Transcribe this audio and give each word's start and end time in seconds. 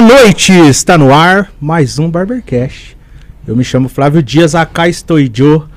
Boa 0.00 0.22
noite, 0.22 0.50
está 0.50 0.96
no 0.96 1.12
ar 1.12 1.52
mais 1.60 1.98
um 1.98 2.10
Barbercast. 2.10 2.96
Eu 3.46 3.54
me 3.54 3.62
chamo 3.62 3.86
Flávio 3.86 4.22
Dias, 4.22 4.54
acá 4.54 4.88
estou 4.88 5.20
eu 5.20 5.68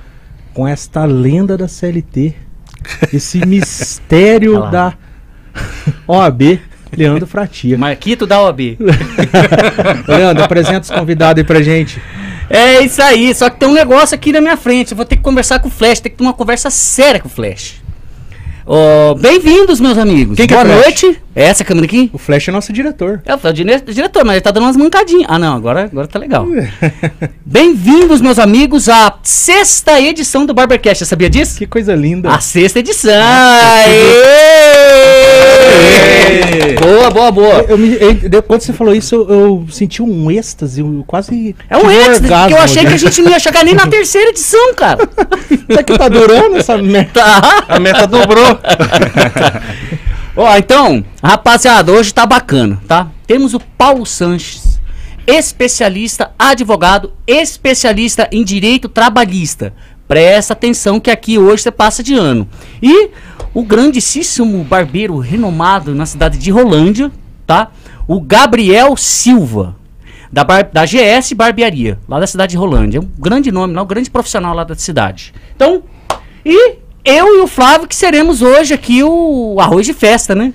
com 0.54 0.66
esta 0.66 1.04
lenda 1.04 1.58
da 1.58 1.68
CLT, 1.68 2.34
esse 3.12 3.46
mistério 3.46 4.72
da 4.72 4.94
OAB, 6.08 6.62
Leandro 6.96 7.28
Fratia. 7.28 7.78
Marquito 7.78 8.26
da 8.26 8.42
OAB. 8.42 8.78
Leandro, 10.08 10.42
apresenta 10.46 10.84
os 10.84 10.90
convidados 10.90 11.42
aí 11.42 11.46
pra 11.46 11.62
gente. 11.62 12.02
É 12.50 12.82
isso 12.82 13.02
aí, 13.02 13.36
só 13.36 13.50
que 13.50 13.60
tem 13.60 13.68
um 13.68 13.74
negócio 13.74 14.16
aqui 14.16 14.32
na 14.32 14.40
minha 14.40 14.56
frente. 14.56 14.92
Eu 14.92 14.98
vou 14.98 15.06
ter 15.06 15.18
que 15.18 15.22
conversar 15.22 15.60
com 15.60 15.68
o 15.68 15.72
Flash, 15.72 16.00
tem 16.00 16.10
que 16.10 16.18
ter 16.18 16.24
uma 16.24 16.34
conversa 16.34 16.70
séria 16.70 17.20
com 17.20 17.28
o 17.28 17.32
Flash. 17.32 17.83
Ó, 18.66 19.14
Bem-vindos, 19.16 19.82
meus 19.82 19.98
amigos. 19.98 20.38
Quem 20.38 20.48
que 20.48 20.54
é 20.54 20.58
Boa 20.64 20.68
Flash? 20.82 20.86
noite. 21.04 21.22
É 21.36 21.46
essa 21.46 21.66
câmera 21.66 21.86
aqui? 21.86 22.10
O 22.14 22.18
Flash 22.18 22.48
é 22.48 22.52
nosso 22.52 22.72
diretor. 22.72 23.22
É 23.26 23.34
o 23.34 23.52
dire- 23.52 23.82
diretor, 23.88 24.24
mas 24.24 24.36
ele 24.36 24.42
tá 24.42 24.52
dando 24.52 24.64
umas 24.64 24.78
mancadinhas. 24.78 25.26
Ah, 25.28 25.38
não, 25.40 25.56
agora, 25.56 25.86
agora 25.92 26.08
tá 26.08 26.18
legal. 26.20 26.46
Bem-vindos, 27.46 28.22
meus 28.22 28.38
amigos, 28.40 28.88
à 28.88 29.16
sexta 29.24 30.00
edição 30.00 30.46
do 30.46 30.54
Barbercast. 30.54 31.00
Você 31.04 31.10
sabia 31.10 31.30
disso? 31.30 31.58
Que 31.58 31.66
coisa 31.66 31.94
linda. 31.96 32.30
A 32.30 32.40
sexta 32.40 32.80
edição! 32.80 33.12
Aê! 33.12 33.94
Boa, 36.80 37.10
boa, 37.10 37.32
boa. 37.32 37.66
Eu 37.68 37.78
me- 37.78 37.98
eu- 38.32 38.44
quando 38.44 38.62
você 38.62 38.72
falou 38.72 38.94
isso, 38.96 39.16
eu, 39.16 39.30
eu 39.30 39.66
senti 39.72 40.02
um 40.04 40.30
êxtase, 40.32 40.82
eu 40.82 41.04
quase. 41.08 41.56
É 41.70 41.76
um 41.78 41.90
êxtase, 41.90 42.22
porque 42.22 42.34
eu 42.34 42.38
orgasmo 42.38 42.58
achei 42.60 42.86
que 42.86 42.94
a 42.94 42.98
gente 42.98 43.22
não 43.24 43.32
ia 43.32 43.40
chegar 43.40 43.66
nem 43.66 43.74
na 43.74 43.88
terceira 43.88 44.30
edição, 44.30 44.74
cara. 44.76 45.10
Será 45.68 45.82
que 45.84 45.98
tá 45.98 46.08
durando 46.08 46.58
essa 46.58 46.78
merda? 46.82 47.10
Tá. 47.14 47.66
A 47.68 47.80
meta 47.80 48.06
dobrou. 48.06 48.53
Ó, 50.36 50.58
então, 50.58 51.04
rapaziada, 51.22 51.92
hoje 51.92 52.14
tá 52.14 52.26
bacana, 52.26 52.82
tá? 52.88 53.08
Temos 53.28 53.54
o 53.54 53.60
Paulo 53.60 54.06
Sanches, 54.06 54.80
especialista, 55.28 56.32
advogado, 56.38 57.14
especialista 57.28 58.28
em 58.32 58.44
direito 58.44 58.90
trabalhista. 58.90 59.74
Presta 60.08 60.54
atenção 60.54 61.00
que 61.00 61.12
aqui 61.12 61.38
hoje 61.38 61.64
você 61.64 61.72
passa 61.72 62.04
de 62.04 62.14
ano. 62.16 62.48
E 62.82 63.10
o 63.54 63.64
grandíssimo 63.64 64.64
barbeiro 64.64 65.18
renomado 65.20 65.94
na 65.94 66.06
cidade 66.06 66.38
de 66.38 66.52
Rolândia, 66.52 67.12
tá? 67.46 67.70
O 68.08 68.20
Gabriel 68.20 68.98
Silva, 68.98 69.76
da, 70.32 70.44
bar- 70.44 70.70
da 70.74 70.84
GS 70.86 71.32
Barbearia, 71.34 72.00
lá 72.08 72.20
da 72.20 72.28
cidade 72.28 72.52
de 72.52 72.58
Rolândia. 72.58 72.98
É 72.98 73.02
um 73.02 73.10
grande 73.18 73.52
nome, 73.52 73.74
lá, 73.76 73.84
um 73.84 73.88
grande 73.88 74.10
profissional 74.10 74.54
lá 74.56 74.64
da 74.64 74.76
cidade. 74.76 75.34
Então, 75.56 75.84
e 76.46 76.80
eu 77.04 77.38
e 77.38 77.42
o 77.42 77.48
Flávio 77.48 77.88
que 77.88 77.96
seremos 77.96 78.42
hoje 78.42 78.74
aqui 78.74 79.04
o 79.04 79.58
arroz 79.60 79.86
de 79.86 79.94
festa, 79.94 80.34
né? 80.34 80.54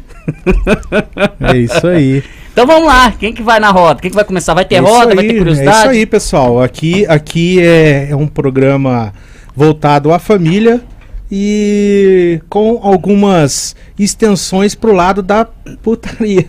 É 1.40 1.56
isso 1.56 1.86
aí. 1.86 2.22
Então 2.58 2.66
vamos 2.66 2.88
lá, 2.88 3.12
quem 3.12 3.32
que 3.32 3.40
vai 3.40 3.60
na 3.60 3.70
roda? 3.70 4.00
Quem 4.00 4.10
que 4.10 4.16
vai 4.16 4.24
começar? 4.24 4.52
Vai 4.52 4.64
ter 4.64 4.74
É 4.74 4.78
roda, 4.80 5.14
vai 5.14 5.24
aí, 5.24 5.30
ter 5.30 5.38
curiosidade? 5.38 5.76
É 5.76 5.80
isso 5.80 5.88
aí, 5.90 6.06
pessoal. 6.06 6.60
Aqui, 6.60 7.06
aqui 7.06 7.60
é, 7.60 8.08
é 8.10 8.16
um 8.16 8.26
programa 8.26 9.12
voltado 9.54 10.12
à 10.12 10.18
família 10.18 10.82
e 11.30 12.40
com 12.48 12.80
algumas 12.82 13.76
extensões 13.96 14.74
pro 14.74 14.92
lado 14.92 15.22
da 15.22 15.46
putaria. 15.84 16.48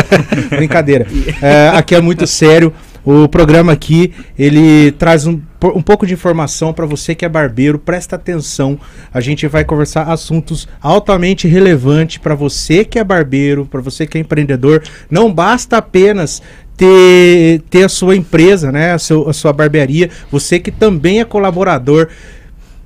Brincadeira. 0.48 1.06
É, 1.42 1.68
aqui 1.74 1.94
é 1.94 2.00
muito 2.00 2.26
sério. 2.26 2.72
O 3.04 3.26
programa 3.28 3.72
aqui, 3.72 4.12
ele 4.38 4.92
traz 4.92 5.26
um, 5.26 5.40
um 5.74 5.80
pouco 5.82 6.06
de 6.06 6.12
informação 6.14 6.72
para 6.72 6.84
você 6.84 7.14
que 7.14 7.24
é 7.24 7.28
barbeiro, 7.28 7.78
presta 7.78 8.16
atenção. 8.16 8.78
A 9.12 9.20
gente 9.20 9.46
vai 9.46 9.64
conversar 9.64 10.02
assuntos 10.04 10.68
altamente 10.82 11.48
relevantes 11.48 12.18
para 12.18 12.34
você 12.34 12.84
que 12.84 12.98
é 12.98 13.04
barbeiro, 13.04 13.64
para 13.64 13.80
você 13.80 14.06
que 14.06 14.18
é 14.18 14.20
empreendedor. 14.20 14.82
Não 15.10 15.32
basta 15.32 15.78
apenas 15.78 16.42
ter, 16.76 17.62
ter 17.70 17.84
a 17.84 17.88
sua 17.88 18.16
empresa, 18.16 18.70
né, 18.70 18.92
a, 18.92 18.98
seu- 18.98 19.28
a 19.28 19.32
sua 19.32 19.52
barbearia, 19.52 20.10
você 20.30 20.58
que 20.58 20.70
também 20.70 21.20
é 21.20 21.24
colaborador. 21.24 22.08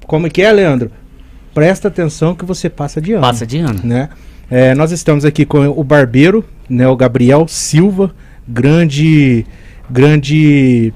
Como 0.07 0.29
que 0.31 0.43
é, 0.43 0.53
Leandro? 0.53 0.91
Presta 1.53 1.89
atenção 1.89 2.35
que 2.35 2.45
você 2.45 2.69
passa 2.69 3.01
de 3.01 3.13
ano 3.13 3.21
Passa 3.23 3.47
de 3.47 3.59
ano. 3.59 3.81
né? 3.85 4.09
É, 4.51 4.75
nós 4.75 4.91
estamos 4.93 5.25
aqui 5.25 5.45
com 5.45 5.67
o 5.69 5.83
barbeiro, 5.85 6.45
né, 6.69 6.87
o 6.87 6.97
Gabriel 6.97 7.47
Silva, 7.49 8.15
grande, 8.47 9.47
grande, 9.91 10.93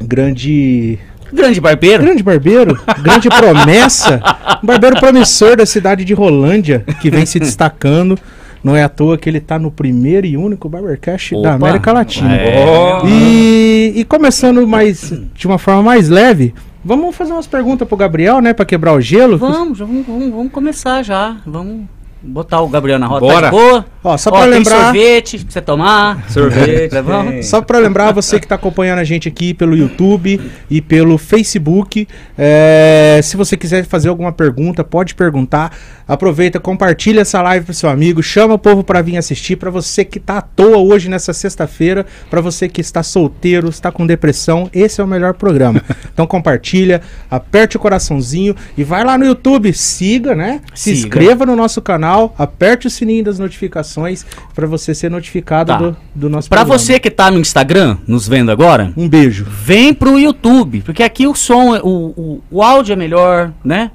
grande, 0.00 0.98
Grande 1.32 1.60
barbeiro. 1.60 2.02
grande 2.02 2.22
barbeiro, 2.22 2.80
grande 3.00 3.28
promessa, 3.28 4.20
um 4.62 4.66
barbeiro 4.66 5.00
promissor 5.00 5.56
da 5.56 5.64
cidade 5.64 6.04
de 6.04 6.12
Rolândia, 6.12 6.84
que 7.00 7.10
vem 7.10 7.24
se 7.24 7.38
destacando. 7.38 8.18
Não 8.62 8.76
é 8.76 8.84
à 8.84 8.88
toa 8.88 9.18
que 9.18 9.28
ele 9.28 9.38
está 9.38 9.58
no 9.58 9.72
primeiro 9.72 10.24
e 10.24 10.36
único 10.36 10.68
Barbercast 10.68 11.32
da 11.34 11.38
Opa. 11.40 11.50
América 11.54 11.92
Latina. 11.92 12.36
É. 12.36 13.00
E, 13.04 13.92
e 13.96 14.04
começando 14.04 14.64
mais 14.68 15.12
de 15.34 15.46
uma 15.48 15.58
forma 15.58 15.82
mais 15.82 16.08
leve, 16.08 16.54
vamos 16.84 17.16
fazer 17.16 17.32
umas 17.32 17.46
perguntas 17.48 17.88
pro 17.88 17.96
Gabriel, 17.96 18.40
né, 18.40 18.52
para 18.52 18.64
quebrar 18.64 18.92
o 18.92 19.00
gelo. 19.00 19.36
Vamos, 19.36 19.80
vamos, 19.80 20.06
vamos 20.06 20.52
começar 20.52 21.02
já. 21.02 21.38
Vamos 21.44 21.86
botar 22.22 22.60
o 22.60 22.68
Gabriel 22.68 22.98
na 22.98 23.06
roda. 23.06 23.26
Bora. 23.26 23.50
Tá 23.50 23.50
de 23.50 23.50
boa? 23.50 23.86
Ó, 24.04 24.16
só 24.16 24.30
para 24.30 24.42
tem 24.42 24.50
lembrar, 24.50 24.84
sorvete 24.84 25.38
pra 25.38 25.52
você 25.52 25.60
tomar. 25.60 26.30
Sorvete. 26.30 26.90
Tem. 26.90 27.42
Só 27.42 27.60
para 27.60 27.78
lembrar 27.78 28.12
você 28.12 28.38
que 28.38 28.46
está 28.46 28.56
acompanhando 28.56 28.98
a 28.98 29.04
gente 29.04 29.28
aqui 29.28 29.54
pelo 29.54 29.76
YouTube 29.76 30.40
e 30.68 30.80
pelo 30.80 31.16
Facebook, 31.18 32.08
é, 32.36 33.20
se 33.22 33.36
você 33.36 33.56
quiser 33.56 33.84
fazer 33.84 34.08
alguma 34.08 34.32
pergunta, 34.32 34.82
pode 34.82 35.14
perguntar. 35.14 35.76
Aproveita, 36.06 36.58
compartilha 36.58 37.20
essa 37.20 37.40
live 37.40 37.64
para 37.64 37.74
seu 37.74 37.88
amigo, 37.88 38.22
chama 38.22 38.54
o 38.54 38.58
povo 38.58 38.82
para 38.82 39.00
vir 39.00 39.16
assistir. 39.16 39.56
Para 39.56 39.70
você 39.70 40.04
que 40.04 40.18
está 40.18 40.38
à 40.38 40.42
toa 40.42 40.78
hoje 40.78 41.08
nessa 41.08 41.32
sexta-feira, 41.32 42.04
para 42.28 42.40
você 42.40 42.68
que 42.68 42.80
está 42.80 43.02
solteiro, 43.04 43.68
está 43.68 43.92
com 43.92 44.04
depressão, 44.04 44.68
esse 44.74 45.00
é 45.00 45.04
o 45.04 45.06
melhor 45.06 45.34
programa. 45.34 45.82
Então 46.12 46.26
compartilha, 46.26 47.00
aperte 47.30 47.78
o 47.78 47.80
coraçãozinho 47.80 48.54
e 48.76 48.84
vai 48.84 49.02
lá 49.02 49.16
no 49.16 49.24
YouTube, 49.24 49.72
siga, 49.72 50.34
né? 50.34 50.60
Se 50.74 50.94
Siga. 50.94 50.98
inscreva 50.98 51.46
no 51.46 51.56
nosso 51.56 51.80
canal, 51.80 52.11
aperte 52.38 52.86
o 52.86 52.90
sininho 52.90 53.24
das 53.24 53.38
notificações 53.38 54.24
para 54.54 54.66
você 54.66 54.94
ser 54.94 55.10
notificado 55.10 55.72
Tá. 55.72 55.78
do, 55.78 55.96
do 56.14 56.28
nosso 56.30 56.48
Pra 56.48 56.60
programa. 56.60 56.78
você 56.78 56.98
que 56.98 57.10
tá 57.10 57.30
no 57.30 57.38
Instagram, 57.38 57.96
nos 58.06 58.26
vendo 58.28 58.50
agora, 58.50 58.92
Um 58.96 59.08
beijo. 59.08 59.44
vem 59.48 59.92
pro 59.94 60.18
YouTube, 60.18 60.82
porque 60.82 61.02
aqui 61.02 61.26
o 61.26 61.34
som, 61.34 61.74
é- 61.76 61.80
o, 61.82 62.12
o, 62.16 62.42
o 62.50 62.62
áudio 62.62 62.92
é 62.92 62.96
melhor, 62.96 63.52
né? 63.64 63.90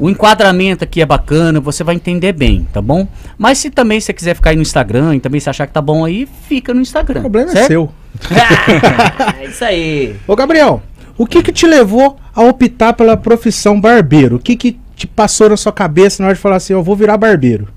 O 0.00 0.08
enquadramento 0.08 0.84
aqui 0.84 1.02
é 1.02 1.06
bacana, 1.06 1.60
você 1.60 1.84
vai 1.84 1.94
entender 1.94 2.32
bem, 2.32 2.66
tá 2.72 2.80
bom? 2.80 3.06
Mas 3.36 3.58
se 3.58 3.68
também 3.68 4.00
você 4.00 4.12
quiser 4.14 4.34
ficar 4.34 4.50
aí 4.50 4.56
no 4.56 4.62
Instagram 4.62 5.14
e 5.16 5.20
também 5.20 5.38
se 5.38 5.50
achar 5.50 5.66
que 5.66 5.72
tá 5.74 5.82
bom 5.82 6.02
aí, 6.04 6.26
fica 6.48 6.72
no 6.72 6.80
Instagram. 6.80 7.18
O 7.20 7.22
problema 7.24 7.50
é 7.50 7.54
certo? 7.54 7.68
seu. 7.68 7.92
é 9.40 9.46
isso 9.46 9.64
aí. 9.64 10.16
Ô, 10.26 10.34
Gabriel, 10.34 10.82
o 11.18 11.26
que 11.26 11.42
que 11.42 11.52
te 11.52 11.66
levou 11.66 12.16
a 12.34 12.42
optar 12.42 12.94
pela 12.94 13.16
profissão 13.18 13.78
barbeiro? 13.80 14.36
O 14.36 14.38
que 14.38 14.56
que 14.56 14.78
te 14.96 15.06
passou 15.06 15.48
na 15.48 15.56
sua 15.56 15.72
cabeça 15.72 16.22
na 16.22 16.28
hora 16.28 16.34
de 16.36 16.40
falar 16.40 16.56
assim, 16.56 16.72
eu 16.72 16.82
vou 16.82 16.94
virar 16.96 17.16
barbeiro? 17.16 17.68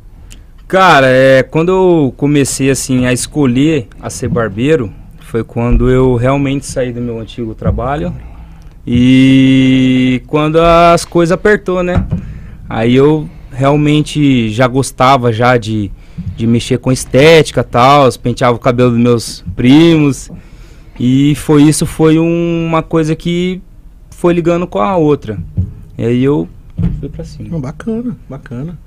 Cara, 0.67 1.07
é, 1.07 1.43
quando 1.43 1.69
eu 1.69 2.13
comecei 2.17 2.69
assim 2.69 3.05
a 3.05 3.13
escolher 3.13 3.87
a 4.01 4.09
ser 4.09 4.27
barbeiro, 4.29 4.91
foi 5.19 5.43
quando 5.43 5.89
eu 5.89 6.15
realmente 6.15 6.65
saí 6.65 6.91
do 6.91 7.01
meu 7.01 7.19
antigo 7.19 7.53
trabalho 7.53 8.13
e 8.87 10.21
quando 10.27 10.59
as 10.61 11.03
coisas 11.05 11.31
apertou, 11.31 11.81
né? 11.83 12.05
Aí 12.69 12.95
eu 12.95 13.27
realmente 13.51 14.49
já 14.49 14.67
gostava 14.67 15.31
já 15.33 15.57
de, 15.57 15.91
de 16.35 16.45
mexer 16.45 16.77
com 16.77 16.91
estética 16.91 17.63
tal, 17.63 18.07
penteava 18.13 18.55
o 18.55 18.59
cabelo 18.59 18.91
dos 18.91 18.99
meus 18.99 19.45
primos 19.55 20.29
e 20.99 21.35
foi 21.35 21.63
isso 21.63 21.85
foi 21.85 22.19
um- 22.19 22.65
uma 22.67 22.83
coisa 22.83 23.15
que 23.15 23.61
foi 24.11 24.33
ligando 24.33 24.67
com 24.67 24.79
a 24.79 24.95
outra. 24.97 25.37
E 25.97 26.05
aí 26.05 26.23
eu 26.23 26.47
fui 26.99 27.09
pra 27.09 27.23
cima. 27.23 27.59
Bacana, 27.59 28.15
bacana. 28.29 28.77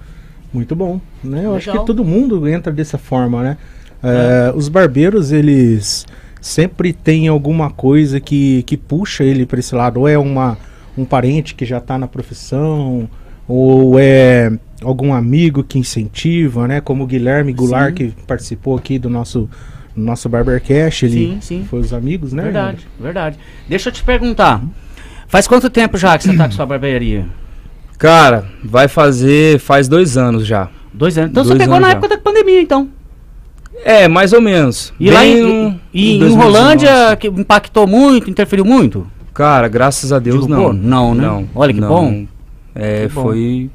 Muito 0.53 0.75
bom, 0.75 1.01
né? 1.23 1.45
Eu 1.45 1.55
acho 1.57 1.69
Legal. 1.69 1.85
que 1.85 1.87
todo 1.87 2.05
mundo 2.05 2.49
entra 2.49 2.73
dessa 2.73 2.97
forma, 2.97 3.43
né? 3.43 3.57
É, 4.03 4.53
Os 4.55 4.69
barbeiros, 4.69 5.31
eles 5.33 6.07
sempre 6.41 6.93
têm 6.93 7.29
alguma 7.29 7.71
coisa 7.71 8.21
que, 8.21 8.63
que 8.63 8.77
puxa 8.77 9.25
ele 9.25 9.45
para 9.45 9.59
esse 9.59 9.75
lado. 9.75 10.01
Ou 10.01 10.09
é 10.09 10.17
uma, 10.17 10.57
um 10.97 11.05
parente 11.05 11.55
que 11.55 11.65
já 11.67 11.81
tá 11.81 11.99
na 11.99 12.07
profissão, 12.09 13.09
ou 13.47 13.99
é 13.99 14.53
algum 14.83 15.13
amigo 15.13 15.63
que 15.65 15.79
incentiva, 15.79 16.67
né? 16.69 16.81
Como 16.81 17.05
o 17.05 17.07
Guilherme 17.07 17.53
Goulart, 17.53 17.91
Sim. 17.99 18.11
que 18.11 18.25
participou 18.25 18.77
aqui 18.77 18.99
do 18.99 19.11
nosso, 19.11 19.51
nosso 19.95 20.29
Barbercast. 20.29 21.05
Ele 21.05 21.15
Sim, 21.15 21.39
sim. 21.41 21.67
foi 21.69 21.81
os 21.81 21.93
amigos, 21.93 22.33
né? 22.33 22.45
Verdade, 22.45 22.87
verdade. 22.99 23.39
Deixa 23.69 23.89
eu 23.89 23.93
te 23.93 24.03
perguntar. 24.03 24.63
Faz 25.27 25.47
quanto 25.47 25.69
tempo 25.69 25.99
já 25.99 26.17
que 26.17 26.25
você 26.25 26.35
tá 26.37 26.47
com 26.47 26.53
sua 26.53 26.65
barbearia? 26.65 27.27
Cara, 27.99 28.45
vai 28.65 28.87
fazer 28.89 29.59
faz 29.59 29.89
dois 29.89 30.17
anos 30.17 30.47
já. 30.47 30.69
Dois 30.95 31.19
anos. 31.19 31.31
Então 31.31 31.43
você 31.45 31.51
Dois 31.51 31.61
pegou 31.61 31.75
anos 31.77 31.87
na 31.89 31.93
já. 31.93 31.99
época 31.99 32.09
da 32.17 32.19
pandemia, 32.23 32.61
então. 32.63 32.89
É, 33.85 34.09
mais 34.09 34.33
ou 34.33 34.41
menos. 34.41 34.93
E 34.99 35.11
lá 35.11 35.21
Bem 35.21 35.39
em, 35.39 35.43
no- 35.43 35.81
e, 35.93 36.15
em 36.17 36.19
2019. 36.19 36.43
Rolândia, 36.43 37.17
que 37.17 37.27
impactou 37.29 37.87
muito, 37.87 38.31
interferiu 38.31 38.65
muito? 38.65 39.07
Cara, 39.35 39.69
graças 39.69 40.13
a 40.13 40.19
Deus 40.19 40.43
Divulgou? 40.47 40.73
não. 40.73 41.15
Não, 41.15 41.41
né? 41.41 41.47
Olha 41.55 41.73
que 41.73 41.81
bom. 41.81 42.27
É, 42.75 43.03
Que 43.07 43.15
bom. 43.15 43.23
foi 43.23 43.71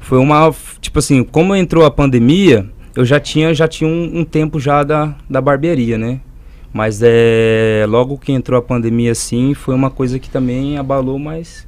foi 0.00 0.18
uma 0.18 0.50
tipo 0.80 0.98
assim, 0.98 1.22
como 1.22 1.54
entrou 1.54 1.84
a 1.84 1.90
pandemia, 1.90 2.66
eu 2.96 3.04
já 3.04 3.20
tinha 3.20 3.52
já 3.52 3.68
tinha 3.68 3.88
um, 3.88 4.20
um 4.20 4.24
tempo 4.24 4.58
já 4.58 4.82
da, 4.82 5.14
da 5.28 5.40
barbearia, 5.42 5.98
né? 5.98 6.20
Mas 6.72 7.00
é, 7.02 7.84
logo 7.88 8.16
que 8.16 8.32
entrou 8.32 8.58
a 8.58 8.62
pandemia, 8.62 9.12
assim, 9.12 9.52
foi 9.52 9.74
uma 9.74 9.90
coisa 9.90 10.18
que 10.18 10.30
também 10.30 10.78
abalou, 10.78 11.18
mas 11.18 11.67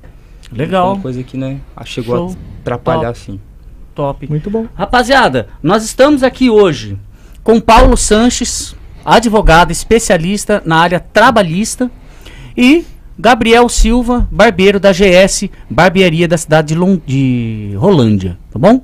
foi 0.51 0.59
Legal. 0.59 0.93
uma 0.95 1.01
coisa 1.03 1.23
que, 1.23 1.37
né, 1.37 1.59
chegou 1.85 2.17
Show. 2.17 2.29
a 2.29 2.61
atrapalhar, 2.61 3.09
assim. 3.11 3.41
Top. 3.95 4.29
Muito 4.29 4.51
bom. 4.51 4.67
Rapaziada, 4.75 5.49
nós 5.63 5.85
estamos 5.85 6.23
aqui 6.23 6.49
hoje 6.51 6.97
com 7.43 7.61
Paulo 7.61 7.97
Sanches, 7.97 8.75
advogado 9.05 9.71
especialista 9.73 10.63
na 10.65 10.77
área 10.77 11.01
trabalhista, 11.01 11.91
e 12.57 12.85
Gabriel 13.19 13.69
Silva, 13.69 14.27
barbeiro 14.31 14.79
da 14.81 14.93
GS, 14.93 15.49
barbearia 15.69 16.27
da 16.29 16.37
cidade 16.39 16.69
de, 16.69 16.75
Lon- 16.75 16.99
de 17.07 17.75
Rolândia, 17.77 18.39
tá 18.53 18.59
bom? 18.59 18.83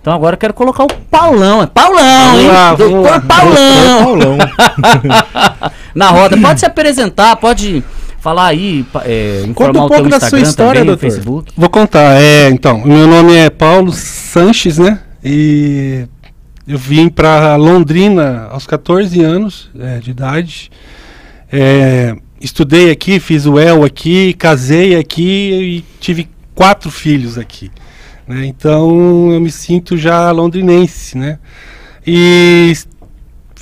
Então 0.00 0.12
agora 0.12 0.34
eu 0.34 0.38
quero 0.38 0.54
colocar 0.54 0.84
o 0.84 0.88
Paulão, 1.10 1.62
é 1.62 1.66
Paulão, 1.66 2.40
hein? 2.40 2.46
lá, 2.48 2.74
Doutor. 2.74 3.20
Paulão 3.22 3.98
Paulão. 4.02 4.38
na 5.94 6.08
roda. 6.10 6.36
Pode 6.38 6.60
se 6.60 6.66
apresentar, 6.66 7.36
pode 7.36 7.82
falar 8.28 8.48
aí, 8.48 8.84
é, 9.06 9.44
Conta 9.54 9.80
um 9.80 9.84
o 9.84 9.88
pouco 9.88 10.08
da 10.08 10.20
sua 10.20 10.38
Instagram 10.38 10.48
história, 10.48 10.80
também, 10.80 10.86
doutor. 10.86 11.00
Facebook. 11.00 11.52
Vou 11.56 11.70
contar. 11.70 12.20
É, 12.20 12.50
então, 12.50 12.84
meu 12.84 13.06
nome 13.06 13.34
é 13.34 13.48
Paulo 13.48 13.90
Sanches, 13.90 14.76
né? 14.76 15.00
E 15.24 16.04
eu 16.66 16.76
vim 16.76 17.08
para 17.08 17.56
Londrina 17.56 18.48
aos 18.50 18.66
14 18.66 19.22
anos 19.22 19.70
é, 19.78 19.98
de 19.98 20.10
idade. 20.10 20.70
É, 21.50 22.14
estudei 22.38 22.90
aqui, 22.90 23.18
fiz 23.18 23.46
o 23.46 23.58
EL 23.58 23.82
aqui, 23.82 24.34
casei 24.34 24.94
aqui 24.94 25.22
e 25.78 25.84
tive 25.98 26.28
quatro 26.54 26.90
filhos 26.90 27.38
aqui. 27.38 27.70
né? 28.26 28.44
Então 28.44 29.32
eu 29.32 29.40
me 29.40 29.50
sinto 29.50 29.96
já 29.96 30.30
londrinense, 30.30 31.16
né? 31.16 31.38
E 32.06 32.74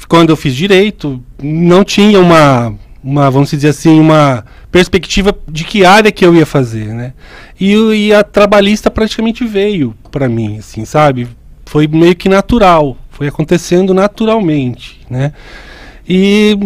quando 0.08 0.30
eu 0.30 0.36
fiz 0.36 0.56
direito, 0.56 1.22
não 1.40 1.84
tinha 1.84 2.18
uma, 2.18 2.74
uma, 3.06 3.30
vamos 3.30 3.50
dizer 3.50 3.68
assim, 3.68 4.00
uma 4.00 4.44
perspectiva 4.68 5.32
de 5.46 5.62
que 5.62 5.84
área 5.84 6.10
que 6.10 6.26
eu 6.26 6.34
ia 6.34 6.44
fazer, 6.44 6.86
né? 6.86 7.12
E, 7.58 7.72
e 7.72 8.12
a 8.12 8.24
trabalhista 8.24 8.90
praticamente 8.90 9.44
veio 9.44 9.94
para 10.10 10.28
mim, 10.28 10.58
assim, 10.58 10.84
sabe? 10.84 11.28
Foi 11.64 11.86
meio 11.86 12.16
que 12.16 12.28
natural, 12.28 12.96
foi 13.10 13.28
acontecendo 13.28 13.94
naturalmente, 13.94 15.00
né? 15.08 15.32
E 16.08 16.58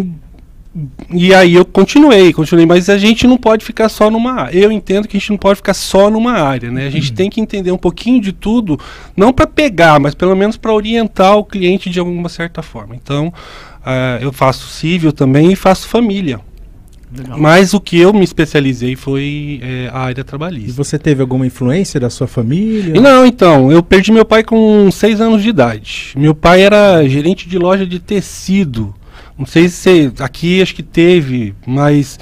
e 1.12 1.34
aí 1.34 1.54
eu 1.54 1.64
continuei, 1.64 2.32
continuei, 2.32 2.64
mas 2.64 2.88
a 2.88 2.96
gente 2.96 3.26
não 3.26 3.36
pode 3.36 3.64
ficar 3.64 3.88
só 3.88 4.08
numa 4.08 4.42
área. 4.42 4.56
Eu 4.56 4.70
entendo 4.70 5.08
que 5.08 5.16
a 5.16 5.20
gente 5.20 5.30
não 5.30 5.36
pode 5.36 5.56
ficar 5.56 5.74
só 5.74 6.08
numa 6.08 6.34
área, 6.34 6.70
né? 6.70 6.86
A 6.86 6.90
gente 6.90 7.12
tem 7.12 7.28
que 7.28 7.40
entender 7.40 7.72
um 7.72 7.76
pouquinho 7.76 8.20
de 8.20 8.32
tudo, 8.32 8.78
não 9.16 9.32
para 9.32 9.48
pegar, 9.48 9.98
mas 9.98 10.14
pelo 10.14 10.36
menos 10.36 10.56
para 10.56 10.72
orientar 10.72 11.36
o 11.36 11.44
cliente 11.44 11.90
de 11.90 11.98
alguma 11.98 12.28
certa 12.28 12.62
forma. 12.62 12.94
Então, 12.94 13.34
ah, 13.84 14.18
eu 14.20 14.32
faço 14.32 14.68
civil 14.68 15.12
também 15.12 15.52
e 15.52 15.56
faço 15.56 15.88
família. 15.88 16.40
Mas 17.36 17.74
o 17.74 17.80
que 17.80 17.98
eu 17.98 18.12
me 18.12 18.22
especializei 18.22 18.94
foi 18.94 19.58
eh, 19.62 19.90
a 19.92 19.98
área 19.98 20.20
E 20.20 20.24
trabalhista. 20.24 20.72
você 20.72 20.96
teve 20.96 21.20
alguma 21.20 21.44
influência 21.44 21.98
da 21.98 22.08
sua 22.08 22.28
família? 22.28 22.96
E 22.96 23.00
Não, 23.00 23.26
então, 23.26 23.72
eu 23.72 23.82
perdi 23.82 24.12
meu 24.12 24.24
pai 24.24 24.44
com 24.44 24.88
seis 24.92 25.20
anos 25.20 25.42
de 25.42 25.48
idade. 25.48 26.12
Meu 26.16 26.36
pai 26.36 26.62
era 26.62 27.04
gerente 27.08 27.48
de 27.48 27.58
loja 27.58 27.84
de 27.84 27.98
tecido. 27.98 28.94
Não 29.36 29.44
sei 29.44 29.68
se 29.68 30.12
aqui 30.20 30.62
acho 30.62 30.72
que 30.72 30.84
teve, 30.84 31.52
mas 31.66 32.16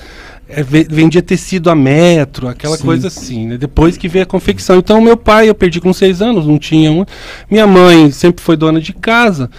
é, 0.49 0.63
ve- 0.63 0.87
vendia 0.89 1.21
tecido 1.21 1.69
a 1.69 1.75
metro, 1.75 2.49
aquela 2.49 2.79
Sim. 2.79 2.85
coisa 2.85 3.09
assim, 3.09 3.47
né? 3.47 3.59
Depois 3.59 3.99
que 3.99 4.09
veio 4.09 4.23
a 4.23 4.27
confecção. 4.27 4.79
Então, 4.79 5.03
meu 5.03 5.19
pai 5.19 5.51
eu 5.51 5.55
perdi 5.55 5.83
com 5.83 5.93
seis 5.93 6.23
anos, 6.23 6.47
não 6.47 6.59
tinha 6.59 6.91
um. 6.91 7.05
Minha 7.51 7.67
mãe 7.67 8.11
sempre 8.11 8.43
foi 8.43 8.57
dona 8.57 8.81
de 8.81 8.95
casa. 8.95 9.51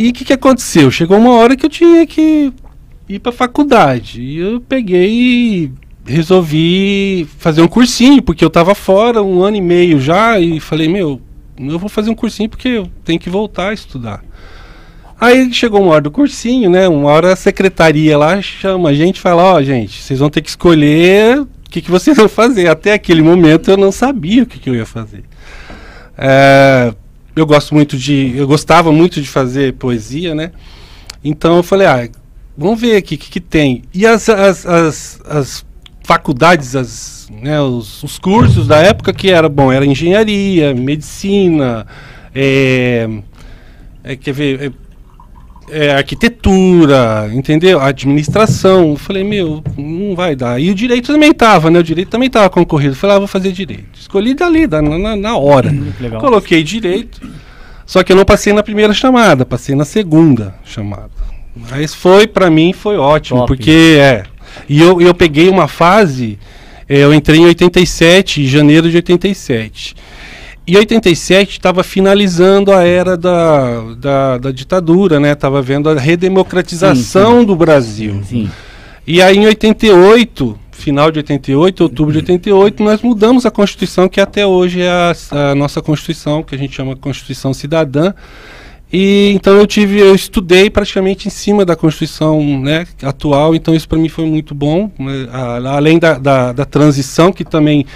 E 0.00 0.08
o 0.08 0.12
que, 0.14 0.24
que 0.24 0.32
aconteceu? 0.32 0.90
Chegou 0.90 1.18
uma 1.18 1.34
hora 1.34 1.54
que 1.54 1.66
eu 1.66 1.68
tinha 1.68 2.06
que 2.06 2.50
ir 3.06 3.18
para 3.18 3.30
faculdade. 3.30 4.22
E 4.22 4.38
eu 4.38 4.58
peguei 4.58 5.10
e 5.10 5.72
resolvi 6.06 7.28
fazer 7.36 7.60
um 7.60 7.68
cursinho, 7.68 8.22
porque 8.22 8.42
eu 8.42 8.48
estava 8.48 8.74
fora 8.74 9.22
um 9.22 9.42
ano 9.42 9.58
e 9.58 9.60
meio 9.60 10.00
já, 10.00 10.40
e 10.40 10.58
falei, 10.58 10.88
meu, 10.88 11.20
eu 11.58 11.78
vou 11.78 11.90
fazer 11.90 12.08
um 12.08 12.14
cursinho 12.14 12.48
porque 12.48 12.68
eu 12.68 12.88
tenho 13.04 13.20
que 13.20 13.28
voltar 13.28 13.68
a 13.68 13.74
estudar. 13.74 14.24
Aí 15.20 15.52
chegou 15.52 15.82
uma 15.82 15.92
hora 15.92 16.00
do 16.00 16.10
cursinho, 16.10 16.70
né? 16.70 16.88
Uma 16.88 17.10
hora 17.10 17.34
a 17.34 17.36
secretaria 17.36 18.16
lá 18.16 18.40
chama 18.40 18.88
a 18.88 18.94
gente 18.94 19.18
e 19.18 19.20
fala, 19.20 19.42
ó, 19.42 19.62
gente, 19.62 20.00
vocês 20.00 20.18
vão 20.18 20.30
ter 20.30 20.40
que 20.40 20.48
escolher 20.48 21.40
o 21.40 21.48
que, 21.70 21.82
que 21.82 21.90
vocês 21.90 22.16
vão 22.16 22.26
fazer. 22.26 22.68
Até 22.68 22.94
aquele 22.94 23.20
momento 23.20 23.70
eu 23.70 23.76
não 23.76 23.92
sabia 23.92 24.44
o 24.44 24.46
que, 24.46 24.58
que 24.58 24.70
eu 24.70 24.74
ia 24.74 24.86
fazer. 24.86 25.24
É, 26.16 26.94
eu 27.40 27.46
gosto 27.46 27.74
muito 27.74 27.96
de. 27.96 28.32
Eu 28.36 28.46
gostava 28.46 28.92
muito 28.92 29.20
de 29.20 29.28
fazer 29.28 29.74
poesia, 29.74 30.34
né? 30.34 30.52
Então 31.24 31.56
eu 31.56 31.62
falei, 31.62 31.86
ah, 31.86 32.08
vamos 32.56 32.80
ver 32.80 32.96
aqui 32.96 33.14
o 33.14 33.18
que, 33.18 33.30
que 33.30 33.40
tem. 33.40 33.82
E 33.92 34.06
as, 34.06 34.28
as, 34.28 34.66
as, 34.66 35.20
as 35.24 35.66
faculdades, 36.04 36.76
as, 36.76 37.28
né, 37.30 37.60
os, 37.60 38.02
os 38.02 38.18
cursos 38.18 38.66
da 38.66 38.78
época 38.78 39.12
que 39.12 39.30
era 39.30 39.48
bom, 39.48 39.72
era 39.72 39.86
engenharia, 39.86 40.74
medicina, 40.74 41.86
é, 42.34 43.08
é, 44.04 44.16
quer 44.16 44.32
ver, 44.32 44.62
é, 44.62 44.72
é, 45.70 45.92
arquitetura, 45.94 47.30
entendeu? 47.32 47.80
Administração. 47.80 48.90
Eu 48.90 48.96
falei, 48.96 49.24
meu, 49.24 49.62
não 49.76 50.14
vai 50.14 50.34
dar. 50.36 50.60
E 50.60 50.70
o 50.70 50.74
direito 50.74 51.12
também 51.12 51.32
tava, 51.32 51.70
né? 51.70 51.78
O 51.78 51.82
direito 51.82 52.08
também 52.08 52.28
tava 52.30 52.48
concorrido. 52.50 52.92
Eu 52.92 52.96
falei, 52.96 53.16
ah, 53.16 53.18
vou 53.18 53.28
fazer 53.28 53.52
direito. 53.52 53.98
Escolhi 53.98 54.34
dali, 54.34 54.66
da- 54.66 54.82
na, 54.82 54.98
na, 54.98 55.16
na 55.16 55.36
hora. 55.36 55.74
Legal. 56.00 56.20
Coloquei 56.20 56.62
direito. 56.62 57.20
Só 57.86 58.02
que 58.02 58.12
eu 58.12 58.16
não 58.16 58.24
passei 58.24 58.52
na 58.52 58.62
primeira 58.62 58.92
chamada, 58.92 59.44
passei 59.44 59.74
na 59.74 59.84
segunda 59.84 60.54
chamada. 60.64 61.10
Mas 61.70 61.92
foi, 61.92 62.26
pra 62.26 62.48
mim, 62.48 62.72
foi 62.72 62.96
ótimo, 62.96 63.40
Top. 63.40 63.48
porque 63.56 63.96
é. 63.98 64.22
E 64.68 64.80
eu, 64.80 65.00
eu 65.00 65.12
peguei 65.12 65.48
uma 65.48 65.66
fase, 65.66 66.38
eh, 66.88 66.98
eu 66.98 67.12
entrei 67.12 67.40
em 67.40 67.46
87, 67.46 68.42
em 68.42 68.46
janeiro 68.46 68.88
de 68.88 68.96
87. 68.96 69.96
E 70.70 70.76
87 70.76 71.50
estava 71.58 71.82
finalizando 71.82 72.70
a 72.72 72.84
era 72.84 73.16
da, 73.16 73.80
da, 73.98 74.38
da 74.38 74.50
ditadura, 74.52 75.18
né? 75.18 75.34
Tava 75.34 75.60
vendo 75.60 75.88
a 75.88 75.94
redemocratização 75.98 77.40
Sim, 77.40 77.44
do 77.46 77.56
Brasil. 77.56 78.20
Sim. 78.24 78.48
E 79.04 79.20
aí 79.20 79.36
em 79.38 79.46
88, 79.46 80.56
final 80.70 81.10
de 81.10 81.18
88, 81.18 81.80
outubro 81.82 82.12
de 82.12 82.18
88, 82.18 82.82
nós 82.84 83.02
mudamos 83.02 83.44
a 83.44 83.50
Constituição, 83.50 84.08
que 84.08 84.20
até 84.20 84.46
hoje 84.46 84.80
é 84.82 84.88
a, 84.88 85.12
a 85.50 85.54
nossa 85.56 85.82
Constituição, 85.82 86.40
que 86.42 86.54
a 86.54 86.58
gente 86.58 86.72
chama 86.76 86.94
Constituição 86.94 87.52
Cidadã. 87.52 88.14
E 88.92 89.32
então 89.34 89.56
eu 89.56 89.66
tive, 89.66 89.98
eu 89.98 90.14
estudei 90.14 90.68
praticamente 90.68 91.28
em 91.28 91.30
cima 91.30 91.64
da 91.64 91.74
Constituição 91.76 92.60
né, 92.60 92.86
atual, 93.02 93.54
então 93.54 93.74
isso 93.74 93.88
para 93.88 93.98
mim 93.98 94.08
foi 94.08 94.24
muito 94.26 94.54
bom. 94.54 94.90
né, 94.98 95.28
a- 95.32 95.76
além 95.76 95.98
da, 95.98 96.18
da, 96.18 96.52
da 96.52 96.64
transição, 96.64 97.32
que 97.32 97.44
também 97.44 97.86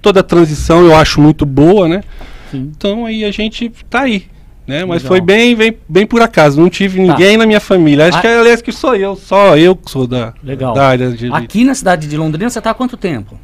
toda 0.00 0.22
transição 0.22 0.84
eu 0.84 0.94
acho 0.96 1.20
muito 1.20 1.44
boa, 1.46 1.88
né? 1.88 2.02
Sim. 2.50 2.70
Então 2.76 3.04
aí 3.06 3.24
a 3.24 3.30
gente 3.30 3.70
tá 3.90 4.02
aí. 4.02 4.24
Né? 4.66 4.84
Mas 4.84 5.02
Legal. 5.02 5.08
foi 5.08 5.20
bem, 5.22 5.56
bem, 5.56 5.76
bem 5.88 6.06
por 6.06 6.20
acaso. 6.20 6.60
Não 6.60 6.68
tive 6.68 6.98
Tá. 6.98 7.12
ninguém 7.12 7.36
na 7.38 7.46
minha 7.46 7.60
família. 7.60 8.06
Acho 8.06 8.18
Ah. 8.18 8.20
que 8.20 8.26
aliás 8.26 8.60
que 8.60 8.70
sou 8.70 8.94
eu, 8.94 9.16
só 9.16 9.56
eu 9.56 9.74
que 9.74 9.90
sou 9.90 10.06
da, 10.06 10.34
Legal. 10.44 10.74
da 10.74 10.86
área 10.86 11.10
de 11.10 11.32
Aqui 11.32 11.64
na 11.64 11.74
cidade 11.74 12.06
de 12.06 12.16
Londrina 12.18 12.50
você 12.50 12.60
tá 12.60 12.70
há 12.70 12.74
quanto 12.74 12.94
tempo? 12.96 13.38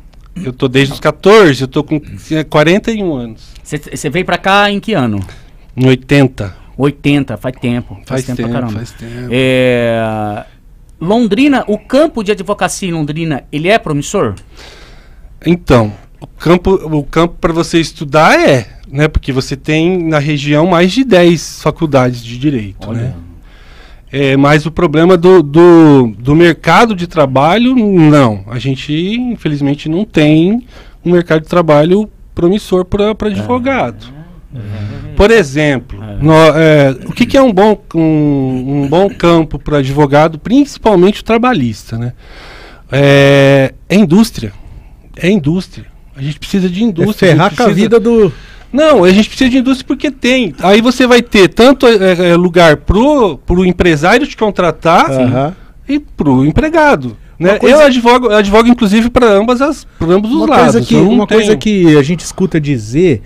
Eu 0.45 0.53
tô 0.53 0.69
desde 0.69 0.93
os 0.93 1.01
14, 1.01 1.63
eu 1.63 1.69
tô 1.69 1.83
com 1.83 1.99
é, 2.31 2.45
41 2.45 3.15
anos. 3.15 3.43
Você- 3.63 4.11
veio 4.11 4.25
pra 4.27 4.37
cá 4.37 4.71
em 4.71 4.81
que 4.81 4.93
ano? 4.93 5.21
Em 5.77 5.87
80. 5.89 6.55
80, 6.77 7.37
faz 7.39 7.55
tempo. 7.59 7.95
Faz, 8.05 8.07
Faz 8.07 8.25
tempo, 8.27 8.37
tempo, 8.37 8.49
pra 8.51 8.61
caramba. 8.61 8.77
faz 8.79 8.91
tempo. 8.93 9.29
É, 9.31 10.45
Londrina, 11.01 11.65
o 11.69 11.79
campo 11.79 12.23
de 12.23 12.33
advocacia 12.33 12.89
em 12.89 12.93
Londrina, 12.93 13.45
ele 13.53 13.69
é 13.69 13.79
promissor? 13.79 14.35
Então, 15.47 15.93
o 16.25 16.38
campo, 16.38 16.71
o 16.75 17.02
campo 17.04 17.37
para 17.40 17.52
você 17.52 17.78
estudar 17.81 18.38
é, 18.38 18.66
né? 18.90 19.09
Porque 19.09 19.33
você 19.33 19.57
tem 19.57 19.99
na 20.02 20.19
região 20.19 20.66
mais 20.66 20.93
de 20.93 21.04
10 21.04 21.62
faculdades 21.62 22.23
de 22.25 22.38
direito, 22.38 22.93
né? 22.93 23.14
É, 24.12 24.37
mas 24.37 24.64
o 24.64 24.71
problema 24.71 25.16
do, 25.16 25.43
do, 25.43 26.14
do 26.19 26.37
mercado 26.37 26.95
de 26.95 27.07
trabalho, 27.07 27.75
não. 27.75 28.45
A 28.49 28.59
gente, 28.61 28.93
infelizmente, 28.93 29.88
não 29.88 30.04
tem 30.04 30.64
um 31.04 31.11
mercado 31.12 31.43
de 31.43 31.49
trabalho 31.49 32.09
promissor 32.35 32.85
para 32.85 33.11
advogado. 33.11 34.07
Por 35.16 35.31
exemplo, 35.33 36.00
É. 36.02 36.16
nó- 36.23 36.52
é, 36.54 36.90
o 37.07 37.12
que, 37.12 37.26
que 37.26 37.37
é 37.37 37.43
um 37.43 37.52
bom, 37.52 37.76
um, 37.95 38.83
um 38.85 38.88
bom 38.88 39.09
campo 39.11 39.59
para 39.59 39.78
advogado, 39.78 40.38
principalmente 40.38 41.21
o 41.21 41.25
trabalhista, 41.25 41.99
né? 41.99 42.12
É, 42.90 43.75
é 43.88 43.97
indústria. 43.97 44.52
É 45.16 45.28
indústria. 45.28 45.87
A 46.16 46.23
gente 46.23 46.38
precisa 46.38 46.68
de 46.68 46.80
É 46.80 46.85
indústria. 46.85 47.30
ferrar 47.33 47.49
gente 47.50 47.56
com 47.56 47.62
a 47.62 47.66
precisa- 47.66 47.85
vida 47.85 48.00
do. 48.00 48.33
não, 48.73 49.04
a 49.04 49.11
gente 49.11 49.28
precisa 49.28 49.50
de 49.50 49.59
indústria 49.59 49.87
porque 49.87 50.11
tem. 50.11 50.54
Aí 50.61 50.80
você 50.80 51.06
vai 51.06 51.23
ter 51.23 51.49
tanto 51.49 51.87
é, 51.87 52.30
é, 52.30 52.37
lugar 52.37 52.76
pro, 52.78 53.38
pro 53.38 53.64
empresário 53.64 54.26
te 54.26 54.37
contratar 54.37 55.11
Aham. 55.11 55.56
e 55.88 55.99
pro 55.99 56.44
empregado. 56.44 57.16
Né? 57.38 57.59
Coisa- 57.59 57.76
Eu 57.76 57.80
advogo, 57.87 58.26
eu 58.26 58.37
advogo 58.37 58.68
inclusive 58.68 59.11
para 59.11 59.26
ambas 59.26 59.61
as, 59.61 59.85
para 59.99 60.12
ambos 60.12 60.30
os 60.30 60.37
Uma 60.37 60.47
lados. 60.47 60.73
coisa, 60.75 60.87
que, 60.87 60.94
eu 60.94 61.02
não 61.04 61.11
uma 61.11 61.26
coisa 61.26 61.56
tenho- 61.56 61.59
que 61.59 61.97
a 61.99 62.02
gente 62.02 62.21
escuta 62.21 62.61
dizer 62.61 63.23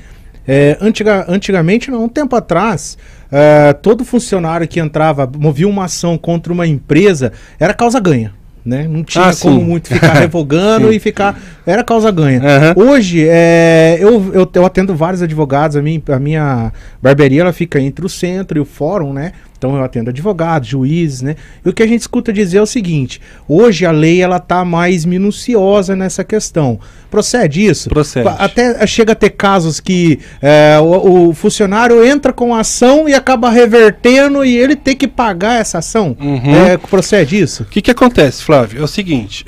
É, 0.51 0.79
antiga, 0.81 1.27
antigamente, 1.29 1.91
não, 1.91 2.05
um 2.05 2.09
tempo 2.09 2.35
atrás, 2.35 2.97
é, 3.31 3.75
todo 3.75 4.03
funcionário 4.03 4.67
que 4.67 4.81
entrava, 4.81 5.31
movia 5.39 5.69
uma 5.69 5.85
ação 5.85 6.17
contra 6.17 6.51
uma 6.51 6.67
empresa, 6.67 7.35
era 7.61 7.75
causa 7.75 8.01
ganha. 8.01 8.33
Né? 8.65 8.87
Não 8.89 9.03
tinha 9.03 9.27
Ah, 9.27 9.37
como 9.41 9.61
muito 9.63 9.89
ficar 9.89 10.13
revogando 10.21 10.93
e 10.93 10.99
ficar. 10.99 11.41
Era 11.67 11.83
causa 11.83 12.11
ganha. 12.11 12.41
Aham. 12.43 12.75
Hoje, 12.77 13.27
é, 13.27 13.97
eu, 14.01 14.33
eu, 14.35 14.51
eu 14.53 14.67
atendo 14.67 14.95
vários 14.95 15.23
advogados, 15.23 15.77
a 15.77 15.83
minha, 15.83 16.03
a 16.09 16.19
minha 16.19 16.73
barbearia 17.03 17.41
ela 17.41 17.53
fica 17.53 17.81
entre 17.81 18.05
o 18.05 18.09
centro 18.09 18.59
e 18.59 18.61
o 18.61 18.65
fórum, 18.65 19.13
né? 19.13 19.33
Então 19.59 19.77
eu 19.77 19.83
atendo 19.83 20.11
advogados, 20.11 20.69
juízes, 20.69 21.21
né? 21.21 21.35
E 21.65 21.69
o 21.69 21.73
que 21.73 21.83
a 21.83 21.87
gente 21.87 22.01
escuta 22.01 22.33
dizer 22.33 22.59
é 22.59 22.63
o 22.63 22.67
seguinte: 22.67 23.21
hoje 23.49 23.85
a 23.85 23.91
lei 23.91 24.23
ela 24.23 24.39
tá 24.39 24.65
mais 24.65 25.05
minuciosa 25.05 25.97
nessa 25.97 26.23
questão. 26.23 26.79
Procede 27.11 27.67
isso? 27.67 27.89
Procede. 27.89 28.29
Até 28.39 28.87
chega 28.87 29.13
a 29.13 29.17
ter 29.17 29.31
casos 29.31 29.81
que 29.81 30.21
é, 30.41 30.79
o, 30.81 31.31
o 31.31 31.35
funcionário 31.35 32.05
entra 32.05 32.33
com 32.33 32.55
a 32.55 32.61
ação 32.61 33.09
e 33.09 33.15
acaba 33.15 33.51
revertendo 33.51 34.45
e 34.45 34.57
ele 34.57 34.77
tem 34.77 34.97
que 34.97 35.09
pagar 35.09 35.61
essa 35.61 35.79
ação. 35.79 36.17
Uhum. 36.21 36.55
É, 36.55 36.77
procede 36.77 37.41
isso? 37.41 37.65
O 37.65 37.67
que, 37.67 37.83
que 37.83 37.91
acontece, 37.91 38.45
Flávio? 38.45 38.81
É 38.81 38.85
o 38.85 38.89
seguinte: 38.89 39.45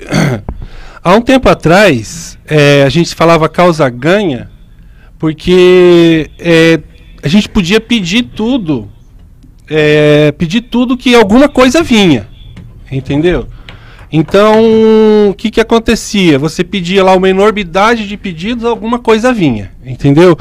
há 1.04 1.14
um 1.14 1.20
tempo 1.20 1.48
atrás, 1.48 2.36
é, 2.48 2.82
a 2.82 2.88
gente 2.88 3.14
falava 3.14 3.48
causa 3.48 3.88
ganha, 3.88 4.50
porque 5.20 6.28
é, 6.36 6.80
a 7.22 7.28
gente 7.28 7.48
podia 7.48 7.80
pedir 7.80 8.22
tudo, 8.22 8.89
é, 9.70 10.32
pedir 10.32 10.62
tudo 10.62 10.96
que 10.96 11.14
alguma 11.14 11.48
coisa 11.48 11.82
vinha, 11.82 12.26
entendeu? 12.90 13.46
Então, 14.12 14.60
o 15.30 15.34
que, 15.34 15.50
que 15.52 15.60
acontecia? 15.60 16.36
Você 16.38 16.64
pedia 16.64 17.04
lá 17.04 17.14
uma 17.14 17.28
enormidade 17.28 18.08
de 18.08 18.16
pedidos, 18.16 18.64
alguma 18.64 18.98
coisa 18.98 19.32
vinha, 19.32 19.70
entendeu? 19.86 20.36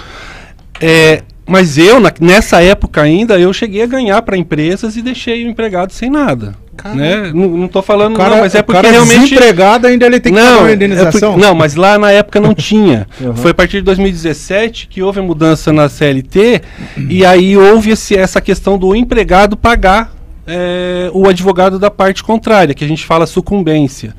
É, 0.82 1.22
mas 1.46 1.78
eu, 1.78 2.00
na- 2.00 2.12
nessa 2.20 2.64
época 2.64 3.02
ainda, 3.02 3.40
eu 3.40 3.54
cheguei 3.54 3.84
a 3.84 3.88
ganhar 3.88 4.22
para 4.24 4.36
empresas 4.38 4.96
e 4.96 5.02
deixei 5.04 5.46
o 5.46 5.50
empregado 5.50 5.94
sem 5.94 6.10
nada. 6.10 6.56
Né? 6.96 7.32
Não, 7.34 7.48
não 7.50 7.68
tô 7.68 7.82
falando, 7.82 8.16
cara, 8.16 8.32
não, 8.36 8.40
mas 8.42 8.56
é 8.56 8.62
porque 8.62 8.82
cara 8.82 8.92
realmente. 8.92 9.22
desempregado 9.30 9.88
ainda 9.88 10.06
ele 10.06 10.20
tem 10.20 10.34
que 10.34 10.40
pagar 10.40 10.56
Não, 10.56 10.68
é 10.68 10.74
indenização? 10.74 11.34
porque- 11.34 11.46
não, 11.46 11.56
mas 11.56 11.76
lá 11.76 11.98
na 11.98 12.12
época 12.12 12.40
não 12.40 12.54
tinha. 12.54 13.08
Uhum. 13.20 13.36
Foi 13.36 13.52
a 13.52 13.54
partir 13.54 13.78
de 13.78 13.84
2017 13.84 14.88
que 14.88 15.02
houve 15.04 15.20
a 15.20 15.24
mudança 15.24 15.72
na 15.74 15.90
CLT 15.90 16.62
e 17.10 17.26
aí 17.26 17.56
houve 17.58 17.92
esse- 17.92 18.16
essa 18.16 18.40
questão 18.40 18.78
do 18.78 18.96
empregado 18.96 19.58
pagar 19.58 20.14
é, 20.52 21.12
o 21.14 21.28
advogado 21.30 21.78
da 21.78 21.92
parte 21.92 22.24
contrária, 22.24 22.74
que 22.74 22.84
a 22.84 22.88
gente 22.88 23.06
fala 23.06 23.28
sucumbência. 23.28 24.16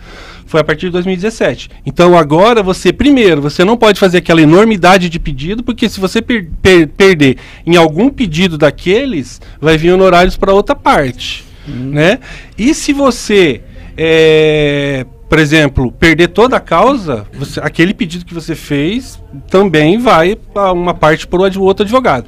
Foi 0.46 0.60
a 0.60 0.64
partir 0.64 0.86
de 0.86 0.92
2017. 0.92 1.68
Então 1.84 2.16
agora 2.16 2.62
você, 2.62 2.92
primeiro, 2.92 3.40
você 3.40 3.64
não 3.64 3.76
pode 3.76 3.98
fazer 3.98 4.18
aquela 4.18 4.40
enormidade 4.40 5.08
de 5.08 5.18
pedido, 5.18 5.62
porque 5.64 5.88
se 5.88 5.98
você 6.00 6.20
per- 6.22 6.48
per- 6.62 6.88
perder 6.88 7.36
em 7.66 7.74
algum 7.76 8.08
pedido 8.10 8.56
daqueles, 8.56 9.40
vai 9.60 9.76
vir 9.76 9.92
honorários 9.92 10.36
para 10.36 10.52
outra 10.54 10.74
parte. 10.76 11.44
Né? 11.66 12.18
E 12.56 12.74
se 12.74 12.92
você 12.92 13.60
é, 13.96 15.04
por 15.28 15.38
exemplo, 15.38 15.92
perder 15.92 16.28
toda 16.28 16.56
a 16.56 16.60
causa, 16.60 17.26
você- 17.32 17.60
aquele 17.62 17.94
pedido 17.94 18.24
que 18.24 18.34
você 18.34 18.54
fez 18.54 19.22
também 19.48 19.98
vai 19.98 20.34
para 20.34 20.72
uma 20.72 20.94
parte 20.94 21.26
para 21.26 21.38
o 21.38 21.62
outro 21.62 21.84
advogado. 21.84 22.26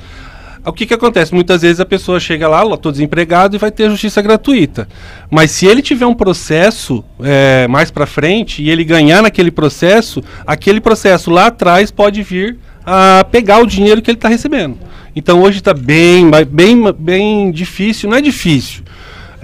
O 0.64 0.72
que, 0.72 0.86
que 0.86 0.94
acontece? 0.94 1.34
Muitas 1.34 1.62
vezes 1.62 1.80
a 1.80 1.84
pessoa 1.84 2.20
chega 2.20 2.46
lá, 2.46 2.62
estou 2.72 2.92
desempregado 2.92 3.56
e 3.56 3.58
vai 3.58 3.72
ter 3.72 3.90
justiça 3.90 4.22
gratuita. 4.22 4.86
Mas 5.28 5.50
se 5.50 5.66
ele 5.66 5.82
tiver 5.82 6.06
um 6.06 6.14
processo 6.14 7.02
é, 7.20 7.66
mais 7.66 7.90
para 7.90 8.06
frente 8.06 8.62
e 8.62 8.70
ele 8.70 8.84
ganhar 8.84 9.22
naquele 9.22 9.50
processo, 9.50 10.22
aquele 10.46 10.80
processo 10.80 11.30
lá 11.32 11.46
atrás 11.46 11.90
pode 11.90 12.22
vir 12.22 12.58
a 12.86 13.26
pegar 13.28 13.58
o 13.58 13.66
dinheiro 13.66 14.00
que 14.00 14.08
ele 14.10 14.18
está 14.18 14.28
recebendo. 14.28 14.78
Então 15.16 15.42
hoje 15.42 15.58
está 15.58 15.74
bem, 15.74 16.30
bem, 16.48 16.92
bem 16.92 17.50
difícil. 17.50 18.08
Não 18.08 18.16
é 18.16 18.20
difícil. 18.20 18.84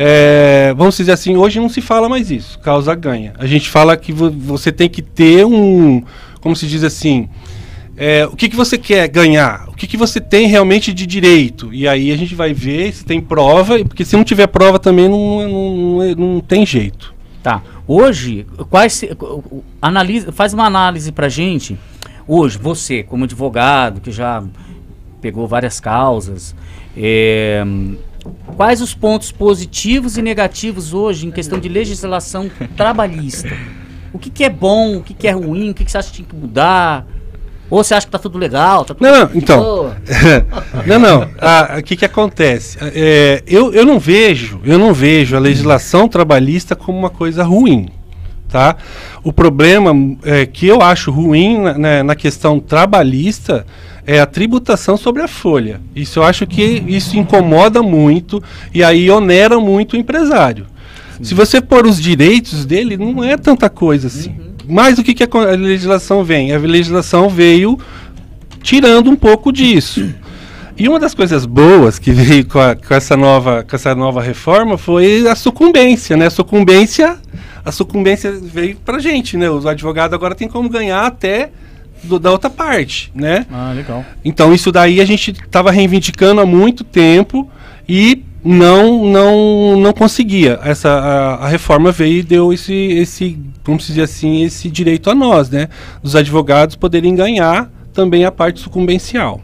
É, 0.00 0.73
vamos 0.76 0.97
dizer 0.97 1.11
assim, 1.11 1.37
hoje 1.37 1.59
não 1.59 1.69
se 1.69 1.81
fala 1.81 2.09
mais 2.09 2.31
isso, 2.31 2.57
causa 2.61 2.95
ganha. 2.95 3.33
A 3.37 3.47
gente 3.47 3.69
fala 3.69 3.97
que 3.97 4.12
vo- 4.12 4.31
você 4.31 4.71
tem 4.71 4.88
que 4.88 5.02
ter 5.02 5.45
um, 5.45 6.05
como 6.40 6.55
se 6.55 6.69
diz 6.69 6.85
assim, 6.85 7.28
é, 7.97 8.25
o 8.25 8.37
que, 8.37 8.49
que 8.49 8.55
você 8.55 8.78
quer 8.78 9.09
ganhar? 9.09 9.69
O 9.69 9.73
que, 9.73 9.88
que 9.88 9.97
você 9.97 10.21
tem 10.21 10.47
realmente 10.47 10.93
de 10.93 11.05
direito? 11.05 11.75
E 11.75 11.88
aí 11.88 12.12
a 12.12 12.17
gente 12.17 12.33
vai 12.33 12.55
ver 12.55 12.93
se 12.95 13.05
tem 13.05 13.21
prova, 13.21 13.76
porque 13.85 14.05
se 14.05 14.17
não 14.17 14.23
tiver 14.23 14.47
prova 14.47 14.78
também 14.78 15.09
não, 15.09 15.49
não, 15.49 16.14
não, 16.14 16.40
tem 16.40 16.64
jeito. 16.64 17.12
Tá. 17.43 17.61
Hoje, 17.85 18.47
quais 18.71 19.02
analisa, 19.83 20.31
faz 20.31 20.55
uma 20.55 20.64
análise 20.67 21.11
pra 21.11 21.28
gente. 21.28 21.76
Hoje, 22.25 22.57
você, 22.57 23.02
como 23.02 23.25
advogado, 23.25 24.00
que 24.00 24.12
já 24.12 24.45
pegou 25.21 25.49
várias 25.49 25.81
causas, 25.81 26.55
é, 26.97 27.64
quais 28.56 28.80
os 28.80 28.94
pontos 28.94 29.30
positivos 29.32 30.16
e 30.16 30.23
negativos 30.23 30.92
hoje 30.94 31.26
em 31.26 31.30
questão 31.30 31.58
de 31.58 31.68
legislação 31.68 32.50
trabalhista? 32.76 33.50
O 34.12 34.18
que, 34.18 34.30
que 34.30 34.44
é 34.44 34.50
bom, 34.50 34.97
o 34.99 35.02
que, 35.02 35.12
que 35.14 35.28
é 35.28 35.32
ruim, 35.32 35.70
o 35.70 35.75
que, 35.75 35.85
que 35.85 35.90
você 35.90 35.99
acha 35.99 36.08
que 36.08 36.16
tinha 36.16 36.28
que 36.28 36.35
mudar? 36.37 37.06
Ou 37.70 37.85
você 37.85 37.92
acha 37.94 38.06
que 38.06 38.12
tá 38.12 38.18
tudo 38.18 38.38
legal? 38.38 38.85
Tá 38.85 38.94
tudo 38.94 39.06
Não, 39.06 39.20
não, 39.26 39.30
então. 39.35 39.94
não, 40.87 40.99
não. 40.99 41.28
Ah, 41.38 41.76
O 41.78 41.82
que, 41.82 41.97
que 41.97 42.04
acontece? 42.04 42.78
É, 42.80 43.42
eu, 43.47 43.75
eu 43.75 43.85
não 43.85 43.99
vejo, 43.99 44.58
eu 44.64 44.78
não 44.78 44.94
vejo 44.94 45.37
a 45.37 45.38
legislação 45.38 46.08
trabalhista 46.08 46.75
como 46.75 46.99
uma 46.99 47.11
coisa 47.11 47.44
ruim. 47.44 47.90
Tá? 48.49 48.76
O 49.23 49.30
problema 49.30 49.92
é, 50.23 50.47
que 50.47 50.66
eu 50.66 50.80
acho 50.80 51.11
ruim 51.11 51.58
na, 51.61 51.76
na- 51.76 52.02
na 52.04 52.14
questão 52.16 52.58
trabalhista 52.58 53.66
é 54.08 54.20
a 54.20 54.26
tributação 54.26 54.96
sobre 54.96 55.20
a 55.22 55.28
folha. 55.28 55.82
Isso 55.94 56.18
eu 56.18 56.22
acho 56.24 56.46
que 56.46 56.82
isso 56.88 57.14
incomoda 57.18 57.82
muito 57.82 58.42
e 58.72 58.82
aí 58.82 59.10
onera 59.10 59.60
muito 59.60 59.92
o 59.92 59.96
empresário. 59.96 60.64
Se 61.22 61.34
você 61.34 61.60
pôr 61.60 61.86
os 61.86 62.00
direitos 62.00 62.64
dele, 62.64 62.96
não 62.96 63.22
é 63.22 63.36
tanta 63.36 63.68
coisa 63.68 64.06
assim. 64.06 64.34
Mas 64.66 64.98
o 64.98 65.04
que, 65.04 65.12
que 65.12 65.24
a, 65.24 65.28
legislação 65.56 66.24
vem? 66.24 66.54
A 66.54 66.58
legislação 66.58 67.28
veio 67.28 67.78
tirando 68.62 69.10
um 69.10 69.16
pouco 69.16 69.52
disso. 69.52 70.08
E 70.76 70.88
uma 70.88 70.98
das 70.98 71.12
coisas 71.12 71.44
boas 71.44 71.98
que 71.98 72.10
veio 72.12 72.46
com, 72.46 72.60
a- 72.60 72.74
com 72.76 72.94
essa, 72.94 73.14
nova, 73.16 73.62
com 73.68 73.76
essa 73.76 73.94
nova 73.94 74.22
reforma 74.22 74.78
foi 74.78 75.26
a 75.28 75.34
sucumbência, 75.34 76.16
né? 76.16 76.26
A 76.26 76.30
sucumbência, 76.30 77.18
a 77.64 77.72
sucumbência 77.72 78.32
veio 78.40 78.76
pra 78.84 78.98
gente, 79.00 79.36
né? 79.36 79.50
Os 79.50 79.66
advogados 79.66 80.14
agora 80.14 80.34
têm 80.34 80.48
como 80.48 80.68
ganhar 80.68 81.04
até 81.04 81.50
do- 82.02 82.19
da 82.19 82.31
outra 82.33 82.49
parte, 82.50 83.11
né? 83.14 83.47
Ah, 83.50 83.73
legal. 83.75 84.05
Então 84.25 84.52
isso 84.55 84.71
daí 84.73 85.00
a 85.00 85.05
gente 85.05 85.31
estava 85.33 85.71
reivindicando 85.71 86.40
há 86.40 86.47
muito 86.47 86.85
tempo 86.85 87.49
e 87.88 88.23
não 88.45 89.05
não 89.05 89.81
não 89.81 89.93
conseguia. 89.93 90.59
Essa 90.62 90.88
a, 90.90 91.35
a 91.45 91.49
reforma 91.49 91.90
veio 91.93 92.19
e 92.19 92.23
deu 92.23 92.52
esse 92.52 92.73
esse 92.75 93.38
vamos 93.64 93.87
dizer 93.87 94.02
assim 94.02 94.43
esse 94.45 94.71
direito 94.71 95.11
a 95.11 95.14
nós, 95.14 95.50
né? 95.50 95.69
Dos 96.02 96.14
advogados 96.17 96.76
poderem 96.76 97.14
ganhar 97.14 97.71
também 97.93 98.25
a 98.25 98.31
parte 98.33 98.61
sucumbencial. 98.61 99.40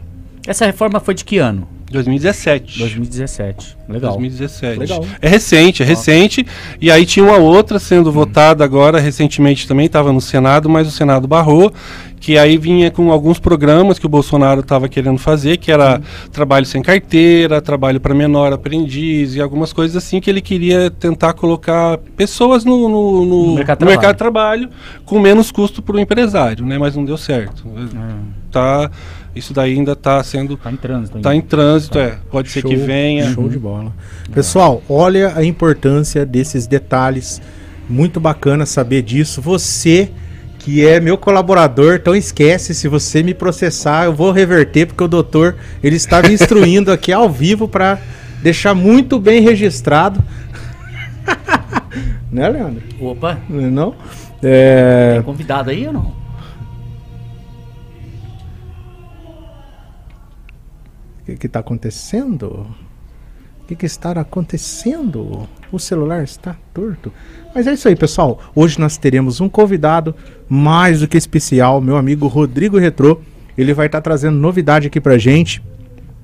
Essa 0.47 0.65
reforma 0.65 0.99
foi 0.99 1.13
de 1.13 1.25
que 1.25 1.37
ano? 1.37 1.67
2017. 1.91 2.79
2017. 2.79 3.77
Legal. 3.87 4.11
2017. 4.13 4.79
Legal. 4.79 5.05
É 5.21 5.27
recente, 5.29 5.83
é 5.83 5.85
recente. 5.85 6.45
E 6.81 6.89
aí 6.91 7.05
tinha 7.05 7.23
uma 7.25 7.37
outra 7.37 7.77
sendo 7.79 8.11
votada 8.11 8.63
agora, 8.63 8.99
recentemente 8.99 9.67
também, 9.67 9.85
estava 9.85 10.11
no 10.11 10.19
Senado, 10.19 10.67
mas 10.69 10.87
o 10.87 10.91
Senado 10.91 11.27
barrou, 11.27 11.71
que 12.19 12.39
aí 12.39 12.57
vinha 12.57 12.89
com 12.89 13.11
alguns 13.11 13.37
programas 13.39 13.99
que 13.99 14.05
o 14.07 14.09
Bolsonaro 14.09 14.61
estava 14.61 14.89
querendo 14.89 15.19
fazer, 15.19 15.57
que 15.57 15.71
era 15.71 16.01
trabalho 16.31 16.65
sem 16.65 16.81
carteira, 16.81 17.61
trabalho 17.61 17.99
para 18.01 18.15
menor 18.15 18.51
aprendiz 18.51 19.35
e 19.35 19.41
algumas 19.41 19.71
coisas 19.71 19.95
assim 19.95 20.19
que 20.19 20.27
ele 20.29 20.41
queria 20.41 20.89
tentar 20.89 21.33
colocar 21.33 21.99
pessoas 22.17 22.65
no, 22.65 22.89
no- 22.89 23.25
no- 23.25 23.45
No 23.49 23.55
mercado 23.55 23.85
mercado 23.85 24.13
de 24.13 24.17
trabalho 24.17 24.69
com 25.05 25.19
menos 25.19 25.51
custo 25.51 25.83
para 25.83 25.95
o 25.97 25.99
empresário, 25.99 26.65
né? 26.65 26.79
Mas 26.79 26.95
não 26.95 27.05
deu 27.05 27.17
certo. 27.17 27.63
Tá, 28.51 28.89
isso 29.35 29.53
daí 29.53 29.73
ainda 29.73 29.91
está 29.91 30.23
sendo 30.23 30.55
Tá 30.55 30.71
em 30.71 30.77
trânsito. 30.77 31.19
Tá 31.19 31.29
ainda. 31.31 31.45
em 31.45 31.47
trânsito, 31.47 31.99
é. 31.99 32.17
Pode 32.31 32.49
ser 32.49 32.63
que 32.63 32.75
Show, 32.75 32.85
venha. 32.85 33.31
Show 33.33 33.49
de 33.49 33.59
bola. 33.59 33.91
Pessoal, 34.33 34.81
olha 34.87 35.33
a 35.35 35.43
importância 35.43 36.25
desses 36.25 36.65
detalhes. 36.67 37.41
Muito 37.89 38.19
bacana 38.19 38.65
saber 38.65 39.01
disso. 39.01 39.41
Você 39.41 40.09
que 40.59 40.83
é 40.83 40.99
meu 40.99 41.15
colaborador, 41.15 41.93
então 41.93 42.15
esquece, 42.15 42.73
se 42.73 42.87
você 42.87 43.21
me 43.21 43.35
processar, 43.35 44.05
eu 44.05 44.13
vou 44.15 44.31
reverter 44.31 44.87
porque 44.87 45.03
o 45.03 45.07
doutor, 45.07 45.57
ele 45.83 45.95
está 45.95 46.23
me 46.23 46.33
instruindo 46.33 46.91
aqui 46.91 47.13
ao 47.13 47.29
vivo 47.29 47.67
para 47.67 47.99
deixar 48.41 48.73
muito 48.73 49.19
bem 49.19 49.41
registrado. 49.41 50.23
né, 52.31 52.49
Leandro? 52.49 52.81
Opa, 52.99 53.37
Não? 53.47 53.93
É... 54.41 55.13
tem 55.13 55.21
convidado 55.21 55.69
aí 55.69 55.85
ou 55.85 55.93
não? 55.93 56.24
Que, 61.25 61.35
que 61.35 61.47
está 61.47 61.59
acontecendo? 61.59 62.67
O 63.61 63.67
que, 63.67 63.75
que 63.75 63.85
está 63.85 64.11
acontecendo? 64.11 65.49
O 65.71 65.79
celular 65.79 66.23
está 66.23 66.55
torto. 66.71 67.11
Mas 67.53 67.65
é 67.65 67.73
isso 67.73 67.87
aí, 67.87 67.95
pessoal. 67.95 68.39
Hoje 68.53 68.79
nós 68.79 68.95
teremos 68.95 69.41
um 69.41 69.49
convidado 69.49 70.15
mais 70.47 70.99
do 70.99 71.07
que 71.07 71.17
especial, 71.17 71.81
meu 71.81 71.97
amigo 71.97 72.27
Rodrigo 72.27 72.77
Retrô. 72.77 73.19
Ele 73.57 73.73
vai 73.73 73.87
estar 73.87 74.01
trazendo 74.01 74.37
novidade 74.37 74.85
aqui 74.85 75.01
pra 75.01 75.17
gente. 75.17 75.63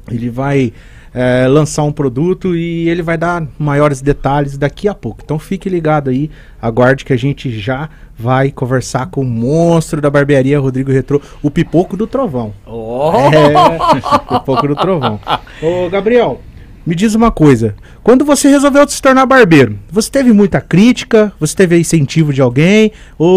Ele 0.09 0.29
vai 0.29 0.71
é, 1.13 1.47
lançar 1.47 1.83
um 1.83 1.91
produto 1.91 2.55
e 2.55 2.87
ele 2.89 3.01
vai 3.01 3.17
dar 3.17 3.45
maiores 3.59 4.01
detalhes 4.01 4.57
daqui 4.57 4.87
a 4.87 4.93
pouco. 4.93 5.21
Então 5.23 5.37
fique 5.37 5.67
ligado 5.69 6.09
aí, 6.09 6.29
aguarde 6.61 7.03
que 7.05 7.13
a 7.13 7.17
gente 7.17 7.51
já 7.59 7.89
vai 8.17 8.51
conversar 8.51 9.07
com 9.07 9.21
o 9.21 9.25
monstro 9.25 9.99
da 9.99 10.09
barbearia 10.09 10.59
Rodrigo 10.59 10.91
Retrô, 10.91 11.19
o 11.41 11.49
Pipoco 11.51 11.97
do 11.97 12.05
Trovão. 12.07 12.53
Oh! 12.65 13.11
É, 13.33 13.99
Pipoco 14.39 14.67
do 14.67 14.75
Trovão. 14.75 15.19
Ô, 15.61 15.89
Gabriel, 15.89 16.39
me 16.85 16.95
diz 16.95 17.13
uma 17.15 17.31
coisa. 17.31 17.75
Quando 18.03 18.23
você 18.25 18.47
resolveu 18.49 18.87
se 18.87 19.01
tornar 19.01 19.25
barbeiro, 19.25 19.77
você 19.91 20.09
teve 20.09 20.31
muita 20.33 20.59
crítica? 20.61 21.31
Você 21.39 21.55
teve 21.55 21.77
incentivo 21.79 22.31
de 22.33 22.41
alguém? 22.41 22.91
Ou, 23.17 23.27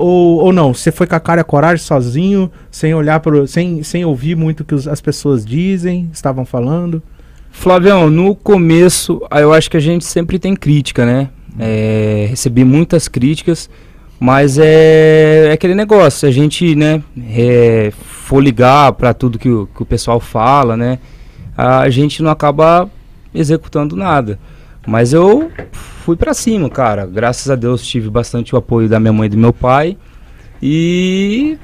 ou, 0.00 0.38
ou 0.46 0.52
não? 0.52 0.72
Você 0.74 0.90
foi 0.90 1.06
com 1.06 1.14
a 1.14 1.20
cara 1.20 1.40
e 1.40 1.42
a 1.42 1.44
coragem 1.44 1.84
sozinho, 1.84 2.50
sem 2.70 2.94
olhar 2.94 3.20
pro, 3.20 3.46
sem, 3.46 3.82
sem 3.84 4.04
ouvir 4.04 4.34
muito 4.36 4.60
o 4.60 4.64
que 4.64 4.74
os- 4.74 4.88
as 4.88 5.00
pessoas 5.00 5.44
dizem, 5.44 6.08
estavam 6.12 6.44
falando? 6.44 7.00
Flavião, 7.58 8.08
no 8.08 8.36
começo, 8.36 9.20
ah, 9.28 9.40
eu 9.40 9.52
acho 9.52 9.68
que 9.68 9.76
a 9.76 9.80
gente 9.80 10.04
sempre 10.04 10.38
tem 10.38 10.54
crítica, 10.54 11.04
né? 11.04 11.28
É, 11.58 12.28
recebi 12.30 12.64
muitas 12.64 13.08
críticas, 13.08 13.68
mas 14.20 14.58
é, 14.58 15.48
é 15.48 15.52
aquele 15.52 15.74
negócio, 15.74 16.20
se 16.20 16.26
a 16.26 16.30
gente, 16.30 16.76
né, 16.76 17.02
é, 17.30 17.92
for 18.00 18.40
ligar 18.40 18.92
para 18.92 19.12
tudo 19.12 19.40
que 19.40 19.48
o, 19.48 19.66
que 19.74 19.82
o 19.82 19.84
pessoal 19.84 20.20
fala, 20.20 20.76
né, 20.76 21.00
a 21.56 21.90
gente 21.90 22.22
não 22.22 22.30
acaba 22.30 22.88
executando 23.34 23.96
nada. 23.96 24.38
Mas 24.86 25.12
eu 25.12 25.50
fui 25.72 26.14
para 26.14 26.34
cima, 26.34 26.70
cara. 26.70 27.06
Graças 27.06 27.50
a 27.50 27.56
Deus 27.56 27.84
tive 27.84 28.08
bastante 28.08 28.54
o 28.54 28.58
apoio 28.58 28.88
da 28.88 29.00
minha 29.00 29.12
mãe 29.12 29.26
e 29.26 29.30
do 29.30 29.36
meu 29.36 29.52
pai 29.52 29.96
e 30.62 31.58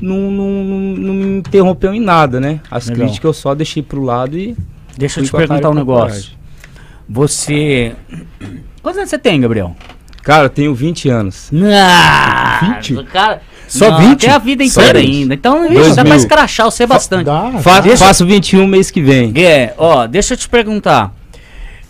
não, 0.00 0.30
não, 0.30 0.64
não, 0.64 0.80
não 0.96 1.14
me 1.14 1.38
interrompeu 1.38 1.92
em 1.92 2.00
nada, 2.00 2.40
né? 2.40 2.60
As 2.70 2.88
Legal. 2.88 3.04
críticas 3.04 3.28
eu 3.28 3.34
só 3.34 3.54
deixei 3.54 3.82
pro 3.82 4.02
lado 4.02 4.38
e 4.38 4.56
Deixa 4.96 5.20
eu 5.20 5.24
te 5.24 5.30
perguntar 5.32 5.70
um 5.70 5.74
negócio. 5.74 6.08
coragem. 6.08 6.38
Você. 7.08 7.92
Quantos 8.82 8.98
anos 8.98 9.10
você 9.10 9.18
tem, 9.18 9.40
Gabriel? 9.40 9.76
Cara, 10.22 10.44
eu 10.44 10.50
tenho 10.50 10.74
20 10.74 11.08
anos. 11.08 11.48
Não! 11.50 12.74
20? 12.74 13.02
Cara, 13.04 13.42
Só 13.66 13.90
não, 13.90 13.98
20? 14.10 14.20
Tem 14.20 14.30
a 14.30 14.38
vida 14.38 14.62
inteira 14.62 15.00
20. 15.00 15.10
ainda. 15.10 15.34
Então, 15.34 15.66
isso 15.72 15.96
dá 15.96 16.04
pra 16.04 16.16
escrachar 16.16 16.70
você 16.70 16.86
bastante. 16.86 17.24
Dá, 17.24 17.50
Fa 17.60 17.80
deixa- 17.80 18.04
Faço 18.06 18.24
21 18.24 18.66
mês 18.66 18.90
que 18.90 19.02
vem. 19.02 19.32
É, 19.36 19.74
ó, 19.76 20.06
deixa 20.06 20.34
eu 20.34 20.38
te 20.38 20.48
perguntar. 20.48 21.12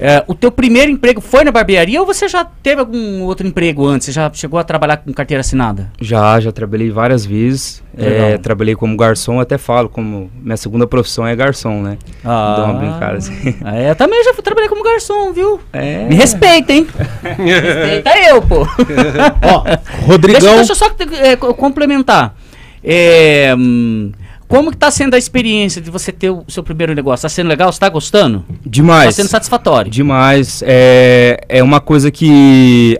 É, 0.00 0.24
o 0.26 0.34
teu 0.34 0.50
primeiro 0.50 0.90
emprego 0.90 1.20
foi 1.20 1.44
na 1.44 1.52
barbearia 1.52 2.00
ou 2.00 2.06
você 2.06 2.26
já 2.26 2.44
teve 2.44 2.80
algum 2.80 3.22
outro 3.22 3.46
emprego 3.46 3.86
antes? 3.86 4.06
Você 4.06 4.12
já 4.12 4.30
chegou 4.32 4.58
a 4.58 4.64
trabalhar 4.64 4.96
com 4.96 5.12
carteira 5.12 5.40
assinada? 5.42 5.92
Já, 6.00 6.40
já 6.40 6.50
trabalhei 6.50 6.90
várias 6.90 7.24
vezes. 7.24 7.82
É, 7.96 8.38
trabalhei 8.38 8.74
como 8.74 8.96
garçom, 8.96 9.38
até 9.38 9.58
falo, 9.58 9.88
como 9.88 10.30
minha 10.42 10.56
segunda 10.56 10.86
profissão 10.86 11.26
é 11.26 11.36
garçom, 11.36 11.82
né? 11.82 11.98
Dá 12.24 12.64
uma 12.64 12.74
brincada 12.74 13.18
assim. 13.18 13.54
É, 13.64 13.90
eu 13.90 13.94
também 13.94 14.24
já 14.24 14.32
trabalhei 14.34 14.68
como 14.68 14.82
garçom, 14.82 15.32
viu? 15.32 15.60
É. 15.72 16.04
Me 16.06 16.14
respeita, 16.16 16.72
hein? 16.72 16.86
respeita 17.22 18.10
eu, 18.28 18.42
pô. 18.42 18.62
Ó, 19.42 19.62
Deixa, 19.64 19.82
Rodrigão. 20.06 20.56
deixa 20.56 20.72
eu 20.72 20.76
só 20.76 20.86
é, 21.22 21.36
co- 21.36 21.54
complementar. 21.54 22.34
É, 22.82 23.54
hum, 23.56 24.10
como 24.52 24.70
que 24.70 24.76
tá 24.76 24.90
sendo 24.90 25.14
a 25.14 25.18
experiência 25.18 25.80
de 25.80 25.90
você 25.90 26.12
ter 26.12 26.28
o 26.28 26.44
seu 26.46 26.62
primeiro 26.62 26.94
negócio? 26.94 27.22
Tá 27.22 27.28
sendo 27.30 27.48
legal? 27.48 27.72
Você 27.72 27.80
tá 27.80 27.88
gostando? 27.88 28.44
Demais. 28.66 29.06
Tá 29.06 29.22
sendo 29.22 29.30
satisfatório? 29.30 29.90
Demais. 29.90 30.62
É, 30.66 31.40
é 31.48 31.62
uma 31.62 31.80
coisa 31.80 32.10
que 32.10 32.98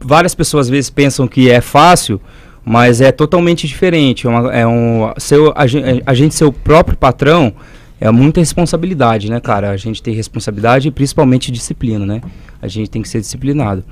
várias 0.00 0.34
pessoas 0.34 0.66
às 0.66 0.70
vezes 0.70 0.90
pensam 0.90 1.28
que 1.28 1.48
é 1.48 1.60
fácil, 1.60 2.20
mas 2.64 3.00
é 3.00 3.12
totalmente 3.12 3.68
diferente. 3.68 4.26
É, 4.26 4.30
uma- 4.30 4.52
é 4.52 4.66
um, 4.66 5.12
seu, 5.18 5.52
a, 5.54 5.68
gen- 5.68 6.02
a 6.04 6.14
gente 6.14 6.34
ser 6.34 6.46
o 6.46 6.52
próprio 6.52 6.96
patrão 6.96 7.52
é 8.00 8.10
muita 8.10 8.40
responsabilidade, 8.40 9.30
né, 9.30 9.38
cara? 9.38 9.70
A 9.70 9.76
gente 9.76 10.02
tem 10.02 10.12
responsabilidade 10.14 10.88
e 10.88 10.90
principalmente 10.90 11.52
disciplina, 11.52 12.04
né? 12.04 12.20
A 12.60 12.66
gente 12.66 12.90
tem 12.90 13.02
que 13.02 13.08
ser 13.08 13.20
disciplinado. 13.20 13.84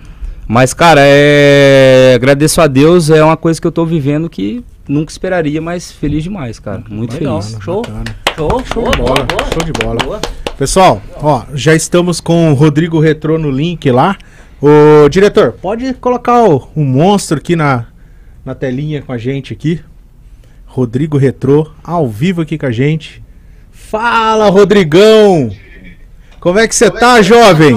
Mas, 0.48 0.74
cara, 0.74 1.02
é... 1.04 2.14
agradeço 2.16 2.60
a 2.60 2.66
Deus, 2.66 3.10
é 3.10 3.22
uma 3.22 3.36
coisa 3.36 3.60
que 3.60 3.66
eu 3.66 3.70
tô 3.70 3.84
vivendo 3.86 4.28
que 4.28 4.64
nunca 4.88 5.12
esperaria, 5.12 5.60
mas 5.60 5.92
feliz 5.92 6.24
demais, 6.24 6.58
cara. 6.58 6.82
Muito 6.88 7.14
Legal. 7.14 7.42
feliz. 7.42 7.62
Show. 7.62 7.82
Bacana. 7.82 8.04
Show, 8.34 8.50
show, 8.50 8.66
Show 8.66 8.90
de 8.90 8.96
boa, 8.98 9.14
bola, 9.14 9.26
boa. 9.26 9.50
show 9.52 9.64
de 9.64 9.72
bola. 9.72 9.98
Boa. 10.04 10.20
Pessoal, 10.56 11.02
ó, 11.16 11.44
já 11.54 11.74
estamos 11.74 12.20
com 12.20 12.50
o 12.50 12.54
Rodrigo 12.54 12.98
Retrô 12.98 13.38
no 13.38 13.50
link 13.50 13.90
lá. 13.90 14.16
Ô, 14.60 15.08
diretor, 15.08 15.52
pode 15.52 15.94
colocar 15.94 16.42
o, 16.48 16.68
o 16.74 16.80
monstro 16.80 17.38
aqui 17.38 17.54
na, 17.54 17.86
na 18.44 18.54
telinha 18.54 19.02
com 19.02 19.12
a 19.12 19.18
gente 19.18 19.52
aqui. 19.52 19.80
Rodrigo 20.66 21.16
Retrô, 21.16 21.70
ao 21.82 22.08
vivo 22.08 22.42
aqui 22.42 22.58
com 22.58 22.66
a 22.66 22.72
gente. 22.72 23.22
Fala, 23.70 24.48
Rodrigão! 24.48 25.50
Como 26.40 26.58
é 26.58 26.66
que 26.68 26.74
você 26.74 26.90
tá, 26.90 27.22
jovem? 27.22 27.76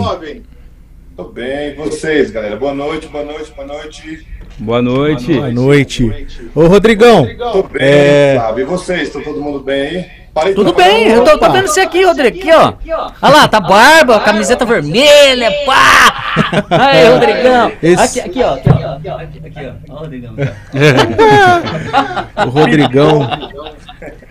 Tô 1.16 1.26
bem, 1.26 1.72
e 1.72 1.76
vocês, 1.76 2.32
galera? 2.32 2.56
Boa 2.56 2.74
noite, 2.74 3.08
boa 3.08 3.24
noite, 3.24 3.52
boa 3.56 3.68
noite. 3.68 4.26
Boa 4.62 4.82
noite. 4.82 5.34
Boa 5.34 5.50
noite. 5.52 6.28
Ô, 6.54 6.68
Rodrigão, 6.68 7.26
Tô 7.52 7.64
bem, 7.64 7.82
É. 7.82 8.36
Flávio. 8.40 8.62
E 8.62 8.66
vocês? 8.66 9.10
Tá 9.10 9.20
todo 9.20 9.42
mundo 9.42 9.60
bem 9.60 9.82
aí? 9.82 10.06
Parei 10.34 10.54
Tudo 10.54 10.74
pra 10.74 10.86
bem, 10.86 11.08
eu 11.10 11.26
tô, 11.26 11.38
tô 11.38 11.52
vendo 11.52 11.68
você 11.68 11.82
aqui, 11.82 12.06
Rodrigo. 12.06 12.38
Aqui, 12.38 12.50
ó. 12.54 12.74
Olha 13.22 13.34
lá, 13.34 13.48
tá 13.50 13.60
barba, 13.60 14.18
camiseta 14.22 14.64
vermelha, 14.64 15.52
pá! 15.66 16.64
Aí, 16.70 17.10
Rodrigão. 17.10 17.72
Esse- 17.84 18.22
Aqui, 18.22 18.30
aqui, 18.30 18.42
ó. 18.44 18.54
Aqui, 18.54 18.70
ó. 18.70 18.96
Aqui, 18.96 19.10
ó. 19.10 19.16
Aqui, 19.18 19.42
aqui, 19.46 19.68
ó. 19.68 19.72
Ó, 19.90 19.94
o 19.96 19.98
Rodrigão. 20.00 20.34
o 22.46 22.50
Rodrigão, 22.50 23.30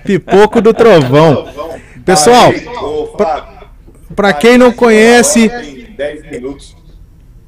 pipoco 0.02 0.62
do 0.62 0.72
trovão. 0.72 1.46
Pessoal, 2.04 2.50
Flávio, 3.16 3.44
pra 4.16 4.32
quem 4.32 4.56
não 4.56 4.72
conhece, 4.72 5.50
tem 5.50 5.84
10 5.98 6.30
minutos. 6.30 6.79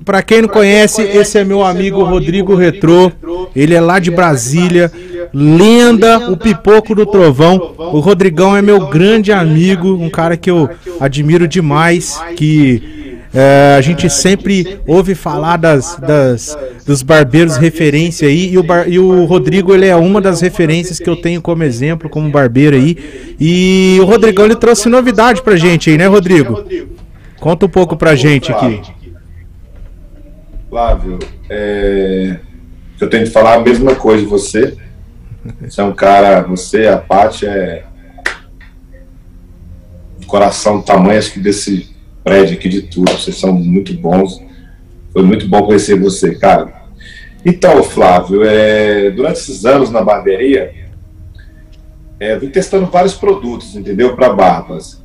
Pra 0.05 0.23
quem 0.23 0.43
não 0.43 0.49
conhece, 0.49 1.03
esse 1.03 1.39
é 1.39 1.45
meu 1.45 1.63
amigo 1.63 2.03
Rodrigo 2.03 2.55
Retrô. 2.55 3.13
Ele 3.55 3.75
é 3.75 3.81
lá 3.81 3.99
de 3.99 4.11
Brasília, 4.11 4.91
lenda, 5.33 6.31
o 6.31 6.37
pipoco 6.37 6.95
do 6.95 7.07
trovão. 7.07 7.75
O 7.79 8.01
Rodrigão 8.01 8.57
é 8.57 8.63
meu 8.63 8.87
grande 8.89 9.31
amigo, 9.33 9.95
um 9.95 10.11
cara 10.11 10.37
que 10.37 10.51
eu 10.51 10.69
admiro 11.01 11.47
demais, 11.47 12.21
que 12.37 13.13
é, 13.35 13.77
a 13.79 13.81
gente 13.81 14.11
sempre 14.11 14.79
ouve 14.87 15.15
falar 15.15 15.57
das, 15.57 15.97
das- 15.97 16.57
dos 16.85 17.03
barbeiros 17.03 17.57
referência 17.57 18.29
aí, 18.29 18.53
e 18.53 18.59
o, 18.59 18.63
bar- 18.63 18.87
e 18.89 18.99
o 18.99 19.25
Rodrigo 19.25 19.73
ele 19.73 19.87
é 19.87 19.97
uma 19.97 20.21
das 20.21 20.41
referências 20.41 20.99
que 20.99 21.09
eu 21.09 21.17
tenho 21.17 21.41
como 21.41 21.63
exemplo, 21.63 22.11
como 22.11 22.29
barbeiro 22.31 22.77
aí. 22.77 22.97
E 23.41 23.97
o 24.01 24.05
Rodrigão 24.05 24.45
ele 24.47 24.57
trouxe 24.57 24.89
novidade 24.89 25.41
pra 25.43 25.57
gente 25.57 25.89
aí, 25.89 25.97
né, 25.97 26.07
Rodrigo? 26.07 26.63
Conta 27.41 27.67
um 27.67 27.69
pouco 27.69 27.97
pra 27.97 28.15
gente 28.15 28.53
aqui. 28.53 28.81
Flávio, 30.73 31.19
é... 31.51 32.39
eu 32.99 33.11
tenho 33.11 33.25
que 33.25 33.31
falar 33.31 33.57
a 33.57 33.61
mesma 33.61 33.95
coisa 33.95 34.23
de 34.23 34.27
você. 34.27 34.75
Você 35.61 35.83
é 35.83 35.85
um 35.85 35.93
cara, 35.93 36.41
você, 36.41 36.87
a 36.87 36.97
Paty, 36.97 37.47
é 37.47 37.85
de 40.19 40.25
coração 40.25 40.79
do 40.79 40.83
tamanho, 40.83 41.19
acho 41.19 41.35
que 41.35 41.41
desse 41.41 41.95
prédio 42.25 42.57
aqui 42.57 42.71
de 42.71 42.81
tudo. 42.81 43.13
Vocês 43.13 43.37
são 43.37 43.53
muito 43.53 43.93
bons. 43.93 44.43
Foi 45.13 45.23
muito 45.23 45.47
bom 45.47 45.63
conhecer 45.63 46.01
você, 46.01 46.37
cara. 46.37 46.73
Então, 47.45 47.83
Flávio, 47.83 48.43
é... 48.43 49.11
durante 49.11 49.41
esses 49.41 49.67
anos 49.67 49.91
na 49.91 50.01
barbearia, 50.01 50.73
é, 52.19 52.33
eu 52.33 52.41
vim 52.41 52.49
testando 52.49 52.87
vários 52.87 53.13
produtos, 53.13 53.77
entendeu? 53.77 54.17
Para 54.17 54.33
barbas. 54.33 55.03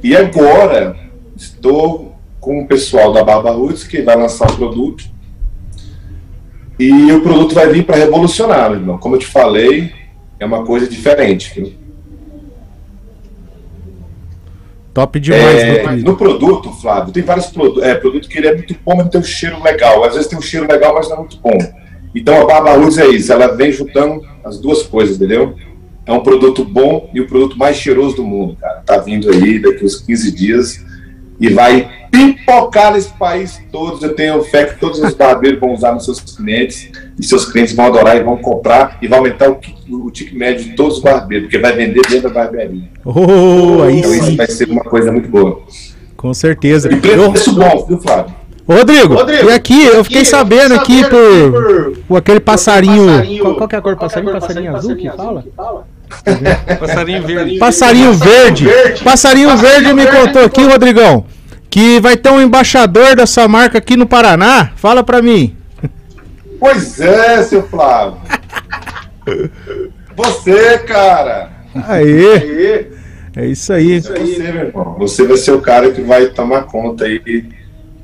E 0.00 0.14
agora 0.14 0.96
estou 1.34 2.11
com 2.42 2.60
o 2.60 2.66
pessoal 2.66 3.12
da 3.12 3.22
Barba 3.22 3.52
Roots 3.52 3.84
que 3.84 4.02
vai 4.02 4.16
lançar 4.16 4.50
o 4.50 4.56
produto. 4.56 5.04
E 6.76 7.12
o 7.12 7.20
produto 7.20 7.54
vai 7.54 7.68
vir 7.68 7.86
para 7.86 7.96
revolucionar, 7.96 8.68
meu 8.68 8.80
irmão. 8.80 8.98
Como 8.98 9.14
eu 9.14 9.20
te 9.20 9.26
falei, 9.26 9.92
é 10.40 10.44
uma 10.44 10.64
coisa 10.64 10.88
diferente. 10.88 11.52
viu? 11.54 11.72
Top 14.92 15.20
demais, 15.20 15.62
É, 15.62 15.86
meu 15.86 16.04
no 16.04 16.16
produto, 16.16 16.72
Flávio, 16.72 17.12
tem 17.12 17.22
vários 17.22 17.46
produtos. 17.46 17.84
É, 17.84 17.94
produto 17.94 18.28
que 18.28 18.36
ele 18.36 18.48
é 18.48 18.54
muito 18.56 18.76
bom, 18.84 18.96
mas 18.96 19.04
não 19.04 19.10
tem 19.10 19.20
um 19.20 19.24
cheiro 19.24 19.62
legal. 19.62 20.02
Às 20.02 20.14
vezes 20.14 20.28
tem 20.28 20.36
um 20.36 20.42
cheiro 20.42 20.66
legal, 20.68 20.94
mas 20.94 21.08
não 21.08 21.16
é 21.16 21.18
muito 21.20 21.38
bom. 21.38 21.56
Então 22.12 22.42
a 22.42 22.44
Barba 22.44 22.72
Roots 22.72 22.98
é 22.98 23.06
isso, 23.06 23.32
ela 23.32 23.54
vem 23.54 23.70
juntando 23.70 24.20
as 24.44 24.58
duas 24.58 24.82
coisas, 24.82 25.16
entendeu? 25.16 25.54
É 26.04 26.12
um 26.12 26.20
produto 26.20 26.64
bom 26.64 27.08
e 27.14 27.20
o 27.20 27.28
produto 27.28 27.56
mais 27.56 27.76
cheiroso 27.76 28.16
do 28.16 28.24
mundo, 28.24 28.56
cara. 28.56 28.82
Tá 28.84 28.98
vindo 28.98 29.30
aí 29.30 29.60
daqui 29.60 29.84
uns 29.84 30.00
15 30.00 30.32
dias 30.32 30.91
e 31.40 31.48
vai 31.48 31.88
pipocar 32.10 32.92
nesse 32.92 33.10
país 33.14 33.60
todo. 33.72 34.04
Eu 34.04 34.14
tenho 34.14 34.42
fé 34.44 34.64
que 34.64 34.78
todos 34.78 35.00
os 35.00 35.14
barbeiros 35.14 35.58
vão 35.58 35.72
usar 35.72 35.92
nos 35.92 36.04
seus 36.04 36.20
clientes 36.20 36.90
e 37.18 37.24
seus 37.24 37.44
clientes 37.50 37.74
vão 37.74 37.86
adorar 37.86 38.16
e 38.16 38.22
vão 38.22 38.36
comprar 38.36 38.98
e 39.02 39.08
vai 39.08 39.18
aumentar 39.18 39.50
o, 39.50 39.58
o 39.90 40.10
ticket 40.10 40.34
médio 40.34 40.64
de 40.64 40.76
todos 40.76 40.98
os 40.98 41.02
barbeiros, 41.02 41.46
porque 41.46 41.58
vai 41.58 41.72
vender 41.74 42.02
dentro 42.08 42.22
da 42.28 42.30
barbearia. 42.42 42.82
Oh, 43.04 43.82
aí 43.82 43.98
Então 43.98 44.14
isso 44.14 44.24
sim, 44.26 44.36
vai 44.36 44.46
ser 44.46 44.68
uma 44.70 44.84
coisa 44.84 45.10
muito 45.10 45.28
boa. 45.28 45.62
com 46.16 46.32
certeza. 46.34 46.92
E 46.92 46.96
preço 46.96 47.52
bom, 47.54 47.86
viu, 47.88 47.98
Flávio? 48.00 48.34
ô, 48.66 48.74
Rodrigo, 48.74 49.14
Rodrigo, 49.14 49.50
e 49.50 49.52
aqui, 49.52 49.84
eu 49.86 50.04
fiquei 50.04 50.20
aqui, 50.20 50.28
sabendo 50.30 50.74
aqui 50.74 51.02
por, 51.02 51.10
por- 51.52 51.98
por 52.08 52.16
aquele 52.18 52.38
passarinho. 52.40 53.06
passarinho- 53.06 53.42
Qual, 53.42 53.54
qual 53.56 53.68
que 53.68 53.74
é 53.74 53.78
a 53.78 53.82
cor 53.82 53.96
que 53.96 54.04
é 54.04 54.06
a 54.06 54.08
passarinho? 54.08 54.32
cor 54.32 54.40
do 54.40 54.46
Passarinho 54.46 54.76
azul 54.76 54.96
que 54.96 55.10
fala? 55.10 55.44
Passarinho 56.78 57.22
verde. 57.22 57.58
Passarinho 57.58 58.12
verde. 58.12 58.68
Passarinho 59.02 59.56
verde 59.56 59.92
me 59.92 60.06
contou 60.06 60.44
aqui, 60.44 60.62
Rodrigão, 60.62 61.26
que 61.70 62.00
vai 62.00 62.16
ter 62.16 62.30
um 62.30 62.40
embaixador 62.40 63.16
dessa 63.16 63.46
marca 63.48 63.78
aqui 63.78 63.96
no 63.96 64.06
Paraná. 64.06 64.70
Fala 64.76 65.02
pra 65.02 65.22
mim. 65.22 65.56
Pois 66.60 67.00
é, 67.00 67.42
seu 67.42 67.66
Flávio. 67.68 68.20
Você, 70.16 70.78
cara. 70.78 71.50
Aê, 71.88 72.34
Aí, 72.36 72.86
é 73.36 73.46
isso 73.46 73.72
aí. 73.72 73.96
É 73.96 74.00
você, 74.00 74.52
meu 74.52 74.66
irmão. 74.66 74.96
Você 74.98 75.26
vai 75.26 75.36
ser 75.36 75.52
o 75.52 75.60
cara 75.60 75.90
que 75.90 76.02
vai 76.02 76.26
tomar 76.26 76.64
conta 76.64 77.04
aí 77.04 77.48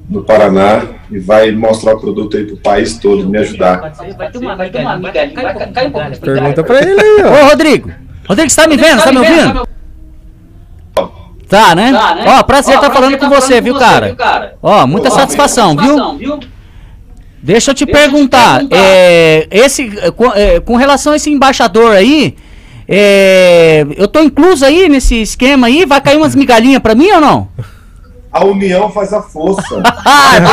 no 0.08 0.22
Paraná 0.22 0.82
e 1.10 1.18
vai 1.18 1.52
mostrar 1.52 1.94
o 1.94 2.00
produto 2.00 2.36
aí 2.36 2.44
pro 2.44 2.56
país 2.56 2.96
todo, 2.98 3.28
me 3.28 3.38
ajudar. 3.38 3.92
Vai 4.16 4.70
migalhinha, 4.98 5.42
vai 5.42 5.68
um 5.68 5.72
cai 5.72 5.86
um 5.86 5.90
pouco. 5.90 6.20
Pergunta 6.20 6.64
pra 6.64 6.80
ele 6.80 7.00
aí, 7.00 7.22
ó. 7.24 7.44
Ô, 7.44 7.48
Rodrigo. 7.50 7.90
Rodrigo, 8.26 8.50
você 8.50 8.60
tá 8.60 8.68
me 8.68 8.76
vendo? 8.76 8.98
Você 8.98 9.04
tá 9.04 9.12
me 9.12 9.18
ouvindo? 9.18 9.68
Tá, 11.48 11.74
né? 11.74 11.92
Ó, 12.26 12.42
prazer 12.42 12.74
estar 12.74 12.90
falando 12.90 13.16
com 13.16 13.28
você, 13.28 13.60
viu, 13.60 13.74
cara? 13.74 14.56
Ó, 14.62 14.86
muita 14.86 15.10
satisfação, 15.10 15.76
viu? 15.76 16.40
Deixa 17.40 17.70
eu 17.70 17.74
te 17.74 17.86
perguntar, 17.86 18.62
é, 18.68 19.46
esse, 19.48 19.96
é, 20.00 20.10
com, 20.10 20.26
é, 20.34 20.58
com 20.58 20.74
relação 20.74 21.12
a 21.12 21.16
esse 21.16 21.30
embaixador 21.30 21.92
aí, 21.92 22.34
é, 22.86 23.86
eu 23.96 24.08
tô 24.08 24.20
incluso 24.20 24.64
aí 24.64 24.88
nesse 24.88 25.22
esquema 25.22 25.68
aí, 25.68 25.86
vai 25.86 26.00
cair 26.00 26.16
umas 26.16 26.34
migalhinhas 26.34 26.82
pra 26.82 26.96
mim 26.96 27.08
ou 27.12 27.20
não? 27.20 27.48
A 28.38 28.44
união 28.44 28.88
faz 28.88 29.12
a 29.12 29.20
força. 29.20 29.82
Ah, 30.06 30.38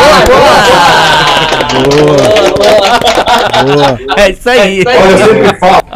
boa, 3.54 3.66
boa! 3.66 4.00
É 4.18 4.32
isso 4.32 4.50
aí. 4.50 4.84
Olha, 4.86 4.96
eu 4.98 5.18
sempre 5.18 5.54
falo, 5.60 5.88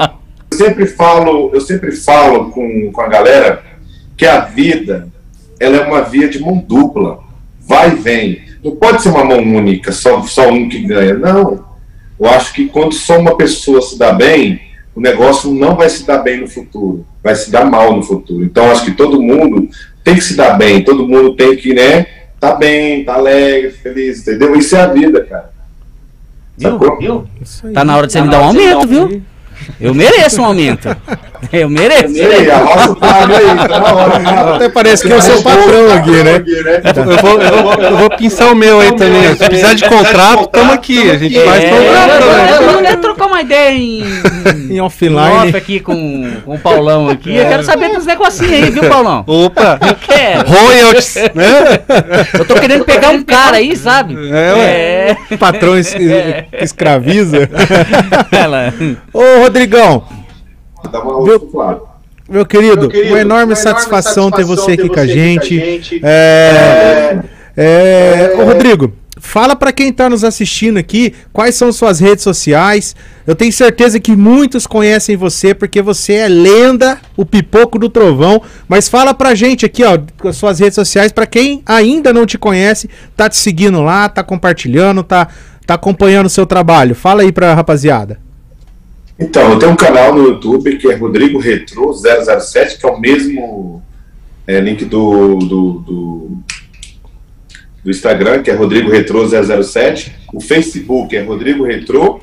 eu 0.52 0.58
sempre 0.58 0.86
falo, 0.88 1.52
eu 1.54 1.62
sempre 1.62 1.92
falo 1.92 2.52
com, 2.52 2.92
com 2.92 3.02
a 3.02 3.08
galera 3.08 3.64
que 4.16 4.26
a 4.26 4.42
vida 4.42 5.08
ela 5.60 5.78
é 5.78 5.82
uma 5.82 6.02
via 6.02 6.30
de 6.30 6.40
mão 6.40 6.58
dupla, 6.58 7.20
vai 7.60 7.92
e 7.92 7.96
vem. 7.96 8.42
Não 8.64 8.76
pode 8.76 9.02
ser 9.02 9.10
uma 9.10 9.24
mão 9.24 9.40
única, 9.40 9.92
só, 9.92 10.22
só 10.22 10.48
um 10.48 10.70
que 10.70 10.80
ganha. 10.80 11.16
Não. 11.16 11.66
Eu 12.20 12.30
acho 12.30 12.54
que 12.54 12.68
quando 12.68 12.94
só 12.94 13.18
uma 13.18 13.36
pessoa 13.36 13.82
se 13.82 13.98
dá 13.98 14.14
bem, 14.14 14.62
o 14.96 15.02
negócio 15.02 15.52
não 15.54 15.76
vai 15.76 15.90
se 15.90 16.06
dar 16.06 16.20
bem 16.20 16.42
no 16.42 16.48
futuro, 16.48 17.06
vai 17.24 17.34
se 17.36 17.50
dar 17.50 17.66
mal 17.66 17.96
no 17.96 18.04
futuro. 18.04 18.44
Então 18.44 18.70
acho 18.70 18.86
que 18.86 18.92
todo 18.92 19.22
mundo 19.22 19.70
tem 20.04 20.16
que 20.16 20.22
se 20.22 20.36
dar 20.36 20.58
bem, 20.58 20.84
todo 20.84 21.08
mundo 21.08 21.36
tem 21.36 21.56
que, 21.56 21.74
né, 21.74 22.06
tá 22.40 22.56
bem, 22.56 23.04
tá 23.04 23.16
alegre, 23.16 23.72
feliz, 23.72 24.22
entendeu? 24.22 24.56
Isso 24.56 24.76
é 24.76 24.82
a 24.82 24.88
vida, 24.88 25.24
cara. 25.26 25.52
Isso 27.42 27.68
aí. 27.68 27.74
Tá 27.74 27.86
na 27.86 27.96
hora 27.96 28.08
de 28.08 28.14
você 28.14 28.22
me 28.22 28.30
dar 28.30 28.42
um 28.42 28.46
aumento, 28.46 28.88
viu? 28.88 29.22
Eu 29.80 29.94
mereço 29.94 30.42
um 30.42 30.46
aumento. 30.46 30.96
Eu 31.54 31.70
mereço. 31.70 32.14
E 32.16 32.22
aí, 32.22 32.46
tá 32.46 33.80
na 33.80 33.94
hora. 33.94 34.56
Até 34.56 34.70
parece 34.70 35.08
que 35.08 35.14
eu 35.14 35.22
sou 35.22 35.38
o 35.38 35.44
patrão 35.44 35.92
aqui, 35.94 36.12
né? 36.24 36.44
Eu 36.96 37.18
vou, 37.22 37.42
eu, 37.42 37.64
vou, 37.64 37.74
eu 37.74 37.98
vou 37.98 38.10
pinçar 38.12 38.52
o 38.52 38.56
meu 38.56 38.80
aí 38.80 38.94
também. 38.96 39.36
Se 39.36 39.46
precisar 39.46 39.74
de 39.74 39.86
contrato, 39.88 40.48
tamo 40.48 40.72
aqui. 40.74 41.10
A 41.10 41.18
gente 41.18 41.40
faz 41.44 41.64
É, 41.64 41.70
contrato. 41.70 42.10
eu, 42.12 42.32
né? 42.34 42.50
eu, 42.52 42.62
eu, 42.72 42.80
eu 42.92 42.98
trocar 42.98 43.28
uma 43.28 43.42
ideia 43.42 43.72
em, 43.74 44.04
Em 44.70 44.76
em 44.76 44.82
offline. 44.82 45.18
off 45.18 45.56
aqui 45.56 45.80
com, 45.80 46.30
com 46.46 46.56
o 46.56 46.60
Paulão 46.60 47.10
aqui. 47.10 47.36
Eu 47.36 47.46
quero 47.48 47.64
saber 47.64 47.90
dos 47.96 48.06
negocinhos 48.06 48.52
aí, 48.54 48.70
viu, 48.70 48.84
Paulão? 48.90 49.24
Opa! 49.26 49.80
Eu 49.88 49.96
quero. 49.96 50.50
Royalties, 50.50 51.16
né? 51.34 51.80
Eu 52.34 52.46
tô 52.46 52.56
querendo 52.56 52.84
pegar 52.86 53.10
um 53.12 53.24
cara 53.24 53.58
aí, 53.58 53.76
sabe? 53.78 54.16
É. 54.32 55.16
É. 55.32 55.38
Patrão 55.38 55.78
es- 55.78 55.96
escraviza. 56.62 57.50
Ela. 58.32 58.74
Ô, 59.14 59.50
Rodrigão, 59.60 60.04
Dá 60.90 61.02
uma 61.02 61.40
Flávio. 61.52 61.82
meu 62.30 62.46
querido, 62.46 62.82
Meu 62.82 62.90
querido, 62.90 63.10
uma 63.10 63.20
enorme 63.20 63.56
satisfação 63.58 64.32
ter 64.32 64.46
você 64.46 64.72
aqui 64.72 64.88
com 64.88 65.00
a 65.00 65.06
gente. 65.06 66.00
É, 66.02 67.20
é, 67.58 68.36
ô, 68.38 68.46
Rodrigo, 68.46 68.94
fala 69.20 69.58
pra 69.58 69.74
quem 69.74 69.92
tá 69.92 70.10
nos 70.10 70.24
assistindo 70.24 70.78
aqui 70.78 71.14
quais 71.34 71.56
são 71.56 71.74
suas 71.74 72.00
redes 72.00 72.24
sociais. 72.24 72.96
Eu 73.28 73.36
tenho 73.36 73.52
certeza 73.52 74.00
que 74.00 74.16
muitos 74.16 74.66
conhecem 74.66 75.18
você 75.18 75.54
porque 75.54 75.82
você 75.82 76.14
é 76.14 76.30
lenda, 76.30 76.98
o 77.18 77.26
pipoco 77.26 77.78
do 77.78 77.90
trovão. 77.90 78.42
Mas 78.66 78.88
fala 78.88 79.14
pra 79.14 79.36
gente 79.36 79.66
aqui, 79.66 79.84
ó, 79.84 80.00
com 80.18 80.30
as 80.30 80.38
suas 80.38 80.60
redes 80.60 80.76
sociais, 80.76 81.12
pra 81.12 81.26
quem 81.28 81.62
ainda 81.66 82.14
não 82.14 82.26
te 82.26 82.38
conhece, 82.38 82.90
tá 83.18 83.28
te 83.28 83.36
seguindo 83.36 83.82
lá, 83.82 84.08
tá 84.08 84.24
compartilhando, 84.24 85.04
tá, 85.04 85.28
tá 85.66 85.74
acompanhando 85.74 86.28
o 86.28 86.30
seu 86.30 86.46
trabalho. 86.46 86.96
Fala 86.96 87.24
aí 87.24 87.32
pra 87.34 87.54
rapaziada. 87.54 88.29
Então, 89.20 89.52
eu 89.52 89.60
tenho 89.60 89.74
um 89.74 89.76
canal 89.76 90.16
no 90.16 90.24
YouTube 90.24 90.78
que 90.78 90.90
é 90.90 90.96
Rodrigo 90.96 91.40
Retro 91.40 91.92
007, 91.94 92.78
que 92.78 92.86
é 92.86 92.90
o 92.90 93.00
mesmo 93.00 93.84
é, 94.48 94.62
link 94.62 94.86
do, 94.86 95.36
do, 95.36 95.74
do, 95.80 96.38
do 97.84 97.92
Instagram, 97.92 98.42
que 98.42 98.50
é 98.50 98.54
Rodrigo 98.54 98.90
Retro 98.90 99.28
007. 99.28 100.16
O 100.34 100.40
Facebook 100.40 101.16
é 101.18 101.22
Rodrigo 101.22 101.66
Retro. 101.66 102.22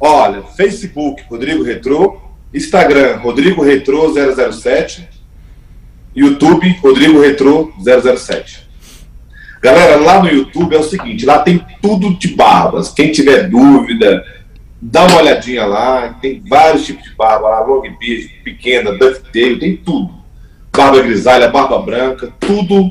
Olha, 0.00 0.42
Facebook 0.42 1.22
Rodrigo 1.28 1.62
Retro, 1.62 2.20
Instagram 2.54 3.16
Rodrigo 3.16 3.62
Retro 3.62 4.14
007, 4.52 5.06
YouTube 6.16 6.78
Rodrigo 6.80 7.20
Retro 7.20 7.72
007. 7.84 8.68
Galera, 9.60 9.96
lá 9.96 10.22
no 10.22 10.30
YouTube 10.30 10.74
é 10.74 10.78
o 10.78 10.84
seguinte, 10.84 11.26
lá 11.26 11.40
tem 11.40 11.64
tudo 11.82 12.14
de 12.16 12.28
barbas. 12.28 12.90
Quem 12.90 13.10
tiver 13.10 13.48
dúvida, 13.48 14.24
dá 14.80 15.06
uma 15.06 15.18
olhadinha 15.18 15.66
lá, 15.66 16.16
tem 16.20 16.42
vários 16.48 16.86
tipos 16.86 17.04
de 17.04 17.14
barba 17.16 17.48
lá, 17.48 17.60
long 17.60 17.82
beard, 17.82 18.28
pequena, 18.44 18.92
ducktail, 18.92 19.58
tem 19.58 19.76
tudo. 19.76 20.10
Barba 20.74 21.00
grisalha, 21.02 21.48
barba 21.48 21.78
branca, 21.80 22.32
tudo 22.38 22.90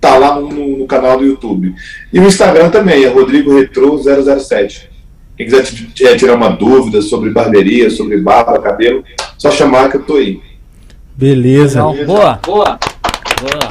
tá 0.00 0.18
lá 0.18 0.34
no, 0.40 0.48
no- 0.48 0.78
no 0.78 0.86
canal 0.86 1.18
do 1.18 1.24
YouTube. 1.24 1.74
E 2.12 2.18
o 2.18 2.26
Instagram 2.26 2.70
também, 2.70 3.04
é 3.04 3.08
Rodrigo 3.08 3.54
Retro 3.56 3.96
007. 4.02 4.90
Quem 5.36 5.46
quiser 5.46 5.64
é, 6.02 6.16
tirar 6.16 6.34
uma 6.34 6.50
dúvida 6.50 7.00
sobre 7.00 7.30
barbearia, 7.30 7.88
sobre 7.88 8.18
barba, 8.18 8.58
cabelo, 8.60 9.04
só 9.38 9.50
chamar 9.50 9.90
que 9.90 9.96
eu 9.98 10.02
tô 10.02 10.16
aí. 10.16 10.40
Beleza. 11.16 11.82
Boa. 11.82 11.94
Boa. 12.04 12.38
Boa. 12.44 12.78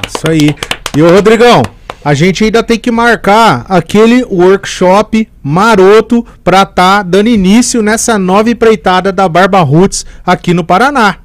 Isso 0.07 0.29
aí. 0.29 0.55
E 0.95 1.01
o 1.01 1.09
Rodrigão, 1.09 1.61
a 2.03 2.13
gente 2.13 2.43
ainda 2.43 2.63
tem 2.63 2.79
que 2.79 2.89
marcar 2.89 3.65
aquele 3.69 4.23
workshop 4.23 5.27
maroto 5.43 6.25
pra 6.43 6.65
tá 6.65 7.03
dando 7.03 7.29
início 7.29 7.81
nessa 7.81 8.17
nova 8.17 8.49
empreitada 8.49 9.11
da 9.11 9.29
Barba 9.29 9.61
Roots 9.61 10.05
aqui 10.25 10.53
no 10.53 10.63
Paraná. 10.63 11.17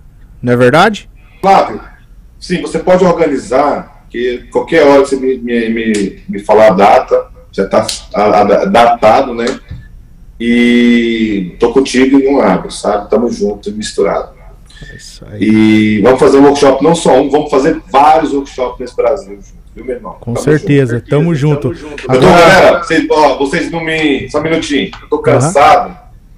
Não 0.42 0.52
é 0.52 0.56
verdade? 0.56 1.08
Flávio, 1.40 1.80
sim, 2.38 2.60
você 2.60 2.78
pode 2.78 3.04
organizar, 3.04 4.04
que 4.10 4.46
qualquer 4.52 4.86
hora 4.86 5.02
que 5.02 5.10
você 5.10 5.16
me, 5.16 5.38
me, 5.38 5.68
me, 5.70 6.22
me 6.28 6.38
falar 6.40 6.68
a 6.68 6.74
data, 6.74 7.26
já 7.50 7.64
está 7.64 7.86
datado, 8.66 9.34
né? 9.34 9.46
E 10.38 11.56
tô 11.58 11.72
contigo 11.72 12.18
e 12.18 12.24
não 12.30 12.40
abro, 12.40 12.70
sabe? 12.70 13.08
Tamo 13.08 13.30
junto, 13.30 13.72
misturado. 13.72 14.36
Isso 14.94 15.24
E 15.40 16.00
vamos 16.02 16.20
fazer 16.20 16.38
um 16.38 16.44
workshop, 16.44 16.84
não 16.84 16.94
só 16.94 17.18
um, 17.18 17.30
vamos 17.30 17.50
fazer 17.50 17.80
vários 17.90 18.34
workshops 18.34 18.78
nesse 18.78 18.94
Brasil, 18.94 19.36
junto, 19.40 19.65
viu, 19.76 19.84
meu 19.84 19.94
irmão? 19.96 20.16
Com 20.18 20.32
Tamo 20.32 20.44
certeza, 20.44 21.04
tamo 21.06 21.34
junto. 21.34 21.74
junto. 21.74 22.02
Eu 22.02 22.20
tô, 22.20 22.26
Agora, 22.26 22.48
galera, 22.48 22.82
vocês, 22.82 23.06
ó, 23.10 23.38
vocês 23.38 23.70
não 23.70 23.84
me. 23.84 24.28
Só 24.30 24.40
um 24.40 24.42
minutinho. 24.42 24.90
Eu 25.02 25.08
tô 25.08 25.18
cansado. 25.18 25.96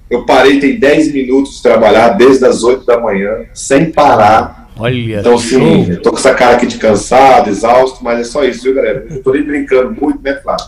Eu 0.09 0.25
parei, 0.25 0.59
tem 0.59 0.77
10 0.77 1.13
minutos 1.13 1.57
de 1.57 1.63
trabalhar 1.63 2.09
desde 2.09 2.43
as 2.45 2.63
8 2.63 2.85
da 2.85 2.99
manhã, 2.99 3.45
sem 3.53 3.91
parar. 3.91 4.69
Olha. 4.77 5.19
Então, 5.19 5.37
sim, 5.37 5.91
eu 5.91 6.01
tô 6.01 6.11
com 6.11 6.17
essa 6.17 6.33
cara 6.33 6.55
aqui 6.55 6.65
de 6.65 6.77
cansado, 6.77 7.49
exausto, 7.49 8.03
mas 8.03 8.19
é 8.19 8.23
só 8.23 8.43
isso, 8.43 8.63
viu, 8.63 8.73
galera? 8.73 9.05
Eu 9.09 9.21
tô 9.21 9.31
nem 9.33 9.43
brincando 9.43 9.95
muito, 9.99 10.19
né, 10.23 10.35
Flávio? 10.41 10.65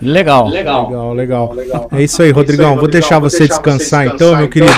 Legal. 0.00 0.48
legal, 0.48 1.14
legal. 1.14 1.56
É 1.92 2.02
isso 2.02 2.22
aí, 2.22 2.32
Rodrigão. 2.32 2.76
Vou 2.76 2.88
deixar 2.88 3.20
você 3.20 3.46
descansar 3.46 4.06
então, 4.06 4.36
meu 4.36 4.48
querido. 4.48 4.72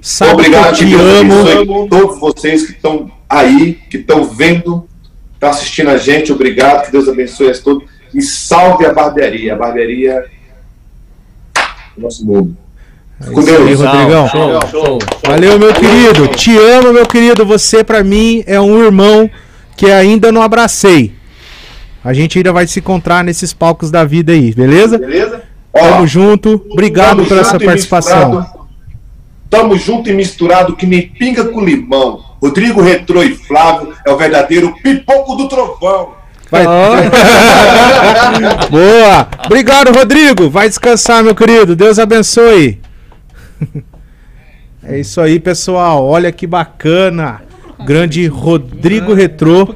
Sabe 0.00 0.34
Obrigado, 0.34 0.76
que 0.76 0.84
eu 0.84 0.88
te 0.88 0.94
amo. 0.94 1.40
abençoe 1.40 1.88
todos 1.88 2.20
vocês 2.20 2.64
que 2.64 2.72
estão 2.72 3.10
aí, 3.28 3.74
que 3.90 3.96
estão 3.96 4.22
vendo, 4.24 4.87
estão 5.38 5.50
assistindo 5.50 5.88
a 5.90 5.96
gente. 5.96 6.32
Obrigado, 6.32 6.86
que 6.86 6.92
Deus 6.92 7.08
abençoe 7.08 7.50
a 7.50 7.54
todos. 7.54 7.88
E 8.12 8.20
salve 8.20 8.84
a 8.84 8.92
barbearia. 8.92 9.54
A 9.54 9.56
barbearia 9.56 10.24
do 11.96 12.02
nosso 12.02 12.26
mundo. 12.26 12.56
Com 13.32 13.40
isso 13.40 13.50
aí, 13.50 13.64
Deus. 13.64 13.80
Rodrigão. 13.80 14.28
Show, 14.28 14.60
show. 14.70 14.98
Valeu, 15.26 15.58
meu 15.58 15.72
querido. 15.72 16.28
Te 16.28 16.56
amo, 16.56 16.92
meu 16.92 17.06
querido. 17.06 17.44
Você, 17.46 17.82
pra 17.82 18.04
mim, 18.04 18.42
é 18.46 18.60
um 18.60 18.82
irmão 18.82 19.30
que 19.76 19.86
ainda 19.86 20.30
não 20.30 20.42
abracei. 20.42 21.12
A 22.02 22.12
gente 22.12 22.38
ainda 22.38 22.52
vai 22.52 22.66
se 22.66 22.78
encontrar 22.78 23.24
nesses 23.24 23.52
palcos 23.52 23.90
da 23.90 24.04
vida 24.04 24.32
aí, 24.32 24.54
beleza? 24.54 24.98
Beleza? 24.98 25.42
Tamo 25.72 26.02
Ó, 26.02 26.06
junto. 26.06 26.64
Obrigado 26.70 27.16
tamo 27.16 27.28
por 27.28 27.38
essa 27.38 27.52
junto 27.52 27.62
e 27.62 27.66
participação. 27.66 28.30
misturado. 28.30 28.58
Tamo 29.50 29.76
junto 29.76 30.10
e 30.10 30.12
misturado 30.12 30.76
que 30.76 30.86
nem 30.86 31.08
pinga 31.08 31.44
com 31.44 31.64
limão. 31.64 32.27
Rodrigo 32.40 32.80
Retro 32.80 33.22
e 33.22 33.34
Flávio 33.34 33.92
é 34.06 34.10
o 34.10 34.16
verdadeiro 34.16 34.74
pipoco 34.82 35.34
do 35.34 35.48
trovão. 35.48 36.10
Vai. 36.50 36.64
Boa! 38.70 39.28
Obrigado, 39.46 39.92
Rodrigo. 39.92 40.48
Vai 40.48 40.68
descansar, 40.68 41.22
meu 41.22 41.34
querido. 41.34 41.76
Deus 41.76 41.98
abençoe. 41.98 42.80
É 44.82 44.98
isso 44.98 45.20
aí, 45.20 45.38
pessoal. 45.38 46.06
Olha 46.06 46.32
que 46.32 46.46
bacana. 46.46 47.42
Grande 47.84 48.26
Rodrigo 48.26 49.12
Retrô. 49.12 49.74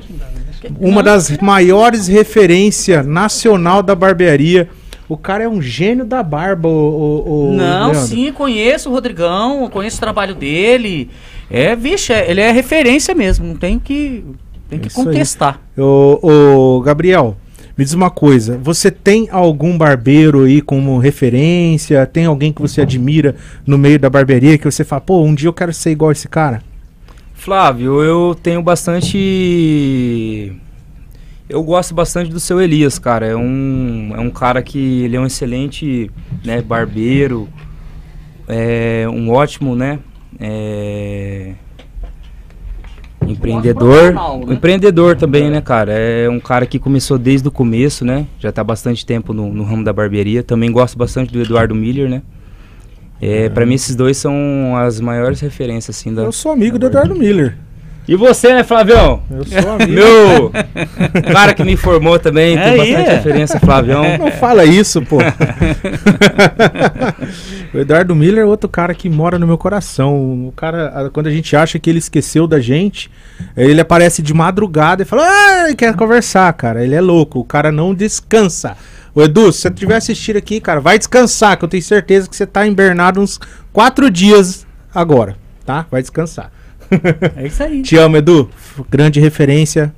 Uma 0.81 1.03
das 1.03 1.37
maiores 1.39 2.09
referências 2.09 3.07
nacional 3.07 3.83
da 3.83 3.95
barbearia. 3.95 4.69
O 5.09 5.17
cara 5.17 5.45
é 5.45 5.49
um 5.49 5.61
gênio 5.61 6.07
da 6.07 6.23
barba, 6.23 6.69
o, 6.69 6.73
o, 6.73 7.51
o 7.51 7.53
Não, 7.53 7.91
Leandro. 7.91 8.01
sim, 8.01 8.33
conheço 8.33 8.89
o 8.89 8.93
Rodrigão, 8.93 9.69
conheço 9.69 9.99
o 9.99 10.01
trabalho 10.01 10.35
dele. 10.35 11.11
É, 11.53 11.77
vixe, 11.77 12.15
é- 12.15 12.31
ele 12.31 12.41
é 12.41 12.51
referência 12.51 13.15
mesmo, 13.15 13.47
não 13.47 13.57
tem 13.57 13.79
que, 13.79 14.25
tem 14.71 14.79
que 14.79 14.89
Isso 14.89 14.99
aí. 15.01 15.05
contestar. 15.05 15.61
Ô, 15.77 16.19
ô, 16.77 16.81
Gabriel, 16.81 17.37
me 17.77 17.85
diz 17.85 17.93
uma 17.93 18.09
coisa. 18.09 18.57
Você 18.63 18.91
tem 18.91 19.29
algum 19.31 19.77
barbeiro 19.77 20.45
aí 20.45 20.63
como 20.63 20.97
referência? 20.99 22.07
Tem 22.07 22.25
alguém 22.25 22.55
que 22.55 22.63
você 22.63 22.81
admira 22.81 23.37
no 23.67 23.77
meio 23.77 23.99
da 23.99 24.09
barbearia 24.09 24.57
que 24.57 24.65
você 24.65 24.83
fala, 24.83 25.03
pô, 25.03 25.23
um 25.23 25.35
dia 25.35 25.49
eu 25.49 25.53
quero 25.53 25.75
ser 25.75 25.91
igual 25.91 26.11
esse 26.11 26.27
cara? 26.27 26.63
Flávio, 27.35 28.03
eu 28.03 28.35
tenho 28.41 28.63
bastante. 28.63 30.53
Eu 31.49 31.63
gosto 31.63 31.95
bastante 31.95 32.31
do 32.31 32.41
seu 32.41 32.63
Elias, 32.63 32.99
cara. 32.99 33.27
É 33.27 33.37
um, 33.37 34.13
é 34.15 34.21
um 34.21 34.31
cara 34.31 34.63
que 34.63 35.03
ele 35.03 35.17
é 35.17 35.21
um 35.21 35.27
excelente 35.27 36.11
né, 36.43 36.63
barbeiro, 36.63 37.47
é 38.49 39.07
um 39.07 39.31
ótimo, 39.31 39.75
né? 39.77 39.99
É, 40.41 41.53
empreendedor. 43.27 44.13
né? 44.13 44.55
Empreendedor 44.55 45.17
também, 45.17 45.51
né, 45.51 45.61
cara? 45.61 45.93
É 45.93 46.29
um 46.29 46.41
cara 46.41 46.67
que 46.67 46.79
começou 46.79 47.19
desde 47.19 47.47
o 47.49 47.51
começo, 47.51 48.05
né? 48.05 48.27
Já 48.39 48.53
tá 48.53 48.61
há 48.61 48.65
bastante 48.65 49.05
tempo 49.05 49.33
no, 49.33 49.53
no 49.53 49.65
ramo 49.65 49.85
da 49.85 49.93
barbearia. 49.93 50.43
Também 50.43 50.71
gosto 50.71 50.97
bastante 50.99 51.33
do 51.33 51.41
Eduardo 51.41 51.75
Miller, 51.75 52.09
né? 52.09 52.23
É, 53.21 53.49
Pra 53.49 53.65
mim, 53.65 53.75
esses 53.75 53.95
dois 53.95 54.17
são 54.17 54.77
as 54.77 55.01
maiores 55.01 55.41
referências, 55.41 55.97
assim, 55.97 56.13
da. 56.13 56.23
Eu 56.23 56.33
sou 56.33 56.51
amigo 56.53 56.79
do 56.79 56.87
Eduardo 56.87 57.15
Miller. 57.15 57.57
E 58.07 58.17
você, 58.17 58.53
né, 58.53 58.65
Flavião? 58.65 59.23
Eu 59.31 59.45
sou 59.45 59.73
amigo. 59.73 59.93
Meu 59.93 60.51
cara 61.33 61.55
que 61.55 61.63
me 61.63 61.73
informou 61.73 62.19
também, 62.19 62.59
É, 62.59 62.65
tem 62.65 62.77
bastante 62.77 63.09
é. 63.11 63.15
referência, 63.15 63.61
Flavião. 63.61 64.19
Não 64.19 64.33
fala 64.33 64.65
isso, 64.65 65.01
pô. 65.03 65.19
o 67.73 67.79
Eduardo 67.79 68.15
Miller 68.17 68.43
é 68.43 68.47
outro 68.47 68.69
cara 68.69 68.93
que 68.93 69.09
mora 69.09 69.39
no 69.39 69.47
meu 69.47 69.57
coração. 69.57 70.49
O 70.49 70.53
cara, 70.53 71.11
quando 71.13 71.29
a 71.29 71.31
gente 71.31 71.55
acha 71.55 71.79
que 71.79 71.89
ele 71.89 72.01
esqueceu 72.01 72.49
da 72.49 72.61
gente, 72.61 73.09
ele 73.57 73.81
aparece 73.81 74.21
de 74.21 74.35
madrugada 74.35 75.03
e 75.03 75.07
fala: 75.07 75.23
Ah, 75.25 75.73
quer 75.77 75.95
conversar, 75.95 76.53
cara. 76.55 76.85
Ele 76.85 76.97
é 76.97 77.01
louco. 77.01 77.39
O 77.39 77.45
cara 77.45 77.71
não 77.71 77.95
descansa. 77.95 78.77
O 79.15 79.23
Edu, 79.23 79.53
se 79.53 79.61
você 79.61 79.69
estiver 79.69 79.97
assistindo 79.97 80.39
aqui, 80.39 80.61
cara, 80.61 80.81
vai 80.81 80.99
descansar, 80.99 81.57
que 81.57 81.65
eu 81.65 81.69
tenho 81.69 81.83
certeza 81.83 82.29
que 82.29 82.35
você 82.35 82.47
tá 82.47 82.67
embernado 82.67 83.21
uns 83.21 83.39
quatro 83.73 84.11
dias 84.11 84.67
agora, 84.93 85.37
tá? 85.67 85.87
Vai 85.91 86.01
descansar. 86.01 86.51
É 87.37 87.47
isso 87.47 87.63
aí. 87.63 87.83
Te 87.83 87.97
amo, 87.97 88.17
Edu. 88.17 88.49
Grande 88.91 89.21
referência. 89.21 89.93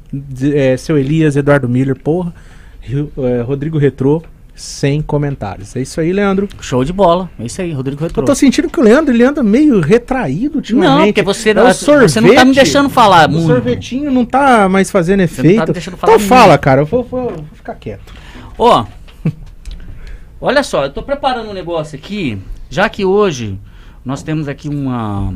é, 0.55 0.77
seu 0.77 0.97
Elias, 0.99 1.37
Eduardo 1.37 1.69
Miller, 1.69 1.97
porra. 1.99 2.33
Rio- 2.81 3.11
é, 3.19 3.41
Rodrigo 3.41 3.79
Retrô, 3.79 4.23
sem 4.55 5.01
comentários. 5.01 5.75
É 5.75 5.81
isso 5.81 6.01
aí, 6.01 6.13
Leandro. 6.13 6.49
Show 6.61 6.85
de 6.85 6.93
bola. 6.93 7.31
É 7.39 7.47
isso 7.47 7.61
aí, 7.63 7.73
Rodrigo 7.73 8.03
Eu 8.03 8.07
Retrô. 8.09 8.25
tô 8.25 8.35
sentindo 8.35 8.69
que 8.69 8.79
o 8.79 8.83
Leandro 8.83 9.13
ele 9.15 9.25
anda 9.25 9.43
meio 9.43 9.81
retraído 9.81 10.57
ultimamente. 10.59 10.99
Não, 10.99 11.05
porque 11.07 11.23
você, 11.23 11.51
É 11.51 11.63
o 11.63 11.65
você 12.09 12.21
não 12.21 12.35
tá 12.35 12.45
me 12.45 12.55
deixando 12.55 12.89
falar 12.91 13.29
O 13.29 13.33
muito. 13.33 13.47
sorvetinho 13.47 14.11
não 14.11 14.25
tá 14.25 14.69
mais 14.69 14.91
fazendo 14.91 15.19
não 15.19 15.25
efeito. 15.25 15.57
tá 15.61 15.67
me 15.67 15.73
deixando 15.73 15.97
falar 15.97 16.13
então 16.13 16.21
muito. 16.21 16.29
fala, 16.29 16.59
cara. 16.59 16.83
Eu 16.83 16.87
vou, 16.87 17.03
vou- 17.03 17.31
vou 17.31 17.45
ficar 17.55 17.75
quieto. 17.75 18.13
Ó, 18.59 18.85
olha 20.41 20.63
só, 20.63 20.85
eu 20.85 20.91
tô 20.93 21.03
preparando 21.03 21.51
um 21.51 21.55
negócio 21.55 21.97
aqui, 21.99 22.39
já 22.71 22.89
que 22.89 23.05
hoje 23.05 23.59
nós 24.05 24.23
temos 24.23 24.47
aqui 24.49 24.69
uma 24.69 25.33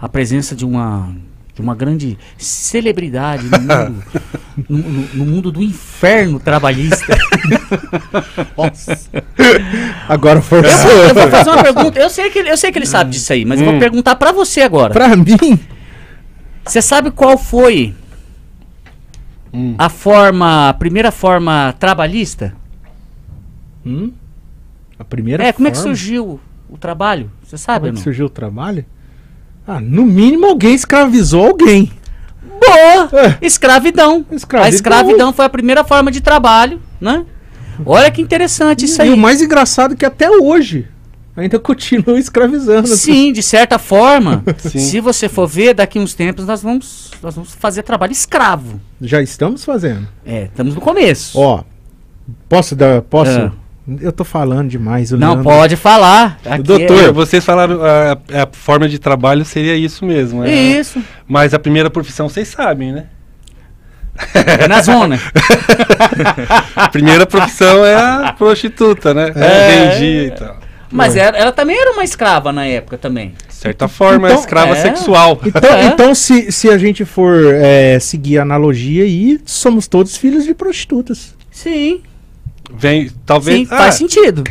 a 0.00 0.08
presença 0.08 0.54
de 0.54 0.64
uma 0.64 1.14
de 1.54 1.60
uma 1.62 1.74
grande 1.74 2.16
celebridade 2.36 3.42
no 3.48 3.58
mundo, 3.58 4.04
no, 4.68 4.78
no- 4.78 5.08
no 5.14 5.26
mundo 5.26 5.50
do 5.50 5.60
inferno 5.60 6.38
trabalhista. 6.38 7.18
Nossa. 8.56 9.08
Agora 10.08 10.38
Eu 10.38 10.42
forçou. 10.42 10.90
vou, 10.90 11.02
eu 11.02 11.14
vou 11.14 11.28
fazer 11.28 11.50
uma 11.50 11.62
pergunta. 11.64 11.98
Eu 11.98 12.08
sei 12.10 12.30
que 12.30 12.38
ele, 12.38 12.50
eu 12.50 12.56
sei 12.56 12.70
que 12.70 12.78
ele 12.78 12.86
sabe 12.86 13.10
disso 13.10 13.32
aí, 13.32 13.44
mas 13.44 13.60
eu 13.60 13.66
vou 13.70 13.78
perguntar 13.80 14.14
pra 14.14 14.30
você 14.30 14.60
agora. 14.62 14.92
Pra 14.92 15.16
mim, 15.16 15.58
Você 16.64 16.80
sabe 16.80 17.10
qual 17.10 17.36
foi 17.36 17.92
Hum. 19.52 19.74
a 19.78 19.88
forma, 19.88 20.68
a 20.68 20.74
primeira 20.74 21.10
forma 21.10 21.74
trabalhista? 21.78 22.54
hum, 23.84 24.12
a 24.98 25.04
primeira 25.04 25.42
é, 25.42 25.52
como 25.52 25.66
é 25.66 25.70
que 25.70 25.76
forma- 25.78 25.94
surgiu 25.96 26.38
o 26.68 26.76
trabalho? 26.76 27.30
Você 27.42 27.56
sabe 27.56 27.78
Como 27.80 27.88
é 27.88 27.90
que 27.92 27.96
não? 27.96 28.02
surgiu 28.04 28.26
o 28.26 28.30
trabalho? 28.30 28.84
Ah, 29.70 29.80
no 29.80 30.06
mínimo 30.06 30.46
alguém 30.46 30.74
escravizou 30.74 31.46
alguém. 31.46 31.92
Boa! 32.58 33.10
É. 33.12 33.38
Escravidão. 33.46 34.24
Escravidão. 34.32 34.66
A 34.66 34.74
escravidão 34.74 35.32
foi 35.32 35.44
a 35.44 35.48
primeira 35.50 35.84
forma 35.84 36.10
de 36.10 36.22
trabalho, 36.22 36.80
né? 36.98 37.26
Olha 37.84 38.10
que 38.10 38.22
interessante 38.22 38.86
isso 38.86 38.98
E 39.00 39.02
aí. 39.02 39.10
o 39.12 39.16
mais 39.16 39.42
engraçado 39.42 39.92
é 39.92 39.96
que 39.96 40.06
até 40.06 40.30
hoje 40.30 40.88
ainda 41.36 41.58
continua 41.60 42.18
escravizando. 42.18 42.88
Sim, 42.88 43.30
de 43.30 43.42
certa 43.42 43.78
forma, 43.78 44.42
se 44.58 45.00
você 45.00 45.28
for 45.28 45.46
ver, 45.46 45.74
daqui 45.74 45.98
uns 45.98 46.14
tempos 46.14 46.46
nós 46.46 46.62
vamos, 46.62 47.10
nós 47.22 47.34
vamos 47.34 47.52
fazer 47.54 47.82
trabalho 47.82 48.10
escravo. 48.12 48.80
Já 49.02 49.20
estamos 49.20 49.64
fazendo. 49.64 50.08
É, 50.24 50.44
estamos 50.44 50.74
no 50.74 50.80
começo. 50.80 51.38
Ó, 51.38 51.62
posso 52.48 52.74
dar. 52.74 53.02
Posso? 53.02 53.30
Ah. 53.38 53.52
Eu 54.00 54.12
tô 54.12 54.24
falando 54.24 54.68
demais. 54.68 55.12
o 55.12 55.16
Não, 55.16 55.28
Leandro- 55.34 55.44
pode 55.44 55.76
falar. 55.76 56.38
Aqui 56.44 56.62
Doutor, 56.62 57.04
é- 57.04 57.12
vocês 57.12 57.44
falaram 57.44 57.80
a, 57.82 58.12
a 58.42 58.48
forma 58.52 58.88
de 58.88 58.98
trabalho 58.98 59.44
seria 59.44 59.74
isso 59.76 60.04
mesmo. 60.04 60.44
é. 60.44 60.50
Isso. 60.50 61.02
Mas 61.26 61.54
a 61.54 61.58
primeira 61.58 61.88
profissão 61.88 62.28
vocês 62.28 62.48
sabem, 62.48 62.92
né? 62.92 63.06
É 64.34 64.66
na 64.66 64.82
zona. 64.82 65.18
A 66.76 66.88
primeira 66.90 67.24
profissão 67.26 67.84
é 67.84 67.94
a 67.94 68.34
prostituta, 68.36 69.14
né? 69.14 69.32
É. 69.34 69.90
Vendia 69.90 70.24
e 70.26 70.30
tal. 70.32 70.56
Mas 70.90 71.16
ela, 71.16 71.36
ela 71.36 71.52
também 71.52 71.78
era 71.78 71.92
uma 71.92 72.02
escrava 72.02 72.50
na 72.52 72.64
época 72.66 72.96
também. 72.98 73.34
De 73.46 73.54
certa 73.54 73.86
forma, 73.88 74.26
é 74.28 74.30
Então, 74.32 74.40
escrava 74.40 74.72
é. 74.72 74.74
sexual. 74.76 75.40
Então, 75.46 75.70
É. 75.76 75.84
então 75.86 76.14
se, 76.14 76.50
se 76.50 76.68
a 76.70 76.78
gente 76.78 77.04
for 77.04 77.54
é, 77.54 77.98
seguir 78.00 78.38
a 78.38 78.42
analogia 78.42 79.04
aí, 79.04 79.38
somos 79.44 79.86
todos 79.86 80.16
filhos 80.16 80.44
de 80.44 80.54
prostitutas. 80.54 81.36
Sim. 81.50 82.00
Vem, 82.76 83.10
talvez. 83.26 83.58
Sim, 83.60 83.68
ah, 83.70 83.76
faz 83.78 83.94
sentido. 83.96 84.44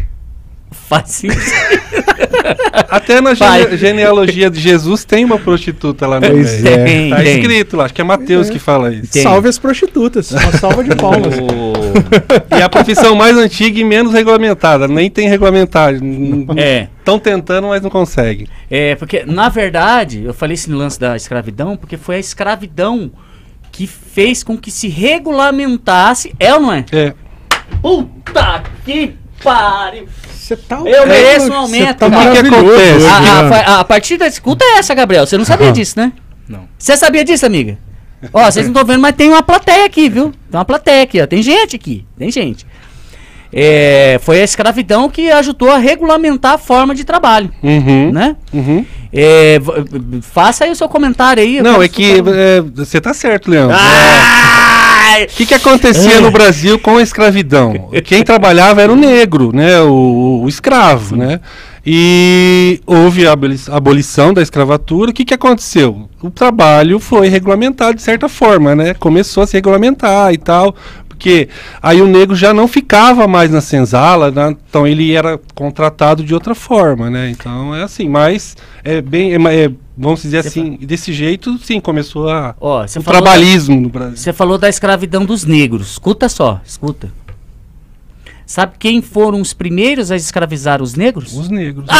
Faz 0.71 1.11
sentido. 1.11 1.41
Até 2.89 3.19
na 3.21 3.33
gene- 3.33 3.77
genealogia 3.77 4.49
de 4.49 4.59
Jesus 4.59 5.03
tem 5.03 5.25
uma 5.25 5.37
prostituta 5.37 6.07
lá 6.07 6.19
no 6.19 6.27
Pois 6.29 6.61
meio. 6.61 6.75
é. 6.75 6.83
Tem, 6.85 7.09
Tá 7.09 7.15
tem. 7.17 7.39
escrito 7.41 7.77
lá, 7.77 7.85
acho 7.85 7.93
que 7.93 8.01
é 8.01 8.03
Mateus 8.03 8.49
que 8.49 8.59
fala 8.59 8.93
isso. 8.93 9.11
Tem. 9.11 9.23
Salve 9.23 9.49
as 9.49 9.57
prostitutas. 9.59 10.31
Uma 10.31 10.51
salva 10.53 10.83
de 10.83 10.95
palmas. 10.95 11.35
E 11.37 12.55
é 12.55 12.63
a 12.63 12.69
profissão 12.69 13.15
mais 13.15 13.37
antiga 13.37 13.79
e 13.79 13.83
menos 13.83 14.13
regulamentada. 14.13 14.87
Nem 14.87 15.09
tem 15.09 15.27
regulamentagem. 15.29 16.45
É. 16.57 16.87
Estão 16.99 17.19
tentando, 17.19 17.67
mas 17.67 17.81
não 17.81 17.89
conseguem. 17.89 18.47
É, 18.69 18.95
porque, 18.95 19.23
na 19.25 19.49
verdade, 19.49 20.23
eu 20.23 20.33
falei 20.33 20.53
esse 20.55 20.69
lance 20.71 20.99
da 20.99 21.15
escravidão, 21.15 21.75
porque 21.77 21.97
foi 21.97 22.15
a 22.15 22.19
escravidão 22.19 23.11
que 23.71 23.87
fez 23.87 24.43
com 24.43 24.57
que 24.57 24.71
se 24.71 24.87
regulamentasse. 24.87 26.33
É 26.39 26.53
ou 26.53 26.59
não 26.61 26.73
é? 26.73 26.85
É. 26.91 27.13
Puta 27.81 28.63
que 28.85 29.15
pariu! 29.43 30.07
Você 30.33 30.55
tá 30.55 30.79
Eu 30.85 31.05
mereço 31.07 31.51
um 31.51 31.55
aumento, 31.55 31.97
Tá 31.97 32.09
cara. 32.09 32.29
O 32.29 32.31
que 32.31 32.37
acontece? 32.39 32.95
hoje, 32.95 33.05
A, 33.05 33.75
a, 33.75 33.79
a 33.81 33.83
partida 33.83 34.23
da 34.25 34.27
escuta 34.29 34.63
é 34.63 34.77
essa, 34.79 34.95
Gabriel. 34.95 35.25
Você 35.27 35.37
não 35.37 35.43
sabia 35.45 35.71
disso, 35.73 35.99
né? 35.99 36.13
Não. 36.47 36.61
Você 36.77 36.95
sabia 36.95 37.23
disso, 37.25 37.45
amiga? 37.45 37.77
Ó, 38.33 38.43
vocês 38.49 38.65
não 38.65 38.71
estão 38.73 38.85
vendo, 38.85 39.01
mas 39.01 39.13
tem 39.15 39.29
uma 39.29 39.43
plateia 39.43 39.85
aqui, 39.85 40.07
viu? 40.09 40.31
Tem 40.49 40.57
uma 40.57 40.65
plateia 40.65 41.03
aqui, 41.03 41.21
ó. 41.21 41.27
Tem 41.27 41.41
gente 41.43 41.75
aqui. 41.75 42.05
Tem 42.17 42.31
gente. 42.31 42.65
É, 43.53 44.19
foi 44.23 44.41
a 44.41 44.43
escravidão 44.43 45.09
que 45.09 45.29
ajudou 45.31 45.71
a 45.71 45.77
regulamentar 45.77 46.53
a 46.53 46.57
forma 46.57 46.93
de 46.95 47.03
trabalho, 47.05 47.49
Uhum. 47.63 48.11
né? 48.11 48.35
Uhum. 48.53 48.85
É, 49.13 49.57
v- 49.59 50.21
faça 50.21 50.65
aí 50.65 50.71
o 50.71 50.75
seu 50.75 50.89
comentário 50.89 51.41
aí. 51.41 51.57
eu 51.57 51.63
Não, 51.63 51.71
quero 51.73 51.83
é 51.83 51.87
que 51.87 52.03
escutar. 52.03 52.31
é, 52.35 52.61
você 52.61 52.99
tá 53.01 53.13
certo, 53.13 53.49
Leandro. 53.51 53.75
Ai! 53.79 54.66
O 55.25 55.27
que, 55.27 55.45
que 55.45 55.53
acontecia 55.53 56.21
no 56.21 56.31
Brasil 56.31 56.77
com 56.79 56.97
a 56.97 57.01
escravidão? 57.01 57.89
Quem 58.05 58.23
trabalhava 58.23 58.81
era 58.81 58.91
o 58.91 58.95
negro, 58.95 59.51
né? 59.53 59.81
O, 59.81 60.41
o 60.43 60.49
escravo, 60.49 61.15
né? 61.15 61.39
E 61.89 62.81
houve 62.85 63.25
a 63.25 63.31
aboli- 63.31 63.59
abolição 63.71 64.33
da 64.33 64.41
escravatura. 64.41 65.11
O 65.11 65.13
que, 65.13 65.23
que 65.23 65.33
aconteceu? 65.33 66.09
O 66.21 66.29
trabalho 66.29 66.99
foi 66.99 67.29
regulamentado 67.29 67.95
de 67.95 68.01
certa 68.01 68.27
forma, 68.27 68.75
né? 68.75 68.93
Começou 68.93 69.43
a 69.43 69.47
se 69.47 69.53
regulamentar 69.55 70.33
e 70.33 70.37
tal. 70.37 70.75
Porque 71.17 71.49
aí 71.81 71.99
o 71.99 72.07
negro 72.07 72.35
já 72.35 72.53
não 72.53 72.67
ficava 72.67 73.27
mais 73.27 73.49
na 73.49 73.59
senzala, 73.59 74.29
né? 74.29 74.55
então 74.69 74.85
ele 74.85 75.13
era 75.13 75.39
contratado 75.55 76.23
de 76.23 76.31
outra 76.31 76.53
forma, 76.53 77.09
né? 77.09 77.31
Então 77.31 77.75
é 77.75 77.81
assim, 77.81 78.07
mas 78.07 78.55
é 78.83 79.01
bem, 79.01 79.33
é 79.33 79.37
é, 79.65 79.71
vamos 79.97 80.21
dizer 80.21 80.43
Você 80.43 80.47
assim, 80.49 80.77
desse 80.77 81.11
jeito, 81.11 81.57
sim, 81.57 81.79
começou 81.79 82.29
a, 82.29 82.55
Ó, 82.61 82.83
o 82.83 82.87
falou, 82.87 83.03
da, 83.03 83.11
trabalhismo 83.11 83.81
no 83.81 83.89
Brasil. 83.89 84.17
você 84.17 84.31
falou 84.31 84.59
da 84.59 84.69
escravidão 84.69 85.25
dos 85.25 85.43
negros. 85.43 85.93
Escuta 85.93 86.29
só, 86.29 86.61
escuta. 86.63 87.11
Sabe 88.45 88.73
quem 88.77 89.01
foram 89.01 89.41
os 89.41 89.53
primeiros 89.53 90.11
a 90.11 90.15
escravizar 90.15 90.81
os 90.83 90.93
negros? 90.93 91.33
Os 91.33 91.49
negros. 91.49 91.87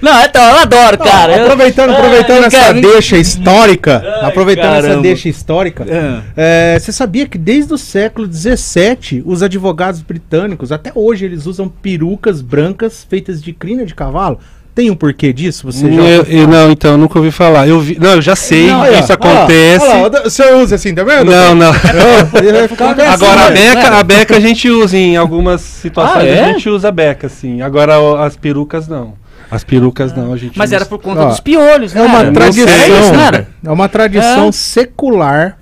Não, 0.00 0.24
então, 0.24 0.42
eu 0.42 0.56
adoro, 0.58 0.98
cara. 0.98 1.36
Eu- 1.36 1.42
aproveitando 1.44 1.90
Ah, 1.90 1.94
aproveitando 1.98 2.44
essa 2.44 2.58
quero- 2.58 2.80
deixa 2.80 3.16
histórica, 3.18 4.02
Ai, 4.22 4.28
aproveitando 4.28 4.72
essa 4.74 4.82
caramba. 4.82 5.02
deixa 5.02 5.28
histórica, 5.28 5.86
Ah. 5.90 6.22
é, 6.36 6.78
você 6.78 6.90
sabia 6.92 7.26
que 7.26 7.36
desde 7.36 7.72
o 7.74 7.78
século 7.78 8.26
XVII 8.32 9.22
os 9.26 9.42
advogados 9.42 10.00
britânicos, 10.00 10.72
até 10.72 10.90
hoje, 10.94 11.24
eles 11.24 11.46
usam 11.46 11.68
perucas 11.68 12.40
brancas 12.40 13.06
feitas 13.08 13.42
de 13.42 13.52
crina 13.52 13.84
de 13.84 13.94
cavalo? 13.94 14.38
Tem 14.72 14.88
um 14.88 14.94
porquê 14.94 15.32
disso? 15.32 15.66
Você 15.70 15.92
já 15.92 16.00
Eu- 16.00 16.22
eu- 16.22 16.46
não, 16.48 16.70
então, 16.70 16.92
eu 16.92 16.96
nunca 16.98 17.18
ouvi 17.18 17.32
falar. 17.32 17.66
Eu 17.68 17.80
vi, 17.80 17.98
não, 18.00 18.12
eu 18.12 18.22
já 18.22 18.36
sei 18.36 18.68
Não, 18.68 18.80
Olha, 18.80 19.00
isso 19.00 19.12
olha 19.12 19.18
lá, 19.20 19.38
acontece. 19.40 19.84
olha 19.84 20.08
lá, 20.20 20.22
o 20.26 20.30
senhor 20.30 20.62
usa 20.62 20.74
assim, 20.76 20.94
tá 20.94 21.02
vendo? 21.02 21.24
Não, 21.30 21.54
não. 21.56 21.72
Agora 23.12 23.46
a 23.46 23.50
beca, 23.50 23.88
a 23.98 24.02
beca 24.02 24.36
a 24.36 24.40
gente 24.40 24.70
usa 24.70 24.96
em 24.96 25.16
algumas 25.16 25.60
situações, 25.60 26.22
Ah, 26.24 26.26
é? 26.26 26.44
a 26.44 26.52
gente 26.52 26.68
usa 26.68 26.88
a 26.88 26.92
beca, 26.92 27.28
sim. 27.28 27.60
Agora 27.62 28.24
as 28.24 28.36
perucas 28.36 28.86
não. 28.88 29.14
As 29.50 29.64
perucas 29.64 30.14
não, 30.14 30.32
a 30.32 30.36
gente 30.36 30.56
Mas 30.56 30.70
usa. 30.70 30.76
era 30.76 30.86
por 30.86 30.98
conta 31.00 31.22
Ó, 31.22 31.28
dos 31.30 31.40
piolhos, 31.40 31.94
É 31.94 31.98
né? 31.98 32.04
uma 32.06 32.22
não 32.22 32.32
tradição, 32.32 32.68
É 32.68 33.46
é 33.64 33.70
uma 33.70 33.88
tradição 33.88 34.48
É. 34.48 34.52
secular 34.52 35.58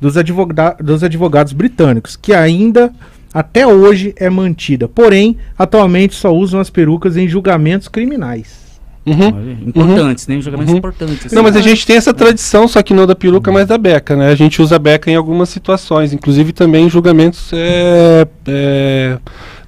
dos, 0.00 0.16
advoga 0.16 0.76
dos 0.80 1.02
advogados 1.02 1.52
britânicos, 1.52 2.16
que 2.16 2.32
ainda 2.32 2.92
até 3.32 3.66
hoje 3.66 4.14
é 4.16 4.30
mantida. 4.30 4.86
Porém, 4.86 5.36
atualmente 5.58 6.14
só 6.14 6.32
usam 6.32 6.60
as 6.60 6.70
perucas 6.70 7.16
em 7.16 7.26
julgamentos 7.26 7.88
criminais. 7.88 8.62
Uhum. 9.06 9.58
Importantes, 9.66 10.26
né? 10.26 10.40
Julgamentos 10.40 10.72
Uhum. 10.72 10.78
importantes. 10.78 11.32
Não, 11.32 11.42
mas 11.42 11.54
a 11.56 11.58
assim. 11.58 11.68
gente 11.68 11.86
tem 11.86 11.96
essa 11.96 12.14
tradição, 12.14 12.66
só 12.66 12.82
que 12.82 12.94
não 12.94 13.06
da 13.06 13.14
peruca, 13.14 13.52
mas 13.52 13.66
da 13.66 13.76
beca, 13.76 14.16
né? 14.16 14.28
A 14.28 14.34
gente 14.34 14.62
usa 14.62 14.76
a 14.76 14.78
beca 14.78 15.10
em 15.10 15.14
algumas 15.14 15.48
situações, 15.50 16.12
inclusive 16.14 16.52
também 16.52 16.86
em 16.86 16.90
julgamentos 16.90 17.50
é, 17.52 18.26
é, 18.48 19.18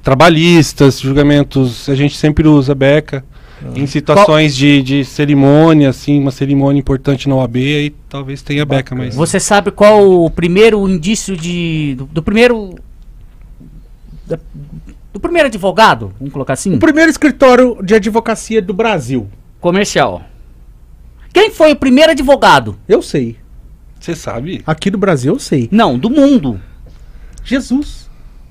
trabalhistas, 0.02 1.00
julgamentos, 1.00 1.88
a 1.88 1.94
gente 1.94 2.16
sempre 2.16 2.48
usa 2.48 2.72
a 2.72 2.74
beca. 2.74 3.22
Em 3.74 3.86
situações 3.86 4.54
de, 4.54 4.82
de 4.82 5.04
cerimônia, 5.04 5.88
assim, 5.88 6.20
uma 6.20 6.30
cerimônia 6.30 6.78
importante 6.78 7.28
na 7.28 7.36
OAB, 7.36 7.56
aí 7.56 7.90
talvez 8.08 8.42
tenha 8.42 8.64
beca, 8.66 8.94
mas. 8.94 9.14
Você 9.14 9.40
sabe 9.40 9.70
qual 9.70 10.06
o 10.24 10.28
primeiro 10.30 10.86
indício 10.88 11.36
de. 11.36 11.94
do, 11.96 12.04
do 12.06 12.22
primeiro. 12.22 12.74
da- 14.26 14.38
do 15.12 15.18
primeiro 15.20 15.46
advogado? 15.48 16.12
Vamos 16.18 16.32
colocar 16.32 16.52
assim? 16.52 16.74
O 16.74 16.78
primeiro 16.78 17.10
escritório 17.10 17.78
de 17.82 17.94
advocacia 17.94 18.60
do 18.60 18.74
Brasil. 18.74 19.26
Comercial. 19.60 20.22
Quem 21.32 21.50
foi 21.50 21.72
o 21.72 21.76
primeiro 21.76 22.12
advogado? 22.12 22.76
Eu 22.86 23.00
sei. 23.00 23.36
Você 23.98 24.14
sabe? 24.14 24.62
Aqui 24.66 24.90
do 24.90 24.98
Brasil 24.98 25.32
eu 25.32 25.38
sei. 25.40 25.68
Não, 25.72 25.98
do 25.98 26.10
mundo. 26.10 26.60
Jesus. 27.42 28.05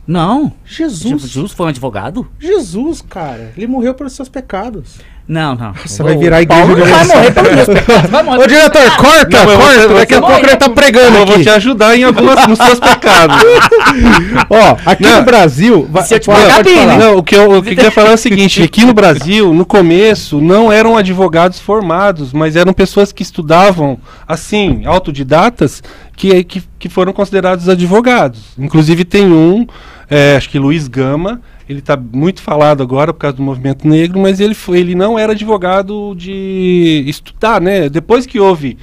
Não. 0.08 0.52
Jesus. 0.66 1.22
Jesus 1.22 1.52
foi 1.52 1.66
um 1.66 1.70
advogado? 1.70 2.28
Jesus, 2.40 3.02
cara. 3.02 3.52
Ele 3.58 3.66
morreu 3.68 3.94
pelos 3.94 4.14
seus 4.14 4.30
pecados. 4.30 4.98
Não, 5.28 5.56
não. 5.56 5.74
Você 5.84 6.04
vai 6.04 6.16
virar 6.16 6.38
a 6.40 6.46
Paulo 6.46 6.74
igreja 6.74 6.92
não 6.98 7.06
vai 7.08 7.16
morrer 7.18 7.32
pelos 7.34 7.52
meus 7.56 7.68
pecados. 7.68 8.10
Vai 8.12 8.22
morrer 8.24 8.44
Ô, 8.44 8.48
diretor, 8.48 8.96
corta, 8.98 9.44
Não, 9.46 9.58
corta. 9.58 9.88
você- 9.88 9.94
Daqui 9.96 10.14
a 10.14 10.22
pouco 10.22 10.46
ele 10.46 10.56
tá 10.56 10.70
pregando 10.70 11.18
Eu 11.18 11.26
vou 11.26 11.42
te 11.42 11.50
ajudar 11.50 11.98
em 11.98 12.04
algumas 12.04 12.48
nos 12.48 12.60
seus 12.60 12.80
pecados. 12.80 13.36
Ó, 14.50 14.78
aqui 14.86 15.02
Não. 15.04 15.18
no 15.20 15.24
Brasil... 15.26 15.90
Se 16.06 16.14
eu 16.14 16.20
te 16.20 16.26
pode- 16.28 16.42
pagar 16.42 16.56
pode 16.58 16.70
bem, 16.70 16.78
falar. 16.78 16.98
Não, 17.00 17.18
o 17.18 17.24
que, 17.24 17.36
eu, 17.36 17.58
o 17.58 17.64
que 17.64 17.70
eu 17.72 17.76
queria 17.76 17.92
falar 17.92 18.12
é 18.12 18.14
o 18.14 18.18
seguinte: 18.18 18.62
aqui 18.62 18.86
no 18.86 18.94
Brasil, 18.94 19.52
no 19.52 19.66
começo, 19.66 20.40
não 20.40 20.72
eram 20.72 20.96
advogados 20.96 21.60
formados, 21.60 22.32
mas 22.32 22.56
eram 22.56 22.72
pessoas 22.72 23.12
que 23.12 23.24
estudavam, 23.24 23.98
assim, 24.28 24.86
autodidatas, 24.86 25.82
que, 26.16 26.44
que, 26.44 26.64
que 26.78 26.88
foram 26.90 27.12
considerados 27.12 27.68
advogados. 27.68 28.40
Inclusive 28.60 29.04
tem 29.04 29.26
um, 29.26 29.66
é, 30.10 30.36
acho 30.36 30.50
que 30.50 30.60
Luiz 30.60 30.88
Gama, 30.88 31.42
ele 31.68 31.80
está 31.80 31.98
muito 31.98 32.42
falado 32.42 32.84
agora 32.84 33.14
por 33.14 33.20
causa 33.20 33.38
do 33.38 33.44
movimento 33.44 33.88
negro, 33.88 34.20
mas 34.20 34.40
ele, 34.40 34.54
foi, 34.54 34.80
ele 34.80 34.96
não 34.96 35.18
era 35.18 35.34
advogado 35.34 36.14
de 36.16 37.04
estudar, 37.08 37.60
né? 37.60 37.90
Depois 37.90 38.26
que 38.26 38.40
houve 38.40 38.78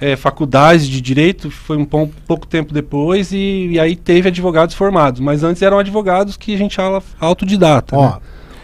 é, 0.00 0.16
faculdades 0.16 0.86
de 0.86 1.00
direito, 1.00 1.50
foi 1.50 1.76
um 1.76 1.84
pom- 1.84 2.10
pouco 2.26 2.46
tempo 2.46 2.72
depois, 2.72 3.32
e, 3.32 3.70
e 3.72 3.80
aí 3.80 3.96
teve 3.96 4.28
advogados 4.28 4.74
formados. 4.74 5.20
Mas 5.20 5.42
antes 5.42 5.60
eram 5.62 5.78
advogados 5.78 6.36
que 6.36 6.54
a 6.54 6.58
gente 6.58 6.76
fala 6.76 7.02
autodidata. 7.20 7.96
Ó, 7.96 8.06
né? 8.06 8.18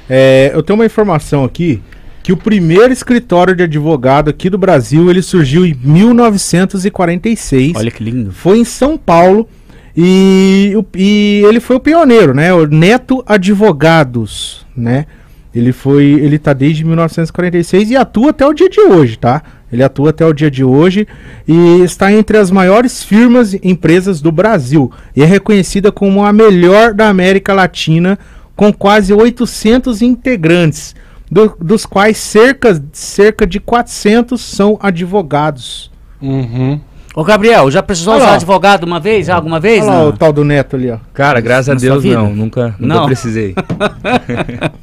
é, 0.09 0.51
eu 0.55 0.63
tenho 0.63 0.79
uma 0.79 0.87
informação 0.87 1.45
aqui 1.45 1.83
que 2.23 2.33
o 2.33 2.37
primeiro 2.37 2.93
escritório 2.93 3.55
de 3.55 3.63
advogado 3.63 4.29
aqui 4.31 4.51
do 4.51 4.59
Brasil 4.59 5.09
ele 5.09 5.23
surgiu 5.23 5.65
em 5.65 5.75
1946. 5.75 7.73
Olha 7.77 7.91
que 7.91 8.03
lindo. 8.03 8.33
Foi 8.33 8.59
em 8.59 8.65
São 8.65 8.99
Paulo 8.99 9.49
e, 9.97 10.75
e 10.95 11.43
ele 11.47 11.61
foi 11.61 11.77
o 11.77 11.81
pioneiro, 11.81 12.35
né? 12.35 12.53
O 12.53 12.67
Neto 12.67 13.23
Advogados, 13.27 14.67
né? 14.77 15.07
Ele 15.55 15.73
foi, 15.73 16.05
ele 16.05 16.39
tá 16.39 16.53
desde 16.53 16.85
1946 16.85 17.91
e 17.91 17.97
atua 17.97 18.31
até 18.31 18.47
o 18.47 18.53
dia 18.53 18.69
de 18.69 18.81
hoje, 18.81 19.17
tá? 19.17 19.43
Ele 19.73 19.83
atua 19.83 20.11
até 20.11 20.25
o 20.25 20.33
dia 20.33 20.51
de 20.51 20.63
hoje 20.63 21.09
e 21.49 21.81
está 21.83 22.13
entre 22.13 22.37
as 22.37 22.51
maiores 22.51 23.03
firmas 23.03 23.55
e 23.55 23.61
empresas 23.63 24.21
do 24.21 24.31
Brasil 24.31 24.93
e 25.17 25.23
é 25.23 25.25
reconhecida 25.27 25.91
como 25.91 26.25
a 26.25 26.33
melhor 26.33 26.93
da 26.93 27.09
América 27.09 27.55
Latina, 27.55 28.19
com 28.55 28.71
quase 28.73 29.13
800 29.15 30.03
integrantes, 30.03 30.95
do- 31.31 31.57
dos 31.61 31.87
quais 31.87 32.19
cerca, 32.19 32.81
cerca 32.93 33.47
de 33.47 33.59
400 33.59 34.41
são 34.41 34.79
advogados. 34.81 35.91
Uhum. 36.21 36.81
Ô, 37.17 37.25
Gabriel, 37.25 37.71
já 37.71 37.83
precisou 37.83 38.13
Olha 38.13 38.21
usar 38.23 38.31
lá. 38.33 38.37
advogado 38.37 38.85
uma 38.85 39.01
vez? 39.01 39.31
Alguma 39.31 39.59
vez? 39.59 39.83
Olha 39.85 39.95
lá 39.95 40.05
o 40.09 40.13
tal 40.13 40.35
do 40.35 40.45
Neto 40.45 40.77
ali, 40.77 40.91
ó. 40.91 40.99
Cara, 41.15 41.41
graças 41.41 41.71
a 41.71 41.75
Na 41.75 41.81
sua 41.81 41.89
Deus 41.99 42.05
não, 42.05 42.35
nunca, 42.35 42.75
nunca 42.79 42.95
Não. 42.95 43.07
precisei. 43.07 43.55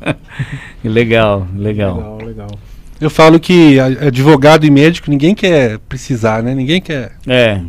Legal, 0.84 1.48
legal. 1.56 1.96
Legal, 1.98 2.18
legal. 2.26 2.48
Eu 3.00 3.10
falo 3.10 3.40
que 3.40 3.80
a- 3.80 4.08
advogado 4.08 4.66
e 4.66 4.72
médico 4.72 5.10
ninguém 5.10 5.36
quer 5.36 5.78
precisar, 5.90 6.42
né? 6.44 6.54
Ninguém 6.56 6.82
quer. 6.82 7.14
É, 7.28 7.60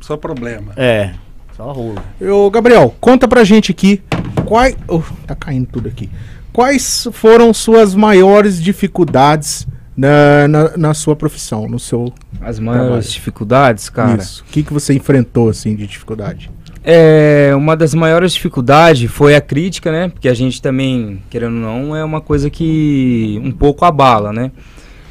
Só 0.00 0.16
problema. 0.16 0.72
é. 0.76 1.12
Só 1.56 1.72
rolo. 1.72 2.00
Ô, 2.20 2.50
Gabriel, 2.50 2.94
conta 3.00 3.28
pra 3.28 3.44
gente 3.44 3.70
aqui 3.70 4.00
quais. 4.46 4.76
Oh, 4.88 5.02
tá 5.26 5.34
caindo 5.34 5.66
tudo 5.70 5.88
aqui. 5.88 6.08
Quais 6.52 7.06
foram 7.12 7.52
suas 7.52 7.94
maiores 7.94 8.62
dificuldades 8.62 9.66
na, 10.00 10.48
na, 10.48 10.76
na 10.78 10.94
sua 10.94 11.14
profissão, 11.14 11.68
no 11.68 11.78
seu. 11.78 12.10
As 12.40 12.58
maiores 12.58 12.86
Trabalho. 12.86 13.02
dificuldades, 13.02 13.90
cara. 13.90 14.22
Isso. 14.22 14.42
O 14.48 14.50
que, 14.50 14.62
que 14.62 14.72
você 14.72 14.94
enfrentou 14.94 15.50
assim 15.50 15.76
de 15.76 15.86
dificuldade? 15.86 16.50
É, 16.82 17.52
uma 17.54 17.76
das 17.76 17.92
maiores 17.92 18.32
dificuldades 18.32 19.10
foi 19.10 19.34
a 19.34 19.42
crítica, 19.42 19.92
né? 19.92 20.08
Porque 20.08 20.26
a 20.26 20.32
gente 20.32 20.62
também, 20.62 21.22
querendo 21.28 21.56
ou 21.56 21.60
não, 21.60 21.94
é 21.94 22.02
uma 22.02 22.22
coisa 22.22 22.48
que 22.48 23.38
um 23.44 23.52
pouco 23.52 23.84
abala, 23.84 24.32
né? 24.32 24.50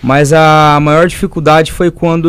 Mas 0.01 0.33
a 0.33 0.79
maior 0.81 1.05
dificuldade 1.05 1.71
foi 1.71 1.91
quando 1.91 2.27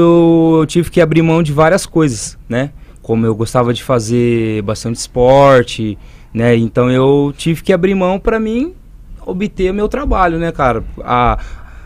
eu 0.60 0.66
tive 0.66 0.90
que 0.90 1.00
abrir 1.00 1.22
mão 1.22 1.42
de 1.42 1.54
várias 1.54 1.86
coisas, 1.86 2.36
né? 2.46 2.72
Como 3.00 3.24
eu 3.24 3.34
gostava 3.34 3.72
de 3.72 3.82
fazer 3.82 4.60
bastante 4.62 4.96
esporte, 4.96 5.96
né? 6.34 6.54
Então 6.56 6.90
eu 6.90 7.32
tive 7.34 7.62
que 7.62 7.72
abrir 7.72 7.94
mão 7.94 8.18
para 8.18 8.38
mim 8.38 8.74
obter 9.24 9.72
meu 9.72 9.88
trabalho, 9.88 10.38
né, 10.38 10.52
cara? 10.52 10.84
A 11.02 11.38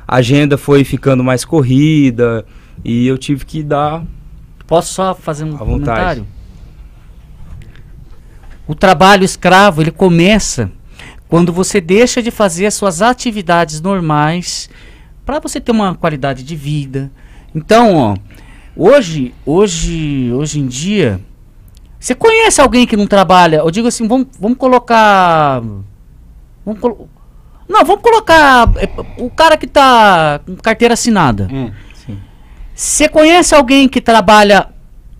a 0.07 0.17
agenda 0.17 0.57
foi 0.59 0.85
ficando 0.85 1.23
mais 1.25 1.45
corrida 1.45 2.45
e 2.85 3.07
eu 3.07 3.17
tive 3.19 3.45
que 3.45 3.63
dar 3.63 4.05
Posso 4.67 4.95
só 4.95 5.15
fazer 5.15 5.45
um 5.45 5.57
comentário? 5.57 6.27
O 8.67 8.75
trabalho 8.75 9.25
escravo, 9.25 9.83
ele 9.83 9.91
começa 9.91 10.71
quando 11.29 11.53
você 11.53 11.81
deixa 11.81 12.23
de 12.23 12.31
fazer 12.31 12.67
as 12.67 12.75
suas 12.75 13.03
atividades 13.03 13.81
normais 13.81 14.71
para 15.25 15.39
você 15.39 15.61
ter 15.61 15.73
uma 15.73 15.95
qualidade 15.95 16.43
de 16.43 16.57
vida. 16.57 17.11
Então, 17.55 17.95
ó, 17.95 18.17
hoje, 18.75 19.35
hoje, 19.45 20.31
hoje 20.33 20.61
em 20.61 20.67
dia, 20.67 21.21
você 21.99 22.15
conhece 22.15 22.61
alguém 22.61 22.87
que 22.87 22.97
não 22.97 23.07
trabalha? 23.07 23.57
Eu 23.59 23.71
digo 23.71 23.89
assim, 23.89 24.09
vamos, 24.09 24.29
vamos 24.41 24.57
colocar 24.57 25.61
vamos 26.65 26.81
colo- 26.81 27.09
Não, 27.69 27.85
vamos 27.85 28.03
colocar 28.03 28.71
é, 28.77 28.89
o 29.19 29.31
cara 29.31 29.57
que 29.57 29.67
tá 29.67 30.41
com 30.45 30.57
carteira 30.57 30.95
assinada. 30.95 31.49
Hum. 31.51 31.71
Você 32.75 33.09
conhece 33.09 33.55
alguém 33.55 33.89
que 33.89 34.01
trabalha 34.01 34.69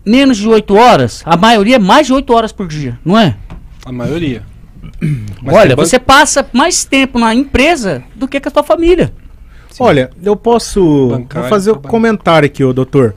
menos 0.05 0.37
de 0.37 0.47
8 0.47 0.75
horas? 0.75 1.23
A 1.25 1.37
maioria 1.37 1.77
é 1.77 1.79
mais 1.79 2.05
de 2.05 2.13
8 2.13 2.33
horas 2.33 2.51
por 2.51 2.67
dia, 2.67 2.99
não 3.03 3.17
é? 3.17 3.35
A 3.85 3.91
maioria. 3.91 4.43
Mas 5.41 5.55
Olha, 5.55 5.75
você 5.75 5.97
passa 5.97 6.45
mais 6.51 6.83
tempo 6.83 7.17
na 7.17 7.33
empresa 7.33 8.03
do 8.13 8.27
que 8.27 8.39
com 8.39 8.49
a 8.49 8.51
sua 8.51 8.63
família. 8.63 9.13
Olha, 9.79 10.09
eu 10.23 10.35
posso 10.35 11.09
Bancário, 11.09 11.49
fazer 11.49 11.71
um 11.71 11.75
comentário 11.81 12.45
aqui, 12.45 12.63
ô 12.63 12.73
doutor. 12.73 13.15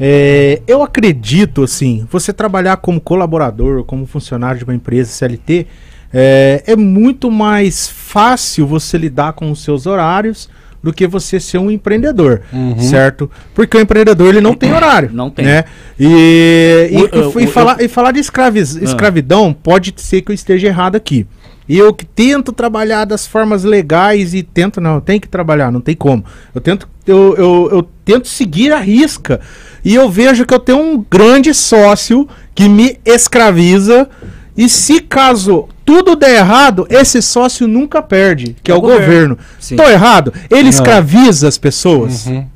É, 0.00 0.62
eu 0.66 0.82
acredito, 0.82 1.64
assim, 1.64 2.06
você 2.10 2.32
trabalhar 2.32 2.76
como 2.78 3.00
colaborador, 3.00 3.84
como 3.84 4.06
funcionário 4.06 4.58
de 4.58 4.64
uma 4.64 4.74
empresa 4.74 5.10
CLT, 5.10 5.66
é, 6.12 6.62
é 6.66 6.76
muito 6.76 7.30
mais 7.30 7.88
fácil 7.88 8.66
você 8.66 8.96
lidar 8.98 9.32
com 9.34 9.50
os 9.50 9.62
seus 9.62 9.86
horários 9.86 10.48
do 10.82 10.92
que 10.92 11.06
você 11.08 11.40
ser 11.40 11.58
um 11.58 11.70
empreendedor, 11.70 12.42
Uhum. 12.52 12.78
certo? 12.78 13.28
Porque 13.54 13.76
o 13.76 13.80
empreendedor 13.80 14.28
ele 14.28 14.40
não 14.40 14.54
tem 14.54 14.72
horário, 14.72 15.10
Não 15.12 15.28
tem. 15.28 15.44
né? 15.44 15.64
E, 15.98 16.88
e, 16.92 17.42
e 17.44 17.46
falar, 17.48 17.82
e 17.82 17.88
falar 17.88 18.12
de 18.12 18.20
escraviz- 18.20 18.76
Ah. 18.76 18.84
escravidão 18.84 19.52
pode 19.52 19.92
ser 19.96 20.22
que 20.22 20.30
eu 20.30 20.34
esteja 20.34 20.68
errado 20.68 20.94
aqui. 20.96 21.26
E 21.68 21.76
eu 21.76 21.92
que 21.92 22.06
tento 22.06 22.50
trabalhar 22.52 23.04
das 23.04 23.26
formas 23.26 23.62
legais 23.64 24.32
e 24.32 24.42
tento, 24.42 24.80
não, 24.80 25.00
tem 25.00 25.20
que 25.20 25.28
trabalhar, 25.28 25.70
não 25.70 25.80
tem 25.82 25.94
como. 25.94 26.24
Eu 26.54 26.60
tento, 26.62 26.88
eu, 27.06 27.34
eu, 27.36 27.68
eu 27.72 27.82
tento 28.04 28.26
seguir 28.28 28.72
a 28.72 28.78
risca 28.78 29.38
e 29.84 29.94
eu 29.94 30.08
vejo 30.08 30.46
que 30.46 30.54
eu 30.54 30.58
tenho 30.60 30.78
um 30.78 31.04
grande 31.10 31.52
sócio 31.52 32.26
que 32.54 32.68
me 32.68 32.98
escraviza. 33.04 34.08
E 34.56 34.66
se 34.68 35.00
caso 35.00 35.68
tudo 35.88 36.14
der 36.14 36.36
errado, 36.40 36.86
esse 36.90 37.22
sócio 37.22 37.66
nunca 37.66 38.02
perde, 38.02 38.54
que 38.62 38.70
é, 38.70 38.74
o 38.74 38.80
governo. 38.82 39.38
Sim. 39.58 39.74
Tô 39.74 39.84
errado? 39.88 40.34
Ele 40.50 40.64
Não. 40.64 40.68
escraviza 40.68 41.48
as 41.48 41.56
pessoas. 41.56 42.26
Uhum. 42.26 42.46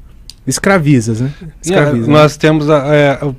Escraviza, 0.46 1.14
né? 1.24 1.30
Escraviza. 1.62 2.10
É, 2.10 2.12
nós 2.12 2.36
temos 2.36 2.68
a, 2.68 2.94
é, 2.94 3.18
o 3.24 3.34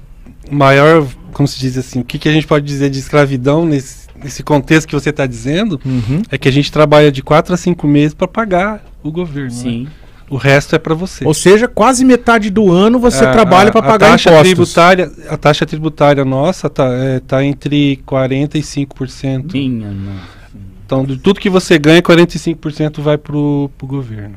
maior, 0.49 1.05
como 1.31 1.47
se 1.47 1.59
diz 1.59 1.77
assim, 1.77 1.99
o 1.99 2.03
que, 2.03 2.17
que 2.17 2.27
a 2.27 2.31
gente 2.31 2.47
pode 2.47 2.65
dizer 2.65 2.89
de 2.89 2.97
escravidão 2.97 3.67
nesse, 3.67 4.07
nesse 4.23 4.41
contexto 4.41 4.87
que 4.87 4.95
você 4.95 5.11
está 5.11 5.27
dizendo, 5.27 5.79
Uhum. 5.85 6.23
é 6.31 6.39
que 6.39 6.47
a 6.47 6.51
gente 6.51 6.71
trabalha 6.71 7.11
de 7.11 7.21
4 7.21 7.53
a 7.53 7.57
5 7.57 7.85
meses 7.87 8.15
para 8.15 8.27
pagar 8.27 8.83
o 9.03 9.11
governo. 9.11 9.51
né? 9.83 9.87
O 10.33 10.37
resto 10.37 10.75
é 10.75 10.79
para 10.79 10.95
você. 10.95 11.23
Ou 11.25 11.33
seja, 11.33 11.67
quase 11.67 12.03
metade 12.03 12.49
do 12.49 12.71
ano 12.71 12.97
você 12.99 13.23
A- 13.23 13.31
trabalha 13.31 13.69
a- 13.69 13.71
para 13.71 13.81
a 13.81 13.83
pagar 13.83 14.09
taxa 14.11 14.29
impostos. 14.31 14.49
Tributária, 14.73 15.11
a 15.29 15.37
taxa 15.37 15.65
tributária 15.65 16.25
nossa 16.25 16.67
está 16.67 16.87
é, 16.87 17.19
tá 17.19 17.43
entre 17.43 17.97
40% 18.05 18.55
e 18.55 18.63
5%. 18.63 19.53
Minha 19.53 19.91
nossa. 19.91 20.43
Então, 20.85 21.05
de 21.05 21.17
tudo 21.17 21.39
que 21.39 21.49
você 21.49 21.77
ganha, 21.77 22.01
45% 22.01 22.99
vai 23.01 23.17
pro, 23.17 23.69
pro 23.77 23.85
governo. 23.87 24.35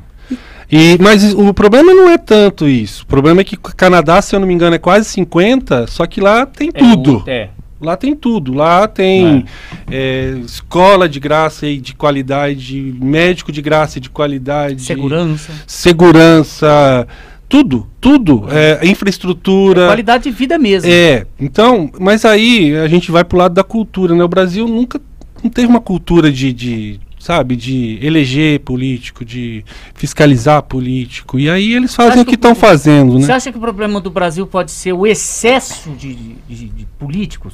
E, 0.71 0.97
mas 0.99 1.33
o 1.33 1.53
problema 1.53 1.93
não 1.93 2.09
é 2.09 2.17
tanto 2.17 2.67
isso. 2.67 3.03
O 3.03 3.07
problema 3.07 3.41
é 3.41 3.43
que 3.43 3.55
o 3.55 3.59
Canadá, 3.59 4.21
se 4.21 4.35
eu 4.35 4.39
não 4.39 4.47
me 4.47 4.53
engano, 4.53 4.75
é 4.75 4.79
quase 4.79 5.09
50%, 5.09 5.87
só 5.87 6.05
que 6.05 6.19
lá 6.21 6.45
tem 6.45 6.69
É, 6.73 6.79
tudo. 6.79 7.23
o- 7.25 7.29
É. 7.29 7.49
Lá 7.79 7.95
tem 7.95 8.15
tudo. 8.15 8.53
Lá 8.53 8.87
tem 8.87 9.45
é, 9.89 10.35
escola 10.43 11.07
de 11.07 11.19
graça 11.19 11.67
e 11.67 11.77
de 11.79 11.93
qualidade, 11.93 12.95
médico 12.99 13.51
de 13.51 13.61
graça 13.61 13.97
e 13.97 14.01
de 14.01 14.09
qualidade. 14.09 14.81
Segurança. 14.81 15.51
Segurança. 15.67 17.07
Tudo, 17.49 17.87
tudo. 18.01 18.45
É, 18.51 18.85
infraestrutura. 18.85 19.85
Qualidade 19.87 20.25
de 20.25 20.31
vida 20.31 20.57
mesmo. 20.57 20.89
É, 20.91 21.25
então, 21.39 21.89
mas 21.99 22.25
aí 22.25 22.75
a 22.75 22.87
gente 22.87 23.09
vai 23.11 23.23
pro 23.23 23.37
lado 23.37 23.53
da 23.53 23.63
cultura, 23.63 24.13
né? 24.15 24.23
O 24.23 24.27
Brasil 24.27 24.67
nunca 24.67 24.99
não 25.43 25.49
teve 25.49 25.67
uma 25.67 25.79
cultura 25.79 26.29
de, 26.29 26.51
de, 26.51 26.99
sabe, 27.19 27.55
de 27.55 27.99
eleger 28.01 28.59
político, 28.61 29.23
de 29.23 29.63
fiscalizar 29.93 30.61
político. 30.63 31.39
E 31.39 31.49
aí 31.49 31.73
eles 31.73 31.95
fazem 31.95 32.21
o 32.21 32.25
que 32.25 32.35
estão 32.35 32.53
fazendo, 32.53 33.13
Você 33.13 33.27
né? 33.27 33.33
acha 33.35 33.51
que 33.51 33.57
o 33.57 33.61
problema 33.61 34.01
do 34.01 34.09
Brasil 34.09 34.45
pode 34.45 34.71
ser 34.71 34.91
o 34.91 35.07
excesso 35.07 35.91
de, 35.91 36.15
de- 36.49 36.65
de 36.69 36.85
políticos? 36.99 37.53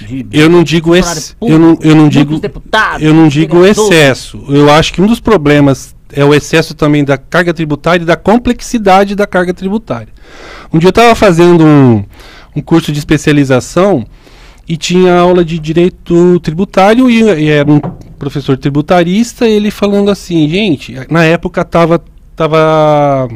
De- 0.00 0.22
de 0.22 0.38
Eu 0.38 0.48
não 0.48 0.62
digo 0.64 0.90
público, 0.90 1.36
eu 1.42 1.58
não, 1.58 1.78
eu 1.82 1.94
não 1.94 2.08
digo 2.08 2.38
deputados, 2.38 3.02
eu 3.06 3.12
não 3.14 3.28
digo 3.28 3.64
excesso. 3.64 4.44
Eu 4.48 4.70
acho 4.70 4.92
que 4.92 5.00
um 5.02 5.06
dos 5.06 5.20
problemas 5.20 5.94
é 6.12 6.24
o 6.24 6.34
excesso 6.34 6.74
também 6.74 7.04
da 7.04 7.16
carga 7.16 7.54
tributária 7.54 8.02
e 8.02 8.06
da 8.06 8.16
complexidade 8.16 9.14
da 9.14 9.26
carga 9.26 9.54
tributária. 9.54 10.08
Um 10.72 10.78
dia 10.78 10.88
eu 10.88 10.90
estava 10.90 11.14
fazendo 11.14 11.64
um, 11.64 12.04
um 12.56 12.60
curso 12.60 12.90
de 12.92 12.98
especialização 12.98 14.04
e 14.68 14.76
tinha 14.76 15.14
aula 15.16 15.44
de 15.44 15.58
direito 15.58 16.38
tributário 16.40 17.10
e, 17.10 17.20
e 17.22 17.48
era 17.48 17.70
um 17.70 17.80
professor 18.18 18.56
tributarista 18.56 19.48
e 19.48 19.52
ele 19.52 19.70
falando 19.70 20.10
assim, 20.10 20.48
gente, 20.48 20.94
na 21.10 21.24
época 21.24 21.64
tava 21.64 22.02
tava 22.36 23.28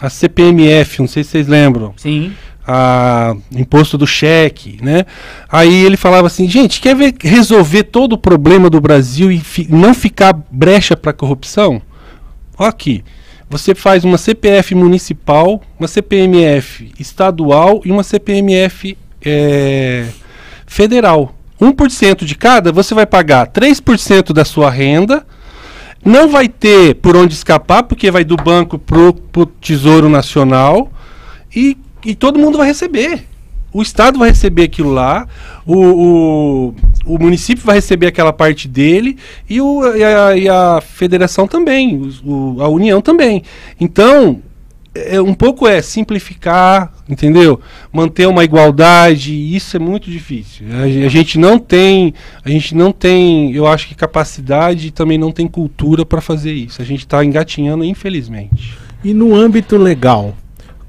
a 0.00 0.10
CPMF, 0.10 1.00
não 1.00 1.06
sei 1.08 1.22
se 1.22 1.30
vocês 1.30 1.46
lembram 1.48 1.92
Sim. 1.96 2.32
A 2.66 3.36
imposto 3.52 3.98
do 3.98 4.06
cheque, 4.06 4.78
né? 4.82 5.04
Aí 5.50 5.84
ele 5.84 5.96
falava 5.96 6.26
assim, 6.26 6.48
gente, 6.48 6.80
quer 6.80 6.96
ver, 6.96 7.14
resolver 7.20 7.84
todo 7.84 8.14
o 8.14 8.18
problema 8.18 8.70
do 8.70 8.80
Brasil 8.80 9.30
e 9.30 9.38
fi- 9.40 9.66
não 9.70 9.92
ficar 9.92 10.32
brecha 10.50 10.96
para 10.96 11.12
corrupção? 11.12 11.82
Ó 12.58 12.64
aqui, 12.64 13.04
você 13.48 13.74
faz 13.74 14.04
uma 14.04 14.16
CPF 14.16 14.74
municipal, 14.74 15.60
uma 15.78 15.86
CPMF 15.86 16.92
estadual 16.98 17.82
e 17.84 17.90
uma 17.90 18.02
CPMF 18.02 18.96
eh, 19.24 20.06
federal. 20.66 21.34
1% 21.60 22.24
de 22.24 22.34
cada, 22.34 22.72
você 22.72 22.94
vai 22.94 23.06
pagar 23.06 23.46
3% 23.48 24.32
da 24.32 24.44
sua 24.44 24.70
renda, 24.70 25.24
não 26.04 26.28
vai 26.28 26.48
ter 26.48 26.96
por 26.96 27.16
onde 27.16 27.34
escapar, 27.34 27.84
porque 27.84 28.10
vai 28.10 28.24
do 28.24 28.36
banco 28.36 28.78
pro, 28.78 29.14
pro 29.14 29.46
Tesouro 29.46 30.08
Nacional 30.08 30.90
e, 31.54 31.76
e 32.04 32.14
todo 32.14 32.38
mundo 32.38 32.58
vai 32.58 32.66
receber. 32.68 33.24
O 33.72 33.82
Estado 33.82 34.20
vai 34.20 34.28
receber 34.28 34.62
aquilo 34.62 34.92
lá, 34.92 35.26
o, 35.66 35.74
o, 35.76 36.74
o 37.06 37.18
município 37.18 37.64
vai 37.64 37.74
receber 37.74 38.06
aquela 38.06 38.32
parte 38.32 38.68
dele 38.68 39.18
e, 39.50 39.60
o, 39.60 39.96
e, 39.96 40.04
a, 40.04 40.36
e 40.36 40.48
a 40.48 40.80
federação 40.80 41.48
também, 41.48 42.00
o- 42.24 42.56
a 42.60 42.68
União 42.68 43.00
também. 43.00 43.42
Então, 43.80 44.40
é, 44.94 45.20
um 45.20 45.34
pouco 45.34 45.66
é 45.66 45.82
simplificar, 45.82 46.92
entendeu? 47.08 47.60
Manter 47.92 48.28
uma 48.28 48.44
igualdade, 48.44 49.34
isso 49.34 49.76
é 49.76 49.80
muito 49.80 50.08
difícil. 50.08 50.66
A, 50.72 50.82
a 50.84 51.08
gente 51.08 51.36
não 51.36 51.58
tem, 51.58 52.14
a 52.44 52.48
gente 52.48 52.76
não 52.76 52.92
tem, 52.92 53.52
eu 53.52 53.66
acho 53.66 53.88
que 53.88 53.94
capacidade 53.96 54.86
e 54.86 54.90
também 54.92 55.18
não 55.18 55.32
tem 55.32 55.48
cultura 55.48 56.06
para 56.06 56.20
fazer 56.20 56.52
isso. 56.52 56.80
A 56.80 56.84
gente 56.84 57.00
está 57.00 57.24
engatinhando, 57.24 57.84
infelizmente. 57.84 58.72
E 59.02 59.12
no 59.12 59.34
âmbito 59.34 59.76
legal, 59.76 60.32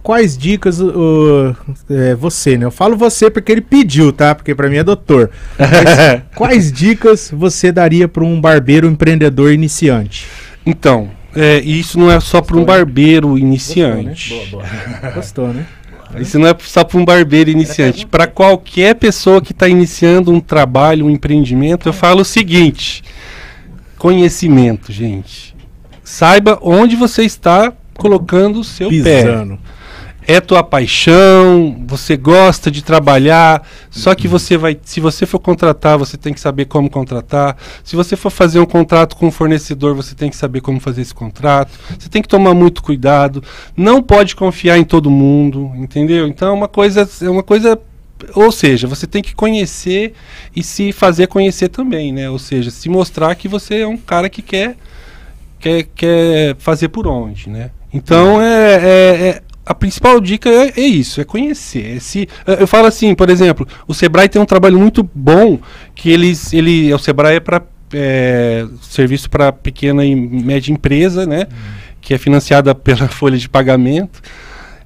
quais 0.06 0.38
dicas 0.38 0.80
uh, 0.80 1.56
é, 1.90 2.14
você, 2.14 2.56
né? 2.60 2.66
Eu 2.68 2.70
falo 2.70 2.96
você 2.96 3.28
porque 3.28 3.52
ele 3.52 3.60
pediu, 3.60 4.14
tá? 4.14 4.36
Porque 4.36 4.54
pra 4.54 4.70
mim 4.70 4.78
é 4.78 4.84
doutor. 4.84 5.32
Mas 5.58 6.22
quais 6.38 6.72
dicas 6.72 7.32
você 7.34 7.72
daria 7.72 8.08
para 8.08 8.24
um 8.24 8.40
barbeiro 8.40 8.88
empreendedor 8.88 9.52
iniciante? 9.52 10.28
Então, 10.64 11.10
é, 11.36 11.58
isso 11.58 11.98
não 11.98 12.12
é 12.12 12.20
só 12.20 12.40
para 12.40 12.56
um 12.56 12.64
barbeiro 12.64 13.36
iniciante. 13.36 14.30
Gostou, 15.16 15.52
né? 15.52 15.66
Isso 16.20 16.38
não 16.38 16.48
é 16.48 16.56
só 16.60 16.84
para 16.84 17.00
um 17.00 17.04
barbeiro 17.04 17.50
iniciante. 17.50 18.06
Para 18.06 18.28
qualquer 18.28 18.94
pessoa 18.94 19.42
que 19.42 19.54
está 19.54 19.68
iniciando 19.68 20.32
um 20.32 20.40
trabalho, 20.40 21.08
um 21.08 21.10
empreendimento, 21.10 21.90
eu 21.90 21.94
falo 21.94 22.22
o 22.22 22.26
seguinte: 22.26 23.04
conhecimento, 23.98 24.92
gente. 24.92 25.56
Saiba 26.04 26.60
onde 26.62 26.96
você 26.96 27.24
está 27.24 27.74
colocando 27.96 28.60
o 28.60 28.64
seu 28.64 28.90
pé. 28.90 29.24
É 30.28 30.42
tua 30.42 30.64
paixão, 30.64 31.84
você 31.86 32.18
gosta 32.18 32.72
de 32.72 32.84
trabalhar, 32.84 33.68
só 33.92 34.16
que 34.16 34.28
você 34.28 34.58
vai, 34.58 34.78
se 34.84 35.00
você 35.00 35.26
for 35.26 35.40
contratar, 35.40 35.98
você 35.98 36.18
tem 36.18 36.34
que 36.34 36.40
saber 36.40 36.66
como 36.66 36.90
contratar. 36.90 37.56
Se 37.84 37.96
você 37.96 38.16
for 38.16 38.32
fazer 38.32 38.60
um 38.60 38.66
contrato 38.66 39.16
com 39.16 39.28
um 39.28 39.32
fornecedor, 39.32 39.94
você 39.94 40.16
tem 40.16 40.30
que 40.30 40.36
saber 40.36 40.62
como 40.62 40.80
fazer 40.80 41.02
esse 41.02 41.14
contrato. 41.14 41.78
Você 42.00 42.10
tem 42.10 42.22
que 42.22 42.28
tomar 42.28 42.54
muito 42.54 42.82
cuidado. 42.82 43.44
Não 43.78 44.02
pode 44.02 44.36
confiar 44.36 44.78
em 44.78 44.84
todo 44.84 45.12
mundo, 45.12 45.72
entendeu? 45.76 46.28
Então 46.28 46.48
é 46.48 46.52
uma 46.52 46.68
coisa, 46.68 47.08
é 47.22 47.30
uma 47.30 47.44
coisa 47.44 47.80
ou 48.34 48.52
seja, 48.52 48.88
você 48.88 49.06
tem 49.06 49.22
que 49.22 49.36
conhecer 49.36 50.14
e 50.56 50.64
se 50.64 50.92
fazer 50.92 51.28
conhecer 51.28 51.68
também, 51.70 52.14
né? 52.14 52.30
Ou 52.30 52.40
seja, 52.40 52.72
se 52.72 52.88
mostrar 52.90 53.36
que 53.36 53.48
você 53.48 53.82
é 53.82 53.88
um 53.88 53.98
cara 53.98 54.30
que 54.30 54.42
quer 54.42 54.78
quer, 55.60 55.84
quer 55.96 56.56
fazer 56.58 56.90
por 56.90 57.08
onde, 57.08 57.50
né? 57.50 57.72
Então 57.94 58.42
é, 58.42 58.76
é- 58.76 59.28
é- 59.28 59.42
a 59.66 59.74
principal 59.74 60.20
dica 60.22 60.50
é, 60.50 60.74
é 60.78 60.82
isso, 60.82 61.20
é 61.20 61.24
conhecer. 61.24 61.98
é 61.98 62.00
se, 62.00 62.30
é, 62.46 62.62
eu 62.62 62.68
falo 62.68 62.88
assim, 62.88 63.16
por 63.16 63.30
exemplo, 63.30 63.68
o 63.88 63.94
Sebrae 63.94 64.30
tem 64.30 64.42
um 64.42 64.46
trabalho 64.46 64.78
muito 64.78 65.10
bom 65.14 65.60
que 65.96 66.10
eles, 66.10 66.54
ele, 66.54 66.94
o 66.94 67.00
Sebrae 67.00 67.38
é 67.38 67.40
para 67.40 67.64
serviço 68.82 69.30
para 69.30 69.52
pequena 69.52 70.04
e 70.04 70.14
média 70.16 70.72
empresa, 70.72 71.26
né? 71.26 71.48
Que 72.02 72.14
é 72.14 72.18
financiada 72.18 72.76
pela 72.76 73.08
folha 73.08 73.38
de 73.38 73.48
pagamento 73.48 74.22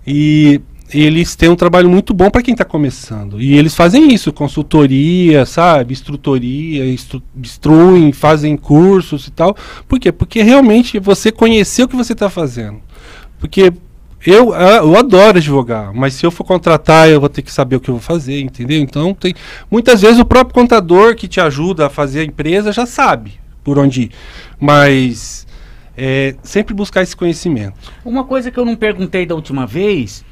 e 0.05 0.61
eles 0.93 1.35
têm 1.35 1.49
um 1.49 1.55
trabalho 1.55 1.89
muito 1.89 2.13
bom 2.13 2.29
para 2.29 2.41
quem 2.41 2.53
está 2.53 2.65
começando. 2.65 3.39
E 3.39 3.57
eles 3.57 3.75
fazem 3.75 4.13
isso, 4.13 4.33
consultoria, 4.33 5.45
sabe, 5.45 5.93
instrutoria, 5.93 6.91
instru 6.91 7.21
instruem, 7.37 8.11
fazem 8.11 8.57
cursos 8.57 9.27
e 9.27 9.31
tal. 9.31 9.55
Por 9.87 9.99
quê? 9.99 10.11
Porque 10.11 10.41
realmente 10.41 10.99
você 10.99 11.31
conhecer 11.31 11.83
o 11.83 11.87
que 11.87 11.95
você 11.95 12.13
está 12.13 12.29
fazendo. 12.29 12.81
Porque 13.39 13.71
eu, 14.25 14.53
ah, 14.53 14.77
eu 14.77 14.97
adoro 14.97 15.37
advogar, 15.37 15.93
mas 15.93 16.13
se 16.13 16.25
eu 16.25 16.31
for 16.31 16.43
contratar, 16.43 17.09
eu 17.09 17.19
vou 17.19 17.29
ter 17.29 17.41
que 17.41 17.51
saber 17.51 17.75
o 17.77 17.79
que 17.79 17.89
eu 17.89 17.95
vou 17.95 18.01
fazer, 18.01 18.41
entendeu? 18.41 18.79
Então, 18.79 19.13
tem 19.13 19.33
muitas 19.71 20.01
vezes 20.01 20.19
o 20.19 20.25
próprio 20.25 20.53
contador 20.53 21.15
que 21.15 21.27
te 21.27 21.39
ajuda 21.39 21.87
a 21.87 21.89
fazer 21.89 22.19
a 22.21 22.23
empresa 22.23 22.71
já 22.71 22.85
sabe 22.85 23.39
por 23.63 23.77
onde 23.79 24.03
ir. 24.03 24.11
Mas 24.59 25.47
é, 25.97 26.35
sempre 26.43 26.73
buscar 26.73 27.01
esse 27.01 27.15
conhecimento. 27.15 27.73
Uma 28.03 28.23
coisa 28.23 28.51
que 28.51 28.59
eu 28.59 28.65
não 28.65 28.75
perguntei 28.75 29.25
da 29.25 29.35
última 29.35 29.65
vez 29.65 30.23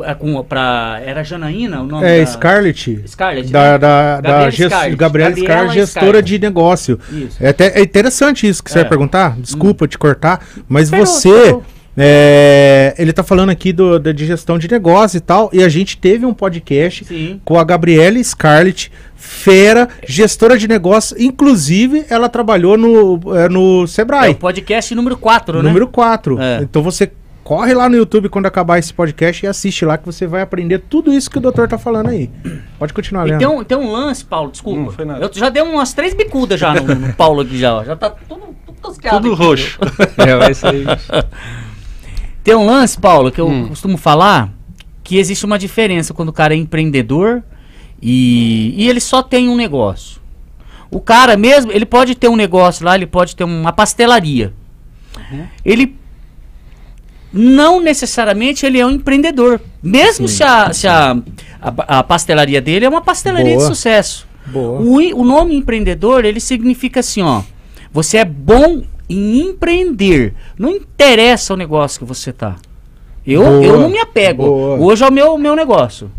é, 0.00 0.14
com, 0.14 0.42
pra, 0.44 1.00
era 1.04 1.22
Janaína 1.24 1.80
o 1.82 1.86
nome 1.86 2.06
É, 2.06 2.20
da... 2.20 2.26
Scarlett. 2.26 3.02
Scarlett, 3.08 3.50
Da, 3.50 3.72
né? 3.72 3.78
da, 3.78 4.20
da 4.20 4.20
Gabriela 4.20 4.50
gest- 4.50 4.70
Scarlett. 4.70 4.96
Gabriela 4.96 5.30
Gabriela 5.30 5.52
Scarlett, 5.54 5.74
gestora 5.80 6.04
Scarlett. 6.06 6.28
de 6.28 6.38
negócio. 6.38 7.00
Isso. 7.10 7.36
É, 7.40 7.48
até, 7.48 7.78
é 7.78 7.82
interessante 7.82 8.46
isso 8.48 8.62
que 8.62 8.70
você 8.70 8.78
É. 8.78 8.82
vai 8.82 8.88
perguntar. 8.90 9.36
Desculpa 9.38 9.88
te 9.88 9.96
cortar, 9.98 10.44
mas 10.68 10.84
Esperou, 10.84 11.06
você. 11.06 11.28
esperou. 11.28 11.64
É, 11.96 12.94
ele 12.98 13.12
tá 13.12 13.22
falando 13.22 13.50
aqui 13.50 13.72
do, 13.72 13.98
da 13.98 14.12
de 14.12 14.26
gestão 14.26 14.58
de 14.58 14.70
negócio 14.70 15.16
e 15.16 15.20
tal. 15.20 15.48
E 15.52 15.62
a 15.62 15.68
gente 15.68 15.96
teve 15.96 16.26
um 16.26 16.34
podcast 16.34 17.04
Sim. 17.04 17.40
com 17.44 17.58
a 17.58 17.64
Gabriela 17.64 18.22
Scarlett, 18.22 18.92
fera, 19.16 19.88
gestora 20.06 20.58
de 20.58 20.68
negócio. 20.68 21.16
Inclusive, 21.18 22.04
ela 22.10 22.28
trabalhou 22.28 22.76
no, 22.76 23.20
é, 23.36 23.48
no 23.48 23.84
É 23.84 23.86
Sebrae. 23.86 24.30
o 24.32 24.34
podcast 24.34 24.94
número 24.94 25.16
4, 25.16 25.62
né? 25.62 25.68
Número 25.68 25.88
4. 25.88 26.40
É. 26.40 26.58
Então 26.62 26.82
você 26.82 27.10
corre 27.42 27.72
lá 27.74 27.88
no 27.88 27.94
YouTube 27.96 28.28
quando 28.28 28.46
acabar 28.46 28.76
esse 28.76 28.92
podcast 28.92 29.46
e 29.46 29.48
assiste 29.48 29.84
lá 29.84 29.96
que 29.96 30.04
você 30.04 30.26
vai 30.26 30.42
aprender 30.42 30.80
tudo 30.80 31.12
isso 31.12 31.30
que 31.30 31.38
o 31.38 31.40
doutor 31.40 31.68
tá 31.68 31.78
falando 31.78 32.08
aí. 32.10 32.28
Pode 32.78 32.92
continuar, 32.92 33.24
E 33.26 33.30
Leandro. 33.30 33.48
tem 33.48 33.56
um, 33.58 33.64
tem 33.64 33.78
um 33.78 33.92
lance, 33.92 34.24
Paulo, 34.24 34.50
desculpa. 34.50 34.80
Não 34.80 34.90
foi 34.90 35.04
nada. 35.04 35.24
Eu 35.24 35.30
já 35.32 35.48
dei 35.48 35.62
umas 35.62 35.94
três 35.94 36.12
bicudas 36.12 36.58
já 36.58 36.74
no, 36.74 36.94
no 36.94 37.12
Paulo 37.14 37.42
aqui 37.42 37.56
já. 37.56 37.74
ó. 37.76 37.84
Já 37.84 37.94
tá 37.96 38.10
tudo, 38.10 38.40
tudo. 38.66 38.76
Tudo 38.82 39.06
aqui, 39.16 39.28
roxo. 39.28 39.78
É, 40.18 40.36
vai 40.36 40.54
sair. 40.54 40.86
Tem 42.46 42.54
um 42.54 42.64
lance, 42.64 42.96
Paulo, 42.96 43.32
que 43.32 43.40
eu 43.40 43.48
Hum. 43.48 43.66
costumo 43.66 43.96
falar, 43.96 44.52
que 45.02 45.18
existe 45.18 45.44
uma 45.44 45.58
diferença 45.58 46.14
quando 46.14 46.28
o 46.28 46.32
cara 46.32 46.54
é 46.54 46.56
empreendedor 46.56 47.42
e, 48.00 48.72
e 48.76 48.88
ele 48.88 49.00
só 49.00 49.20
tem 49.20 49.48
um 49.48 49.56
negócio. 49.56 50.20
O 50.88 51.00
cara 51.00 51.36
mesmo, 51.36 51.72
ele 51.72 51.84
pode 51.84 52.14
ter 52.14 52.28
um 52.28 52.36
negócio 52.36 52.84
lá, 52.86 52.94
ele 52.94 53.04
pode 53.04 53.34
ter 53.34 53.42
uma 53.42 53.72
pastelaria. 53.72 54.52
Ele 55.64 55.96
não 57.32 57.80
necessariamente 57.80 58.64
ele 58.64 58.78
é 58.78 58.86
um 58.86 58.90
empreendedor. 58.92 59.60
Mesmo 59.82 60.28
se, 60.28 60.44
a, 60.44 60.72
se 60.72 60.86
a, 60.86 61.16
a, 61.60 61.98
a 61.98 62.02
pastelaria 62.04 62.60
dele 62.60 62.84
é 62.84 62.88
uma 62.88 63.00
pastelaria 63.02 63.56
Boa. 63.56 63.68
de 63.68 63.74
sucesso. 63.76 64.24
Boa. 64.46 64.80
O, 64.80 65.20
o 65.20 65.24
nome 65.24 65.56
empreendedor, 65.56 66.24
ele 66.24 66.38
significa 66.38 67.00
assim, 67.00 67.22
ó. 67.22 67.42
Você 67.92 68.18
é 68.18 68.24
bom 68.24 68.84
em 69.08 69.40
empreender. 69.48 70.34
Não 70.58 70.70
interessa 70.70 71.54
o 71.54 71.56
negócio 71.56 71.98
que 72.00 72.04
você 72.04 72.32
tá. 72.32 72.56
Eu, 73.26 73.42
Boa, 73.42 73.64
eu 73.64 73.80
não 73.80 73.88
me 73.88 73.98
apego. 73.98 74.44
boa. 74.44 74.78
Hoje 74.78 75.02
é 75.04 75.08
o 75.08 75.12
meu, 75.12 75.36
meu 75.36 75.56
negócio. 75.56 76.10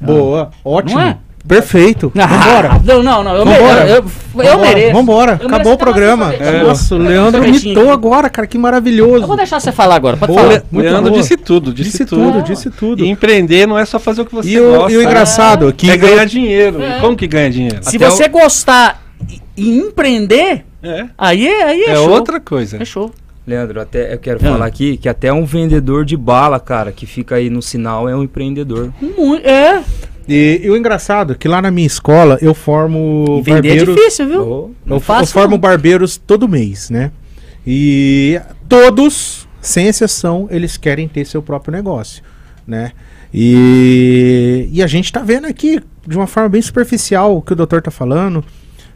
Boa, 0.00 0.50
ótimo. 0.64 0.98
Não 1.00 1.06
é? 1.08 1.18
Perfeito. 1.46 2.12
Vambora. 2.14 2.80
Não, 2.86 3.02
não, 3.02 3.24
não. 3.24 3.34
Eu, 3.34 3.44
Vambora. 3.44 3.84
me- 3.84 3.90
eu, 3.90 3.96
eu, 3.96 3.96
eu 3.96 4.04
Vambora, 4.32 4.56
mereço. 4.58 4.92
Vambora. 4.92 5.30
Eu 5.32 5.46
Acabou 5.48 5.56
mereço 5.58 5.72
o 5.74 5.78
programa. 5.78 6.30
sorvetinho. 6.30 6.64
Nossa, 6.66 6.94
o 6.94 6.98
Leandro 6.98 7.42
mitou 7.42 7.82
aqui. 7.82 7.90
agora, 7.92 8.30
cara. 8.30 8.46
Que 8.46 8.56
maravilhoso. 8.58 9.24
Eu 9.24 9.26
vou 9.26 9.36
deixar 9.36 9.58
você 9.58 9.72
falar 9.72 9.96
agora. 9.96 10.16
Pode 10.16 10.30
Boa. 10.32 10.40
falar. 10.44 10.54
Le- 10.54 10.62
muito 10.70 10.86
Leandro 10.88 11.10
boa. 11.10 11.20
disse 11.20 11.36
tudo, 11.36 11.72
disse, 11.74 11.90
Disse 11.90 12.04
tudo. 12.06 12.32
tudo, 12.32 12.42
disse 12.44 12.70
tudo. 12.70 13.04
E 13.04 13.08
empreender 13.08 13.66
não 13.66 13.76
é 13.76 13.84
só 13.84 13.98
fazer 13.98 14.22
o 14.22 14.24
que 14.26 14.32
você 14.32 14.50
E 14.50 14.60
o, 14.60 14.70
gosta. 14.72 14.92
e 14.92 14.96
o 14.96 15.02
engraçado 15.02 15.68
é 15.68 15.72
que 15.72 15.90
é 15.90 15.96
ganhar 15.96 16.24
dinheiro. 16.26 16.80
É. 16.80 17.00
Como 17.00 17.16
que 17.16 17.26
ganha 17.26 17.50
dinheiro? 17.50 17.78
Se 17.82 17.96
Até 17.96 18.08
você 18.08 18.28
gostar 18.28 19.02
e, 19.56 19.78
empreender, 19.78 20.64
É, 20.82 21.06
aí 21.16 21.46
é, 21.46 21.62
aí 21.64 21.82
é, 21.82 21.90
é 21.90 21.94
show. 21.96 22.10
outra 22.10 22.40
coisa. 22.40 22.82
É 22.82 22.84
show. 22.84 23.12
Leandro, 23.46 23.80
até 23.80 24.14
eu 24.14 24.18
quero 24.18 24.38
Ah. 24.42 24.52
falar 24.52 24.66
aqui 24.66 24.96
que 24.96 25.08
até 25.08 25.32
um 25.32 25.44
vendedor 25.44 26.04
de 26.04 26.16
bala, 26.16 26.58
cara, 26.60 26.92
que 26.92 27.06
fica 27.06 27.34
aí 27.36 27.50
no 27.50 27.60
sinal 27.62 28.08
é 28.08 28.14
um 28.16 28.22
empreendedor. 28.22 28.92
Muito, 29.00 29.46
é. 29.46 29.82
E, 30.28 30.60
e 30.62 30.70
o 30.70 30.76
engraçado 30.76 31.32
é 31.32 31.36
que 31.36 31.48
lá 31.48 31.60
na 31.60 31.70
minha 31.70 31.86
escola 31.86 32.38
eu 32.40 32.54
formo 32.54 33.24
E 33.40 33.42
vender 33.42 33.68
é 33.70 33.74
barbeiros. 33.76 33.94
difícil, 33.96 34.28
viu? 34.28 34.40
Oh, 34.42 34.70
Não 34.86 34.96
eu, 34.96 34.96
eu 34.96 35.00
faço, 35.00 35.32
formo 35.32 35.50
não. 35.52 35.58
barbeiros 35.58 36.16
todo 36.16 36.48
mês, 36.48 36.88
né? 36.90 37.10
E 37.66 38.40
todos, 38.68 39.48
sem 39.60 39.88
exceção, 39.88 40.46
eles 40.50 40.76
querem 40.76 41.08
ter 41.08 41.24
seu 41.26 41.42
próprio 41.42 41.72
negócio, 41.72 42.22
né? 42.66 42.92
E, 43.34 44.68
e 44.72 44.82
a 44.82 44.86
gente 44.86 45.12
tá 45.12 45.20
vendo 45.20 45.46
aqui 45.46 45.80
de 46.06 46.16
uma 46.16 46.26
forma 46.26 46.48
bem 46.48 46.62
superficial 46.62 47.36
o 47.36 47.42
que 47.42 47.52
o 47.52 47.56
doutor 47.56 47.82
tá 47.82 47.90
falando, 47.90 48.44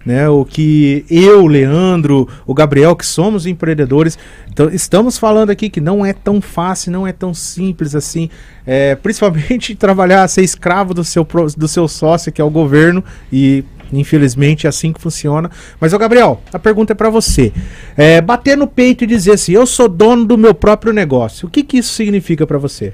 né? 0.07 0.29
O 0.29 0.45
que 0.45 1.05
eu, 1.11 1.47
Leandro, 1.47 2.29
o 2.47 2.55
Gabriel, 2.55 2.95
que 2.95 3.05
somos 3.05 3.45
empreendedores, 3.45 4.17
então 4.49 4.71
estamos 4.71 5.19
falando 5.19 5.51
aqui 5.51 5.69
que 5.69 5.81
não 5.81 6.07
é 6.07 6.13
tão 6.13 6.41
fácil, 6.41 6.93
não 6.93 7.05
é 7.05 7.13
tão 7.13 7.35
simples 7.35 7.97
assim, 7.97 8.31
é, 8.65 8.95
principalmente 8.95 9.75
trabalhar, 9.77 10.29
ser 10.29 10.43
escravo 10.43 10.95
do 10.95 11.03
seu, 11.03 11.27
do 11.57 11.67
seu 11.67 11.89
sócio, 11.89 12.31
que 12.31 12.41
é 12.41 12.45
o 12.45 12.51
governo, 12.51 13.03
e 13.33 13.65
infelizmente 13.93 14.67
é 14.67 14.69
assim 14.69 14.93
que 14.93 15.01
funciona. 15.01 15.51
Mas, 15.81 15.93
ô 15.93 15.99
Gabriel, 15.99 16.41
a 16.53 16.59
pergunta 16.59 16.93
é 16.93 16.97
pra 16.97 17.11
você. 17.11 17.53
É, 17.97 18.21
bater 18.21 18.57
no 18.57 18.69
peito 18.69 19.03
e 19.03 19.07
dizer 19.09 19.33
assim, 19.33 19.53
eu 19.53 19.67
sou 19.67 19.89
dono 19.89 20.25
do 20.25 20.39
meu 20.39 20.55
próprio 20.55 20.93
negócio, 20.93 21.49
o 21.49 21.51
que 21.51 21.65
que 21.65 21.79
isso 21.79 21.93
significa 21.93 22.47
pra 22.47 22.59
você? 22.59 22.93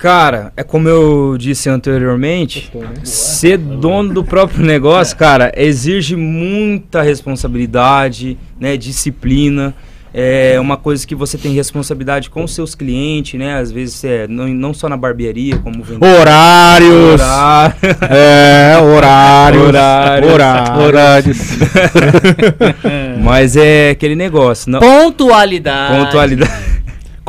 Cara, 0.00 0.50
é 0.56 0.62
como 0.62 0.88
eu 0.88 1.36
disse 1.38 1.68
anteriormente, 1.68 2.72
ser 3.04 3.58
dono 3.58 4.14
do 4.14 4.24
próprio 4.24 4.64
negócio, 4.64 5.14
cara, 5.18 5.52
exige 5.54 6.16
muita 6.16 7.02
responsabilidade, 7.02 8.38
né, 8.58 8.78
disciplina. 8.78 9.74
É 10.12 10.58
uma 10.58 10.78
coisa 10.78 11.06
que 11.06 11.14
você 11.14 11.36
tem 11.36 11.52
responsabilidade 11.52 12.30
com 12.30 12.42
os 12.42 12.52
seus 12.52 12.74
clientes, 12.74 13.38
né? 13.38 13.60
Às 13.60 13.70
vezes 13.70 14.02
é 14.02 14.26
não, 14.26 14.48
não 14.48 14.74
só 14.74 14.88
na 14.88 14.96
barbearia, 14.96 15.56
como 15.58 15.84
vendedor. 15.84 16.18
Horários! 16.18 17.20
Horário. 17.20 17.74
É, 18.10 18.78
horários. 18.82 19.62
Horários. 19.62 20.32
Horários. 20.32 20.84
Horários. 20.84 21.38
Mas 23.22 23.54
é 23.54 23.90
aquele 23.90 24.16
negócio, 24.16 24.68
não, 24.72 24.80
Pontualidade. 24.80 26.04
pontualidade. 26.04 26.69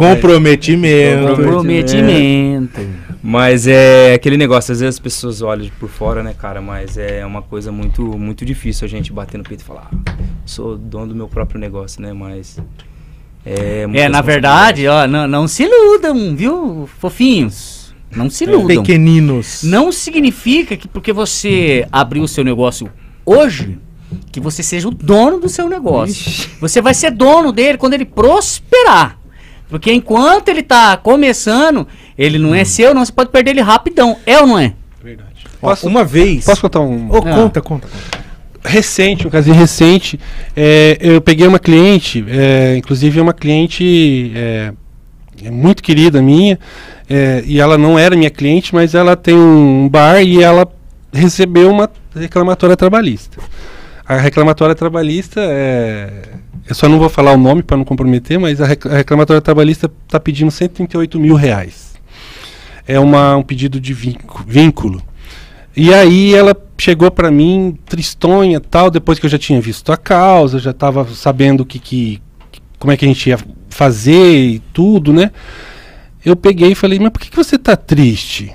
Comprometimento. 0.02 1.36
Comprometimento. 1.36 2.82
Mas 3.24 3.68
é 3.68 4.16
aquele 4.16 4.36
negócio, 4.36 4.72
às 4.72 4.80
vezes 4.80 4.96
as 4.96 5.00
pessoas 5.00 5.42
olham 5.42 5.70
por 5.80 5.90
fora, 5.90 6.24
né, 6.24 6.34
cara? 6.38 6.60
Mas 6.60 6.98
é 6.98 7.24
uma 7.26 7.42
coisa 7.42 7.72
muito, 7.72 8.02
muito 8.18 8.44
difícil 8.44 8.86
a 8.86 8.90
gente 8.90 9.14
bater 9.14 9.38
no 9.38 9.44
peito 9.44 9.62
e 9.62 9.64
falar, 9.64 9.92
ah, 9.94 10.14
sou 10.44 10.76
dono 10.76 11.08
do 11.08 11.16
meu 11.16 11.28
próprio 11.28 11.60
negócio, 11.60 12.02
né? 12.02 12.14
Mas. 12.14 12.58
É, 13.46 13.88
É, 13.94 14.10
na 14.10 14.22
verdade, 14.22 14.88
ó, 14.88 15.08
não, 15.08 15.28
não 15.28 15.48
se 15.48 15.64
iludam, 15.64 16.36
viu, 16.36 16.90
fofinhos? 17.00 17.94
Não 18.16 18.30
se 18.30 18.44
iludam. 18.44 18.84
Pequeninos. 18.84 19.62
Não 19.64 19.92
significa 19.92 20.76
que 20.76 20.88
porque 20.88 21.14
você 21.14 21.88
abriu 21.92 22.24
o 22.24 22.28
seu 22.28 22.44
negócio 22.44 22.92
hoje, 23.26 23.78
que 24.32 24.40
você 24.40 24.62
seja 24.64 24.88
o 24.88 24.92
dono 24.92 25.40
do 25.40 25.48
seu 25.48 25.70
negócio. 25.70 26.50
Você 26.60 26.82
vai 26.82 26.94
ser 26.94 27.12
dono 27.12 27.52
dele 27.52 27.78
quando 27.78 27.94
ele 27.94 28.06
prosperar. 28.06 29.21
Porque 29.72 29.92
enquanto 29.94 30.50
ele 30.50 30.62
tá 30.62 30.98
começando, 30.98 31.88
ele 32.18 32.38
não 32.38 32.54
é 32.54 32.66
seu, 32.66 32.94
não. 32.94 33.06
Você 33.06 33.12
pode 33.12 33.30
perder 33.30 33.52
ele 33.52 33.62
rapidão. 33.62 34.18
É 34.26 34.38
ou 34.38 34.46
não 34.46 34.60
é? 34.60 34.74
Verdade. 35.02 35.46
Posso, 35.62 35.88
uma 35.88 36.04
vez. 36.04 36.44
posso 36.44 36.62
contar 36.62 36.82
um 36.82 37.08
Ah. 37.08 37.22
conta, 37.22 37.62
conta, 37.62 37.62
conta. 37.62 37.90
recente, 38.64 39.26
um 39.26 39.30
casinho 39.30 39.56
recente? 39.56 40.20
é, 40.56 40.98
eu 41.00 41.22
peguei 41.22 41.48
uma 41.48 41.58
cliente, 41.58 42.24
é, 42.28 42.76
inclusive 42.78 43.20
uma 43.22 43.34
cliente 43.34 44.32
é, 44.36 44.74
é 45.46 45.50
muito 45.50 45.82
querida 45.82 46.22
minha, 46.22 46.60
é, 47.10 47.42
e 47.46 47.60
ela 47.60 47.78
não 47.78 47.98
era 47.98 48.16
minha 48.16 48.30
cliente, 48.30 48.76
mas 48.76 48.94
ela 48.94 49.16
tem 49.16 49.36
um 49.36 49.88
bar 49.90 50.22
e 50.22 50.44
ela 50.44 50.68
recebeu 51.14 51.72
uma 51.72 51.90
reclamatória 52.14 52.76
trabalhista. 52.76 53.38
A 54.06 54.18
reclamatória 54.18 54.76
trabalhista 54.76 55.40
é. 55.42 56.24
Eu 56.68 56.76
só 56.76 56.88
não 56.88 57.00
vou 57.00 57.10
falar 57.10 57.34
o 57.34 57.38
nome 57.38 57.64
para 57.64 57.78
não 57.78 57.84
comprometer, 57.84 58.40
mas 58.40 58.62
a 58.62 58.66
rec- 58.66 58.86
a 58.86 58.98
reclamatória 58.98 59.42
trabalhista 59.42 59.92
está 60.06 60.20
pedindo 60.20 60.52
138 60.52 61.20
mil 61.20 61.36
reais. 61.36 61.96
É 62.88 63.00
uma, 63.00 63.38
um 63.38 63.44
pedido 63.44 63.80
de 63.80 63.94
vínculo. 63.94 65.02
E 65.76 65.94
aí 65.94 66.34
ela 66.34 66.56
chegou 66.78 67.10
para 67.10 67.32
mim 67.32 67.78
tristonha 67.86 68.60
tal, 68.60 68.92
depois 68.92 69.18
que 69.20 69.26
eu 69.26 69.30
já 69.30 69.38
tinha 69.38 69.62
visto 69.62 69.92
a 69.92 69.98
causa, 69.98 70.60
já 70.60 70.72
estava 70.72 71.08
sabendo 71.14 71.66
que, 71.66 71.80
que 71.80 72.22
como 72.78 72.92
é 72.92 72.98
que 72.98 73.06
a 73.06 73.08
gente 73.08 73.30
ia 73.30 73.40
fazer 73.70 74.36
e 74.36 74.60
tudo, 74.74 75.14
né? 75.14 75.32
Eu 76.26 76.36
peguei 76.36 76.72
e 76.72 76.76
falei, 76.76 77.00
mas 77.00 77.10
por 77.12 77.22
que, 77.22 77.30
que 77.30 77.38
você 77.38 77.58
tá 77.58 77.76
triste? 77.76 78.52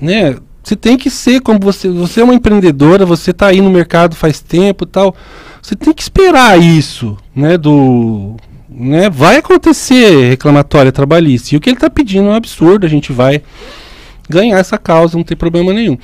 Né? 0.00 0.36
Você 0.64 0.74
tem 0.74 0.96
que 0.96 1.10
ser 1.10 1.40
como 1.40 1.60
você, 1.60 1.88
você 1.90 2.22
é 2.22 2.24
uma 2.24 2.34
empreendedora, 2.34 3.04
você 3.04 3.34
tá 3.34 3.48
aí 3.48 3.60
no 3.60 3.70
mercado 3.70 4.16
faz 4.16 4.40
tempo, 4.40 4.86
tal. 4.86 5.14
Você 5.60 5.76
tem 5.76 5.92
que 5.92 6.02
esperar 6.02 6.58
isso, 6.58 7.16
né, 7.36 7.58
do 7.58 8.36
né, 8.68 9.08
vai 9.08 9.36
acontecer 9.36 10.30
reclamatória 10.30 10.90
trabalhista. 10.90 11.54
E 11.54 11.58
o 11.58 11.60
que 11.60 11.68
ele 11.68 11.76
está 11.76 11.88
pedindo 11.88 12.28
é 12.28 12.32
um 12.32 12.34
absurdo, 12.34 12.86
a 12.86 12.88
gente 12.88 13.12
vai 13.12 13.42
ganhar 14.28 14.58
essa 14.58 14.76
causa, 14.76 15.16
não 15.16 15.24
tem 15.24 15.36
problema 15.36 15.72
nenhum. 15.72 15.96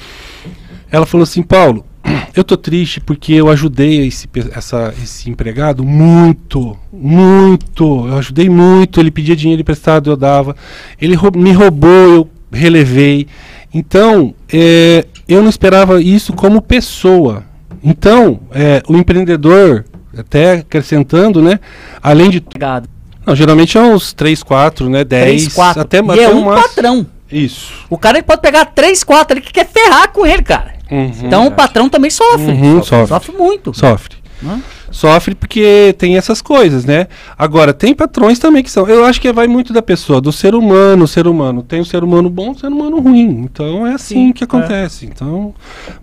Ela 0.91 1.07
falou 1.07 1.23
assim, 1.23 1.43
Paulo, 1.43 1.85
eu 2.35 2.45
tô 2.45 2.57
triste 2.57 3.01
porque 3.01 3.33
eu 3.33 3.49
ajudei 3.49 4.07
esse, 4.07 4.29
essa, 4.55 4.95
esse 5.03 5.31
empregado 5.31 5.85
muito, 5.85 6.77
muito. 6.93 8.07
Eu 8.09 8.19
ajudei 8.19 8.49
muito, 8.49 9.01
ele 9.01 9.11
pedia 9.11 9.35
dinheiro 9.35 9.63
emprestado, 9.63 10.11
eu 10.11 10.17
dava. 10.17 10.55
Ele 11.01 11.17
me 11.35 11.53
roubou, 11.53 12.15
eu 12.15 12.31
relevei. 12.53 13.27
Então, 13.73 14.35
é, 14.53 15.05
eu 15.29 15.43
não 15.43 15.49
esperava 15.49 16.03
isso 16.03 16.33
como 16.33 16.61
pessoa. 16.61 17.45
Então, 17.83 18.41
é, 18.53 18.83
o 18.89 18.97
empreendedor, 18.97 19.85
até 20.17 20.55
acrescentando, 20.55 21.41
né? 21.41 21.61
Além 22.03 22.29
de 22.31 22.39
Obrigado. 22.39 22.89
não, 23.25 23.35
geralmente 23.35 23.79
é 23.79 23.81
uns 23.81 24.13
3, 24.13 24.43
4, 24.43 24.91
né? 24.91 25.05
10, 25.05 25.25
Três, 25.25 25.55
quatro. 25.55 25.83
até, 25.83 25.99
e 25.99 26.11
até 26.11 26.23
é 26.25 26.29
um 26.29 26.45
máximo. 26.45 26.69
patrão. 26.69 27.07
Isso. 27.31 27.73
O 27.89 27.97
cara 27.97 28.19
ele 28.19 28.25
pode 28.25 28.43
pegar 28.43 28.65
três, 28.67 29.05
quatro 29.05 29.37
ali 29.37 29.41
que 29.47 29.53
quer 29.53 29.67
ferrar 29.69 30.11
com 30.13 30.27
ele, 30.27 30.43
cara. 30.43 30.75
Uhum. 30.91 31.13
Então 31.23 31.47
o 31.47 31.53
patrão 31.53 31.89
também 31.89 32.11
sofre. 32.11 32.51
Uhum, 32.51 32.83
sofre. 32.83 33.07
sofre. 33.07 33.33
muito. 33.37 33.73
Sofre. 33.73 34.17
Hã? 34.45 34.59
Sofre 34.91 35.35
porque 35.35 35.95
tem 35.99 36.17
essas 36.17 36.43
coisas, 36.43 36.85
né? 36.85 37.07
Agora, 37.39 37.73
tem 37.73 37.95
patrões 37.95 38.39
também 38.39 38.63
que 38.63 38.71
são. 38.71 38.89
Eu 38.89 39.05
acho 39.05 39.21
que 39.21 39.33
vai 39.33 39.47
muito 39.47 39.73
da 39.73 39.81
pessoa, 39.81 40.21
do 40.21 40.33
ser 40.33 40.55
humano, 40.55 41.07
ser 41.07 41.27
humano. 41.27 41.63
Tem 41.63 41.81
o 41.81 41.85
ser 41.85 42.03
humano 42.03 42.29
bom, 42.29 42.51
o 42.51 42.59
ser 42.59 42.67
humano 42.67 42.99
ruim. 43.01 43.43
Então 43.45 43.87
é 43.87 43.95
assim 43.95 44.27
Sim, 44.29 44.33
que 44.33 44.43
acontece. 44.45 45.07
Então, 45.07 45.55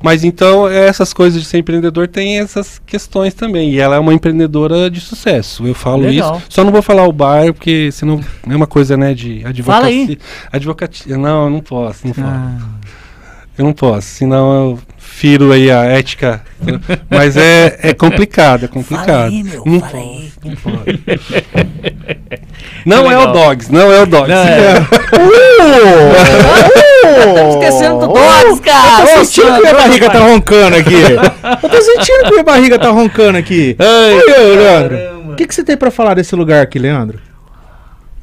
mas 0.01 0.23
então 0.23 0.67
essas 0.69 1.13
coisas 1.13 1.41
de 1.41 1.47
ser 1.47 1.57
empreendedor 1.57 2.07
tem 2.07 2.39
essas 2.39 2.79
questões 2.85 3.33
também. 3.33 3.71
E 3.71 3.79
ela 3.79 3.97
é 3.97 3.99
uma 3.99 4.13
empreendedora 4.13 4.89
de 4.89 5.01
sucesso. 5.01 5.67
Eu 5.67 5.73
falo 5.75 6.03
Legal. 6.03 6.37
isso. 6.37 6.45
Só 6.49 6.63
não 6.63 6.71
vou 6.71 6.81
falar 6.81 7.05
o 7.07 7.11
bar, 7.11 7.53
porque 7.53 7.91
senão 7.91 8.21
é 8.49 8.55
uma 8.55 8.67
coisa, 8.67 8.95
né, 8.95 9.13
de 9.13 9.43
Fala 9.63 9.87
aí. 9.87 10.03
advocacia. 10.03 10.17
Advocacia. 10.51 11.17
Não, 11.17 11.45
eu 11.45 11.49
não 11.49 11.59
posso, 11.59 12.07
não 12.07 12.13
falo. 12.13 12.27
Ah, 12.27 12.57
Eu 13.57 13.65
não 13.65 13.73
posso, 13.73 14.07
senão 14.07 14.53
eu 14.71 14.79
firo 15.17 15.51
aí 15.51 15.71
a 15.71 15.83
ética. 15.83 16.41
Mas 17.09 17.35
é, 17.35 17.79
é 17.81 17.93
complicado, 17.93 18.65
é 18.65 18.67
complicado. 18.67 19.05
Fala 19.07 19.25
aí, 19.25 19.43
meu, 19.43 19.63
não 19.65 19.79
fala 19.79 19.91
posso, 19.91 19.97
aí. 19.97 20.31
não 20.45 20.55
pode. 20.55 21.01
Não 22.85 22.97
é 22.97 23.17
Legal. 23.17 23.29
o 23.29 23.33
Dogs, 23.33 23.73
não 23.73 23.91
é 23.91 24.01
o 24.03 24.05
Dogs. 24.05 24.29
Não, 24.29 24.43
é. 24.43 24.75
Tá 27.33 27.49
esquecendo 27.49 27.99
do 27.99 28.07
Dogs, 28.13 28.61
cara. 28.61 29.01
Eu 29.09 29.17
tô 29.17 29.25
sentindo 29.25 29.53
que 29.55 29.61
minha 29.61 29.73
barriga 29.73 30.09
tá 30.09 30.19
roncando 30.19 30.75
aqui. 30.75 31.01
Eu 31.63 31.69
tô 31.69 31.81
sentindo 31.81 32.23
que 32.23 32.31
minha 32.31 32.43
barriga 32.43 32.77
tá 32.79 32.89
roncando 32.89 33.37
aqui. 33.37 33.75
Oi, 33.79 34.55
Leandro. 34.55 35.31
O 35.31 35.35
que, 35.35 35.47
que 35.47 35.55
você 35.55 35.63
tem 35.63 35.77
pra 35.77 35.89
falar 35.89 36.13
desse 36.13 36.35
lugar 36.35 36.61
aqui, 36.61 36.77
Leandro? 36.77 37.19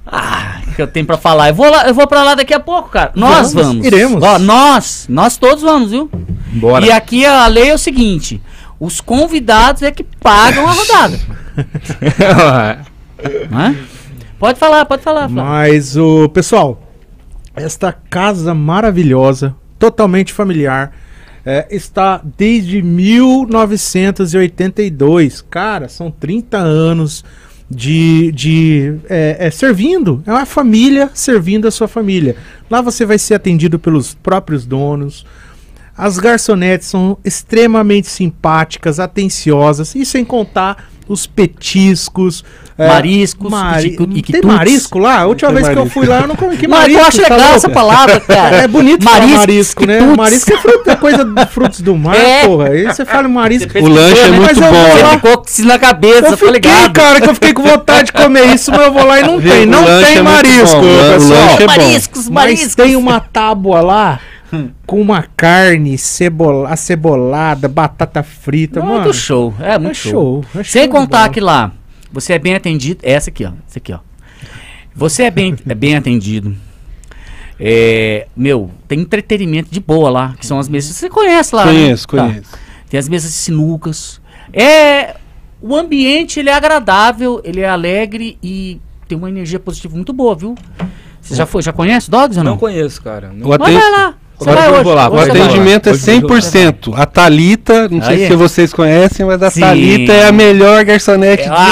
Ah, 0.07 0.61
que 0.77 0.83
eu 0.83 0.87
tenho 0.87 1.07
pra 1.07 1.17
falar. 1.17 1.49
Eu 1.49 1.55
vou, 1.55 1.69
lá, 1.71 1.89
eu 1.89 1.95
vou 1.95 2.07
pra 2.07 2.23
lá 2.23 2.35
daqui 2.35 2.53
a 2.53 2.61
pouco, 2.61 2.91
cara. 2.91 3.11
Nós 3.15 3.53
Vamos, 3.53 3.69
vamos. 3.69 3.87
iremos. 3.87 4.23
Ó, 4.23 4.39
nós, 4.39 5.07
nós 5.09 5.37
todos 5.37 5.63
vamos, 5.63 5.91
viu? 5.91 6.11
Bora. 6.55 6.87
E 6.87 6.91
aqui 6.91 7.27
a 7.27 7.47
lei 7.47 7.69
é 7.71 7.75
o 7.75 7.79
seguinte: 7.79 8.41
os 8.79 9.01
convidados 9.01 9.83
é 9.83 9.91
que 9.91 10.05
pagam 10.05 10.67
a 10.67 10.73
rodada. 10.73 11.19
Hã? 13.53 13.75
Pode 14.39 14.59
falar, 14.59 14.85
pode 14.85 15.03
falar. 15.03 15.29
Flávio. 15.29 15.37
Mas 15.37 15.97
o 15.97 16.29
pessoal, 16.29 16.83
esta 17.55 17.93
casa 17.93 18.53
maravilhosa, 18.55 19.55
totalmente 19.79 20.33
familiar, 20.33 20.93
é, 21.47 21.67
está 21.71 22.21
desde 22.37 22.83
1982. 22.83 25.41
Cara, 25.43 25.89
são 25.89 26.11
30 26.11 26.59
anos 26.59 27.25
de, 27.71 28.33
de 28.33 28.97
é, 29.09 29.37
é, 29.41 29.51
servindo. 29.51 30.23
É 30.27 30.33
uma 30.33 30.47
família 30.47 31.11
servindo 31.15 31.69
a 31.69 31.71
sua 31.71 31.89
família. 31.89 32.37
Lá 32.71 32.81
você 32.81 33.07
vai 33.07 33.19
ser 33.19 33.35
atendido 33.35 33.79
pelos 33.79 34.15
próprios 34.15 34.67
donos. 34.67 35.25
As 35.97 36.19
garçonetes 36.19 36.89
são 36.89 37.17
extremamente 37.25 38.09
simpáticas, 38.09 38.99
atenciosas, 38.99 39.95
e 39.95 40.05
sem 40.05 40.25
contar 40.25 40.89
os 41.07 41.27
petiscos. 41.27 42.43
é, 42.77 42.89
Mariscos, 42.89 43.49
mari- 43.51 43.89
iquitu- 44.17 44.33
Tem 44.33 44.43
marisco 44.43 44.99
lá? 44.99 45.19
A 45.21 45.27
última 45.27 45.51
Tem 45.53 45.57
vez 45.63 45.69
que 45.69 45.73
eu 45.75 45.77
marisco. 45.83 46.01
fui 46.01 46.09
lá, 46.09 46.21
eu 46.23 46.27
não 46.27 46.35
comi 46.35 46.57
que 46.57 46.67
Mas 46.67 46.81
marisco. 46.81 47.01
eu 47.03 47.07
acho 47.07 47.17
tá 47.19 47.23
legal 47.23 47.39
louco? 47.39 47.55
essa 47.57 47.69
palavra, 47.69 48.21
cara. 48.21 48.57
É 48.57 48.67
bonito 48.67 49.05
falar 49.05 49.19
Mariscos, 49.21 49.39
marisco, 49.39 49.87
né? 49.87 50.01
Marisco 50.01 50.53
é, 50.53 50.57
fruta, 50.59 50.91
é 50.93 50.97
coisa 50.97 51.25
de 51.25 51.47
frutos 51.47 51.81
do 51.83 51.95
mar, 51.97 52.17
É. 52.17 52.47
porra. 52.49 52.69
Aí 52.71 52.83
você 52.85 53.05
fala 53.05 53.29
marisco. 53.29 53.71
Você 53.71 53.79
O 53.79 53.87
lanche 53.89 54.21
é 54.23 54.29
né? 54.31 54.37
muito 54.41 54.61
bom. 54.61 54.71
Você 54.73 55.09
ficou 55.11 55.39
com 55.39 55.45
isso 55.49 55.65
na 55.67 55.79
cabeça, 55.79 56.19
Eu 56.19 56.31
tô 56.31 56.37
fiquei, 56.39 56.53
ligado. 56.53 56.93
cara, 56.93 57.21
que 57.21 57.29
eu 57.29 57.35
fiquei 57.35 57.53
com 57.53 57.63
vontade 57.63 58.07
de 58.07 58.13
comer 58.13 58.47
isso, 58.55 58.71
mas 58.73 58.81
eu 58.81 58.93
vou 58.93 59.05
lá 59.05 59.21
e 59.21 59.23
não 59.23 59.39
Viu? 59.39 59.53
tem. 59.53 59.67
Não 59.67 59.85
tem 59.85 60.17
é 60.17 60.23
marisco, 60.23 60.81
pessoal. 60.81 61.39
é 61.39 61.59
bom. 61.61 61.67
mariscos, 61.67 62.29
Mas 62.29 62.45
mariscos. 62.45 62.75
tem 62.75 62.97
uma 62.97 63.21
tábua 63.21 63.81
lá 63.83 64.19
com 64.87 65.01
uma 65.01 65.23
carne 65.37 65.97
cebola, 65.99 66.69
acebolada, 66.71 67.69
batata 67.69 68.23
frita, 68.23 68.81
Muito 68.81 68.99
mano. 69.01 69.15
show, 69.15 69.55
é 69.61 69.79
muito 69.79 69.93
É 69.93 69.95
show. 69.95 70.43
show, 70.53 70.61
é 70.61 70.65
Sem 70.65 70.83
show 70.85 70.91
contar 70.93 71.29
que 71.31 71.41
lá, 71.41 71.73
você 72.13 72.35
é 72.35 72.39
bem 72.39 72.55
atendido. 72.55 73.01
Essa 73.03 73.31
aqui, 73.31 73.45
ó. 73.45 73.53
Essa 73.69 73.79
aqui, 73.79 73.93
ó. 73.93 73.99
Você 74.95 75.25
é 75.25 75.31
bem, 75.31 75.57
é 75.69 75.75
bem 75.75 75.97
atendido. 75.97 76.55
É, 77.59 78.27
meu, 78.37 78.71
tem 78.89 79.01
entretenimento 79.01 79.71
de 79.71 79.81
boa 79.81 80.11
lá, 80.11 80.35
que 80.39 80.47
são 80.47 80.59
as 80.59 80.69
mesas. 80.69 80.97
Você 80.97 81.09
conhece 81.09 81.55
lá? 81.55 81.67
né? 81.67 81.73
Conheço, 81.73 82.07
Tá. 82.09 82.27
conheço. 82.29 82.51
Tem 82.91 82.99
as 82.99 83.09
mesas 83.09 83.31
de 83.31 83.37
sinucas. 83.37 84.21
É. 84.53 85.17
O 85.63 85.75
ambiente 85.75 86.39
ele 86.41 86.51
é 86.51 86.53
agradável, 86.55 87.41
ele 87.43 87.61
é 87.61 87.69
alegre 87.69 88.37
e 88.43 88.79
tem 89.09 89.17
uma 89.17 89.31
energia 89.31 89.59
positiva 89.59 89.95
muito 89.97 90.13
boa, 90.13 90.35
viu? 90.35 90.55
Você 91.23 91.35
já 91.35 91.47
foi, 91.47 91.63
já 91.63 91.73
conhece 91.73 92.11
Dogs 92.11 92.37
ou 92.37 92.45
não? 92.45 92.53
Não 92.53 92.59
conheço, 92.59 93.03
cara. 93.03 93.33
Não- 93.33 93.47
O 93.47 93.59
Mas 93.59 93.73
vai 93.73 93.91
lá. 93.91 94.15
Agora 94.41 94.67
eu 94.67 94.73
hoje. 94.75 94.85
vou 94.85 94.95
lá, 94.95 95.09
O 95.09 95.13
vai. 95.13 95.31
atendimento 95.31 95.89
é 95.89 95.93
Hoje 95.93 96.11
eu 96.11 96.21
vou 96.21 96.31
lá. 96.31 96.39
100%. 96.41 96.93
A 96.97 97.07
Thalita, 97.07 97.89
não 97.89 98.03
sei 98.03 98.23
Aí. 98.23 98.27
se 98.29 98.35
vocês 98.37 98.73
conhecem, 98.73 99.25
mas 99.25 99.43
a 99.43 99.51
Sim. 99.51 99.61
Thalita 99.61 100.13
é 100.13 100.27
a 100.29 100.33
melhor 100.33 100.85
garçonete 100.85 101.45
de 101.45 101.49
Londrina. 101.49 101.65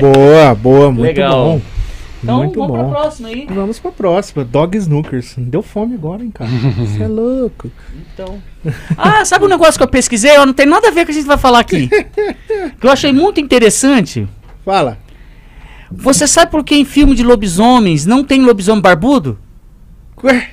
Boa, 0.00 0.54
boa, 0.54 0.90
muito 0.90 1.02
Legal. 1.06 1.32
bom. 1.44 1.60
Então 2.22 2.36
muito 2.38 2.58
vamos 2.60 2.76
bom. 2.76 2.90
pra 2.90 3.00
próxima 3.00 3.28
aí. 3.28 3.46
Vamos 3.50 3.78
pra 3.78 3.90
próxima. 3.92 4.44
Dog 4.44 4.76
Snookers. 4.76 5.34
Deu 5.38 5.62
fome 5.62 5.94
agora, 5.94 6.22
hein, 6.22 6.30
cara. 6.32 6.50
Você 6.78 7.02
é 7.02 7.08
louco. 7.08 7.70
Então. 8.14 8.42
Ah, 8.96 9.24
sabe 9.24 9.46
um 9.46 9.48
negócio 9.48 9.78
que 9.78 9.82
eu 9.82 9.88
pesquisei? 9.88 10.36
Não 10.38 10.52
tem 10.52 10.66
nada 10.66 10.88
a 10.88 10.90
ver 10.90 11.00
com 11.00 11.02
o 11.04 11.06
que 11.06 11.12
a 11.12 11.14
gente 11.14 11.26
vai 11.26 11.38
falar 11.38 11.60
aqui. 11.60 11.88
que 12.78 12.86
eu 12.86 12.90
achei 12.90 13.10
muito 13.12 13.40
interessante. 13.40 14.28
Fala. 14.64 14.98
Você 15.90 16.26
sabe 16.26 16.50
por 16.50 16.62
que 16.64 16.74
em 16.76 16.84
filme 16.84 17.14
de 17.14 17.22
lobisomens 17.22 18.06
não 18.06 18.22
tem 18.24 18.42
lobisomem 18.42 18.80
barbudo? 18.80 19.38
Ué, 20.22 20.48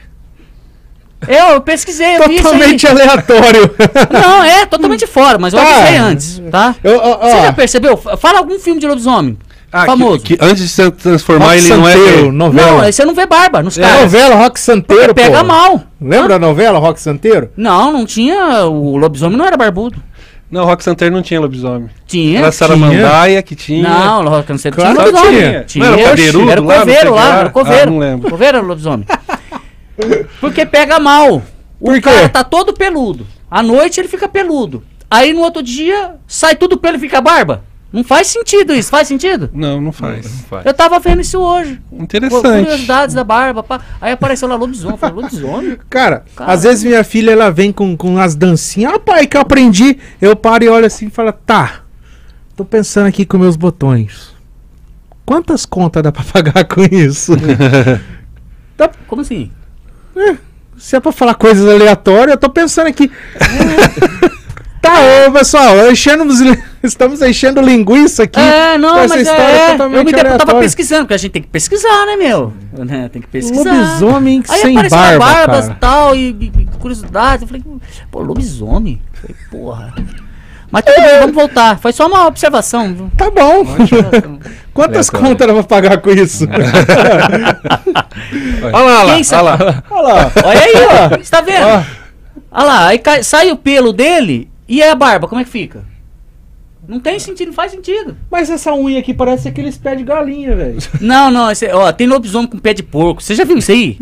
Eu, 1.27 1.53
eu 1.55 1.61
pesquisei, 1.61 2.15
eu 2.17 2.23
totalmente 2.37 2.85
aleatório. 2.87 3.69
Não, 4.11 4.43
é 4.43 4.65
totalmente 4.65 5.05
fora, 5.07 5.37
mas 5.37 5.53
eu 5.53 5.59
Tá. 5.59 5.65
avisei 5.79 5.97
antes, 5.97 6.41
tá? 6.51 6.75
Eu, 6.83 6.97
ó, 6.97 7.17
ó, 7.21 7.29
Você 7.29 7.41
já 7.41 7.53
percebeu? 7.53 7.97
Fala 7.97 8.39
algum 8.39 8.57
filme 8.59 8.79
de 8.79 8.87
lobisomem. 8.87 9.37
Ah, 9.69 9.81
que- 9.81 9.85
famoso. 9.87 10.19
Que, 10.23 10.37
antes 10.39 10.63
de 10.63 10.69
se 10.69 10.89
transformar, 10.91 11.47
Rock 11.47 11.57
ele 11.57 11.75
não 11.75 11.87
é. 11.89 11.91
Santeiro, 11.93 12.31
novela. 12.31 12.71
Não, 12.71 12.79
aí 12.81 12.93
você 12.93 13.03
não 13.03 13.13
vê 13.13 13.25
barba 13.25 13.61
nos 13.61 13.77
É, 13.77 13.81
caras. 13.81 14.01
novela 14.03 14.35
Rock 14.35 14.59
Santeiro, 14.59 15.13
Porque 15.13 15.21
pega 15.21 15.39
pô. 15.39 15.45
mal. 15.45 15.83
Lembra 15.99 16.35
a 16.35 16.39
novela 16.39 16.79
Rock 16.79 17.01
Santeiro? 17.01 17.49
Não, 17.57 17.91
não 17.91 18.05
tinha. 18.05 18.65
O 18.65 18.95
lobisomem 18.95 19.37
não 19.37 19.45
era 19.45 19.57
barbudo. 19.57 20.01
Não, 20.49 20.63
Rock 20.63 20.83
Santeiro 20.83 21.13
não 21.13 21.21
tinha 21.21 21.39
lobisomem. 21.41 21.89
Tinha. 22.05 22.39
Era 22.39 22.51
Saramandaia 22.51 23.41
que 23.43 23.53
tinha. 23.55 23.87
Não, 23.89 24.23
o 24.23 24.29
Rock 24.29 24.47
Santeiro 24.57 24.77
Claro 24.77 24.93
tinha 24.95 25.05
lobisomem. 25.05 25.39
tinha. 25.39 25.63
Tinha. 25.63 25.85
Não 25.85 25.99
era 25.99 26.01
o 26.01 26.49
Era 26.49 26.61
o 26.61 26.65
coveiro 26.65 27.13
lá, 27.13 27.23
lá? 27.29 27.37
era 27.39 27.47
o 27.49 27.51
coveiro. 27.51 27.81
Ah, 27.83 27.85
não 27.91 27.99
lembro. 27.99 28.29
Coveiro 28.29 28.57
era 28.57 28.65
o 28.65 28.67
lobisomem. 28.69 29.05
Porque 30.39 30.65
pega 30.65 30.99
mal. 30.99 31.41
O 31.79 31.85
Por 31.91 32.01
cara 32.01 32.29
tá 32.29 32.43
todo 32.43 32.73
peludo. 32.73 33.27
À 33.51 33.61
noite 33.61 33.99
ele 33.99 34.07
fica 34.07 34.27
peludo. 34.27 34.83
Aí 35.09 35.33
no 35.33 35.41
outro 35.41 35.61
dia 35.63 36.15
sai 36.27 36.55
tudo 36.55 36.77
pelo 36.77 36.97
e 36.97 36.99
fica 36.99 37.21
barba. 37.21 37.63
Não 37.91 38.03
faz 38.03 38.27
sentido 38.27 38.73
isso, 38.73 38.89
faz 38.89 39.07
sentido? 39.07 39.49
Não, 39.53 39.79
não 39.79 39.91
faz. 39.93 40.43
Eu 40.65 40.73
tava 40.73 40.99
vendo 40.99 41.21
isso 41.21 41.39
hoje. 41.39 41.79
Interessante. 41.91 42.43
Curiosidades 42.65 43.15
da 43.15 43.23
barba. 43.23 43.63
pá. 43.63 43.79
Aí 44.01 44.11
apareceu 44.11 44.47
lá 44.47 44.55
lobisomem. 44.55 44.93
Eu 44.95 44.97
falei, 44.97 45.15
lobisomem? 45.15 45.77
Cara, 45.89 46.25
Cara. 46.35 46.51
às 46.51 46.63
vezes 46.63 46.83
minha 46.83 47.03
filha 47.03 47.31
ela 47.31 47.49
vem 47.49 47.71
com, 47.71 47.95
com 47.95 48.17
as 48.19 48.35
dancinhas. 48.35 48.93
Ah, 48.93 48.99
pai, 48.99 49.25
que 49.25 49.37
eu 49.37 49.41
aprendi. 49.41 49.97
Eu 50.21 50.35
paro 50.35 50.65
e 50.65 50.69
olho 50.69 50.85
assim 50.85 51.07
e 51.07 51.09
falo, 51.09 51.31
tá. 51.31 51.81
Tô 52.57 52.65
pensando 52.65 53.07
aqui 53.07 53.25
com 53.25 53.37
meus 53.37 53.55
botões. 53.55 54.35
Quantas 55.25 55.65
contas 55.65 56.03
dá 56.03 56.11
pra 56.11 56.23
pagar 56.31 56.65
com 56.65 56.81
isso? 56.83 57.33
Como 59.07 59.21
assim? 59.21 59.49
Se 60.77 60.95
é 60.95 60.99
pra 60.99 61.11
falar 61.11 61.35
coisas 61.35 61.67
aleatórias, 61.67 62.31
eu 62.31 62.37
tô 62.37 62.49
pensando 62.49 62.87
aqui. 62.87 63.09
tá, 64.81 64.93
ô 65.27 65.31
pessoal, 65.31 65.91
enchemos, 65.91 66.39
li- 66.39 66.63
estamos 66.83 67.21
enchendo 67.21 67.61
linguiça 67.61 68.23
aqui. 68.23 68.39
É, 68.39 68.77
não, 68.77 68.93
com 68.95 68.99
essa 68.99 69.15
mas 69.15 69.27
história 69.27 69.43
é, 69.43 69.71
totalmente 69.71 69.97
eu 69.97 70.03
me 70.05 70.11
eu 70.11 70.15
tava 70.17 70.29
aleatória. 70.33 70.61
pesquisando, 70.61 71.01
porque 71.01 71.13
a 71.13 71.17
gente 71.17 71.31
tem 71.31 71.41
que 71.41 71.47
pesquisar, 71.49 72.05
né, 72.05 72.15
meu? 72.15 72.53
Né, 72.77 73.09
Tem 73.11 73.21
que 73.21 73.27
pesquisar. 73.27 73.71
Lobisomem 73.73 74.43
Aí 74.49 74.59
sem 74.61 74.73
barba, 74.75 75.17
barbas 75.19 75.61
cara. 75.65 75.73
e 75.73 75.75
tal, 75.79 76.15
e, 76.15 76.29
e, 76.29 76.51
e 76.61 76.65
curiosidades. 76.79 77.41
Eu 77.41 77.47
falei, 77.47 77.63
pô, 78.11 78.19
lobisomem? 78.21 79.01
Eu 79.13 79.19
Falei, 79.21 79.35
porra. 79.51 79.93
Mas 80.69 80.83
tudo 80.83 80.95
bem, 81.01 81.19
vamos 81.21 81.35
voltar. 81.35 81.79
Foi 81.79 81.93
só 81.93 82.07
uma 82.07 82.27
observação. 82.27 83.09
Tá 83.15 83.31
bom. 83.31 83.61
Observação. 83.61 84.39
Quantas 84.73 85.09
contas 85.09 85.47
dá 85.47 85.53
pra 85.53 85.63
pagar 85.63 85.97
com 85.99 86.09
isso? 86.11 86.45
Olha 88.63 88.83
lá, 88.85 89.05
olha 89.05 89.41
lá, 89.41 89.41
lá. 89.41 89.83
Olha 89.89 90.13
lá. 90.13 90.31
Olha 90.43 90.59
aí, 90.59 90.73
ó. 90.75 91.17
Você 91.17 91.31
tá 91.31 91.41
vendo? 91.41 91.65
Olha 92.51 92.63
lá, 92.65 92.87
aí 92.87 92.99
cai- 92.99 93.23
sai 93.23 93.51
o 93.51 93.55
pelo 93.57 93.93
dele 93.93 94.49
e 94.67 94.81
a 94.83 94.95
barba, 94.95 95.27
como 95.27 95.39
é 95.41 95.43
que 95.43 95.49
fica? 95.49 95.83
Não 96.87 96.99
tem 97.01 97.19
sentido, 97.19 97.47
não 97.47 97.53
faz 97.53 97.71
sentido. 97.71 98.15
Mas 98.31 98.49
essa 98.49 98.73
unha 98.73 98.99
aqui 98.99 99.13
parece 99.13 99.47
aqueles 99.49 99.77
pés 99.77 99.97
de 99.97 100.03
galinha, 100.05 100.55
velho. 100.55 100.77
Não, 101.01 101.29
não, 101.29 101.51
esse- 101.51 101.67
ó, 101.67 101.91
tem 101.91 102.07
lobisomem 102.07 102.47
com 102.47 102.57
pé 102.57 102.73
de 102.73 102.81
porco. 102.81 103.21
Você 103.21 103.35
já 103.35 103.43
viu 103.43 103.57
isso 103.57 103.71
aí? 103.71 103.97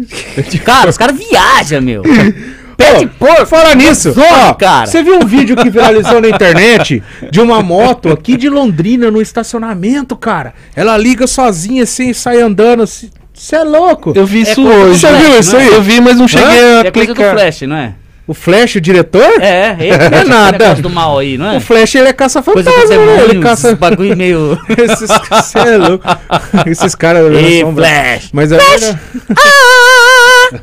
cara, 0.63 0.89
os 0.91 0.97
caras 0.97 1.17
viajam, 1.17 1.81
meu. 1.81 2.03
Pé 2.77 2.99
de 2.99 3.07
porco. 3.07 3.45
Fala 3.47 3.73
nisso, 3.73 4.09
lobisomem, 4.09 4.43
ó, 4.49 4.53
cara. 4.53 4.85
Você 4.85 5.01
viu 5.01 5.15
um 5.17 5.25
vídeo 5.25 5.55
que 5.55 5.69
viralizou 5.69 6.19
na 6.21 6.27
internet 6.29 7.01
de 7.31 7.39
uma 7.41 7.63
moto 7.63 8.09
aqui 8.11 8.35
de 8.37 8.49
Londrina 8.49 9.09
no 9.09 9.19
estacionamento, 9.21 10.15
cara? 10.15 10.53
Ela 10.75 10.95
liga 10.97 11.25
sozinha 11.25 11.83
assim 11.83 12.09
e 12.09 12.13
sai 12.13 12.39
andando 12.41 12.83
assim. 12.83 13.09
Você 13.33 13.55
é 13.55 13.63
louco? 13.63 14.13
Eu 14.15 14.25
vi 14.27 14.39
É 14.39 14.51
isso 14.51 14.61
hoje. 14.63 14.99
Você 14.99 15.11
viu 15.15 15.39
isso 15.39 15.55
é? 15.55 15.61
aí? 15.61 15.67
Eu 15.69 15.81
vi, 15.81 15.99
mas 16.01 16.17
não 16.17 16.27
cheguei 16.27 16.45
a 16.47 16.79
É 16.85 16.91
coisa 16.91 17.07
do 17.07 17.15
clicar. 17.15 17.33
Flash, 17.33 17.61
não 17.61 17.75
é? 17.77 17.95
O 18.27 18.33
Flash, 18.33 18.75
o 18.75 18.81
diretor? 18.81 19.39
É, 19.39 19.75
ele 19.79 19.91
É 19.93 20.09
mexe 20.09 20.23
com 20.23 20.29
nada. 20.29 20.75
do 20.75 20.89
mal 20.89 21.19
aí, 21.19 21.37
não 21.37 21.45
é? 21.51 21.57
O 21.57 21.59
Flash, 21.61 21.93
ele 21.95 22.07
é 22.09 22.13
caça-fantasma, 22.13 22.71
né? 23.05 23.23
Ele 23.23 23.39
caça... 23.39 23.67
esses 23.69 23.79
bagulho 23.79 24.17
meio... 24.17 24.57
Esses, 24.67 25.09
cê 25.45 25.59
é 25.59 25.77
louco. 25.77 26.03
Esses 26.65 26.95
caras... 26.95 27.31
Ei, 27.35 27.61
são- 27.61 27.75
Flash! 27.75 28.29
Mas 28.33 28.51
é 28.51 28.57
verdade. 28.57 28.99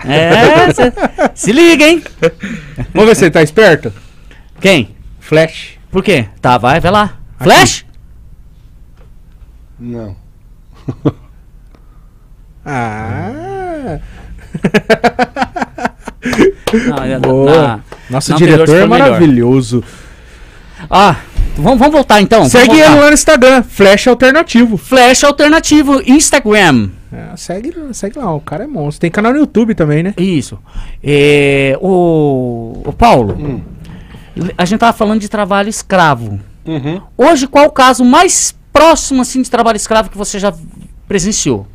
É, 0.04 0.72
cê- 0.72 0.92
se 1.34 1.52
liga, 1.52 1.84
hein? 1.88 2.02
Vamos 2.92 3.08
ver 3.10 3.14
se 3.16 3.24
ele 3.24 3.30
tá 3.30 3.42
esperto. 3.42 3.92
Quem? 4.60 4.96
Flash. 5.20 5.78
Por 5.90 6.02
quê? 6.02 6.26
Tá, 6.40 6.58
vai, 6.58 6.80
vai 6.80 6.90
lá. 6.90 7.14
Flash? 7.40 7.84
Não. 9.78 10.16
Ah... 12.64 13.98
Não, 17.20 17.44
na- 17.44 17.80
Nosso 18.10 18.30
na 18.32 18.36
diretor 18.36 18.62
é 18.76 18.80
foi 18.80 18.88
melhor. 18.88 18.98
maravilhoso. 19.10 19.82
Ah, 20.90 21.16
vamos, 21.56 21.78
vamos 21.78 21.92
voltar 21.92 22.20
então. 22.20 22.44
Segue 22.48 22.78
ele 22.78 22.88
lá 22.96 23.06
no 23.08 23.12
Instagram, 23.14 23.62
Flash 23.62 24.06
Alternativo. 24.08 24.76
Flash 24.76 25.24
Alternativo 25.24 26.00
Instagram. 26.06 26.90
É, 27.12 27.36
segue, 27.36 27.74
segue 27.92 28.18
lá, 28.18 28.34
o 28.34 28.40
cara 28.40 28.64
é 28.64 28.66
monstro. 28.66 29.00
Tem 29.02 29.10
canal 29.10 29.32
no 29.32 29.38
YouTube 29.38 29.74
também, 29.74 30.02
né? 30.02 30.14
Isso. 30.16 30.58
É, 31.02 31.76
o, 31.80 32.82
o 32.86 32.92
Paulo, 32.92 33.34
Hum. 33.38 33.60
a 34.56 34.64
gente 34.64 34.80
tava 34.80 34.92
falando 34.96 35.20
de 35.20 35.28
trabalho 35.28 35.68
escravo. 35.68 36.40
Uhum. 36.64 37.00
Hoje, 37.18 37.46
qual 37.46 37.66
o 37.66 37.70
caso 37.70 38.04
mais 38.04 38.54
próximo 38.72 39.20
assim 39.20 39.42
de 39.42 39.50
trabalho 39.50 39.76
escravo 39.76 40.08
que 40.08 40.16
você 40.16 40.38
já 40.38 40.54
presenciou? 41.06 41.66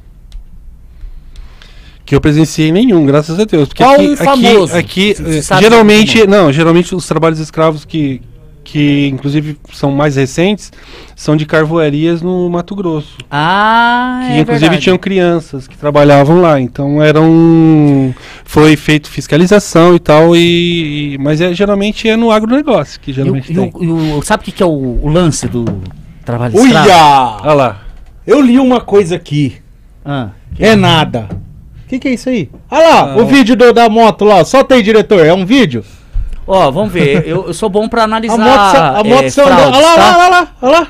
Que 2.07 2.15
eu 2.15 2.21
presenciei 2.21 2.71
nenhum, 2.71 3.05
graças 3.05 3.37
a 3.37 3.43
Deus. 3.43 3.67
Porque 3.67 3.83
Qual 3.83 3.95
aqui, 3.95 4.07
um 4.07 4.13
aqui- 4.13 4.23
famoso? 4.23 4.77
aqui, 4.77 5.11
eh, 5.19 5.41
sabe 5.41 5.61
geralmente, 5.61 6.21
algum? 6.21 6.31
não, 6.31 6.53
geralmente 6.53 6.95
os 6.95 7.05
trabalhos 7.05 7.37
escravos 7.37 7.83
que, 7.83 8.21
que 8.63 9.07
inclusive 9.09 9.57
são 9.73 9.91
mais 9.91 10.15
recentes, 10.15 10.71
são 11.17 11.35
de 11.35 11.45
carvoarias 11.45 12.21
no 12.21 12.49
Mato 12.49 12.73
Grosso. 12.75 13.17
Ah, 13.29 14.21
Que 14.25 14.33
é 14.35 14.39
inclusive 14.39 14.59
verdade. 14.61 14.83
tinham 14.83 14.97
crianças 14.97 15.67
que 15.67 15.77
trabalhavam 15.77 16.39
lá. 16.39 16.61
Então 16.61 17.03
eram. 17.03 18.15
Foi 18.45 18.77
feito 18.77 19.09
fiscalização 19.09 19.93
e 19.93 19.99
tal, 19.99 20.33
e. 20.33 21.15
e- 21.15 21.17
mas 21.17 21.41
é, 21.41 21.53
geralmente 21.53 22.07
é 22.07 22.15
no 22.15 22.31
agronegócio 22.31 23.01
que 23.01 23.11
E 23.11 23.11
o- 23.11 23.15
geralmente 23.15 23.51
e 23.51 23.55
tem. 23.55 23.69
o- 23.73 23.83
e 23.83 23.87
o- 24.17 24.21
sabe 24.21 24.43
o 24.43 24.45
que, 24.45 24.53
que 24.53 24.63
é 24.63 24.65
o, 24.65 24.99
o 25.03 25.09
lance 25.09 25.45
do 25.45 25.65
trabalho 26.23 26.55
escravo? 26.57 26.87
Olha 27.43 27.53
lá. 27.53 27.81
Eu 28.25 28.39
li 28.41 28.57
uma 28.59 28.79
coisa 28.79 29.17
aqui. 29.17 29.57
Ah, 30.05 30.29
É 30.57 30.73
nada. 30.73 31.27
O 31.87 31.89
que, 31.89 31.99
que 31.99 32.07
é 32.09 32.13
isso 32.15 32.27
aí? 32.27 32.51
Olha 32.69 32.89
lá, 32.89 33.15
o 33.15 33.25
vídeo 33.25 33.55
do- 33.55 33.71
da 33.71 33.87
moto 33.87 34.25
lá. 34.25 34.43
Solta 34.43 34.75
aí, 34.75 34.83
diretor. 34.83 35.25
É 35.25 35.33
um 35.33 35.45
vídeo? 35.45 35.85
Ó, 36.45 36.69
vamos 36.69 36.91
ver. 36.91 37.25
Eu, 37.25 37.47
eu 37.47 37.53
sou 37.53 37.69
bom 37.69 37.87
pra 37.87 38.03
analisar 38.03 38.35
A 38.35 38.37
moto, 38.37 38.75
a 38.77 39.03
moto 39.05 39.23
é, 39.23 39.31
fraudes, 39.31 39.77
Olha 39.77 39.79
lá, 39.79 39.95
tá? 39.95 40.17
olha 40.17 40.29
lá, 40.29 40.47
olha 40.61 40.71
lá. 40.79 40.87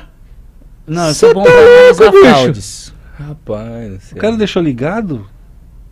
Não, 0.86 1.06
eu 1.08 1.14
Cê 1.14 1.20
sou 1.20 1.34
bom 1.34 1.44
tá 1.44 1.50
pra 1.50 1.60
analisar 1.60 2.02
louco, 2.04 2.18
bicho. 2.20 2.34
fraudes. 2.34 2.94
Rapaz, 3.18 3.90
não 3.92 4.00
sei. 4.00 4.18
O 4.18 4.20
cara 4.20 4.36
deixou 4.36 4.62
ligado? 4.62 5.26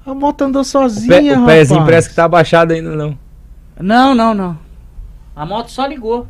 A 0.05 0.13
moto 0.15 0.43
andou 0.43 0.63
o, 0.63 0.65
sozinha, 0.65 1.09
pé, 1.09 1.21
o 1.23 1.41
rapaz. 1.41 1.59
pezinho 1.59 1.85
parece 1.85 2.09
que 2.09 2.15
tá 2.15 2.25
abaixado 2.25 2.73
ainda, 2.73 2.91
não. 2.97 3.17
Não, 3.81 4.15
não, 4.15 4.35
não. 4.35 4.59
A 5.35 5.47
moto 5.47 5.71
só 5.71 5.87
ligou. 5.87 6.27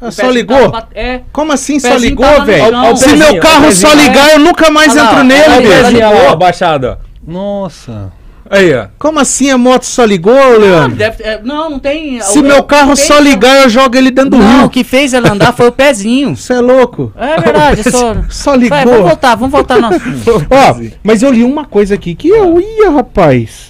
Ah, 0.00 0.08
O 0.08 0.12
só 0.12 0.30
ligou? 0.30 0.70
tava 0.70 0.88
É. 0.94 1.22
Como 1.32 1.52
assim 1.52 1.78
só 1.80 1.94
ligou, 1.96 2.44
velho? 2.44 2.96
Se 2.96 3.16
meu 3.16 3.38
carro 3.40 3.68
o 3.68 3.72
só 3.72 3.88
pezinho, 3.90 4.08
ligar, 4.08 4.30
eu 4.32 4.38
nunca 4.38 4.70
mais 4.70 4.94
lá, 4.94 5.04
entro 5.04 5.24
nele, 5.24 5.66
velho. 5.68 6.00
lá, 6.00 6.30
abaixado, 6.32 6.86
ó. 6.98 7.10
Nossa. 7.24 8.12
Aí, 8.50 8.74
ó. 8.74 8.86
Como 8.98 9.20
assim 9.20 9.48
a 9.48 9.56
moto 9.56 9.84
só 9.84 10.04
ligou, 10.04 10.34
Não, 10.34 10.58
Leandro? 10.58 10.96
deve- 10.96 11.22
é, 11.22 11.40
não, 11.42 11.70
não 11.70 11.78
tem. 11.78 12.20
Se 12.20 12.40
o- 12.40 12.42
meu 12.42 12.58
o 12.58 12.62
carro 12.64 12.96
só 12.96 13.14
fez- 13.14 13.28
ligar, 13.28 13.62
eu 13.62 13.68
jogo 13.68 13.96
ele 13.96 14.10
dentro 14.10 14.30
do 14.32 14.38
Não, 14.38 14.56
o 14.56 14.60
rio. 14.62 14.70
que 14.70 14.82
fez 14.82 15.14
ela 15.14 15.30
andar 15.30 15.52
foi 15.52 15.68
o 15.68 15.72
pezinho. 15.72 16.34
Você 16.36 16.54
é 16.54 16.60
louco? 16.60 17.12
É 17.16 17.40
verdade, 17.40 17.88
só. 17.88 18.16
Só 18.28 18.54
ligou. 18.56 18.70
Vai, 18.76 18.84
vamos 18.84 19.02
voltar, 19.02 19.34
vamos 19.36 19.52
voltar 19.52 19.78
no 19.80 19.86
assunto. 19.86 20.46
Ó, 20.50 20.80
mas 21.04 21.22
eu 21.22 21.30
li 21.30 21.44
uma 21.44 21.64
coisa 21.64 21.94
aqui 21.94 22.14
que 22.16 22.28
eu 22.28 22.60
ia, 22.60 22.90
rapaz. 22.90 23.69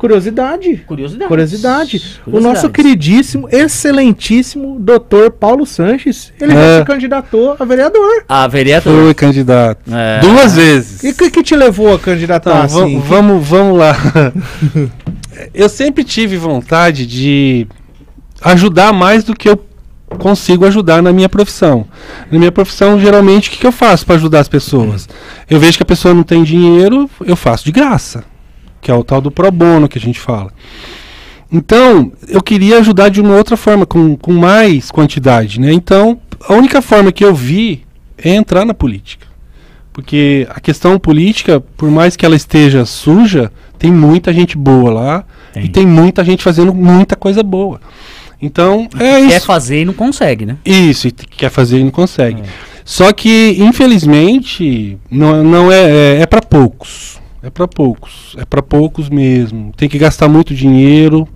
Curiosidade. 0.00 0.78
Curiosidade. 0.86 1.28
Curiosidade. 1.28 2.20
O 2.26 2.40
nosso 2.40 2.70
queridíssimo, 2.70 3.46
excelentíssimo 3.52 4.78
doutor 4.80 5.30
Paulo 5.30 5.66
Sanches, 5.66 6.32
ele 6.40 6.54
já 6.54 6.58
É. 6.58 6.78
se 6.78 6.84
candidatou 6.86 7.54
a 7.60 7.64
vereador. 7.66 8.24
A 8.26 8.48
vereador. 8.48 9.04
Foi 9.04 9.12
candidato. 9.14 9.82
É. 9.94 10.20
Duas 10.20 10.56
vezes. 10.56 11.04
E 11.04 11.10
o 11.10 11.14
que, 11.14 11.30
que 11.30 11.42
te 11.42 11.54
levou 11.54 11.94
a 11.94 11.98
candidatar 11.98 12.50
Tá, 12.50 12.62
assim? 12.64 12.98
va- 12.98 13.04
vamos, 13.06 13.46
vamos 13.46 13.78
lá. 13.78 13.94
eu 15.52 15.68
sempre 15.68 16.02
tive 16.02 16.38
vontade 16.38 17.06
de 17.06 17.66
ajudar 18.42 18.94
mais 18.94 19.22
do 19.22 19.34
que 19.36 19.50
eu 19.50 19.62
consigo 20.18 20.64
ajudar 20.64 21.02
na 21.02 21.12
minha 21.12 21.28
profissão. 21.28 21.86
Na 22.32 22.38
minha 22.38 22.50
profissão, 22.50 22.98
geralmente, 22.98 23.48
o 23.48 23.52
que, 23.52 23.58
que 23.58 23.66
eu 23.66 23.72
faço 23.72 24.06
para 24.06 24.14
ajudar 24.16 24.40
as 24.40 24.48
pessoas? 24.48 25.06
Eu 25.48 25.60
vejo 25.60 25.76
que 25.76 25.82
a 25.82 25.86
pessoa 25.86 26.14
não 26.14 26.22
tem 26.22 26.42
dinheiro, 26.42 27.08
eu 27.24 27.36
faço 27.36 27.66
de 27.66 27.70
graça. 27.70 28.24
Que 28.80 28.90
é 28.90 28.94
o 28.94 29.04
tal 29.04 29.20
do 29.20 29.30
pro 29.30 29.50
bono 29.50 29.88
que 29.88 29.98
a 29.98 30.00
gente 30.00 30.18
fala. 30.18 30.52
Então, 31.52 32.12
eu 32.28 32.40
queria 32.42 32.78
ajudar 32.78 33.08
de 33.08 33.20
uma 33.20 33.34
outra 33.36 33.56
forma, 33.56 33.84
com, 33.84 34.16
com 34.16 34.32
mais 34.32 34.90
quantidade. 34.90 35.60
Né? 35.60 35.72
Então, 35.72 36.18
a 36.48 36.54
única 36.54 36.80
forma 36.80 37.10
que 37.10 37.24
eu 37.24 37.34
vi 37.34 37.84
é 38.16 38.34
entrar 38.34 38.64
na 38.64 38.72
política. 38.72 39.26
Porque 39.92 40.46
a 40.48 40.60
questão 40.60 40.98
política, 40.98 41.60
por 41.76 41.90
mais 41.90 42.16
que 42.16 42.24
ela 42.24 42.36
esteja 42.36 42.86
suja, 42.86 43.50
tem 43.78 43.90
muita 43.90 44.32
gente 44.32 44.56
boa 44.56 44.92
lá 44.92 45.24
Tem. 45.52 45.64
e 45.64 45.68
tem 45.68 45.86
muita 45.86 46.24
gente 46.24 46.44
fazendo 46.44 46.72
muita 46.72 47.16
coisa 47.16 47.42
boa. 47.42 47.80
Então, 48.40 48.88
é 48.94 49.26
Quer 49.26 49.36
isso. 49.36 49.46
fazer 49.46 49.82
e 49.82 49.84
não 49.84 49.92
consegue, 49.92 50.46
né? 50.46 50.56
Isso, 50.64 51.08
e 51.08 51.12
quer 51.12 51.50
fazer 51.50 51.78
e 51.78 51.84
não 51.84 51.90
consegue. 51.90 52.42
Só 52.84 53.12
que, 53.12 53.56
infelizmente, 53.58 54.96
não, 55.10 55.44
não 55.44 55.72
é, 55.72 55.90
é, 56.16 56.20
é 56.22 56.26
para 56.26 56.40
poucos. 56.40 57.20
É 57.42 57.48
para 57.50 57.66
poucos. 57.66 58.34
É 58.38 58.44
para 58.44 58.62
poucos 58.62 59.08
mesmo. 59.08 59.72
Tem 59.76 59.88
que 59.88 59.98
gastar 59.98 60.28
muito 60.28 60.54
dinheiro. 60.54 61.26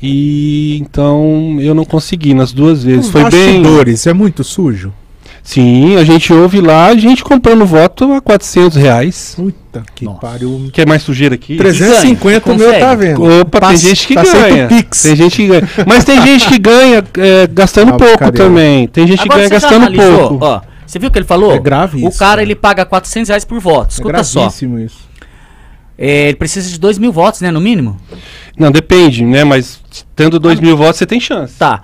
E 0.00 0.78
então 0.80 1.58
eu 1.60 1.74
não 1.74 1.84
consegui 1.84 2.34
nas 2.34 2.52
duas 2.52 2.84
vezes. 2.84 3.06
Os 3.06 3.12
Foi 3.12 3.28
bem. 3.30 3.62
é 4.06 4.12
muito 4.12 4.44
sujo. 4.44 4.92
Sim, 5.42 5.96
a 5.96 6.04
gente 6.04 6.30
ouve 6.30 6.60
lá, 6.60 6.88
a 6.88 6.94
gente 6.96 7.24
comprando 7.24 7.64
voto 7.64 8.12
a 8.12 8.20
400 8.20 8.76
reais. 8.76 9.32
Puta 9.34 9.82
que 9.94 10.04
Nossa. 10.04 10.18
pariu. 10.18 10.68
Quer 10.72 10.86
mais 10.86 11.02
sujeira 11.02 11.36
aqui? 11.36 11.56
350 11.56 12.52
o 12.52 12.54
meu 12.54 12.78
tá 12.78 12.94
vendo. 12.94 13.24
Opa, 13.40 13.58
Tá- 13.58 13.68
tem 13.68 13.78
gente 13.78 14.06
que 14.06 14.14
tá 14.14 14.22
ganha. 14.24 14.68
Pix. 14.68 15.02
Tem 15.02 15.16
gente 15.16 15.36
que 15.36 15.46
ganha. 15.46 15.68
Mas 15.86 16.04
tem 16.04 16.20
gente 16.22 16.46
que 16.48 16.58
ganha 16.58 17.02
é, 17.16 17.46
gastando 17.50 17.92
Ah, 17.94 17.96
pouco 17.96 18.18
cadê? 18.18 18.36
também. 18.36 18.86
Tem 18.88 19.06
gente 19.06 19.22
que 19.22 19.28
Agora 19.28 19.38
ganha 19.38 19.48
você 19.48 19.54
já 19.54 19.60
gastando 19.70 19.86
analisou, 19.86 20.28
pouco. 20.28 20.44
ó. 20.44 20.60
Você 20.86 20.98
viu 20.98 21.08
o 21.08 21.12
que 21.12 21.18
ele 21.18 21.26
falou? 21.26 21.52
É 21.54 21.58
grave 21.58 22.04
O 22.04 22.08
isso, 22.08 22.18
cara, 22.18 22.30
cara. 22.32 22.42
ele 22.42 22.54
paga 22.54 22.84
400 22.84 23.28
reais 23.30 23.44
por 23.46 23.58
voto. 23.58 23.88
É 23.90 23.92
Escuta 23.94 24.24
só. 24.24 24.40
gravíssimo 24.40 24.78
isso. 24.78 25.07
É, 26.00 26.28
ele 26.28 26.36
precisa 26.36 26.70
de 26.70 26.78
2 26.78 26.96
mil 26.96 27.10
votos, 27.12 27.40
né? 27.40 27.50
No 27.50 27.60
mínimo. 27.60 27.96
Não, 28.56 28.70
depende, 28.70 29.24
né? 29.24 29.42
Mas 29.42 29.80
tendo 30.14 30.38
2 30.38 30.60
mil 30.60 30.76
votos, 30.76 30.96
você 30.98 31.06
tem 31.06 31.18
chance. 31.18 31.54
Tá. 31.58 31.82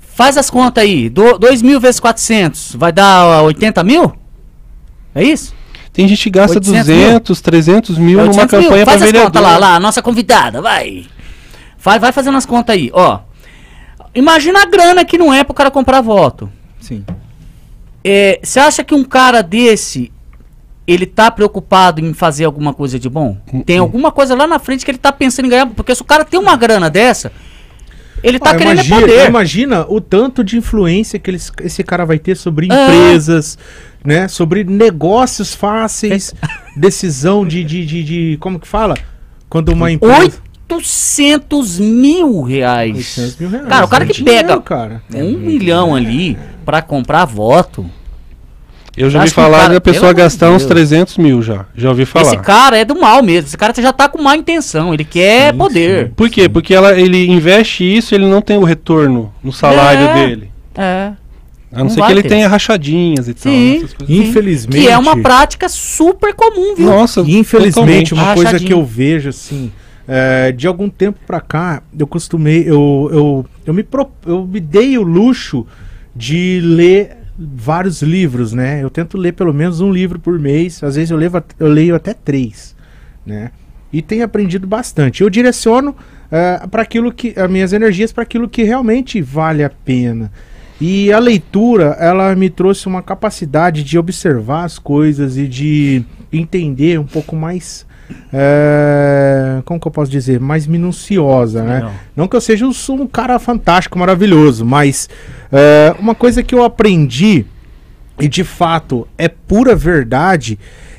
Faz 0.00 0.36
as 0.36 0.50
contas 0.50 0.82
aí. 0.82 1.08
2 1.08 1.62
mil 1.62 1.78
vezes 1.80 2.00
400 2.00 2.74
vai 2.76 2.92
dar 2.92 3.24
ó, 3.24 3.44
80 3.44 3.82
mil? 3.84 4.12
É 5.14 5.22
isso? 5.22 5.54
Tem 5.92 6.08
gente 6.08 6.22
que 6.24 6.30
gasta 6.30 6.56
800 6.58 6.86
200, 6.86 7.40
300 7.40 7.98
mil 7.98 8.18
É 8.20 8.22
numa 8.24 8.32
800 8.32 8.58
mil. 8.58 8.62
campanha 8.68 8.84
para 8.84 8.92
Faz 8.92 9.02
as 9.02 9.06
vereador. 9.08 9.30
contas 9.30 9.42
lá, 9.42 9.58
lá, 9.58 9.74
a 9.76 9.80
nossa 9.80 10.02
convidada, 10.02 10.60
vai. 10.60 11.06
Vai, 11.78 11.98
vai 11.98 12.12
fazendo 12.12 12.36
as 12.38 12.46
contas 12.46 12.74
aí, 12.74 12.90
ó. 12.92 13.20
Imagina 14.14 14.62
a 14.62 14.66
grana 14.66 15.04
que 15.04 15.16
não 15.18 15.32
é 15.32 15.42
pro 15.44 15.54
cara 15.54 15.70
comprar 15.70 16.00
voto. 16.02 16.50
Sim. 16.80 17.04
É, 18.04 18.38
Você 18.42 18.60
acha 18.60 18.84
que 18.84 18.94
um 18.94 19.04
cara 19.04 19.42
desse, 19.42 20.11
ele 20.92 21.06
tá 21.06 21.30
preocupado 21.30 22.00
em 22.00 22.12
fazer 22.14 22.44
alguma 22.44 22.72
coisa 22.74 22.98
de 22.98 23.08
bom? 23.08 23.36
Tem 23.66 23.78
alguma 23.78 24.10
coisa 24.12 24.34
lá 24.34 24.46
na 24.46 24.58
frente 24.58 24.84
que 24.84 24.90
ele 24.90 24.98
tá 24.98 25.12
pensando 25.12 25.46
em 25.46 25.48
ganhar? 25.48 25.66
Porque 25.66 25.94
se 25.94 26.02
o 26.02 26.04
cara 26.04 26.24
tem 26.24 26.38
uma 26.38 26.56
grana 26.56 26.88
dessa, 26.90 27.32
ele 28.22 28.38
tá 28.38 28.50
Ah, 28.50 28.54
querendo 28.56 28.70
é 28.80 28.84
imagina, 28.84 29.00
poder. 29.00 29.28
imagina 29.28 29.86
o 29.88 30.00
tanto 30.00 30.44
de 30.44 30.56
influência 30.56 31.18
que 31.18 31.30
eles- 31.30 31.50
esse 31.62 31.82
cara 31.82 32.04
vai 32.04 32.18
ter 32.18 32.36
sobre 32.36 32.68
É. 32.70 32.74
empresas, 32.84 33.58
né? 34.04 34.28
Sobre 34.28 34.62
negócios 34.64 35.54
fáceis, 35.54 36.32
decisão 36.76 37.44
de, 37.46 37.64
de, 37.64 37.84
de, 37.84 38.02
de- 38.04 38.36
Como 38.38 38.60
que 38.60 38.68
fala? 38.68 38.94
Quando 39.48 39.70
uma 39.70 39.90
empresa. 39.90 40.40
800 40.70 41.78
mil 41.78 42.40
reais. 42.42 42.96
800 42.96 43.36
mil 43.38 43.50
reais. 43.50 43.68
Cara, 43.68 43.84
o 43.84 43.88
cara 43.88 44.04
é 44.04 44.06
que 44.06 44.12
dinheiro, 44.14 44.48
pega 44.48 44.60
cara. 44.62 45.02
um 45.14 45.36
milhão 45.36 45.94
ali 45.94 46.38
pra 46.64 46.80
comprar 46.80 47.24
voto. 47.26 47.84
Eu 48.96 49.08
já 49.08 49.20
ouvi 49.20 49.30
falar 49.30 49.60
cara- 49.62 49.74
da 49.74 49.80
pessoa 49.80 50.12
gastar 50.12 50.50
uns 50.50 50.58
Deus. 50.62 50.68
300 50.70 51.16
mil 51.16 51.40
já. 51.42 51.64
Já 51.74 51.88
ouvi 51.88 52.04
falar. 52.04 52.26
Esse 52.26 52.36
cara 52.38 52.76
é 52.76 52.84
do 52.84 52.94
mal 53.00 53.22
mesmo. 53.22 53.46
Esse 53.48 53.56
cara 53.56 53.72
já 53.76 53.92
tá 53.92 54.08
com 54.08 54.20
má 54.22 54.36
intenção. 54.36 54.92
Ele 54.92 55.04
quer 55.04 55.54
poder. 55.54 56.10
Por 56.14 56.28
quê? 56.28 56.48
Porque 56.48 56.74
ela, 56.74 56.98
ele 56.98 57.26
investe 57.26 57.82
isso 57.84 58.14
ele 58.14 58.26
não 58.26 58.42
tem 58.42 58.58
o 58.58 58.64
retorno 58.64 59.32
no 59.42 59.50
salário 59.52 60.02
É. 60.08 60.14
dele. 60.14 60.50
É. 60.76 61.12
A 61.74 61.78
não 61.78 61.84
Não 61.84 61.88
ser 61.90 62.02
que 62.04 62.12
ele 62.12 62.22
ter. 62.22 62.28
tenha 62.28 62.46
rachadinhas 62.48 63.28
e 63.28 63.32
tal. 63.34 63.50
Sim. 63.50 63.76
essas 63.78 63.94
coisas. 63.94 64.14
Sim. 64.14 64.22
Infelizmente. 64.28 64.82
Que 64.84 64.88
é 64.90 64.98
uma 64.98 65.16
prática 65.22 65.70
super 65.70 66.34
comum, 66.34 66.74
viu? 66.76 66.84
Nossa, 66.84 67.22
E 67.22 67.34
infelizmente, 67.38 68.10
totalmente. 68.10 68.14
uma 68.14 68.34
coisa 68.34 68.58
que 68.60 68.74
eu 68.74 68.84
vejo 68.84 69.30
assim, 69.30 69.72
é, 70.06 70.52
de 70.52 70.66
algum 70.66 70.90
tempo 70.90 71.18
pra 71.26 71.40
cá, 71.40 71.82
eu 71.98 72.06
costumei, 72.06 72.64
eu, 72.68 73.08
eu, 73.10 73.46
eu, 73.64 73.72
me 73.72 73.82
pro- 73.82 74.10
eu 74.26 74.44
me 74.46 74.60
dei 74.60 74.98
o 74.98 75.02
luxo 75.02 75.66
de 76.14 76.60
ler 76.62 77.16
vários 77.38 78.02
livros, 78.02 78.52
né? 78.52 78.82
Eu 78.82 78.90
tento 78.90 79.16
ler 79.16 79.32
pelo 79.32 79.52
menos 79.52 79.80
um 79.80 79.90
livro 79.90 80.18
por 80.18 80.38
mês, 80.38 80.82
às 80.82 80.96
vezes 80.96 81.10
eu, 81.10 81.16
levo, 81.16 81.42
eu 81.58 81.68
leio 81.68 81.94
até 81.94 82.12
três, 82.14 82.76
né? 83.24 83.50
E 83.92 84.00
tenho 84.00 84.24
aprendido 84.24 84.66
bastante. 84.66 85.22
Eu 85.22 85.30
direciono 85.30 85.94
para 86.70 86.82
aquilo 86.82 87.12
que 87.12 87.34
as 87.36 87.50
minhas 87.50 87.72
energias 87.72 88.10
para 88.10 88.22
aquilo 88.22 88.48
que 88.48 88.62
realmente 88.62 89.20
vale 89.20 89.62
a 89.62 89.70
pena. 89.70 90.32
E 90.80 91.12
a 91.12 91.18
leitura, 91.18 91.96
ela 92.00 92.34
me 92.34 92.48
trouxe 92.48 92.86
uma 92.86 93.02
capacidade 93.02 93.84
de 93.84 93.98
observar 93.98 94.64
as 94.64 94.78
coisas 94.78 95.36
e 95.36 95.46
de 95.46 96.02
entender 96.32 96.98
um 96.98 97.06
pouco 97.06 97.36
mais. 97.36 97.86
É, 98.32 99.60
como 99.64 99.80
que 99.80 99.86
eu 99.86 99.92
posso 99.92 100.10
dizer? 100.10 100.40
Mais 100.40 100.66
minuciosa, 100.66 101.62
né? 101.62 101.76
Legal. 101.76 101.92
Não 102.16 102.28
que 102.28 102.36
eu 102.36 102.40
seja 102.40 102.66
um, 102.66 102.72
um 102.90 103.06
cara 103.06 103.38
fantástico, 103.38 103.98
maravilhoso, 103.98 104.64
mas 104.64 105.08
é, 105.50 105.94
uma 105.98 106.14
coisa 106.14 106.42
que 106.42 106.54
eu 106.54 106.64
aprendi, 106.64 107.44
e 108.18 108.28
de 108.28 108.44
fato 108.44 109.06
é 109.16 109.28
pura 109.28 109.74
verdade, 109.74 110.58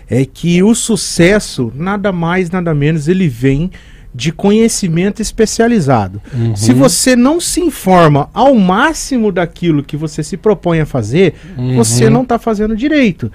é 0.09 0.25
que 0.25 0.61
o 0.61 0.75
sucesso, 0.75 1.71
nada 1.75 2.11
mais, 2.11 2.51
nada 2.51 2.73
menos, 2.73 3.07
ele 3.07 3.27
vem 3.27 3.71
de 4.13 4.31
conhecimento 4.31 5.21
especializado. 5.21 6.21
Se 6.55 6.71
você 6.73 7.15
não 7.15 7.39
se 7.39 7.59
informa 7.61 8.29
ao 8.33 8.53
máximo 8.55 9.31
daquilo 9.31 9.83
que 9.83 9.97
você 9.97 10.23
se 10.23 10.37
propõe 10.37 10.81
a 10.81 10.85
fazer, 10.85 11.33
você 11.75 12.09
não 12.09 12.23
está 12.23 12.37
fazendo 12.37 12.75
direito. 12.75 13.31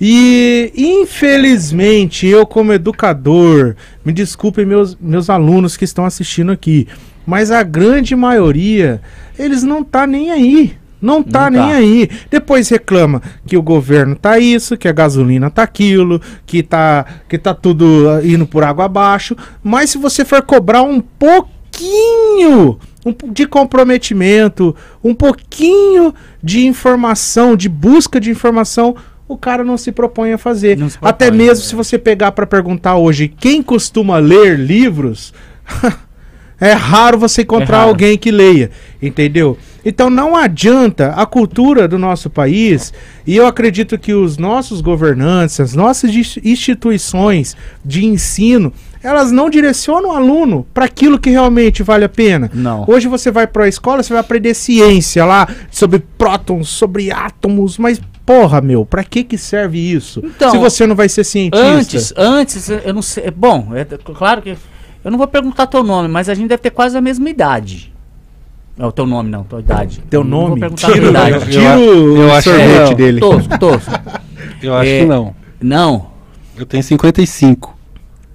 E 0.00 0.72
infelizmente, 0.74 2.26
eu 2.26 2.44
como 2.44 2.72
educador, 2.72 3.76
me 4.04 4.12
desculpem 4.12 4.66
meus, 4.66 4.96
meus 5.00 5.30
alunos 5.30 5.76
que 5.76 5.84
estão 5.84 6.04
assistindo 6.04 6.50
aqui, 6.50 6.88
mas 7.24 7.50
a 7.52 7.62
grande 7.62 8.16
maioria, 8.16 9.00
eles 9.38 9.62
não 9.62 9.84
tá 9.84 10.06
nem 10.06 10.30
aí. 10.30 10.81
Não 11.02 11.20
tá 11.22 11.50
Não 11.50 11.58
nem 11.60 11.70
tá. 11.70 11.76
aí. 11.76 12.10
Depois 12.30 12.68
reclama 12.68 13.20
que 13.44 13.56
o 13.56 13.62
governo 13.62 14.14
tá 14.14 14.38
isso, 14.38 14.76
que 14.76 14.86
a 14.86 14.92
gasolina 14.92 15.50
tá 15.50 15.64
aquilo, 15.64 16.20
que 16.46 16.62
tá, 16.62 17.04
que 17.28 17.36
tá 17.36 17.52
tudo 17.52 18.08
ah, 18.08 18.24
indo 18.24 18.46
por 18.46 18.62
água 18.62 18.84
abaixo. 18.84 19.36
Mas 19.64 19.90
se 19.90 19.98
você 19.98 20.24
for 20.24 20.40
cobrar 20.42 20.82
um 20.82 21.00
pouquinho 21.00 22.78
po- 23.02 23.28
de 23.32 23.46
comprometimento, 23.46 24.74
um 25.02 25.14
pouquinho 25.14 26.14
de 26.42 26.66
informação, 26.66 27.56
de 27.56 27.68
busca 27.68 28.20
de 28.20 28.30
informação, 28.30 28.94
o 29.26 29.36
cara 29.36 29.64
não 29.64 29.76
se 29.78 29.90
propõe 29.92 30.32
a 30.32 30.38
fazer. 30.38 30.76
Propõe, 30.76 30.98
Até 31.02 31.30
mesmo 31.30 31.64
é. 31.64 31.66
se 31.66 31.74
você 31.74 31.98
pegar 31.98 32.32
para 32.32 32.46
perguntar 32.46 32.96
hoje 32.96 33.28
quem 33.28 33.62
costuma 33.62 34.18
ler 34.18 34.58
livros, 34.58 35.32
é 36.62 36.72
raro 36.72 37.18
você 37.18 37.42
encontrar 37.42 37.76
É 37.76 37.78
raro. 37.80 37.88
alguém 37.90 38.16
que 38.16 38.30
leia, 38.30 38.70
entendeu? 39.02 39.58
Então 39.84 40.08
não 40.08 40.36
adianta 40.36 41.08
a 41.16 41.26
cultura 41.26 41.88
do 41.88 41.98
nosso 41.98 42.30
país, 42.30 42.92
e 43.26 43.36
eu 43.36 43.46
acredito 43.46 43.98
que 43.98 44.14
os 44.14 44.38
nossos 44.38 44.80
governantes, 44.80 45.58
as 45.58 45.74
nossas 45.74 46.12
instituições 46.44 47.56
de 47.84 48.04
ensino, 48.04 48.72
elas 49.02 49.32
não 49.32 49.50
direcionam 49.50 50.10
o 50.10 50.12
aluno 50.12 50.64
para 50.72 50.84
aquilo 50.84 51.18
que 51.18 51.30
realmente 51.30 51.82
vale 51.82 52.04
a 52.04 52.08
pena. 52.08 52.48
Não. 52.54 52.84
Hoje 52.86 53.08
você 53.08 53.30
vai 53.32 53.46
para 53.48 53.64
a 53.64 53.68
escola, 53.68 54.02
você 54.02 54.12
vai 54.12 54.20
aprender 54.20 54.54
ciência 54.54 55.24
lá 55.24 55.48
sobre 55.70 55.98
prótons, 56.16 56.68
sobre 56.68 57.10
átomos, 57.10 57.76
mas 57.78 58.00
porra, 58.24 58.60
meu, 58.60 58.86
para 58.86 59.02
que 59.02 59.24
que 59.24 59.36
serve 59.36 59.78
isso? 59.78 60.22
Então, 60.24 60.52
se 60.52 60.58
você 60.58 60.86
não 60.86 60.94
vai 60.94 61.08
ser 61.08 61.24
cientista. 61.24 61.66
Antes, 61.66 62.14
antes, 62.16 62.68
eu 62.68 62.94
não 62.94 63.02
sei. 63.02 63.30
Bom, 63.30 63.70
é 63.74 63.84
claro 64.14 64.40
que. 64.42 64.56
Eu 65.04 65.10
não 65.10 65.18
vou 65.18 65.26
perguntar 65.26 65.66
teu 65.66 65.82
nome, 65.82 66.08
mas 66.08 66.28
a 66.28 66.34
gente 66.34 66.48
deve 66.48 66.62
ter 66.62 66.70
quase 66.70 66.96
a 66.96 67.00
mesma 67.00 67.28
idade. 67.28 67.92
Não, 68.76 68.90
teu 68.90 69.04
nome 69.06 69.28
não, 69.30 69.44
tua 69.44 69.60
idade. 69.60 70.02
Teu 70.08 70.20
Eu 70.20 70.24
não 70.24 70.38
vou 70.40 70.48
nome? 70.50 70.60
perguntar 70.60 70.86
a 70.86 70.90
tua 70.90 71.00
Tira, 71.00 71.10
idade. 71.10 71.50
tira 71.50 71.78
o 71.78 72.16
eu 72.16 72.32
acho 72.32 72.50
que 72.50 72.56
sorvete 72.58 72.88
não. 72.88 72.94
dele. 72.94 73.20
Tosco, 73.20 73.58
tosco. 73.58 73.90
Eu 74.62 74.74
acho 74.76 74.90
É. 74.90 75.00
que 75.00 75.04
não. 75.06 75.34
Não, 75.60 76.06
Eu 76.56 76.64
tenho 76.64 76.82
55. 76.82 77.76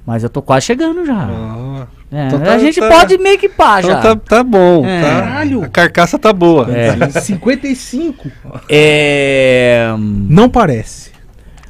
mas 0.06 0.24
eu 0.24 0.30
tô 0.30 0.42
quase 0.42 0.66
chegando 0.66 1.06
já. 1.06 1.16
Ah, 1.30 1.88
É, 2.12 2.28
então 2.28 2.40
tá- 2.40 2.54
a 2.54 2.58
gente 2.60 2.80
tá- 2.80 2.90
pode 2.90 3.18
meio 3.18 3.38
que 3.40 3.48
pá 3.50 3.82
já. 3.82 4.00
então 4.00 4.16
tá, 4.18 4.38
tá 4.38 4.44
bom. 4.44 4.86
É. 4.86 5.02
tá- 5.02 5.10
Caralho. 5.22 5.64
A 5.64 5.68
carcaça 5.70 6.20
tá 6.20 6.32
boa. 6.34 6.68
É. 6.70 7.10
55? 7.22 8.30
É, 8.70 9.94
Não 9.98 10.50
parece. 10.50 11.12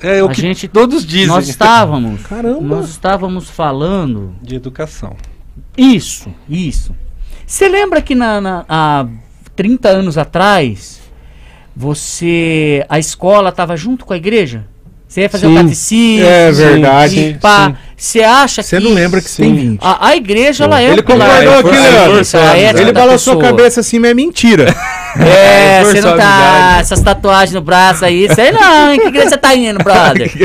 É 0.02 0.22
o 0.24 0.28
A 0.28 0.32
que 0.32 0.42
gente- 0.42 0.68
todos 0.68 1.06
dizem. 1.06 1.28
nós 1.28 1.48
estávamos. 1.48 2.22
Caramba. 2.28 2.62
Nós 2.62 2.90
estávamos 2.90 3.50
falando. 3.50 4.36
De 4.42 4.56
educação. 4.56 5.16
Isso, 5.78 6.34
isso. 6.50 6.96
Você 7.46 7.68
lembra 7.68 8.02
que 8.02 8.14
na, 8.14 8.40
na- 8.42 8.66
há 8.68 9.06
30 9.56 9.90
anos 9.90 10.18
atrás, 10.18 11.00
você. 11.76 12.86
A 12.90 13.00
escola 13.00 13.50
estava 13.50 13.78
junto 13.78 14.06
com 14.06 14.14
a 14.14 14.18
igreja? 14.18 14.66
Você 15.08 15.22
ia 15.22 15.30
fazer 15.30 15.48
o 15.48 15.50
Sim. 15.52 15.56
catecismo. 15.56 16.26
É 16.28 16.52
Sim, 16.54 16.60
verdade. 16.62 17.12
sim, 17.14 17.34
pá. 17.40 17.68
sim. 17.70 17.76
Você 17.96 18.22
acha 18.24 18.62
Você 18.62 18.78
que. 18.78 18.84
não 18.84 18.94
lembra 18.94 19.22
que 19.22 19.30
você 19.30 19.42
tem 19.44 19.56
20. 19.56 19.80
A, 19.82 20.08
a 20.10 20.16
igreja, 20.18 20.66
ela 20.66 20.82
é 20.82 20.92
Ele 20.92 21.00
um 21.02 21.04
concordou 21.04 21.60
aqui, 21.60 21.70
Leandro. 21.70 22.82
Ele 22.82 22.92
balançou 22.92 23.40
a 23.40 23.42
cabeça 23.42 23.80
assim, 23.80 24.00
mas 24.00 24.12
é 24.12 24.14
mentira. 24.14 24.76
É, 25.26 25.84
você 25.86 26.02
não 26.02 26.18
tá. 26.18 26.78
Essas 26.80 27.02
tatuagens 27.02 27.54
no 27.54 27.62
braço 27.62 28.06
aí, 28.06 28.34
sei 28.34 28.52
não, 28.52 28.92
hein? 28.92 29.00
Que 29.00 29.08
igreja 29.08 29.30
você 29.30 29.38
tá 29.38 29.56
indo, 29.56 29.80
brother? 29.84 30.32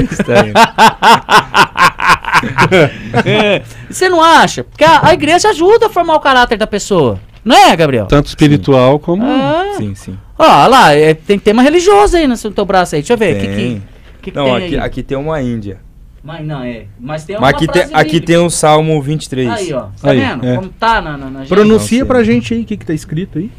É, 3.24 3.62
Você 3.88 4.08
não 4.08 4.22
acha? 4.22 4.64
Porque 4.64 4.84
a, 4.84 5.06
a 5.08 5.14
igreja 5.14 5.50
ajuda 5.50 5.86
a 5.86 5.88
formar 5.88 6.16
o 6.16 6.20
caráter 6.20 6.58
da 6.58 6.66
pessoa. 6.66 7.20
Não 7.44 7.56
é, 7.56 7.76
Gabriel? 7.76 8.06
Tanto 8.06 8.26
espiritual 8.26 8.98
como. 8.98 9.24
Ah. 9.24 9.74
Sim, 9.76 9.94
sim. 9.94 10.18
Ó, 10.38 10.66
lá, 10.66 10.94
é, 10.94 11.14
tem 11.14 11.38
tema 11.38 11.62
religioso 11.62 12.16
aí 12.16 12.26
no 12.26 12.36
seu 12.36 12.50
teu 12.50 12.64
braço 12.64 12.94
aí. 12.94 13.02
Deixa 13.02 13.12
eu 13.12 13.18
ver. 13.18 13.36
O 13.36 13.40
que, 13.40 13.46
que, 13.46 13.54
Tem. 13.54 13.82
que, 14.22 14.30
que 14.30 14.36
Não, 14.36 14.44
tem 14.46 14.54
aqui, 14.56 14.74
aí? 14.74 14.80
aqui 14.80 15.02
tem 15.02 15.18
uma 15.18 15.40
Índia. 15.40 15.78
Mas 16.22 16.46
não, 16.46 16.62
é. 16.62 16.84
Mas 17.00 17.24
tem 17.24 17.34
Mas 17.34 17.42
uma 17.42 17.50
aqui 17.50 17.66
tem, 17.66 17.82
aqui 17.92 18.20
tem 18.20 18.36
o 18.36 18.48
Salmo 18.48 19.00
23. 19.02 19.50
Aí, 19.50 19.72
ó. 19.72 19.86
Tá 20.00 20.10
Aí, 20.10 20.20
vendo? 20.20 20.46
é. 20.46 20.56
Como 20.56 20.68
tá 20.68 21.00
na, 21.00 21.16
na, 21.16 21.30
na 21.30 21.40
gente? 21.40 21.48
Pronuncia 21.48 22.06
pra 22.06 22.22
gente 22.22 22.54
aí 22.54 22.62
o 22.62 22.64
que, 22.64 22.76
que 22.76 22.86
tá 22.86 22.94
escrito 22.94 23.38
aí. 23.38 23.50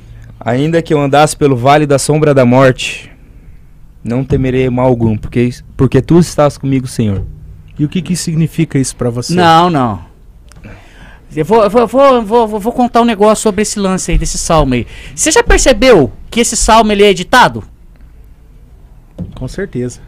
Ainda 0.46 0.82
que 0.82 0.94
eu 0.94 1.00
andasse 1.02 1.36
pelo 1.38 1.56
vale 1.56 1.86
da 1.86 1.98
sombra 1.98 2.34
da 2.34 2.46
morte, 2.46 3.10
não 4.04 4.24
temerei 4.24 4.70
mal 4.70 4.88
algum, 4.88 5.18
porque, 5.18 5.50
porque 5.78 6.02
tu 6.02 6.20
estás 6.20 6.58
comigo, 6.58 6.86
Senhor. 6.88 7.24
E 7.80 7.86
o 7.86 7.89
que, 7.89 8.02
que 8.02 8.16
significa 8.16 8.78
isso 8.78 8.96
pra 8.96 9.10
você? 9.10 9.34
Não, 9.34 9.70
não. 9.70 10.02
Eu 11.36 11.44
vou, 11.46 11.64
eu 11.64 11.70
vou, 11.70 11.82
eu 11.82 11.88
vou, 11.88 12.04
eu 12.16 12.22
vou, 12.24 12.41
eu 12.52 12.60
vou 12.60 12.72
contar 12.74 13.02
um 13.02 13.06
negócio 13.06 13.41
sobre 13.41 13.64
esse 13.64 13.80
lance 13.80 14.12
aí, 14.12 14.18
desse 14.18 14.38
salmo 14.38 14.76
aí. 14.76 14.86
Você 15.16 15.32
já 15.32 15.41
percebeu 15.41 16.12
que 16.30 16.39
esse 16.41 16.56
salmo 16.56 16.91
ele 16.91 17.04
é 17.04 17.10
editado? 17.10 17.64
Com 19.34 19.48
certeza. 19.48 20.00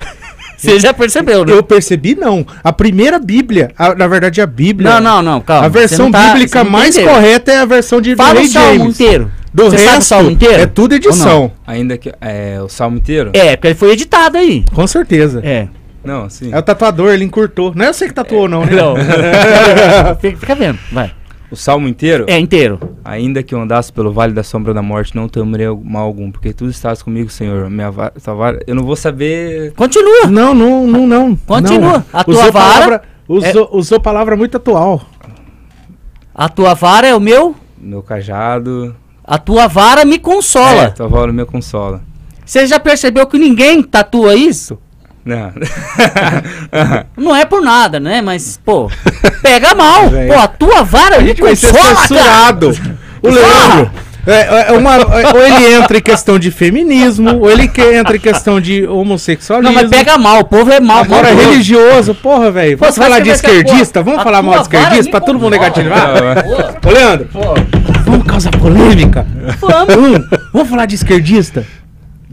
Você 0.56 0.78
já 0.80 0.92
percebeu, 0.94 1.44
né? 1.44 1.52
Eu 1.52 1.62
percebi, 1.62 2.14
não. 2.14 2.44
A 2.64 2.72
primeira 2.72 3.18
Bíblia, 3.18 3.72
a- 3.76 3.94
na 3.94 4.06
verdade 4.08 4.40
a 4.40 4.46
Bíblia. 4.46 4.90
Não, 4.90 5.00
não, 5.00 5.22
não, 5.22 5.40
calma. 5.40 5.66
A 5.66 5.68
versão 5.68 6.06
não 6.06 6.12
tá- 6.12 6.32
bíblica 6.32 6.64
mais 6.64 6.96
correta 6.98 7.52
é 7.52 7.58
a 7.58 7.64
versão 7.64 8.00
de 8.00 8.14
Fala 8.16 8.34
Rei 8.40 8.48
o 8.48 8.52
salmo 8.52 8.78
James. 8.78 8.94
inteiro. 8.94 9.30
Do 9.54 9.64
Você 9.64 9.76
sabe 9.78 9.88
o 9.88 9.94
resto, 9.94 10.08
salmo 10.08 10.30
inteiro? 10.30 10.62
é 10.62 10.66
tudo 10.66 10.94
edição. 10.94 11.52
Ainda 11.66 11.98
que. 11.98 12.10
É, 12.20 12.58
o 12.62 12.68
Salmo 12.68 12.96
inteiro? 12.96 13.30
É, 13.34 13.54
porque 13.56 13.68
ele 13.68 13.74
foi 13.74 13.90
editado 13.92 14.38
aí. 14.38 14.64
Com 14.72 14.86
certeza. 14.86 15.40
É. 15.44 15.68
Não, 16.02 16.28
sim. 16.30 16.50
É 16.52 16.58
o 16.58 16.62
tatuador, 16.62 17.12
ele 17.12 17.24
encurtou. 17.24 17.72
Não 17.74 17.84
é 17.84 17.92
você 17.92 18.08
que 18.08 18.14
tatuou, 18.14 18.48
não, 18.48 18.64
né? 18.64 18.72
Não. 18.72 18.94
fica, 20.20 20.54
vendo, 20.54 20.78
vai. 20.90 21.12
O 21.50 21.54
Salmo 21.54 21.86
inteiro? 21.86 22.24
É, 22.28 22.38
inteiro. 22.38 22.80
Ainda 23.04 23.42
que 23.42 23.54
eu 23.54 23.60
andasse 23.60 23.92
pelo 23.92 24.10
vale 24.10 24.32
da 24.32 24.42
sombra 24.42 24.72
da 24.72 24.80
morte, 24.80 25.14
não 25.14 25.28
temerei 25.28 25.68
mal 25.84 26.04
algum, 26.06 26.30
porque 26.32 26.52
tu 26.54 26.66
estás 26.66 27.02
comigo, 27.02 27.28
Senhor. 27.28 27.68
Minha 27.68 27.90
vara, 27.90 28.10
tua 28.24 28.34
vara- 28.34 28.60
eu 28.66 28.74
não 28.74 28.84
vou 28.84 28.96
saber. 28.96 29.72
Continua. 29.74 30.26
Não, 30.28 30.54
não, 30.54 30.86
não, 30.86 31.06
não. 31.06 31.36
Continua. 31.36 31.98
Não. 31.98 32.04
A 32.12 32.24
tua 32.24 32.34
usou 32.34 32.52
vara 32.52 32.72
Palavra, 32.74 33.02
usou, 33.28 33.68
usou 33.72 34.00
palavra 34.00 34.34
muito 34.34 34.56
atual. 34.56 35.02
A 36.34 36.48
tua 36.48 36.72
vara 36.72 37.06
é 37.06 37.14
o 37.14 37.20
meu. 37.20 37.54
Meu 37.78 38.02
cajado. 38.02 38.96
A 39.24 39.38
tua 39.38 39.66
vara 39.68 40.04
me 40.04 40.16
É, 40.16 40.18
consola. 40.18 40.90
tua 40.90 41.08
vara 41.08 41.32
me 41.32 41.44
consola. 41.44 42.00
Você 42.44 42.66
já 42.66 42.78
percebeu 42.80 43.26
que 43.26 43.38
ninguém 43.38 43.82
tatua 43.82 44.34
isso? 44.34 44.78
Não. 45.24 45.52
Não 47.16 47.34
é 47.36 47.44
por 47.44 47.62
nada, 47.62 48.00
né? 48.00 48.20
Mas, 48.20 48.58
pô, 48.64 48.90
pega 49.42 49.74
mal. 49.74 50.10
Pô, 50.10 50.38
a 50.40 50.48
tua 50.48 50.82
vara 50.82 51.20
me 51.20 51.32
vai 51.34 51.54
ser 51.54 51.68
consola, 51.68 51.84
cara. 51.94 51.96
censurado. 52.06 52.72
O 53.22 53.28
Leandro. 53.30 53.90
É, 54.24 54.68
é 54.68 54.72
uma, 54.78 54.94
é- 54.94 55.32
ou 55.34 55.42
ele 55.42 55.74
entra 55.74 55.98
em 55.98 56.00
questão 56.00 56.38
de 56.38 56.52
feminismo, 56.52 57.40
ou 57.40 57.50
ele 57.50 57.66
que 57.66 57.80
entra 57.82 58.14
em 58.16 58.20
questão 58.20 58.60
de 58.60 58.86
homossexualismo. 58.86 59.74
Não, 59.74 59.82
mas 59.82 59.90
pega 59.90 60.16
mal. 60.16 60.38
O 60.40 60.44
povo 60.44 60.70
é 60.70 60.78
mal. 60.78 60.98
Agora, 61.02 61.28
maldoso. 61.28 61.48
religioso, 61.50 62.14
porra, 62.14 62.48
velho. 62.52 62.76
Vamos 62.78 62.96
falar 62.96 63.18
de 63.18 63.30
esquerdista? 63.30 64.00
Vamos 64.00 64.20
A 64.20 64.22
falar 64.22 64.40
mal 64.42 64.54
de 64.54 64.62
esquerdista 64.62 65.04
me 65.06 65.10
pra 65.10 65.20
todo 65.20 65.40
mundo 65.40 65.50
negativar? 65.50 66.14
Ô, 66.86 66.90
Leandro, 66.90 67.28
pô, 67.32 67.40
vamos 68.12 68.26
causar 68.26 68.50
polêmica? 68.58 69.26
Vamos. 69.60 69.94
Vamos, 69.94 70.28
vamos 70.52 70.68
falar 70.68 70.86
de 70.86 70.94
esquerdista? 70.94 71.66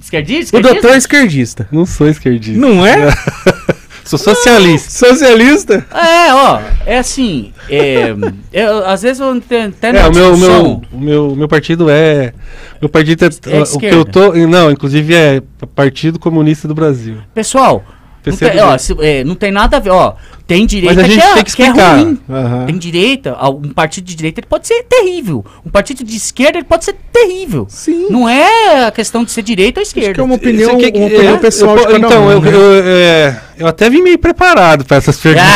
Esquerdista? 0.01 0.55
O 0.55 0.59
esquerdista? 0.59 0.73
doutor 0.73 0.91
é 0.93 0.97
esquerdista. 0.97 1.67
Não 1.71 1.85
sou 1.85 2.07
esquerdista. 2.07 2.59
Não 2.59 2.85
é? 2.85 2.95
Sou 4.05 4.17
socialista. 4.17 4.89
Socialista? 5.07 5.85
É, 5.93 6.33
ó, 6.33 6.59
é 6.83 6.97
assim, 6.97 7.53
é, 7.69 8.15
eu- 8.51 8.83
às 8.87 9.03
vezes 9.03 9.19
eu 9.19 9.29
até 9.33 9.65
até 9.65 9.91
na 9.91 9.99
É, 9.99 10.07
o 10.07 10.11
meu, 10.11 10.33
o 10.33 10.37
meu, 10.37 10.81
o 10.91 10.99
meu, 10.99 11.35
meu 11.35 11.47
partido 11.47 11.87
é. 11.91 12.33
Meu 12.81 12.89
partido 12.89 13.23
é. 13.25 13.27
É 13.55 13.61
o 13.61 13.77
que 13.77 13.85
eu 13.85 14.03
tô. 14.03 14.33
Não, 14.47 14.71
inclusive 14.71 15.13
é 15.13 15.43
Partido 15.75 16.17
Comunista 16.17 16.67
do 16.67 16.73
Brasil. 16.73 17.17
Pessoal, 17.35 17.83
não 18.29 18.37
tem, 18.37 18.59
ó, 18.61 18.77
se- 18.77 18.95
é, 18.99 19.23
não 19.23 19.35
tem 19.35 19.51
nada 19.51 19.77
a 19.77 19.79
ver, 19.79 19.91
ó. 19.91 20.15
Tem 20.47 20.65
direita 20.65 20.95
Mas 20.95 21.03
a 21.03 21.07
gente 21.07 21.21
que, 21.21 21.27
é, 21.27 21.33
tem 21.35 21.43
que 21.43 21.55
que 21.55 21.61
é 21.61 21.69
ruim. 21.69 22.19
Aham. 22.27 22.65
Tem 22.65 22.77
direita, 22.77 23.37
ah, 23.39 23.49
um 23.51 23.69
partido 23.69 24.05
de 24.05 24.15
direita 24.15 24.39
ele 24.39 24.47
pode 24.47 24.65
ser 24.67 24.81
terrível. 24.83 25.45
Um 25.63 25.69
partido 25.69 26.03
de 26.03 26.17
esquerda 26.17 26.57
ele 26.57 26.65
pode 26.65 26.85
ser 26.85 26.95
terrível. 27.13 27.67
Sim. 27.69 28.07
Não 28.09 28.27
é 28.27 28.85
a 28.87 28.91
questão 28.91 29.23
de 29.23 29.31
ser 29.31 29.43
direita 29.43 29.79
ou 29.79 29.83
Acho 29.83 29.93
que 29.93 29.99
esquerda. 29.99 30.21
é 30.21 30.25
uma 30.25 30.35
opinião, 30.35 30.75
que- 30.77 30.91
uma 30.97 31.05
opinião 31.07 31.35
é, 31.35 31.37
pessoal 31.37 31.77
eu, 31.77 31.85
de 31.85 31.91
cada 31.93 32.07
Então, 32.07 32.25
um, 32.27 32.31
eu, 32.31 32.41
né? 32.41 32.51
eu, 32.51 32.83
é, 32.83 33.41
eu 33.59 33.67
até 33.67 33.89
vim 33.91 34.01
meio 34.01 34.17
preparado 34.17 34.83
para 34.85 34.97
essas 34.97 35.17
perguntas. 35.17 35.47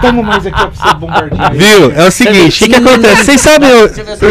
Toma 0.00 0.22
mais 0.22 0.46
aqui 0.46 0.56
pra 0.56 0.70
você 0.70 0.94
bombardear. 0.98 1.52
Viu? 1.54 1.90
É 1.92 2.06
o 2.06 2.10
seguinte, 2.10 2.64
o 2.64 2.68
que, 2.68 2.74
que 2.74 2.88
acontece? 2.88 3.24
Vocês 3.24 3.40
sabem, 3.40 3.70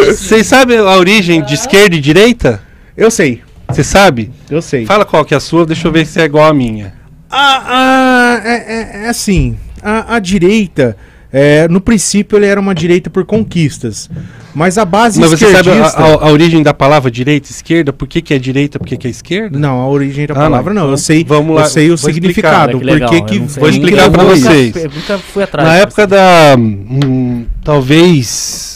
vocês 0.07 0.47
sabem 0.47 0.77
a 0.77 0.95
origem 0.95 1.43
de 1.43 1.55
esquerda 1.55 1.95
e 1.95 1.99
direita? 1.99 2.61
Eu 2.95 3.09
sei, 3.11 3.41
Você 3.75 3.83
sabe? 3.83 4.31
eu 4.49 4.61
sei. 4.61 4.85
Fala 4.85 5.05
qual 5.05 5.23
que 5.25 5.33
é 5.33 5.37
a 5.37 5.39
sua, 5.39 5.65
deixa 5.65 5.87
eu 5.87 5.91
ver 5.91 6.05
se 6.05 6.19
é 6.19 6.25
igual 6.25 6.49
a 6.49 6.53
minha. 6.53 6.93
Ah, 7.29 7.63
ah, 7.67 8.41
é, 8.43 8.53
é- 8.53 9.05
é 9.05 9.09
assim, 9.09 9.57
a, 9.83 10.15
a 10.15 10.19
direita, 10.19 10.95
é, 11.33 11.67
no 11.67 11.81
princípio 11.81 12.37
ele 12.37 12.45
era 12.45 12.59
uma 12.59 12.73
direita 12.73 13.09
por 13.09 13.25
conquistas, 13.25 14.09
mas 14.53 14.77
a 14.77 14.85
base 14.85 15.19
Mas 15.19 15.31
você 15.31 15.51
sabe 15.51 15.69
a, 15.69 15.73
esquerdista... 15.73 16.01
a- 16.01 16.27
a 16.27 16.31
origem 16.31 16.63
da 16.63 16.73
palavra 16.73 17.11
direita 17.11 17.49
e 17.49 17.51
esquerda? 17.51 17.91
Por 17.91 18.07
que, 18.07 18.21
que 18.21 18.33
é 18.33 18.39
direita, 18.39 18.79
por 18.79 18.87
que, 18.87 18.95
que 18.95 19.07
é 19.07 19.09
esquerda? 19.09 19.59
Não, 19.59 19.81
a 19.81 19.89
origem 19.89 20.25
da 20.25 20.33
Ah, 20.33 20.37
palavra 20.37 20.73
não. 20.73 20.83
não, 20.83 20.87
eu 20.89 20.93
Então, 20.93 20.97
sei, 21.03 21.25
vamos 21.25 21.53
lá, 21.55 21.63
eu 21.63 21.67
sei 21.67 21.91
o 21.91 21.97
significado, 21.97 22.77
Olha 22.77 22.79
que 22.79 22.85
legal, 22.85 23.09
por 23.09 23.25
que. 23.25 23.39
Vou 23.39 23.69
explicar 23.69 24.03
Eu 24.05 24.11
pra 24.11 24.23
nunca- 24.23 24.35
vocês. 24.37 24.75
eu 24.77 24.91
nunca 24.91 25.17
fui 25.17 25.43
atrás. 25.43 25.67
Na 25.67 25.75
época 25.75 26.07
da. 26.07 26.55
hum, 26.57 27.45
talvez. 27.65 28.74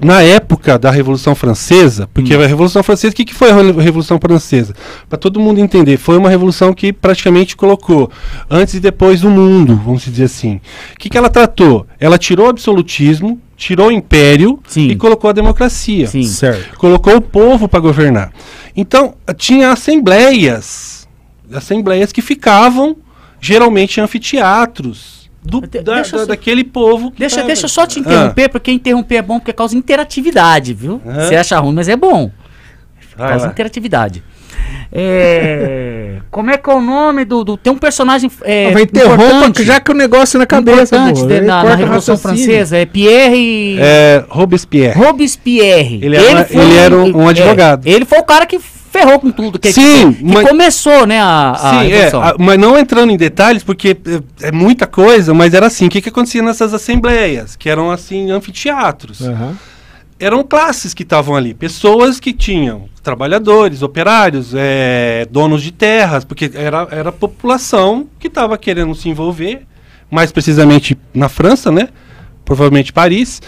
Na 0.00 0.20
época 0.22 0.78
da 0.78 0.90
Revolução 0.90 1.34
Francesa, 1.34 2.08
porque 2.12 2.34
a 2.34 2.46
Revolução 2.46 2.82
Francesa, 2.82 3.12
o 3.12 3.16
que, 3.16 3.24
que 3.24 3.34
foi 3.34 3.50
a 3.50 3.54
Re- 3.54 3.72
Revolução 3.72 4.18
Francesa? 4.18 4.74
Para 5.08 5.18
todo 5.18 5.38
mundo 5.40 5.60
entender, 5.60 5.96
foi 5.96 6.16
uma 6.18 6.28
revolução 6.28 6.72
que 6.72 6.92
praticamente 6.92 7.56
colocou 7.56 8.10
antes 8.50 8.74
e 8.74 8.80
depois 8.80 9.20
do 9.20 9.30
mundo, 9.30 9.80
vamos 9.84 10.02
dizer 10.04 10.24
assim. 10.24 10.60
O 10.94 10.98
que, 10.98 11.08
que 11.08 11.16
ela 11.18 11.28
tratou? 11.28 11.86
Ela 12.00 12.18
tirou 12.18 12.46
o 12.46 12.50
absolutismo, 12.50 13.40
tirou 13.56 13.88
o 13.88 13.92
império 13.92 14.58
Sim. 14.66 14.88
e 14.88 14.96
colocou 14.96 15.30
a 15.30 15.32
democracia. 15.32 16.06
Sim. 16.08 16.24
Certo. 16.24 16.76
Colocou 16.78 17.16
o 17.16 17.20
povo 17.20 17.68
para 17.68 17.78
governar. 17.80 18.32
Então, 18.76 19.14
tinha 19.36 19.70
assembleias, 19.70 21.08
assembleias 21.52 22.10
que 22.12 22.22
ficavam 22.22 22.96
geralmente 23.40 23.98
em 23.98 24.02
anfiteatros 24.02 25.21
do, 25.42 25.60
da- 25.62 25.80
da- 25.82 26.04
só- 26.04 26.24
daquele 26.26 26.64
povo. 26.64 27.12
Deixa, 27.18 27.36
tava- 27.36 27.46
deixa 27.48 27.64
eu 27.64 27.68
só 27.68 27.86
te 27.86 27.98
Ah. 27.98 28.00
interromper, 28.00 28.48
porque 28.48 28.70
interromper 28.70 29.16
é 29.16 29.22
bom 29.22 29.38
porque 29.38 29.52
causa 29.52 29.76
interatividade, 29.76 30.72
viu? 30.74 31.00
Aham. 31.06 31.20
Você 31.28 31.36
acha 31.36 31.58
ruim, 31.58 31.74
mas 31.74 31.88
é 31.88 31.96
bom. 31.96 32.30
Vai 33.16 33.30
causa 33.30 33.46
lá. 33.46 33.52
interatividade. 33.52 34.22
É, 34.92 36.18
como 36.30 36.50
é 36.50 36.56
que 36.58 36.68
é 36.70 36.74
o 36.74 36.80
nome 36.80 37.24
do. 37.24 37.42
do- 37.44 37.56
tem 37.56 37.72
um 37.72 37.78
personagem. 37.78 38.30
É, 38.42 38.70
Vai 38.70 38.82
interrompa, 38.82 39.22
importante, 39.24 39.64
já 39.64 39.80
que 39.80 39.90
o 39.90 39.94
negócio 39.94 40.38
na 40.38 40.46
cabeça, 40.46 40.96
importante 40.96 41.26
de- 41.26 41.32
ele 41.34 41.46
na, 41.46 41.64
na 41.64 41.74
Revolução. 41.74 42.16
Francesa. 42.16 42.76
É 42.76 42.84
Pierre. 42.86 43.76
É, 43.80 44.24
Robespierre. 44.28 44.98
Robespierre. 44.98 45.98
Ele 46.02 46.16
era- 46.16 46.46
ele 46.50 46.76
era 46.76 46.96
um- 46.96 47.16
um 47.16 47.26
é, 47.26 47.30
advogado. 47.30 47.86
ele 47.86 48.04
foi 48.04 48.18
o 48.18 48.24
cara 48.24 48.44
que 48.46 48.60
ferrou 48.92 49.18
com 49.18 49.30
tudo. 49.30 49.58
Que, 49.58 49.72
Sim, 49.72 50.12
que, 50.12 50.22
mas- 50.24 50.46
começou, 50.46 51.06
né, 51.06 51.18
a, 51.20 51.52
a 51.52 51.80
Sim, 51.82 51.92
é, 51.92 52.08
a- 52.08 52.36
mas 52.38 52.58
não 52.58 52.78
entrando 52.78 53.10
em 53.10 53.16
detalhes, 53.16 53.64
porque 53.64 53.96
é, 54.40 54.48
é 54.48 54.52
muita 54.52 54.86
coisa, 54.86 55.32
mas 55.32 55.54
era 55.54 55.66
assim, 55.66 55.86
o 55.86 55.90
que, 55.90 56.00
que 56.02 56.10
acontecia 56.10 56.42
nessas 56.42 56.74
assembleias, 56.74 57.56
que 57.56 57.68
eram 57.70 57.90
assim, 57.90 58.30
anfiteatros. 58.30 59.22
Aham. 59.22 59.56
eram 60.20 60.44
classes 60.44 60.94
que 60.94 61.02
estavam 61.02 61.34
ali, 61.34 61.52
pessoas 61.54 62.20
que 62.20 62.32
tinham 62.32 62.84
trabalhadores, 63.02 63.82
operários, 63.82 64.52
é, 64.54 65.26
donos 65.30 65.62
de 65.62 65.72
terras, 65.72 66.24
porque 66.24 66.48
era, 66.54 66.86
era 66.92 67.08
a 67.08 67.12
população 67.12 68.06
que 68.20 68.28
estava 68.28 68.56
querendo 68.56 68.94
se 68.94 69.08
envolver, 69.08 69.62
mais 70.08 70.30
precisamente 70.30 70.96
na 71.12 71.28
França, 71.28 71.72
né? 71.72 71.88
Provavelmente 72.52 72.92
Paris. 72.92 73.40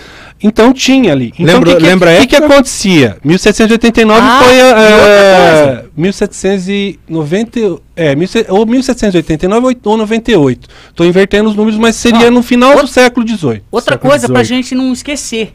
Então 0.43 0.73
tinha 0.73 1.13
ali. 1.13 1.33
Então, 1.39 1.57
Lembra- 1.57 1.71
o 1.71 1.73
que, 1.75 1.81
que, 1.83 1.87
lembra 1.87 2.17
a 2.17 2.21
que, 2.21 2.27
que 2.29 2.37
acontecia? 2.37 3.19
1789 3.23 4.21
Ah, 4.27 4.41
foi 4.43 4.57
e 4.57 4.61
a, 4.63 4.67
outra 4.67 4.81
é, 4.81 5.85
1790, 5.95 7.61
é, 7.95 8.15
17 8.15 8.51
ou 8.51 8.65
1789 8.67 9.67
ou- 9.85 9.93
ou 9.93 9.97
98. 9.99 10.69
Estou 10.89 11.05
invertendo 11.07 11.51
os 11.51 11.55
números, 11.57 11.79
mas 11.79 11.97
seria 11.97 12.29
Ah, 12.29 12.31
no 12.31 12.43
final 12.43 12.71
do 12.73 12.77
outra- 12.79 12.93
século 12.93 13.29
XVIII. 13.29 13.63
Outra 13.71 13.95
século 13.95 14.11
coisa 14.11 14.27
pra 14.29 14.43
XVIII. 14.43 14.57
gente 14.63 14.75
não 14.75 14.91
esquecer. 14.93 15.55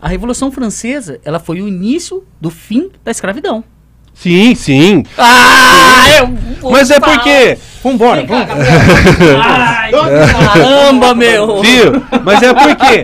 A 0.00 0.06
Revolução 0.08 0.50
Francesa, 0.52 1.18
ela 1.24 1.38
foi 1.40 1.60
o 1.60 1.66
início 1.68 2.22
do 2.40 2.50
fim 2.50 2.90
da 3.04 3.10
escravidão. 3.10 3.62
Sim, 4.14 4.54
sim. 4.54 5.04
Ah, 5.18 6.04
eu 6.18 6.28
vou 6.60 6.70
Mas 6.72 6.90
é 6.90 7.00
falar. 7.00 7.18
porque 7.18 7.58
Vambora, 7.82 8.24
vamos. 8.24 8.46
Ai, 9.44 9.90
caramba, 9.92 11.14
meu. 11.14 11.60
Viu? 11.62 12.02
Mas 12.24 12.42
é 12.42 12.52
por 12.54 12.76
quê? 12.76 13.02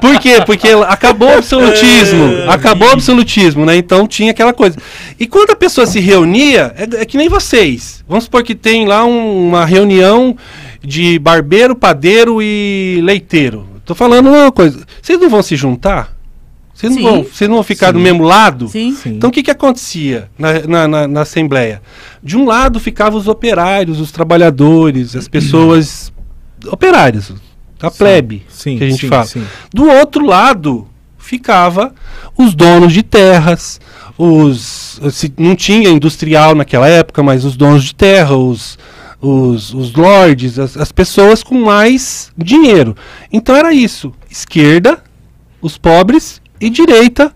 Por 0.00 0.18
quê? 0.18 0.42
Porque 0.44 0.68
acabou 0.88 1.28
o 1.28 1.38
absolutismo. 1.38 2.50
Acabou 2.50 2.88
o 2.88 2.92
absolutismo, 2.92 3.64
né? 3.64 3.76
Então 3.76 4.06
tinha 4.08 4.32
aquela 4.32 4.52
coisa. 4.52 4.76
E 5.18 5.26
quando 5.26 5.50
a 5.50 5.56
pessoa 5.56 5.86
se 5.86 6.00
reunia, 6.00 6.74
é, 6.76 7.02
é 7.02 7.04
que 7.04 7.16
nem 7.16 7.28
vocês. 7.28 8.02
Vamos 8.08 8.24
supor 8.24 8.42
que 8.42 8.54
tem 8.54 8.86
lá 8.86 9.04
um- 9.04 9.48
uma 9.48 9.64
reunião 9.64 10.36
de 10.82 11.18
barbeiro, 11.18 11.76
padeiro 11.76 12.42
e 12.42 13.00
leiteiro. 13.04 13.66
Tô 13.84 13.94
falando 13.94 14.28
uma 14.28 14.50
coisa. 14.50 14.80
Vocês 15.00 15.20
não 15.20 15.28
vão 15.28 15.42
se 15.42 15.54
juntar? 15.56 16.08
Vocês 16.80 16.96
não 16.96 17.02
vão, 17.02 17.22
vocês 17.24 17.48
não 17.48 17.56
vão 17.56 17.62
ficar 17.64 17.88
Sim. 17.88 17.92
do 17.94 17.98
mesmo 18.00 18.22
lado? 18.22 18.68
Sim. 18.68 18.94
Sim. 18.94 19.10
Então 19.10 19.28
o 19.30 19.32
que, 19.32 19.42
que 19.42 19.50
acontecia 19.50 20.30
na, 20.38 20.52
na, 20.66 20.88
na- 20.88 21.08
na 21.08 21.20
Assembleia? 21.22 21.82
De 22.22 22.36
um 22.36 22.46
lado 22.46 22.80
ficavam 22.80 23.18
os 23.18 23.28
operários, 23.28 24.00
os 24.00 24.10
trabalhadores, 24.10 25.14
as 25.14 25.28
pessoas 25.28 26.12
operárias, 26.70 27.32
a 27.82 27.90
plebe, 27.90 28.44
Sim, 28.48 28.78
que 28.78 28.84
a 28.84 28.90
gente 28.90 29.00
sim, 29.02 29.08
fala. 29.08 29.24
sim. 29.26 29.44
Do 29.72 29.84
outro 29.90 30.24
lado 30.24 30.86
ficava 31.18 31.94
os 32.36 32.54
donos 32.54 32.92
de 32.92 33.02
terras, 33.02 33.80
os 34.18 35.00
se- 35.12 35.32
não 35.38 35.54
tinha 35.56 35.88
industrial 35.90 36.54
naquela 36.54 36.88
época, 36.88 37.22
mas 37.22 37.44
os 37.44 37.56
donos 37.56 37.84
de 37.84 37.94
terra, 37.94 38.36
os 38.36 38.78
os, 39.22 39.74
os 39.74 39.92
lords, 39.92 40.58
as, 40.58 40.78
as 40.78 40.90
pessoas 40.90 41.42
com 41.42 41.54
mais 41.62 42.32
dinheiro. 42.38 42.96
Então 43.30 43.54
era 43.54 43.70
isso: 43.70 44.14
esquerda, 44.30 45.02
os 45.60 45.76
pobres, 45.76 46.40
e 46.60 46.68
direita, 46.68 47.32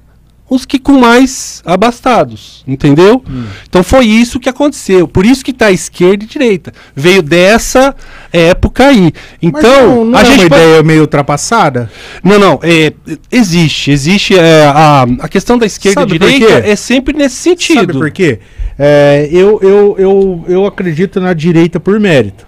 os 0.48 0.66
que 0.66 0.78
com 0.78 0.92
mais 0.92 1.62
abastados, 1.64 2.62
entendeu? 2.68 3.24
Hum. 3.28 3.44
Então 3.66 3.82
foi 3.82 4.04
isso 4.06 4.38
que 4.38 4.48
aconteceu. 4.48 5.08
Por 5.08 5.24
isso 5.24 5.42
que 5.42 5.52
tá 5.54 5.72
esquerda 5.72 6.22
e 6.22 6.26
direita. 6.26 6.72
Veio 6.94 7.22
dessa 7.22 7.94
época 8.30 8.86
aí. 8.88 9.10
Então, 9.40 9.96
não, 9.96 10.04
não 10.04 10.18
a 10.18 10.22
é 10.22 10.24
gente 10.26 10.40
uma 10.40 10.48
pode- 10.50 10.62
ideia 10.62 10.82
meio 10.82 11.00
ultrapassada? 11.00 11.90
não, 12.22 12.38
não, 12.38 12.60
é, 12.62 12.92
existe, 13.32 13.90
existe 13.90 14.36
é, 14.38 14.66
a, 14.66 15.06
a 15.20 15.28
questão 15.28 15.56
da 15.56 15.64
esquerda 15.64 16.02
Sabe 16.02 16.16
e 16.16 16.18
direita 16.18 16.68
é 16.68 16.76
sempre 16.76 17.16
nesse 17.16 17.36
sentido. 17.36 17.80
Sabe 17.80 17.92
por 17.94 18.10
quê? 18.10 18.38
É, 18.78 19.28
eu, 19.32 19.58
eu, 19.62 19.96
eu, 19.98 20.44
eu 20.46 20.66
acredito 20.66 21.20
na 21.20 21.32
direita 21.32 21.80
por 21.80 21.98
mérito. 21.98 22.46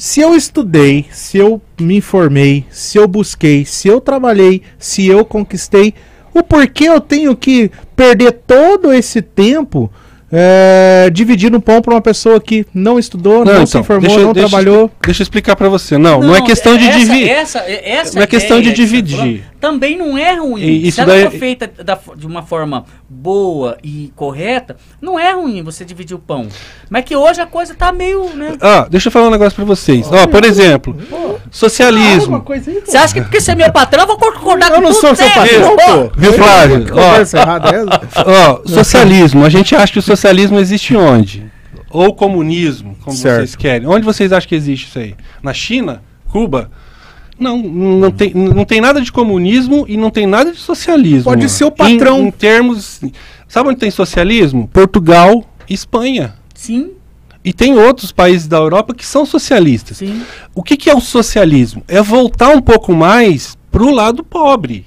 Se 0.00 0.22
eu 0.22 0.34
estudei, 0.34 1.04
se 1.12 1.36
eu 1.36 1.60
me 1.78 1.98
informei, 1.98 2.64
se 2.70 2.96
eu 2.96 3.06
busquei, 3.06 3.66
se 3.66 3.86
eu 3.86 4.00
trabalhei, 4.00 4.62
se 4.78 5.06
eu 5.06 5.26
conquistei, 5.26 5.92
o 6.32 6.42
porquê 6.42 6.84
eu 6.84 7.02
tenho 7.02 7.36
que 7.36 7.70
perder 7.94 8.32
todo 8.32 8.94
esse 8.94 9.20
tempo 9.20 9.92
é, 10.32 11.10
dividindo 11.12 11.60
pão 11.60 11.82
para 11.82 11.92
uma 11.92 12.00
pessoa 12.00 12.40
que 12.40 12.64
não 12.72 12.98
estudou, 12.98 13.44
não, 13.44 13.66
se 13.66 13.72
então, 13.72 13.82
informou, 13.82 14.08
deixa 14.08 14.24
não 14.24 14.32
deixa 14.32 14.48
trabalhou? 14.48 14.90
Deixa 15.04 15.20
eu 15.20 15.24
explicar 15.24 15.54
pra 15.54 15.68
você. 15.68 15.98
Não, 15.98 16.20
não, 16.20 16.34
é 16.34 16.40
questão 16.40 16.78
de 16.78 16.86
essa, 16.86 16.98
dividir. 16.98 17.30
Não 18.14 18.22
é 18.22 18.26
questão 18.26 18.58
de 18.62 18.72
dividir. 18.72 19.44
Também 19.60 19.96
não 19.96 20.16
é 20.16 20.34
ruim. 20.36 20.62
E 20.62 20.86
isso 20.88 20.94
Se 20.96 21.00
ela 21.02 21.12
daí- 21.12 21.24
for 21.24 21.32
feita 21.38 21.70
da 21.84 21.98
de 22.16 22.26
uma 22.26 22.42
forma 22.42 22.84
boa 23.08 23.76
e 23.84 24.10
correta, 24.16 24.76
não 25.02 25.18
é 25.18 25.32
ruim 25.32 25.62
você 25.62 25.84
dividir 25.84 26.14
o 26.16 26.18
pão. 26.18 26.48
Mas 26.88 27.04
que 27.04 27.14
hoje 27.14 27.40
a 27.42 27.46
coisa 27.46 27.74
tá 27.74 27.92
meio, 27.92 28.30
né? 28.34 28.56
Ah, 28.60 28.86
deixa 28.90 29.08
eu 29.08 29.12
falar 29.12 29.28
um 29.28 29.30
negócio 29.30 29.54
pra 29.54 29.64
vocês. 29.66 30.08
Ó, 30.10 30.26
por 30.26 30.44
exemplo, 30.46 30.96
socialismo. 31.50 32.42
Você 32.84 32.96
acha 32.96 33.14
que 33.14 33.20
porque 33.20 33.40
você 33.40 33.52
é 33.52 33.54
meu 33.54 33.70
patrão, 33.72 34.02
eu 34.02 34.06
vou 34.06 34.18
concordar 34.18 34.70
Eu 34.70 34.76
com 34.76 34.80
não 34.80 34.92
tudo 34.92 35.00
sou 35.00 35.14
seu 35.14 35.28
patrão, 35.30 35.76
você- 35.76 36.08
pô. 36.08 36.10
Viu, 36.16 36.32
Flávio? 36.32 36.86
É 36.88 38.20
ó, 38.26 38.60
socialismo. 38.66 39.44
A 39.44 39.48
gente 39.48 39.74
acha 39.74 39.92
que 39.92 39.98
o 39.98 40.02
socialismo 40.02 40.58
existe 40.58 40.96
onde? 40.96 41.44
Ou 41.90 42.14
comunismo, 42.14 42.96
como 43.02 43.16
Certo. 43.16 43.36
vocês 43.38 43.56
querem. 43.56 43.86
Onde 43.88 44.04
vocês 44.04 44.32
acham 44.32 44.48
que 44.48 44.54
existe 44.54 44.86
isso 44.88 44.98
aí? 44.98 45.14
Na 45.42 45.52
China? 45.52 46.02
Cuba? 46.30 46.70
Não, 47.40 47.56
não 47.58 48.10
tem, 48.10 48.34
não 48.34 48.64
tem 48.66 48.80
nada 48.80 49.00
de 49.00 49.10
comunismo 49.10 49.86
e 49.88 49.96
não 49.96 50.10
tem 50.10 50.26
nada 50.26 50.52
de 50.52 50.58
socialismo. 50.58 51.24
Pode 51.24 51.48
ser 51.48 51.64
o 51.64 51.70
patrão. 51.70 52.20
Em, 52.20 52.26
em 52.26 52.30
termos. 52.30 53.00
Sabe 53.48 53.70
onde 53.70 53.78
tem 53.80 53.90
socialismo? 53.90 54.68
Portugal 54.68 55.44
e 55.68 55.74
Espanha. 55.74 56.34
Sim, 56.54 56.90
E 57.42 57.52
tem 57.54 57.74
outros 57.78 58.12
países 58.12 58.46
da 58.46 58.58
Europa 58.58 58.94
que 58.94 59.06
são 59.06 59.24
socialistas. 59.24 59.96
sim. 59.96 60.22
O 60.54 60.62
que, 60.62 60.76
que 60.76 60.90
é 60.90 60.94
o 60.94 61.00
socialismo? 61.00 61.82
É 61.88 62.02
voltar 62.02 62.50
um 62.50 62.60
pouco 62.60 62.92
mais 62.94 63.56
para 63.72 63.82
o 63.82 63.90
lado 63.90 64.22
pobre. 64.22 64.84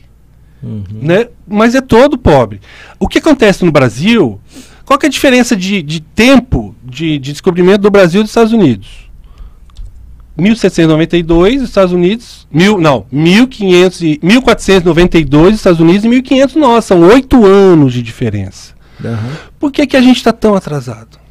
Né? 0.61 1.27
Mas 1.47 1.75
é 1.75 1.81
todo 1.81 2.17
pobre. 2.17 2.61
O 2.99 3.07
que 3.07 3.17
acontece 3.17 3.65
no 3.65 3.71
Brasil? 3.71 4.39
Qual 4.85 4.97
que 4.99 5.05
é 5.05 5.09
a 5.09 5.11
diferença 5.11 5.55
de, 5.55 5.81
de 5.81 5.99
tempo 5.99 6.75
de, 6.83 7.17
de 7.17 7.31
descobrimento 7.31 7.81
do 7.81 7.91
Brasil 7.91 8.21
e 8.21 8.23
dos 8.23 8.29
Estados 8.31 8.53
Unidos? 8.53 8.87
1792, 10.37 11.61
os 11.61 11.69
Estados 11.69 11.93
Unidos. 11.93 12.47
Mil, 12.51 12.79
não, 12.79 13.05
1500 13.11 14.01
e, 14.01 14.19
1492, 14.21 15.53
os 15.53 15.55
Estados 15.55 15.79
Unidos 15.79 16.03
e 16.03 16.07
1500 16.09 16.55
nós. 16.55 16.85
São 16.85 17.01
oito 17.01 17.45
anos 17.45 17.93
de 17.93 18.01
diferença. 18.01 18.73
Por 19.59 19.71
que, 19.71 19.85
que 19.85 19.97
a 19.97 20.01
gente 20.01 20.17
está 20.17 20.31
tão 20.31 20.55
atrasado? 20.55 21.23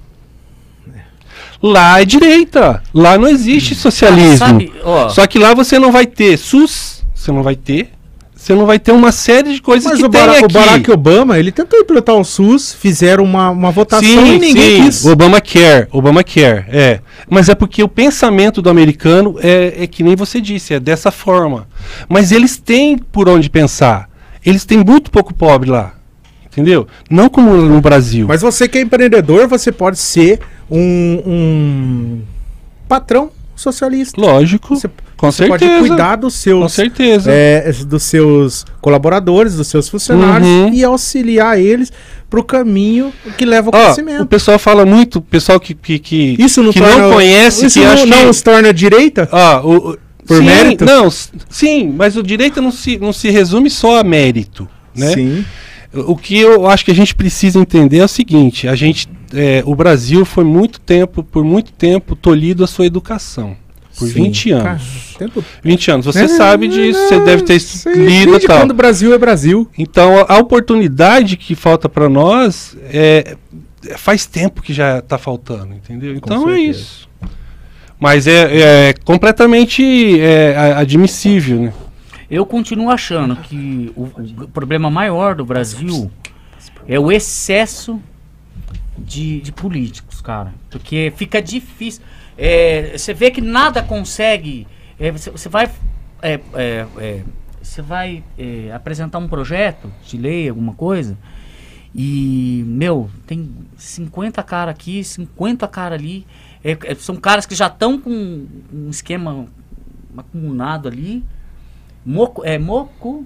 Lá 1.63 2.01
é 2.01 2.05
direita. 2.05 2.83
Lá 2.93 3.17
não 3.17 3.29
existe 3.29 3.75
socialismo. 3.75 4.39
Sabe, 4.39 4.73
ó, 4.83 5.09
Só 5.09 5.27
que 5.27 5.39
lá 5.39 5.55
você 5.55 5.79
não 5.79 5.93
vai 5.93 6.07
ter 6.07 6.37
SUS, 6.37 7.05
você 7.15 7.31
não 7.31 7.43
vai 7.43 7.55
ter. 7.55 7.93
Você 8.43 8.57
não 8.57 8.67
vai 8.67 8.77
ter 8.77 8.91
uma 8.91 9.13
série 9.13 9.55
de 9.55 9.63
coisas 9.63 9.89
Mas 9.89 10.01
que 10.01 10.05
o, 10.05 10.09
tem 10.09 10.21
Bara- 10.21 10.33
o 10.33 10.45
aqui. 10.45 10.53
Barack 10.53 10.91
Obama, 10.91 11.39
ele 11.39 11.53
tentou 11.53 11.79
implantar 11.79 12.17
o 12.17 12.25
SUS, 12.25 12.73
fizeram 12.75 13.23
uma, 13.23 13.51
uma 13.51 13.71
votação 13.71 14.03
sim, 14.27 14.35
e 14.35 14.39
ninguém 14.41 14.79
sim, 14.79 14.85
quis. 14.85 15.07
Obama 15.07 15.41
Care, 15.41 15.87
Obama 15.93 16.25
Care, 16.25 16.65
é. 16.69 16.99
Mas 17.31 17.49
é 17.49 17.55
porque 17.55 17.85
o 17.85 17.89
pensamento 17.89 18.61
do 18.61 18.69
americano 18.69 19.37
é, 19.41 19.85
é 19.85 19.87
que 19.87 20.03
nem 20.03 20.17
você 20.17 20.41
disse, 20.41 20.75
é 20.75 20.81
dessa 20.81 21.13
forma. 21.13 21.69
Mas 22.09 22.33
eles 22.33 22.57
têm 22.57 22.99
por 22.99 23.29
onde 23.29 23.49
pensar. 23.49 24.11
Eles 24.45 24.65
têm 24.65 24.79
muito 24.79 25.09
pouco 25.13 25.33
pobre 25.33 25.71
lá. 25.71 25.95
Entendeu? 26.45 26.89
Não 27.09 27.29
como 27.29 27.55
no 27.55 27.81
Brasil. 27.81 28.27
Mas 28.27 28.43
você 28.43 28.67
que 28.67 28.77
é 28.77 28.81
empreendedor, 28.81 29.47
você 29.47 29.71
pode 29.71 30.01
ser 30.01 30.41
um, 30.69 31.23
um 31.25 32.21
patrão 32.89 33.31
socialista. 33.55 34.21
Lógico, 34.21 34.75
Você, 34.75 34.91
com 35.23 35.31
você 35.33 35.47
certeza. 35.47 35.73
pode 35.77 35.89
cuidar 35.89 36.17
dos 36.17 36.35
com 36.35 36.41
seus, 36.41 36.73
certeza. 36.73 37.31
é, 37.33 37.73
dos 37.87 38.03
seus 38.03 38.65
colaboradores, 38.81 39.55
dos 39.55 39.69
seus 39.69 39.89
funcionários 39.89 40.49
Uhum. 40.49 40.73
e 40.75 40.85
auxiliar 40.85 41.59
eles 41.61 41.93
para 42.29 42.41
o 42.41 42.45
caminho 42.45 43.13
que 43.39 43.45
leva 43.45 43.71
ao 43.73 43.81
Ó, 43.81 43.85
crescimento. 43.87 44.23
o 44.23 44.27
pessoal 44.27 44.59
fala 44.59 44.85
muito, 44.85 45.17
o 45.21 45.23
pessoal 45.23 45.61
que, 45.61 45.75
que, 45.75 45.99
que, 45.99 46.37
Isso 46.39 46.63
não, 46.63 46.73
que 46.73 46.81
torna, 46.81 46.99
não 47.09 47.13
conhece, 47.15 47.67
isso 47.67 47.79
que 47.79 47.85
não, 47.87 48.07
não 48.07 48.19
que... 48.25 48.27
os 48.27 48.43
torna 48.43 48.73
direita? 48.73 49.29
Ó, 49.31 49.61
o, 49.61 49.91
o- 49.93 49.99
Por 50.27 50.39
sim, 50.39 50.43
mérito? 50.45 50.85
Não, 50.85 51.09
sim, 51.49 51.95
mas 51.97 52.17
o 52.17 52.23
direito 52.23 52.61
não 52.61 52.71
se, 52.73 52.99
não 52.99 53.13
se 53.13 53.31
resume 53.31 53.71
só 53.71 53.99
a 54.01 54.05
mérito, 54.05 54.69
né? 54.95 55.13
Sim. 55.15 55.45
O 55.95 56.17
que 56.17 56.39
eu 56.39 56.67
acho 56.67 56.85
que 56.87 56.91
a 56.91 56.95
gente 56.95 57.15
precisa 57.15 57.59
entender 57.59 57.99
é 57.99 58.05
o 58.05 58.09
seguinte: 58.09 58.67
a 58.67 58.75
gente, 58.75 59.07
é, 59.35 59.63
o 59.67 59.75
Brasil 59.75 60.25
foi 60.25 60.43
muito 60.43 60.81
tempo, 60.81 61.23
por 61.23 61.45
muito 61.45 61.71
tempo, 61.71 62.17
tolhido 62.17 62.65
a 62.65 62.67
sua 62.67 62.87
educação. 62.87 63.55
Por 63.99 64.09
Sim. 64.09 64.15
20 64.25 64.51
anos. 64.53 64.65
Cara, 64.65 64.81
tempo- 65.19 65.45
20 65.63 65.91
anos. 65.91 66.07
Você 66.07 66.25
É, 66.25 66.29
sabe 66.29 66.67
disso, 66.69 66.99
você 67.09 67.21
deve 67.21 67.43
ter 67.43 67.61
sei, 67.61 67.93
lido 67.95 68.29
e 68.29 68.31
desde 68.33 68.47
tal. 68.47 68.59
quando 68.61 68.71
o 68.71 68.75
Brasil 68.75 69.13
é 69.13 69.19
Brasil. 69.19 69.69
Então, 69.79 70.25
a, 70.29 70.39
oportunidade 70.39 71.37
que 71.37 71.55
falta 71.55 71.89
para 71.89 72.09
nós 72.09 72.77
é, 72.85 73.37
é- 73.87 73.97
faz 73.99 74.25
tempo 74.27 74.63
que 74.63 74.73
já 74.73 74.99
está 75.01 75.19
faltando, 75.19 75.75
entendeu? 75.75 76.15
Então 76.15 76.49
é 76.49 76.59
isso. 76.59 77.09
Mas 78.01 78.27
é, 78.27 78.89
é 78.89 78.95
completamente 79.05 80.19
é, 80.21 80.57
admissível, 80.77 81.61
né? 81.63 81.73
Eu 82.31 82.47
continuo 82.47 82.89
achando 82.91 83.37
que 83.37 83.93
o, 83.95 84.05
o 84.45 84.49
problema 84.49 84.91
maior 84.91 85.35
do 85.35 85.45
Brasil 85.45 86.11
é 86.89 86.99
o 86.99 87.13
excesso 87.13 88.01
de, 88.99 89.41
de 89.43 89.53
políticos, 89.53 90.21
cara. 90.21 90.53
Porque 90.71 91.13
fica 91.17 91.41
difícil. 91.43 92.03
É, 92.45 92.99
você 92.99 93.15
vê 93.15 93.31
que 93.31 93.41
nada 93.41 93.83
consegue. 93.83 94.67
é, 94.99 95.13
você, 95.13 95.31
você 95.31 95.49
vai. 95.49 95.71
é, 96.21 96.41
é, 96.55 96.87
é, 96.99 97.23
você 97.63 97.81
vai 97.81 98.25
apresentar 98.75 99.19
um 99.19 99.29
projeto 99.29 99.91
de 100.05 100.17
lei, 100.19 100.49
alguma 100.49 100.75
coisa. 100.75 101.17
E, 101.95 102.65
meu, 102.67 103.09
tem 103.27 103.49
50 103.77 104.43
cara 104.43 104.73
aqui, 104.73 105.05
50 105.05 105.69
cara 105.69 105.95
ali. 105.95 106.27
São 106.99 107.15
caras 107.17 107.47
que 107.47 107.55
já 107.55 107.69
estão 107.69 108.01
com 108.01 108.11
um 108.73 108.91
esquema 108.91 109.47
acumulado 110.17 110.89
ali. 110.89 111.25
Moco, 112.05 112.43
é 112.45 112.59
moco, 112.59 113.25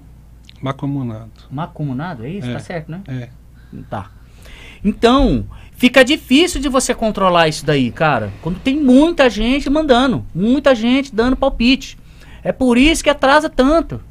Macomunado. 0.61 1.31
macumunado, 1.49 2.23
é 2.25 2.29
isso? 2.29 2.47
É. 2.47 2.53
Tá 2.53 2.59
certo, 2.59 2.91
né? 2.91 3.01
É. 3.07 3.29
Tá. 3.89 4.11
Então, 4.83 5.45
fica 5.77 6.03
difícil 6.03 6.59
de 6.59 6.67
você 6.67 6.93
controlar 6.93 7.47
isso 7.47 7.65
daí, 7.65 7.91
cara. 7.91 8.33
Quando 8.41 8.59
tem 8.59 8.75
muita 8.75 9.29
gente 9.29 9.69
mandando, 9.69 10.25
muita 10.35 10.75
gente 10.75 11.15
dando 11.15 11.37
palpite. 11.37 11.97
É 12.43 12.51
por 12.51 12.77
isso 12.77 13.03
que 13.03 13.09
atrasa 13.09 13.47
tanto. 13.47 14.01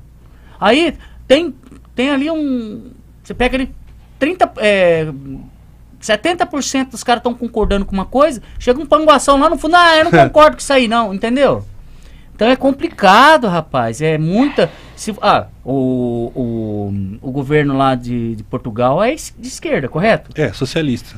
Aí 0.59 0.97
tem, 1.29 1.55
tem 1.95 2.11
ali 2.11 2.31
um. 2.31 2.93
Você 3.23 3.35
pega 3.35 3.57
ali 3.57 3.75
30. 4.19 4.53
É, 4.59 5.09
70% 6.01 6.91
dos 6.91 7.03
caras 7.03 7.21
estão 7.21 7.35
concordando 7.35 7.85
com 7.85 7.93
uma 7.93 8.05
coisa, 8.05 8.41
chega 8.59 8.81
um 8.81 8.87
panguação 8.87 9.41
lá 9.41 9.51
no 9.51 9.59
fundo, 9.59 9.75
ah, 9.75 9.97
eu 9.97 10.05
não 10.05 10.11
concordo 10.29 10.57
com 10.57 10.61
isso 10.61 10.73
aí, 10.73 10.87
não, 10.87 11.13
entendeu? 11.13 11.65
Então 12.35 12.49
é 12.49 12.55
complicado, 12.55 13.49
rapaz. 13.49 14.03
É 14.03 14.19
muita. 14.19 14.71
Se, 14.95 15.17
ah, 15.23 15.47
o, 15.65 16.31
o, 16.35 17.19
o 17.23 17.33
governo 17.33 17.77
lá 17.77 17.95
de, 17.95 18.37
de 18.37 18.43
Portugal 18.45 19.03
é 19.03 19.15
de 19.15 19.49
esquerda, 19.49 19.89
correto? 19.89 20.31
É, 20.41 20.53
socialista. 20.53 21.17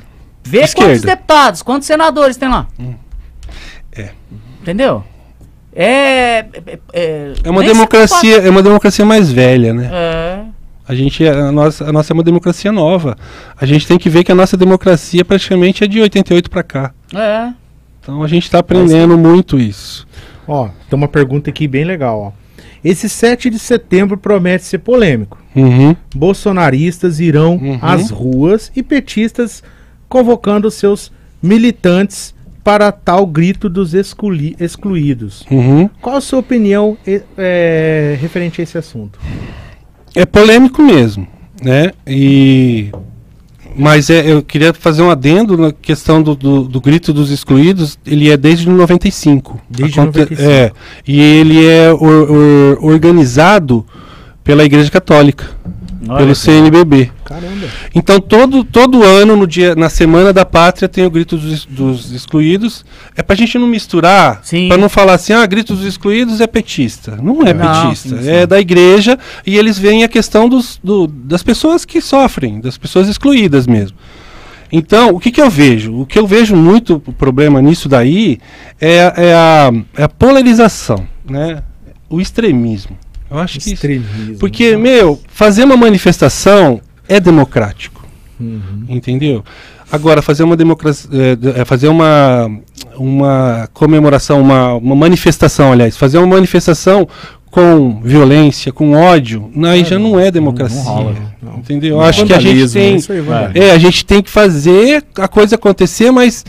Vê 0.49 0.61
Esquerda. 0.63 0.91
quantos 0.91 1.03
deputados, 1.03 1.63
quantos 1.63 1.87
senadores 1.87 2.37
tem 2.37 2.49
lá. 2.49 2.67
É. 3.93 4.11
Entendeu? 4.63 5.05
É. 5.75 6.45
É, 6.55 6.79
é, 6.93 7.33
É 7.45 7.51
uma 7.51 7.63
democracia, 7.63 8.37
é 8.39 8.51
uma 8.51 8.63
democracia 8.63 9.05
mais 9.05 9.31
velha, 9.31 9.73
né? 9.73 9.85
pode- 9.85 9.95
É. 9.95 10.45
A 10.91 10.95
gente, 10.95 11.23
é- 11.25 11.31
a 11.31 11.53
nossa, 11.53 11.85
a 11.85 11.93
nossa 11.93 12.13
é 12.13 12.15
uma 12.15 12.23
democracia 12.23 12.73
nova. 12.73 13.15
A 13.61 13.67
gente 13.67 13.87
tem 13.87 13.99
que 13.99 14.09
ver 14.09 14.25
que 14.25 14.33
a 14.33 14.35
nossa 14.35 14.57
democracia 14.57 15.23
praticamente 15.25 15.85
é 15.85 15.87
de 15.87 16.01
88 16.01 16.49
para 16.51 16.63
cá. 16.63 16.93
É. 17.15 17.53
Então 18.01 18.23
a 18.23 18.27
gente 18.29 18.45
está 18.45 18.59
aprendendo 18.61 19.19
muito 19.19 19.59
isso. 19.59 20.07
Ó, 20.47 20.69
tem 20.89 20.97
uma 20.97 21.09
pergunta 21.09 21.51
aqui 21.51 21.69
bem 21.69 21.85
legal, 21.85 22.19
ó. 22.19 22.33
Esse 22.83 23.07
7 23.09 23.51
de 23.51 23.59
setembro 23.59 24.17
promete 24.17 24.65
ser 24.65 24.79
polêmico. 24.79 25.37
Uhum. 25.55 25.95
Bolsonaristas 26.15 27.21
irão 27.21 27.57
Uhum. 27.57 27.79
às 27.83 28.09
ruas 28.11 28.73
e 28.75 28.83
petistas 28.83 29.63
convocando 30.09 30.71
seus 30.71 31.13
militantes 31.43 32.35
para 32.65 32.91
tal 32.93 33.25
grito 33.27 33.69
dos 33.69 33.95
exclui- 33.95 34.55
excluídos. 34.61 35.45
Uhum. 35.51 35.89
Qual 36.03 36.17
a 36.17 36.21
sua 36.21 36.39
opinião 36.41 36.97
eh, 37.07 38.17
referente 38.21 38.61
a 38.61 38.65
esse 38.65 38.77
assunto? 38.77 39.19
É 40.15 40.27
polêmico 40.27 40.83
mesmo, 40.83 41.27
né? 41.63 41.93
E 42.07 42.91
mas 43.77 44.11
é, 44.11 44.33
eu 44.33 44.43
queria 44.43 44.75
fazer 44.75 45.03
um 45.03 45.11
adendo 45.11 45.57
na 45.57 45.71
questão 45.71 46.21
do, 46.21 46.35
do, 46.35 46.65
do 46.65 46.81
grito 46.81 47.13
dos 47.13 47.31
excluídos. 47.31 47.97
Ele 48.05 48.29
é 48.29 48.37
desde 48.37 48.69
95. 48.69 49.61
Desde 49.71 50.01
Aconte- 50.01 50.19
95. 50.19 50.43
É, 50.51 50.73
e 51.07 51.21
ele 51.21 51.65
é 51.65 51.93
or- 51.93 52.31
or- 52.31 52.85
organizado 52.85 53.87
pela 54.43 54.65
Igreja 54.65 54.91
Católica, 54.91 55.47
Olha 56.07 56.19
pelo 56.19 56.35
CNBB. 56.35 57.11
Caramba. 57.25 57.67
Então 57.95 58.21
todo, 58.21 58.63
todo 58.63 59.03
ano, 59.03 59.37
no 59.37 59.47
dia, 59.47 59.75
na 59.75 59.89
Semana 59.89 60.33
da 60.33 60.45
Pátria, 60.45 60.89
tem 60.89 61.05
o 61.05 61.11
Grito 61.11 61.37
dos, 61.37 61.65
dos 61.67 62.13
Excluídos. 62.13 62.85
É 63.17 63.23
pra 63.23 63.35
gente 63.35 63.59
não 63.59 63.67
misturar, 63.67 64.41
Sim. 64.45 64.69
pra 64.69 64.77
não 64.77 64.89
falar 64.89 65.15
assim, 65.15 65.33
ah, 65.33 65.45
Grito 65.47 65.75
dos 65.75 65.85
Excluídos 65.85 66.41
é 66.41 66.47
petista. 66.47 67.17
Não 67.21 67.43
é 67.47 67.53
Não, 67.53 67.67
petista, 67.91 68.17
sim, 68.17 68.23
sim. 68.23 68.31
é 68.31 68.47
da 68.47 68.61
igreja 68.61 69.19
e 69.47 69.57
eles 69.59 69.79
veem 69.79 70.05
a 70.05 70.09
questão 70.09 70.49
dos, 70.49 70.79
do- 70.85 71.07
das 71.07 71.43
pessoas 71.43 71.85
que 71.85 72.01
sofrem, 72.01 72.61
das 72.61 72.79
pessoas 72.79 73.09
excluídas 73.09 73.67
mesmo. 73.67 73.97
Então, 74.71 75.11
o 75.11 75.19
que, 75.19 75.31
que 75.31 75.41
eu 75.41 75.49
vejo? 75.49 75.95
O 76.03 76.05
que 76.07 76.19
eu 76.19 76.27
vejo 76.27 76.55
muito 76.55 77.03
o 77.07 77.13
problema 77.13 77.61
nisso 77.63 77.89
daí 77.89 78.39
é, 78.81 79.01
a- 79.03 79.15
é 79.17 79.35
a, 79.35 79.73
é 79.97 80.03
a 80.05 80.09
polarização, 80.09 81.07
né? 81.29 81.63
O 82.11 82.21
extremismo. 82.21 82.97
Eu 83.31 83.39
acho 83.39 83.59
que 83.59 83.73
isso, 83.73 83.87
porque, 84.39 84.77
meu, 84.77 85.21
fazer 85.29 85.65
uma 85.65 85.77
manifestação 85.77 86.81
é 87.09 87.21
democrático. 87.21 88.07
Uhum. 88.41 88.85
Entendeu? 88.89 89.45
Agora, 89.91 90.21
fazer 90.21 90.43
uma 90.43 90.57
democracia. 90.57 91.09
É, 91.57 91.65
fazer 91.65 91.89
uma, 91.89 92.51
uma 92.97 93.69
comemoração, 93.73 94.41
uma, 94.41 94.75
uma 94.75 94.95
manifestação, 94.95 95.73
aliás, 95.73 95.97
fazer 95.97 96.19
uma 96.19 96.27
manifestação 96.27 97.09
com 97.51 98.01
violência, 98.03 98.71
com 98.71 98.93
ódio, 98.93 99.51
aí 99.65 99.83
já 99.83 99.99
não 99.99 100.21
é 100.21 100.31
democracia. 100.31 100.83
não 100.83 100.85
rola. 100.85 101.15
Não. 101.43 101.55
Entendeu? 101.55 101.97
Eu 101.97 102.01
acho 102.03 102.27
que 102.27 102.33
a 102.35 102.39
gente 102.39 102.71
tem. 102.73 102.99
vandalismo. 102.99 103.63
É, 103.63 103.71
a 103.71 103.79
gente 103.79 104.05
tem 104.05 104.23
que 104.23 104.31
fazer 104.31 105.03
a 105.17 105.27
coisa 105.27 105.55
acontecer, 105.55 106.11
mas 106.11 106.45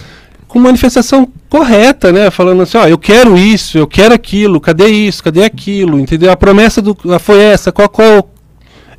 com 0.49 0.59
manifestação 0.59 1.31
correta, 1.47 2.11
né? 2.11 2.29
Falando 2.31 2.63
assim, 2.63 2.77
ó, 2.77 2.87
eu 2.87 2.97
quero 2.97 3.37
isso, 3.37 3.77
eu 3.77 3.87
quero 3.87 4.13
aquilo, 4.13 4.59
cadê 4.59 4.87
isso, 4.87 5.23
cadê 5.23 5.45
aquilo, 5.45 5.99
entendeu? 5.99 6.31
A 6.31 6.35
promessa 6.35 6.81
do 6.81 6.97
foi 7.19 7.39
essa, 7.39 7.71
qual 7.71 7.87
qual 7.87 8.29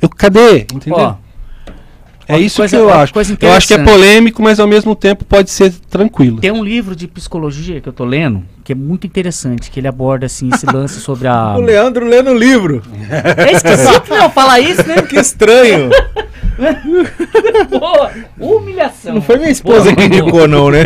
eu 0.01 0.09
cadê, 0.09 0.61
entendeu? 0.73 0.97
Ó, 0.97 1.15
É 2.35 2.39
isso 2.39 2.57
coisa- 2.57 2.77
que 2.77 2.81
eu 2.83 2.89
acho. 2.93 3.13
coisa 3.13 3.37
Eu 3.41 3.53
acho 3.53 3.67
que 3.67 3.73
é 3.73 3.77
polêmico, 3.83 4.41
mas 4.41 4.59
ao 4.59 4.67
mesmo 4.67 4.95
tempo 4.95 5.23
pode 5.25 5.49
ser 5.49 5.71
tranquilo. 5.89 6.39
Tem 6.39 6.51
um 6.51 6.63
livro 6.63 6.95
de 6.95 7.07
psicologia 7.07 7.79
que 7.81 7.87
eu 7.89 7.93
tô 7.93 8.05
lendo, 8.05 8.43
que 8.63 8.71
é 8.71 8.75
muito 8.75 9.05
interessante, 9.07 9.69
que 9.71 9.79
ele 9.79 9.87
aborda 9.87 10.25
assim 10.25 10.49
esse 10.53 10.65
lance 10.71 10.99
sobre 10.99 11.27
a. 11.27 11.55
O 11.57 11.61
Leandro 11.61 12.05
lendo 12.05 12.31
o 12.31 12.37
livro. 12.37 12.81
É 13.37 13.51
esquisito, 13.53 14.09
meu, 14.13 14.29
falar 14.29 14.59
isso, 14.59 14.87
né? 14.87 15.01
Que 15.07 15.17
estranho. 15.19 15.89
Boa, 17.69 18.11
humilhação. 18.39 19.15
Não 19.15 19.21
foi 19.21 19.37
minha 19.37 19.49
esposa 19.49 19.85
Boa, 19.85 19.95
que 19.95 20.03
indicou, 20.03 20.47
não, 20.47 20.69
né? 20.69 20.83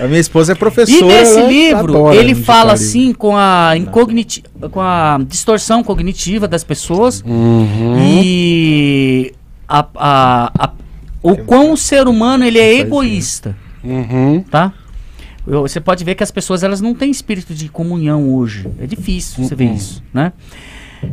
A 0.00 0.06
minha 0.06 0.20
esposa 0.20 0.52
é 0.52 0.54
professora. 0.54 0.98
E 0.98 1.02
nesse 1.04 1.40
livro, 1.46 2.12
ele 2.12 2.34
fala 2.34 2.72
assim 2.72 3.12
com 3.12 3.36
a, 3.36 3.74
incogniti 3.76 4.42
com 4.70 4.80
a 4.80 5.18
distorção 5.26 5.82
cognitiva 5.82 6.46
das 6.48 6.64
pessoas 6.64 7.22
Uhum. 7.26 7.98
e 8.00 9.32
a, 9.80 9.86
a- 9.94 10.52
a- 10.66 10.72
o 11.22 11.36
quão 11.38 11.72
o 11.72 11.76
ser 11.76 12.06
humano 12.08 12.44
ele 12.44 12.58
é 12.58 12.78
egoísta, 12.80 13.56
Uhum. 13.82 14.42
tá? 14.42 14.72
Você 15.46 15.80
pode 15.80 16.04
ver 16.04 16.14
que 16.14 16.22
as 16.22 16.30
pessoas 16.30 16.62
elas 16.62 16.80
não 16.80 16.94
têm 16.94 17.10
espírito 17.10 17.52
de 17.54 17.68
comunhão 17.68 18.32
hoje. 18.34 18.68
É 18.78 18.86
difícil 18.86 19.42
você 19.44 19.54
ver 19.54 19.68
Uhum. 19.68 19.74
isso, 19.74 20.02
né? 20.12 20.32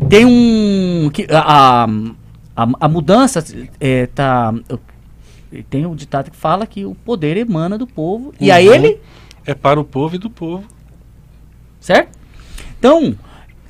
Tem 0.09 0.25
um 0.25 1.09
que 1.11 1.25
a, 1.31 1.87
a, 2.55 2.67
a- 2.79 2.87
mudança 2.89 3.43
é, 3.79 4.05
tá 4.07 4.53
tem 5.69 5.83
um 5.85 5.95
ditado 5.95 6.29
que 6.29 6.37
fala 6.37 6.67
que 6.67 6.85
o 6.85 6.93
poder 6.93 7.37
emana 7.37 7.75
do 7.75 7.87
povo 7.87 8.33
e 8.39 8.51
a 8.51 8.57
Uhum. 8.57 8.73
ele 8.73 8.99
É 9.47 9.55
para 9.55 9.79
o 9.79 9.83
povo 9.83 10.15
e 10.15 10.19
do 10.19 10.29
povo. 10.29 10.63
Certo? 11.79 12.17
Então, 12.77 13.15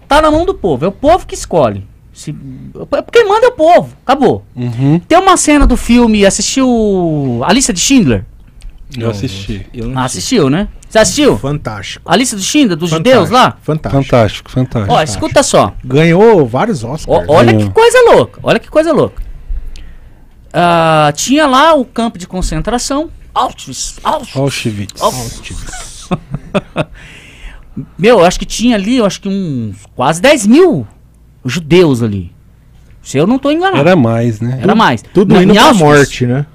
tá 0.10 0.22
na 0.22 0.30
mão 0.30 0.46
do 0.46 0.54
povo. 0.54 0.84
É 0.84 0.88
o 0.88 0.92
povo 0.92 1.26
que 1.26 1.36
escolhe. 1.36 1.88
Se, 2.20 2.36
quem 3.14 3.28
manda 3.28 3.46
é 3.46 3.50
o 3.50 3.54
povo. 3.54 3.96
Acabou. 4.06 4.44
Uhum. 4.54 5.00
Tem 5.00 5.18
uma 5.18 5.38
cena 5.38 5.66
do 5.66 5.78
filme, 5.78 6.26
assistiu 6.26 7.42
A 7.46 7.54
Lista 7.54 7.72
de 7.72 7.80
Schindler? 7.80 8.26
Eu 8.98 9.10
assisti. 9.10 9.66
Eu 9.74 9.88
não 9.88 10.02
Ah, 10.02 10.06
assistiu, 10.06 10.50
né? 10.50 10.68
Você 10.90 10.98
assistiu? 11.00 11.38
Fantástico. 11.38 12.12
A 12.12 12.16
Lista 12.18 12.36
de 12.36 12.44
Schindler, 12.44 12.76
dos 12.76 12.90
Fantástico. 12.90 13.16
judeus 13.22 13.30
lá? 13.30 13.58
Fantástico. 13.62 14.04
Fantástico, 14.04 14.52
fantástico. 14.52 14.94
Ó, 14.94 15.02
escuta 15.02 15.44
só. 15.44 15.74
Ganhou 15.86 16.46
vários 16.46 16.84
Oscars. 16.84 17.26
olha 17.30 17.54
Ganhou. 17.54 17.68
que 17.70 17.74
coisa 17.74 18.02
louca. 18.12 18.40
Olha 18.44 18.60
que 18.60 18.68
coisa 18.70 18.92
louca. 18.92 19.22
Ah, 20.52 21.14
tinha 21.16 21.48
lá 21.48 21.74
o 21.76 21.86
campo 21.86 22.18
de 22.18 22.28
concentração. 22.28 23.10
Auschwitz. 23.34 23.98
Auschwitz. 24.04 25.02
Auschwitz. 25.02 26.10
Meu, 27.98 28.20
eu 28.20 28.26
acho 28.26 28.38
que 28.40 28.46
tinha 28.46 28.76
ali, 28.76 28.98
eu 28.98 29.06
acho 29.06 29.22
que 29.22 29.30
uns 29.30 29.78
quase 29.96 30.22
10 30.22 30.48
mil 30.48 30.86
judeus 31.46 32.02
ali. 32.04 32.32
Se 33.02 33.18
eu 33.18 33.26
não 33.26 33.40
tô 33.40 33.50
enganado. 33.52 33.78
Era 33.80 33.96
mais, 33.96 34.40
né? 34.42 34.60
Era 34.62 34.76
mais. 34.76 35.02
Tudo 35.14 35.34
Na- 35.34 35.44
indo 35.44 35.54
pra 35.54 35.64
Auschwitz, 35.64 35.82
morte, 35.84 36.26
né? 36.26 36.46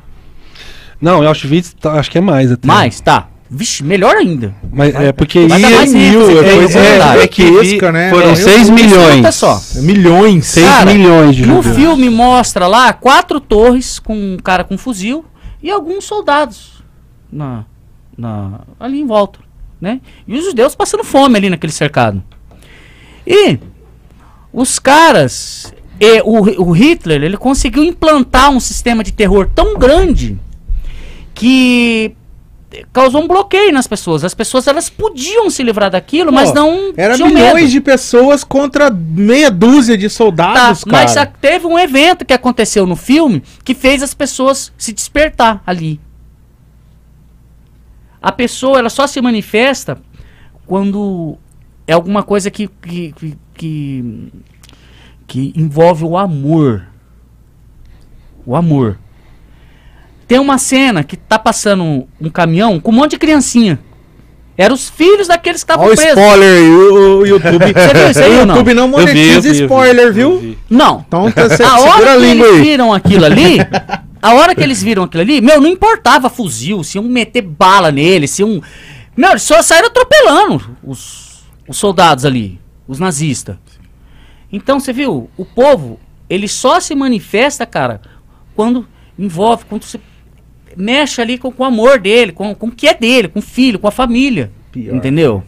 Não, 1.00 1.22
em 1.22 1.26
Auschwitz 1.26 1.74
tá- 1.80 1.92
acho 1.94 2.10
que 2.10 2.18
é 2.18 2.20
mais 2.20 2.52
até. 2.52 2.66
Mais, 2.66 3.00
tá. 3.00 3.28
Vixe, 3.50 3.82
melhor 3.84 4.16
ainda. 4.16 4.54
Mas 4.72 4.94
é 4.94 5.12
porque 5.12 5.46
Vai 5.46 5.58
mais 5.60 5.92
mil, 5.92 6.22
é 6.22 6.24
coisa 6.34 6.54
coisa 6.56 6.80
verdade. 6.80 7.20
é 7.20 7.26
que 7.28 7.46
gigantesca, 7.46 7.92
né? 7.92 8.10
foram 8.10 8.30
É, 8.30 8.34
6 8.34 8.62
Escuta 8.62 8.82
milhões. 8.82 9.34
só. 9.34 9.60
Milhões. 9.82 10.46
6 10.46 10.66
Cara, 10.66 10.92
milhões 10.92 11.36
de 11.36 11.46
No 11.46 11.56
judeus. 11.62 11.76
filme 11.76 12.10
mostra 12.10 12.66
lá 12.66 12.92
quatro 12.92 13.38
torres 13.40 13.98
com 13.98 14.14
um 14.14 14.36
cara 14.42 14.64
com 14.64 14.76
fuzil 14.78 15.24
e 15.62 15.70
alguns 15.70 16.04
soldados 16.04 16.82
na, 17.30 17.64
na, 18.16 18.60
ali 18.80 19.00
em 19.00 19.06
volta, 19.06 19.38
né? 19.80 20.00
E 20.26 20.36
os 20.36 20.44
judeus 20.44 20.74
passando 20.74 21.04
fome 21.04 21.36
ali 21.36 21.50
naquele 21.50 21.72
cercado. 21.72 22.22
E 23.26 23.58
os 24.54 24.78
caras, 24.78 25.74
e 25.98 26.20
o, 26.22 26.68
o 26.68 26.70
Hitler, 26.70 27.24
ele 27.24 27.36
conseguiu 27.36 27.82
implantar 27.82 28.50
um 28.50 28.60
sistema 28.60 29.02
de 29.02 29.12
terror 29.12 29.50
tão 29.52 29.76
grande 29.76 30.38
que 31.34 32.14
causou 32.92 33.22
um 33.22 33.26
bloqueio 33.26 33.72
nas 33.72 33.88
pessoas. 33.88 34.22
As 34.24 34.32
pessoas 34.32 34.68
elas 34.68 34.88
podiam 34.88 35.50
se 35.50 35.62
livrar 35.64 35.90
daquilo, 35.90 36.32
mas 36.32 36.50
Pô, 36.50 36.54
não 36.54 36.92
Era 36.96 37.16
milhões 37.16 37.54
medo. 37.54 37.68
de 37.68 37.80
pessoas 37.80 38.44
contra 38.44 38.90
meia 38.90 39.50
dúzia 39.50 39.98
de 39.98 40.06
Tá, 40.06 40.10
soldados, 40.14 40.84
cara. 40.84 41.04
mas 41.04 41.28
teve 41.40 41.66
um 41.66 41.76
evento 41.76 42.24
que 42.24 42.32
aconteceu 42.32 42.86
no 42.86 42.94
filme 42.94 43.42
que 43.64 43.74
fez 43.74 44.04
as 44.04 44.14
pessoas 44.14 44.72
se 44.78 44.92
despertar 44.92 45.62
ali. 45.66 46.00
A 48.22 48.30
pessoa 48.30 48.78
ela 48.78 48.88
só 48.88 49.06
se 49.06 49.20
manifesta 49.20 49.98
quando 50.64 51.36
é 51.86 51.92
alguma 51.92 52.22
coisa 52.22 52.50
que, 52.50 52.68
que, 52.68 53.12
que, 53.12 53.36
que, 53.54 54.28
que 55.26 55.52
envolve 55.56 56.04
o 56.04 56.16
amor. 56.16 56.86
O 58.46 58.54
amor. 58.54 58.98
Tem 60.26 60.38
uma 60.38 60.58
cena 60.58 61.04
que 61.04 61.16
tá 61.16 61.38
passando 61.38 61.82
um, 61.82 62.06
um 62.20 62.30
caminhão 62.30 62.80
com 62.80 62.90
um 62.90 62.94
monte 62.94 63.12
de 63.12 63.18
criancinha. 63.18 63.78
Eram 64.56 64.74
os 64.74 64.88
filhos 64.88 65.26
daqueles 65.26 65.64
que 65.64 65.72
estavam 65.72 65.86
presos. 65.96 66.06
spoiler 66.22 66.58
aí, 66.58 66.68
o, 66.70 67.18
o 67.18 67.26
YouTube. 67.26 67.58
Você 67.72 67.94
viu 67.94 68.10
isso 68.10 68.20
aí 68.22 68.36
o 68.36 68.40
ou 68.40 68.46
não? 68.46 68.54
YouTube 68.56 68.74
não 68.74 68.86
vi, 68.86 68.92
monetiza 68.92 69.40
vi, 69.40 69.48
vi. 69.50 69.62
spoiler, 69.62 70.06
Eu 70.06 70.12
viu? 70.12 70.38
vi. 70.38 70.58
Não, 70.70 71.04
Então 71.08 71.30
tá, 71.30 71.42
a 71.70 71.80
hora 71.80 72.14
a 72.14 72.16
que 72.18 72.24
eles 72.24 72.46
aí. 72.46 72.60
viram 72.62 72.92
aquilo 72.94 73.24
ali, 73.24 73.56
a 74.22 74.34
hora 74.34 74.54
que 74.54 74.62
eles 74.62 74.80
viram 74.82 75.02
aquilo 75.02 75.22
ali, 75.22 75.40
meu, 75.40 75.60
não 75.60 75.68
importava 75.68 76.30
fuzil, 76.30 76.84
se 76.84 76.96
iam 76.98 77.04
meter 77.04 77.42
bala 77.42 77.90
nele, 77.90 78.28
se 78.28 78.42
iam. 78.42 78.62
Meu, 79.16 79.30
eles 79.30 79.42
só 79.42 79.60
saíram 79.60 79.88
atropelando 79.88 80.76
os, 80.84 81.42
os 81.68 81.76
soldados 81.76 82.24
ali, 82.24 82.60
os 82.86 82.98
nazistas. 82.98 83.56
Então, 84.52 84.78
você 84.78 84.92
viu, 84.92 85.28
o 85.36 85.44
povo, 85.44 85.98
ele 86.28 86.46
só 86.46 86.78
se 86.80 86.94
manifesta, 86.94 87.66
cara, 87.66 88.00
quando 88.54 88.86
envolve, 89.18 89.64
quando 89.64 89.84
você 89.84 89.98
mexe 90.76 91.20
ali 91.20 91.38
com, 91.38 91.50
com 91.50 91.62
o 91.62 91.66
amor 91.66 91.98
dele, 91.98 92.32
com, 92.32 92.54
com 92.54 92.68
o 92.68 92.72
que 92.72 92.86
é 92.86 92.94
dele, 92.94 93.28
com 93.28 93.38
o 93.38 93.42
filho, 93.42 93.78
com 93.78 93.88
a 93.88 93.92
família. 93.92 94.50
Pior. 94.70 94.94
Entendeu? 94.94 95.42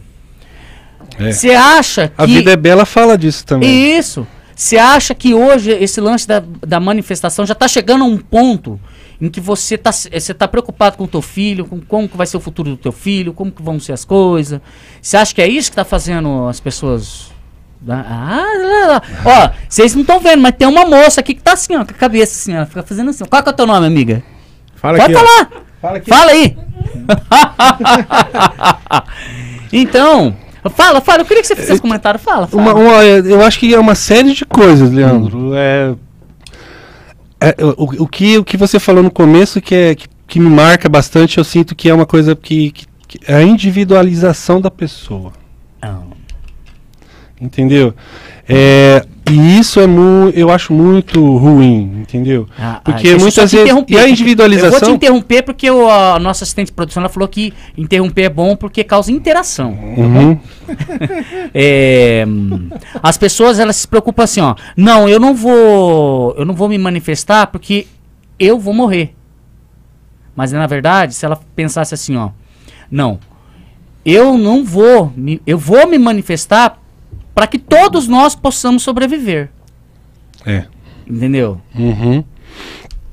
É. 1.19 1.31
Você 1.31 1.51
acha 1.51 2.07
que. 2.07 2.21
A 2.21 2.25
vida 2.25 2.51
é 2.51 2.55
bela 2.55 2.85
fala 2.85 3.17
disso 3.17 3.45
também. 3.45 3.97
Isso. 3.97 4.27
Você 4.55 4.77
acha 4.77 5.13
que 5.13 5.33
hoje 5.33 5.71
esse 5.71 6.01
lance 6.01 6.27
da, 6.27 6.41
da 6.65 6.79
manifestação 6.79 7.45
já 7.45 7.53
está 7.53 7.67
chegando 7.67 8.03
a 8.03 8.07
um 8.07 8.17
ponto 8.17 8.79
em 9.19 9.29
que 9.29 9.39
você 9.41 9.75
está 9.75 9.91
você 9.91 10.33
tá 10.33 10.47
preocupado 10.47 10.97
com 10.97 11.05
o 11.05 11.07
teu 11.07 11.21
filho, 11.21 11.65
com 11.65 11.79
como 11.81 12.07
que 12.07 12.17
vai 12.17 12.27
ser 12.27 12.37
o 12.37 12.39
futuro 12.39 12.71
do 12.71 12.77
teu 12.77 12.91
filho, 12.91 13.33
como 13.33 13.51
que 13.51 13.61
vão 13.61 13.79
ser 13.79 13.93
as 13.93 14.05
coisas. 14.05 14.59
Você 15.01 15.17
acha 15.17 15.33
que 15.33 15.41
é 15.41 15.47
isso 15.47 15.69
que 15.69 15.73
está 15.73 15.85
fazendo 15.85 16.47
as 16.47 16.59
pessoas... 16.59 17.31
Ah, 17.87 18.43
lá, 18.59 18.87
lá. 18.87 19.01
ó, 19.25 19.49
vocês 19.69 19.93
não 19.93 20.01
estão 20.01 20.19
vendo, 20.19 20.41
mas 20.41 20.55
tem 20.57 20.67
uma 20.67 20.85
moça 20.85 21.21
aqui 21.21 21.33
que 21.33 21.41
tá 21.41 21.53
assim, 21.53 21.75
ó, 21.75 21.85
com 21.85 21.91
a 21.91 21.95
cabeça 21.95 22.33
assim, 22.33 22.57
ó, 22.57 22.65
fica 22.65 22.83
fazendo 22.83 23.09
assim. 23.11 23.23
Qual 23.25 23.43
é 23.45 23.49
o 23.49 23.53
teu 23.53 23.67
nome, 23.67 23.85
amiga? 23.85 24.23
Fala 24.75 24.97
Pode 24.97 25.15
aqui, 25.15 25.25
falar. 25.25 25.49
Fala 25.81 25.97
aqui. 25.97 26.09
Fala 26.09 26.31
aí. 26.31 26.57
então, 29.71 30.35
fala, 30.75 31.01
fala. 31.01 31.21
Eu 31.21 31.25
queria 31.25 31.41
que 31.41 31.47
você 31.47 31.55
fizesse 31.55 31.81
comentário. 31.81 32.19
Fala, 32.19 32.47
fala. 32.47 32.61
Uma- 32.61 32.73
uma- 32.73 33.03
eu 33.03 33.41
acho 33.43 33.59
que 33.59 33.73
é 33.73 33.79
uma 33.79 33.95
série 33.95 34.33
de 34.33 34.45
coisas, 34.45 34.91
Leandro. 34.91 35.51
É, 35.55 35.93
é, 37.39 37.55
o, 37.77 38.03
o 38.03 38.07
que, 38.07 38.37
o 38.37 38.43
que 38.43 38.57
você 38.57 38.79
falou 38.79 39.03
no 39.03 39.11
começo 39.11 39.61
que, 39.61 39.75
é, 39.75 39.95
que, 39.95 40.07
que 40.27 40.39
me 40.39 40.49
marca 40.49 40.89
bastante, 40.89 41.37
eu 41.37 41.43
sinto 41.43 41.75
que 41.75 41.89
é 41.89 41.93
uma 41.93 42.05
coisa 42.05 42.35
que, 42.35 42.71
que- 42.71 42.85
que 43.07 43.19
é 43.25 43.35
a 43.35 43.43
individualização 43.43 44.59
da 44.59 44.69
pessoa. 44.69 45.31
Ah. 45.81 46.01
Entendeu? 47.39 47.93
É, 48.49 49.05
e 49.29 49.59
isso 49.59 49.79
é 49.79 49.87
mu 49.87 50.29
eu 50.33 50.49
acho 50.49 50.73
muito 50.73 51.19
ruim, 51.37 52.01
entendeu? 52.01 52.47
Ah, 52.57 52.77
ah, 52.77 52.81
Porque 52.83 53.11
só 53.11 53.19
muitas 53.19 53.51
vezes. 53.51 53.73
E 53.87 53.97
a 53.97 54.07
individualização. 54.07 54.73
Eu 54.73 54.79
vou 54.79 54.89
te 54.89 54.95
interromper 54.95 55.43
porque 55.43 55.69
o, 55.69 55.89
a 55.89 56.19
nossa 56.19 56.43
assistente 56.43 56.67
de 56.67 56.73
produção 56.73 57.01
ela 57.01 57.09
falou 57.09 57.27
que 57.27 57.53
interromper 57.77 58.23
é 58.23 58.29
bom 58.29 58.55
porque 58.55 58.83
causa 58.83 59.11
interação. 59.11 59.71
Uhum. 59.71 60.39
É, 61.53 62.25
as 63.01 63.17
pessoas 63.17 63.57
elas 63.57 63.77
se 63.77 63.87
preocupam 63.87 64.23
assim, 64.23 64.41
ó. 64.41 64.53
Não, 64.75 65.07
eu 65.07 65.19
não 65.19 65.33
vou, 65.33 66.35
eu 66.37 66.45
não 66.45 66.53
vou 66.53 66.67
me 66.67 66.77
manifestar 66.77 67.47
porque 67.47 67.87
eu 68.37 68.59
vou 68.59 68.73
morrer. 68.73 69.15
Mas 70.35 70.51
na 70.51 70.67
verdade, 70.67 71.13
se 71.13 71.25
ela 71.25 71.39
pensasse 71.55 71.93
assim, 71.93 72.15
ó, 72.15 72.29
não, 72.91 73.19
eu 74.05 74.37
não 74.37 74.63
vou, 74.63 75.11
me, 75.15 75.41
eu 75.45 75.57
vou 75.57 75.87
me 75.87 75.97
manifestar 75.97 76.79
para 77.37 77.45
que 77.45 77.59
todos 77.59 78.07
nós 78.07 78.33
possamos 78.33 78.81
sobreviver, 78.81 79.49
É. 80.43 80.63
entendeu? 81.07 81.61
Uhum. 81.77 82.23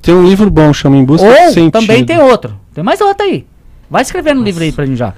Tem 0.01 0.15
um 0.15 0.27
livro 0.27 0.49
bom, 0.49 0.73
chama 0.73 0.97
Em 0.97 1.05
Busca 1.05 1.27
de 1.27 1.31
Ou 1.43 1.51
Sentido. 1.51 1.71
também 1.71 2.03
tem 2.03 2.17
outro. 2.17 2.59
Tem 2.73 2.83
mais 2.83 2.99
outra 3.01 3.23
aí. 3.23 3.45
Vai 3.87 4.01
escrevendo 4.01 4.41
um 4.41 4.43
livro 4.43 4.63
aí 4.63 4.71
pra 4.71 4.83
gente 4.83 4.97
já. 4.97 5.13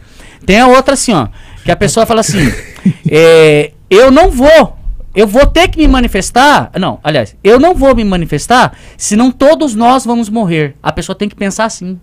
Tem 0.45 0.59
a 0.59 0.67
outra 0.67 0.93
assim, 0.95 1.13
ó. 1.13 1.29
Que 1.63 1.71
a 1.71 1.75
pessoa 1.77 2.05
fala 2.05 2.19
assim: 2.19 2.51
é, 3.09 3.71
Eu 3.89 4.11
não 4.11 4.29
vou. 4.29 4.75
Eu 5.15 5.25
vou 5.25 5.45
ter 5.45 5.69
que 5.69 5.77
me 5.79 5.87
manifestar. 5.87 6.69
Não, 6.77 6.99
aliás, 7.01 7.33
eu 7.41 7.61
não 7.61 7.73
vou 7.73 7.95
me 7.95 8.03
manifestar, 8.03 8.77
senão 8.97 9.31
todos 9.31 9.73
nós 9.73 10.03
vamos 10.03 10.27
morrer. 10.29 10.75
A 10.83 10.91
pessoa 10.91 11.15
tem 11.15 11.29
que 11.29 11.35
pensar 11.35 11.63
assim. 11.63 11.97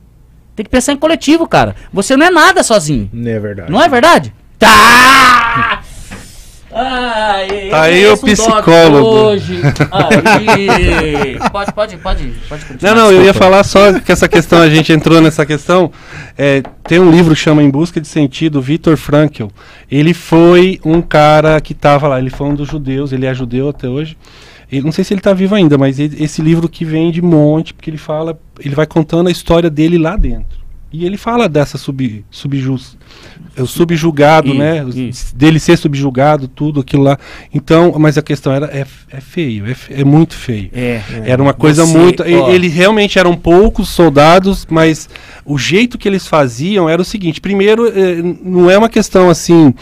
Tem 0.57 0.65
que 0.65 0.71
pensar 0.71 0.95
em 0.95 0.97
coletivo, 0.97 1.47
cara. 1.47 1.77
Você 1.93 2.17
não 2.17 2.25
é 2.25 2.31
nada 2.31 2.63
sozinho. 2.63 3.11
Não 3.13 3.31
é 3.31 3.39
verdade. 3.39 3.71
Não 3.71 3.83
é 3.83 3.89
verdade? 3.91 4.33
Tá! 4.59 5.83
Ai, 6.77 7.69
Tá 7.71 7.83
aí 7.83 8.03
eu 8.03 8.11
o 8.11 8.15
um 8.15 8.19
psicólogo. 8.19 9.07
Hoje. 9.09 9.61
Aí. 9.93 11.39
Pode, 11.53 11.73
pode, 11.73 11.97
pode, 11.99 12.33
pode 12.49 12.65
continuar. 12.65 12.95
Não, 12.95 13.05
não, 13.05 13.13
eu 13.13 13.25
ia 13.25 13.33
falar 13.33 13.63
só 13.63 14.01
que 14.01 14.11
essa 14.11 14.29
questão, 14.29 14.61
a 14.61 14.69
gente 14.69 14.93
entrou 14.93 15.21
nessa 15.21 15.47
questão. 15.47 15.93
é, 16.37 16.63
tem 16.83 16.99
um 16.99 17.11
livro 17.11 17.33
que 17.35 17.41
chama 17.41 17.63
Em 17.63 17.71
Busca 17.71 18.01
de 18.01 18.09
Sentido, 18.09 18.61
Viktor 18.61 18.97
Frankl. 18.97 19.47
Ele 19.91 20.13
foi 20.13 20.81
um 20.85 21.01
cara 21.01 21.61
que 21.61 21.73
estava 21.73 22.09
lá, 22.09 22.19
ele 22.19 22.31
foi 22.31 22.49
um 22.49 22.55
dos 22.55 22.69
judeus, 22.69 23.13
ele 23.13 23.25
é 23.27 23.33
judeu 23.33 23.69
até 23.69 23.89
hoje. 23.89 24.17
Ele, 24.73 24.83
não 24.83 24.91
sei 24.93 25.05
se 25.05 25.15
ele 25.15 25.21
está 25.21 25.33
vivo 25.33 25.55
ainda, 25.55 25.79
mas 25.79 26.01
ele- 26.01 26.23
esse 26.25 26.43
livro 26.43 26.69
que 26.69 26.85
vem 26.85 27.13
de 27.13 27.23
monte, 27.23 27.73
porque 27.73 27.89
ele 27.91 27.99
fala, 27.99 28.37
ele 28.59 28.75
vai 28.75 28.87
contando 28.87 29.29
a 29.29 29.31
história 29.31 29.71
dele 29.71 29.97
lá 29.99 30.17
dentro. 30.17 30.64
E 30.97 31.05
ele 31.05 31.17
fala 31.17 31.49
dessa 31.49 31.77
sub, 31.77 32.25
subjus, 32.31 32.97
é 33.57 33.65
subjugado, 33.65 34.51
Isso, 34.51 34.57
né? 34.59 34.85
isso. 35.09 35.35
Dele 35.37 35.59
ser 35.59 35.77
subjugado, 35.77 36.47
tudo 36.47 36.79
aquilo 36.79 37.03
lá. 37.03 37.19
Então, 37.53 37.93
mas 37.99 38.17
a 38.17 38.23
questão 38.23 38.53
era, 38.53 38.67
é, 38.67 38.87
é 39.11 39.21
feio, 39.21 39.67
é, 39.67 39.75
é 39.91 40.05
muito 40.05 40.35
feio. 40.37 40.71
É. 40.73 41.03
Era 41.25 41.43
uma 41.43 41.53
coisa 41.53 41.85
Você, 41.85 41.99
muito. 41.99 42.23
ó. 42.23 42.49
Ele 42.49 42.69
realmente 42.69 43.19
eram 43.19 43.35
poucos 43.37 43.89
soldados, 43.89 44.69
mas 44.71 45.09
o 45.45 45.59
jeito 45.59 45.99
que 45.99 46.07
eles 46.07 46.29
faziam 46.29 46.89
era 46.89 47.03
o 47.03 47.05
seguinte: 47.05 47.41
primeiro, 47.41 47.89
eh, 47.89 48.23
não 48.41 48.71
é 48.71 48.79
uma 48.79 48.89
questão 48.89 49.29
assim, 49.29 49.75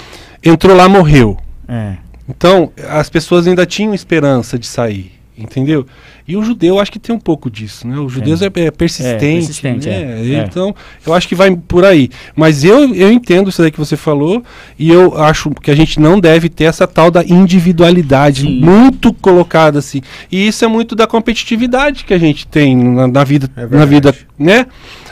entrou 0.42 0.74
lá, 0.74 0.88
morreu. 0.88 1.36
É. 1.68 1.96
Então, 2.26 2.72
as 2.88 3.10
pessoas 3.10 3.46
ainda 3.46 3.66
tinham 3.66 3.92
esperança 3.92 4.58
de 4.58 4.66
sair, 4.66 5.12
entendeu? 5.36 5.86
E 6.26 6.36
o 6.36 6.44
judeu, 6.44 6.78
acho 6.78 6.92
que 6.92 6.98
tem 6.98 7.14
um 7.14 7.18
pouco 7.18 7.50
disso, 7.50 7.86
né? 7.86 7.98
O 7.98 8.08
judeu 8.08 8.34
é, 8.34 8.60
é 8.60 8.70
persistente, 8.70 9.14
É, 9.14 9.18
persistente, 9.18 9.88
né? 9.88 9.94
é, 9.94 10.34
é. 10.34 10.44
Então, 10.44 10.74
eu 11.06 11.14
acho 11.14 11.26
que 11.26 11.34
vai 11.34 11.54
por 11.56 11.84
aí. 11.84 12.10
Mas 12.36 12.64
eu, 12.64 12.94
eu 12.94 13.10
entendo 13.10 13.50
isso 13.50 13.62
aí 13.62 13.70
que 13.70 13.78
você 13.78 13.96
falou, 13.96 14.42
e 14.78 14.90
eu 14.90 15.18
acho 15.20 15.50
que 15.50 15.70
a 15.70 15.74
gente 15.74 15.98
não 15.98 16.20
deve 16.20 16.48
ter 16.48 16.64
essa 16.64 16.86
tal 16.86 17.10
da 17.10 17.24
individualidade 17.24 18.42
Sim. 18.42 18.60
muito 18.60 19.12
colocada 19.12 19.78
assim. 19.78 20.00
E 20.30 20.46
isso 20.46 20.64
é 20.64 20.68
muito 20.68 20.94
da 20.94 21.06
competitividade 21.06 22.04
que 22.04 22.14
a 22.14 22.18
gente 22.18 22.46
tem 22.46 22.76
na, 22.76 23.08
na 23.08 23.24
vida, 23.24 23.50
É 23.56 23.66
na 23.66 23.84
vida, 23.84 24.14
né? 24.38 24.66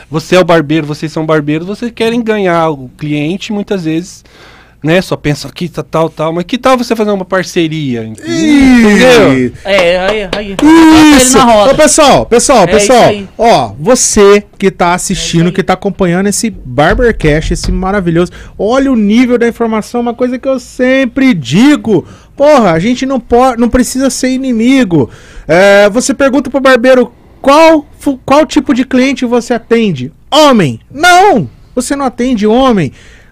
Você 0.09 0.35
é 0.35 0.39
o 0.39 0.45
barbeiro, 0.45 0.85
vocês 0.85 1.11
são 1.11 1.25
barbeiros, 1.25 1.65
vocês 1.65 1.91
querem 1.93 2.21
ganhar 2.21 2.69
o 2.69 2.89
cliente 2.97 3.53
muitas 3.53 3.85
vezes, 3.85 4.25
né? 4.83 5.01
Só 5.01 5.15
pensam 5.15 5.49
aqui, 5.49 5.69
tá, 5.69 5.83
tal, 5.83 6.09
tal. 6.09 6.33
Mas 6.33 6.43
que 6.45 6.57
tal 6.57 6.77
você 6.77 6.95
fazer 6.95 7.11
uma 7.11 7.25
parceria? 7.25 8.03
Entendeu? 8.03 9.53
É, 9.63 9.99
aí, 9.99 10.29
aí. 10.35 10.57
Isso! 11.17 11.37
na 11.37 11.43
roda. 11.43 11.71
Ô, 11.71 11.75
pessoal, 11.75 12.25
pessoal, 12.25 12.63
É 12.63 12.67
pessoal, 12.67 13.13
ó, 13.37 13.73
você 13.79 14.43
que 14.57 14.71
tá 14.71 14.91
É 14.91 14.95
assistindo, 14.95 15.47
aí. 15.47 15.51
que 15.51 15.63
tá 15.63 15.73
acompanhando 15.73 16.27
esse 16.27 16.49
Barbercast, 16.49 17.53
esse 17.53 17.71
maravilhoso, 17.71 18.31
olha 18.57 18.91
o 18.91 18.95
nível 18.95 19.37
da 19.37 19.47
informação, 19.47 20.01
uma 20.01 20.13
coisa 20.13 20.39
que 20.39 20.47
eu 20.47 20.59
sempre 20.59 21.33
digo. 21.33 22.05
Porra, 22.35 22.71
a 22.71 22.79
gente 22.79 23.05
não 23.05 23.19
pode, 23.19 23.59
não 23.59 23.69
precisa 23.69 24.09
ser 24.09 24.29
inimigo. 24.29 25.09
É, 25.47 25.89
você 25.89 26.13
pergunta 26.13 26.49
pro 26.49 26.59
barbeiro 26.59 27.11
qual, 27.41 27.85
qual 28.25 28.45
tipo 28.45 28.73
de 28.73 28.85
cliente 28.85 29.25
você 29.25 29.53
atende? 29.53 30.11
Homem? 30.31 30.79
Não! 30.91 31.49
Você 31.75 31.95
não 31.95 32.05
atende 32.05 32.45
homem. 32.45 32.91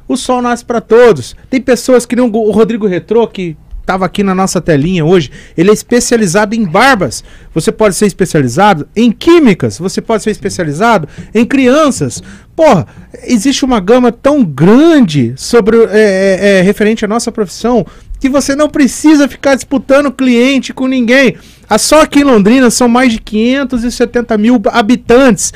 O 0.09 0.17
sol 0.17 0.41
nasce 0.41 0.65
para 0.65 0.81
todos. 0.81 1.35
Tem 1.49 1.61
pessoas 1.61 2.05
que 2.05 2.15
nem 2.15 2.25
o 2.25 2.29
Go- 2.29 2.47
o 2.47 2.51
Rodrigo 2.51 2.85
Retrô, 2.87 3.25
que 3.27 3.55
estava 3.79 4.05
aqui 4.05 4.21
na 4.23 4.35
nossa 4.35 4.59
telinha 4.59 5.05
hoje. 5.05 5.31
Ele 5.57 5.69
é 5.69 5.73
especializado 5.73 6.53
em 6.55 6.65
barbas. 6.65 7.23
Você 7.53 7.71
pode 7.71 7.95
ser 7.95 8.05
especializado 8.07 8.87
em 8.95 9.11
químicas. 9.11 9.77
Você 9.79 10.01
pode 10.01 10.21
ser 10.23 10.31
especializado 10.31 11.07
em 11.33 11.45
crianças. 11.45 12.21
Porra, 12.55 12.85
existe 13.23 13.63
uma 13.63 13.79
gama 13.79 14.11
tão 14.11 14.43
grande 14.43 15.33
sobre 15.37 15.77
é, 15.77 15.87
é, 15.91 16.59
é, 16.59 16.61
referente 16.61 17.05
à 17.05 17.07
nossa 17.07 17.31
profissão 17.31 17.85
que 18.19 18.27
você 18.29 18.53
não 18.55 18.67
precisa 18.69 19.27
ficar 19.29 19.55
disputando 19.55 20.11
cliente 20.11 20.73
com 20.73 20.87
ninguém. 20.87 21.37
Ah, 21.69 21.77
Só 21.77 22.01
aqui 22.01 22.19
em 22.19 22.23
Londrina 22.25 22.69
são 22.69 22.89
mais 22.89 23.13
de 23.13 23.19
570 23.19 24.37
mil 24.37 24.61
habitantes. 24.71 25.53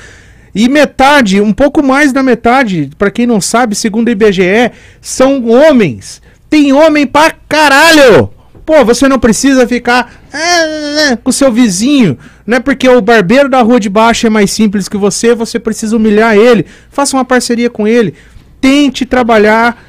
E 0.55 0.69
metade, 0.69 1.41
um 1.41 1.51
pouco 1.51 1.81
mais 1.81 2.13
da 2.13 2.21
metade, 2.21 2.91
pra 2.97 3.09
quem 3.09 3.25
não 3.25 3.41
sabe, 3.41 3.75
segundo 3.75 4.07
o 4.07 4.11
IBGE, 4.11 4.71
são 5.01 5.47
homens. 5.49 6.21
Tem 6.49 6.71
homem 6.71 7.07
pra 7.07 7.31
caralho! 7.49 8.29
Pô, 8.65 8.85
você 8.85 9.09
não 9.09 9.19
precisa 9.19 9.67
ficar 9.67 10.13
ah, 10.31 11.17
com 11.21 11.31
seu 11.31 11.51
vizinho. 11.51 12.17
Não 12.45 12.57
é 12.57 12.59
porque 12.59 12.87
o 12.87 13.01
barbeiro 13.01 13.49
da 13.49 13.61
rua 13.61 13.79
de 13.79 13.89
baixo 13.89 14.25
é 14.25 14.29
mais 14.29 14.51
simples 14.51 14.87
que 14.87 14.95
você, 14.95 15.35
você 15.35 15.59
precisa 15.59 15.97
humilhar 15.97 16.37
ele. 16.37 16.65
Faça 16.89 17.17
uma 17.17 17.25
parceria 17.25 17.69
com 17.69 17.85
ele. 17.85 18.13
Tente 18.61 19.05
trabalhar 19.05 19.83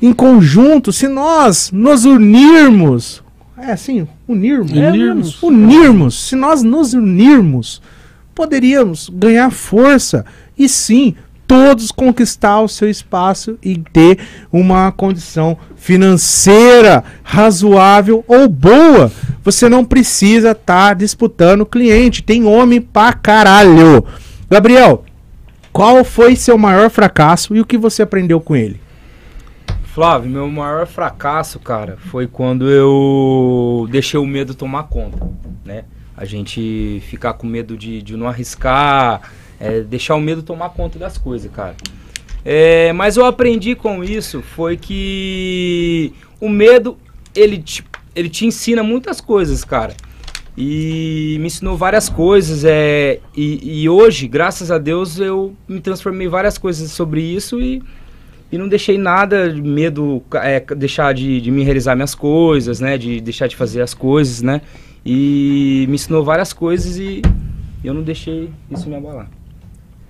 em 0.00 0.12
conjunto. 0.12 0.90
Se 0.90 1.06
nós 1.06 1.70
nos 1.70 2.06
unirmos. 2.06 3.22
É 3.58 3.72
assim, 3.72 4.06
unirmos. 4.26 4.70
Unirmos. 4.72 5.38
É, 5.42 5.46
unirmos. 5.46 6.28
Se 6.28 6.34
nós 6.34 6.62
nos 6.62 6.94
unirmos, 6.94 7.82
poderíamos 8.34 9.08
ganhar 9.08 9.50
força 9.50 10.24
e 10.58 10.68
sim 10.68 11.14
todos 11.46 11.92
conquistar 11.92 12.60
o 12.60 12.68
seu 12.68 12.88
espaço 12.88 13.58
e 13.62 13.76
ter 13.76 14.18
uma 14.50 14.90
condição 14.90 15.56
financeira 15.76 17.04
razoável 17.22 18.24
ou 18.26 18.48
boa. 18.48 19.12
Você 19.42 19.68
não 19.68 19.84
precisa 19.84 20.52
estar 20.52 20.94
disputando 20.94 21.66
cliente, 21.66 22.22
tem 22.22 22.44
homem 22.44 22.80
pra 22.80 23.12
caralho. 23.12 24.04
Gabriel, 24.50 25.04
qual 25.72 26.04
foi 26.04 26.36
seu 26.36 26.56
maior 26.56 26.88
fracasso 26.88 27.54
e 27.54 27.60
o 27.60 27.66
que 27.66 27.76
você 27.76 28.02
aprendeu 28.02 28.40
com 28.40 28.56
ele? 28.56 28.80
Flávio, 29.94 30.30
meu 30.30 30.48
maior 30.48 30.86
fracasso, 30.86 31.60
cara, 31.60 31.96
foi 32.10 32.26
quando 32.26 32.68
eu 32.68 33.86
deixei 33.90 34.18
o 34.18 34.26
medo 34.26 34.54
tomar 34.54 34.84
conta, 34.84 35.28
né? 35.64 35.84
A 36.16 36.24
gente 36.24 37.02
ficar 37.08 37.34
com 37.34 37.46
medo 37.46 37.76
de, 37.76 38.02
de 38.02 38.16
não 38.16 38.28
arriscar, 38.28 39.22
é, 39.58 39.80
deixar 39.80 40.14
o 40.14 40.20
medo 40.20 40.42
tomar 40.42 40.70
conta 40.70 40.98
das 40.98 41.18
coisas, 41.18 41.50
cara. 41.50 41.74
É, 42.44 42.92
mas 42.92 43.16
eu 43.16 43.24
aprendi 43.24 43.74
com 43.74 44.04
isso 44.04 44.42
foi 44.42 44.76
que 44.76 46.12
o 46.38 46.48
medo 46.48 46.98
ele 47.34 47.58
te, 47.58 47.82
ele 48.14 48.28
te 48.28 48.46
ensina 48.46 48.82
muitas 48.82 49.20
coisas, 49.20 49.64
cara. 49.64 49.94
E 50.56 51.36
me 51.40 51.46
ensinou 51.46 51.76
várias 51.76 52.08
coisas. 52.08 52.64
É, 52.64 53.18
e, 53.36 53.82
e 53.82 53.88
hoje, 53.88 54.28
graças 54.28 54.70
a 54.70 54.78
Deus, 54.78 55.18
eu 55.18 55.54
me 55.66 55.80
transformei 55.80 56.26
em 56.26 56.30
várias 56.30 56.58
coisas 56.58 56.90
sobre 56.92 57.20
isso 57.22 57.60
e, 57.60 57.82
e 58.52 58.58
não 58.58 58.68
deixei 58.68 58.96
nada 58.96 59.52
de 59.52 59.60
medo, 59.60 60.22
é, 60.34 60.60
deixar 60.60 61.12
de, 61.12 61.40
de 61.40 61.50
me 61.50 61.64
realizar 61.64 61.96
minhas 61.96 62.14
coisas, 62.14 62.78
né? 62.78 62.96
De 62.96 63.20
deixar 63.20 63.48
de 63.48 63.56
fazer 63.56 63.80
as 63.80 63.94
coisas, 63.94 64.42
né? 64.42 64.60
E 65.04 65.84
me 65.88 65.94
ensinou 65.96 66.24
várias 66.24 66.52
coisas 66.52 66.96
e 66.98 67.20
eu 67.82 67.92
não 67.92 68.02
deixei 68.02 68.50
isso 68.70 68.88
me 68.88 68.94
abalar. 68.96 69.28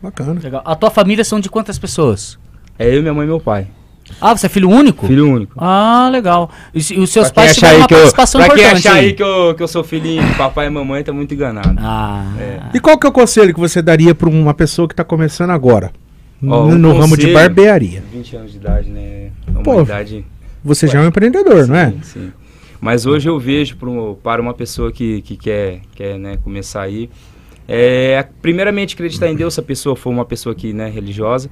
Bacana. 0.03 0.41
Legal. 0.43 0.63
A 0.65 0.75
tua 0.77 0.91
família 0.91 1.25
são 1.25 1.41
de 1.41 1.49
quantas 1.49 1.79
pessoas? 1.79 2.39
É 2.79 2.95
eu, 2.95 3.01
minha 3.03 3.15
mãe 3.15 3.25
e 3.25 3.29
meu 3.29 3.41
pai. 3.41 3.67
Ah, 4.21 4.37
você 4.37 4.47
é 4.47 4.49
filho 4.51 4.69
único? 4.69 5.07
Filho 5.07 5.29
único. 5.31 5.55
Ah, 5.57 6.11
legal. 6.13 6.51
E, 6.75 6.79
os 6.79 7.11
seus 7.11 7.31
Pra 7.31 7.43
pais 7.45 7.55
tiveram 7.55 7.79
uma 7.79 7.87
que 7.89 7.95
eu, 7.95 7.99
participação 7.99 8.41
pra 8.41 8.51
quem 8.55 8.63
importante 8.63 8.87
achar 8.89 8.99
aí. 8.99 9.13
que 9.15 9.23
eu, 9.23 9.55
que 9.57 9.63
eu 9.63 9.69
sou 9.69 9.83
filhinho 9.83 10.23
de 10.23 10.35
papai 10.35 10.67
e 10.67 10.71
mamãe, 10.71 11.03
tá 11.03 11.11
muito 11.13 11.33
enganado. 11.33 11.75
Ah, 11.79 12.71
E 12.75 12.79
qual 12.81 12.99
que 12.99 13.07
é 13.07 13.11
o 13.11 13.13
conselho 13.13 13.55
que 13.55 13.59
você 13.61 13.81
daria 13.81 14.15
para 14.15 14.29
uma 14.29 14.53
pessoa 14.53 14.87
que 14.87 14.93
está 14.93 15.03
começando 15.05 15.51
agora? 15.51 15.91
Ó, 16.47 16.67
no 16.69 16.77
no 16.77 16.93
ramo 16.93 17.17
de 17.17 17.23
conselho- 17.23 17.33
barbearia. 17.35 18.05
20 18.13 18.37
anos 18.37 18.51
de 18.53 18.59
idade, 18.59 18.91
né? 18.91 19.31
É 19.47 19.51
uma 19.51 19.63
Pô, 19.63 19.81
idade... 19.81 20.25
Você 20.63 20.87
já 20.87 20.99
é 20.99 21.03
um 21.03 21.07
empreendedor, 21.09 21.67
não 21.67 21.77
é? 21.77 21.91
Sim, 21.91 22.01
sim. 22.03 22.33
Mas 22.85 23.07
hoje 23.07 23.31
eu 23.31 23.39
vejo 23.39 23.79
pro, 23.79 24.19
para 24.23 24.43
uma 24.43 24.53
pessoa 24.53 24.93
que, 24.93 25.23
que 25.23 25.39
quer, 25.39 25.81
quer 25.95 26.19
né, 26.19 26.37
começar 26.37 26.83
aí, 26.83 27.09
é, 27.67 28.23
primeiramente 28.43 28.93
acreditar 28.93 29.27
em 29.27 29.35
Deus, 29.35 29.55
se 29.55 29.61
a 29.61 29.63
pessoa 29.63 29.97
for 29.97 30.11
uma 30.11 30.27
pessoa 30.27 30.55
que, 30.55 30.71
né, 30.75 30.91
religiosa, 30.91 31.49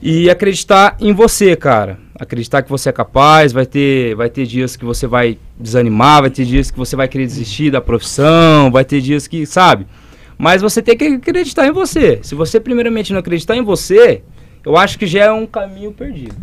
e 0.00 0.30
acreditar 0.30 0.96
em 1.00 1.12
você, 1.12 1.56
cara. 1.56 1.98
Acreditar 2.14 2.62
que 2.62 2.70
você 2.70 2.88
é 2.88 2.92
capaz, 2.92 3.52
vai 3.52 3.66
ter, 3.66 4.14
vai 4.14 4.30
ter 4.30 4.46
dias 4.46 4.76
que 4.76 4.84
você 4.84 5.08
vai 5.08 5.36
desanimar, 5.58 6.20
vai 6.20 6.30
ter 6.30 6.44
dias 6.44 6.70
que 6.70 6.78
você 6.78 6.94
vai 6.94 7.08
querer 7.08 7.26
desistir 7.26 7.72
da 7.72 7.80
profissão, 7.80 8.70
vai 8.70 8.84
ter 8.84 9.00
dias 9.00 9.26
que, 9.26 9.44
sabe? 9.44 9.88
Mas 10.38 10.62
você 10.62 10.80
tem 10.80 10.96
que 10.96 11.04
acreditar 11.04 11.66
em 11.66 11.72
você. 11.72 12.20
Se 12.22 12.36
você 12.36 12.60
primeiramente 12.60 13.12
não 13.12 13.18
acreditar 13.18 13.56
em 13.56 13.64
você, 13.64 14.22
eu 14.64 14.76
acho 14.76 15.00
que 15.00 15.06
já 15.08 15.24
é 15.24 15.32
um 15.32 15.46
caminho 15.46 15.90
perdido. 15.90 16.36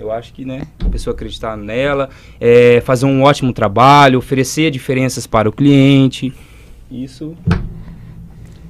Eu 0.00 0.10
acho 0.10 0.32
que, 0.32 0.46
né, 0.46 0.62
a 0.82 0.88
pessoa 0.88 1.12
acreditar 1.14 1.56
nela, 1.58 2.08
é, 2.40 2.80
fazer 2.86 3.04
um 3.04 3.22
ótimo 3.22 3.52
trabalho, 3.52 4.18
oferecer 4.18 4.70
diferenças 4.70 5.26
para 5.26 5.46
o 5.46 5.52
cliente, 5.52 6.32
isso 6.90 7.36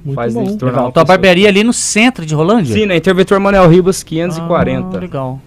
Muito 0.03 0.15
faz 0.15 0.33
bom. 0.33 0.41
ele 0.41 0.49
se 0.51 0.57
tornar 0.57 0.71
legal. 0.73 0.85
uma 0.87 0.91
Tua 0.91 1.05
barbearia 1.05 1.47
ali 1.47 1.63
no 1.63 1.71
centro 1.71 2.25
de 2.25 2.35
Rolândia? 2.35 2.73
Sim, 2.75 2.85
na 2.85 2.97
Interventor 2.97 3.39
Manuel 3.39 3.69
Ribas 3.69 4.03
540. 4.03 4.97
Ah, 4.97 4.99
legal. 4.99 5.39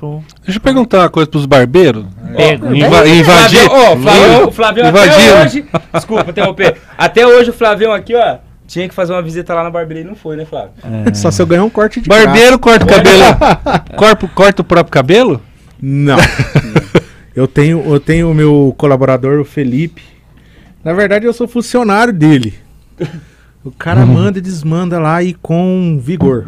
Show. 0.00 0.22
Deixa 0.42 0.56
eu 0.58 0.62
perguntar 0.62 1.00
uma 1.00 1.10
coisa 1.10 1.28
pros 1.30 1.44
barbeiros. 1.46 2.04
Pega. 2.34 2.74
Inva- 2.74 3.06
invadir. 3.08 3.24
Flavião, 3.24 3.68
ó, 3.72 3.94
o 3.94 3.98
Flavião, 4.00 4.48
o 4.48 4.52
Flavião 4.52 4.88
até 4.88 5.42
hoje. 5.42 5.64
Desculpa 5.92 6.30
interromper. 6.30 6.76
Até 6.96 7.26
hoje 7.26 7.50
o 7.50 7.52
Flavião 7.52 7.92
aqui, 7.92 8.14
ó, 8.14 8.38
tinha 8.66 8.88
que 8.88 8.94
fazer 8.94 9.12
uma 9.12 9.22
visita 9.22 9.54
lá 9.54 9.62
na 9.62 9.70
barbearia 9.70 10.02
e 10.02 10.06
não 10.06 10.14
foi, 10.16 10.36
né, 10.36 10.44
Flávio? 10.44 10.70
Só 11.14 11.30
se 11.30 11.40
eu 11.40 11.46
ganhar 11.46 11.64
um 11.64 11.70
corte 11.70 12.00
de 12.00 12.08
Barbeiro 12.08 12.58
corta 12.58 12.84
o 12.84 12.88
cabelo. 12.88 13.22
corpo, 13.96 14.28
corta 14.28 14.62
o 14.62 14.64
próprio 14.64 14.92
cabelo? 14.92 15.40
Não. 15.80 16.16
Eu 17.34 17.46
tenho, 17.46 17.84
eu 17.84 18.00
tenho 18.00 18.30
o 18.30 18.34
meu 18.34 18.74
colaborador, 18.78 19.38
o 19.38 19.44
Felipe. 19.44 20.00
Na 20.82 20.94
verdade, 20.94 21.26
eu 21.26 21.34
sou 21.34 21.46
funcionário 21.46 22.10
dele. 22.10 22.54
O 23.62 23.70
cara 23.70 24.00
Uhum. 24.06 24.06
manda 24.14 24.38
e 24.38 24.40
desmanda 24.40 24.98
lá 24.98 25.22
e 25.22 25.34
com 25.34 26.00
vigor. 26.02 26.46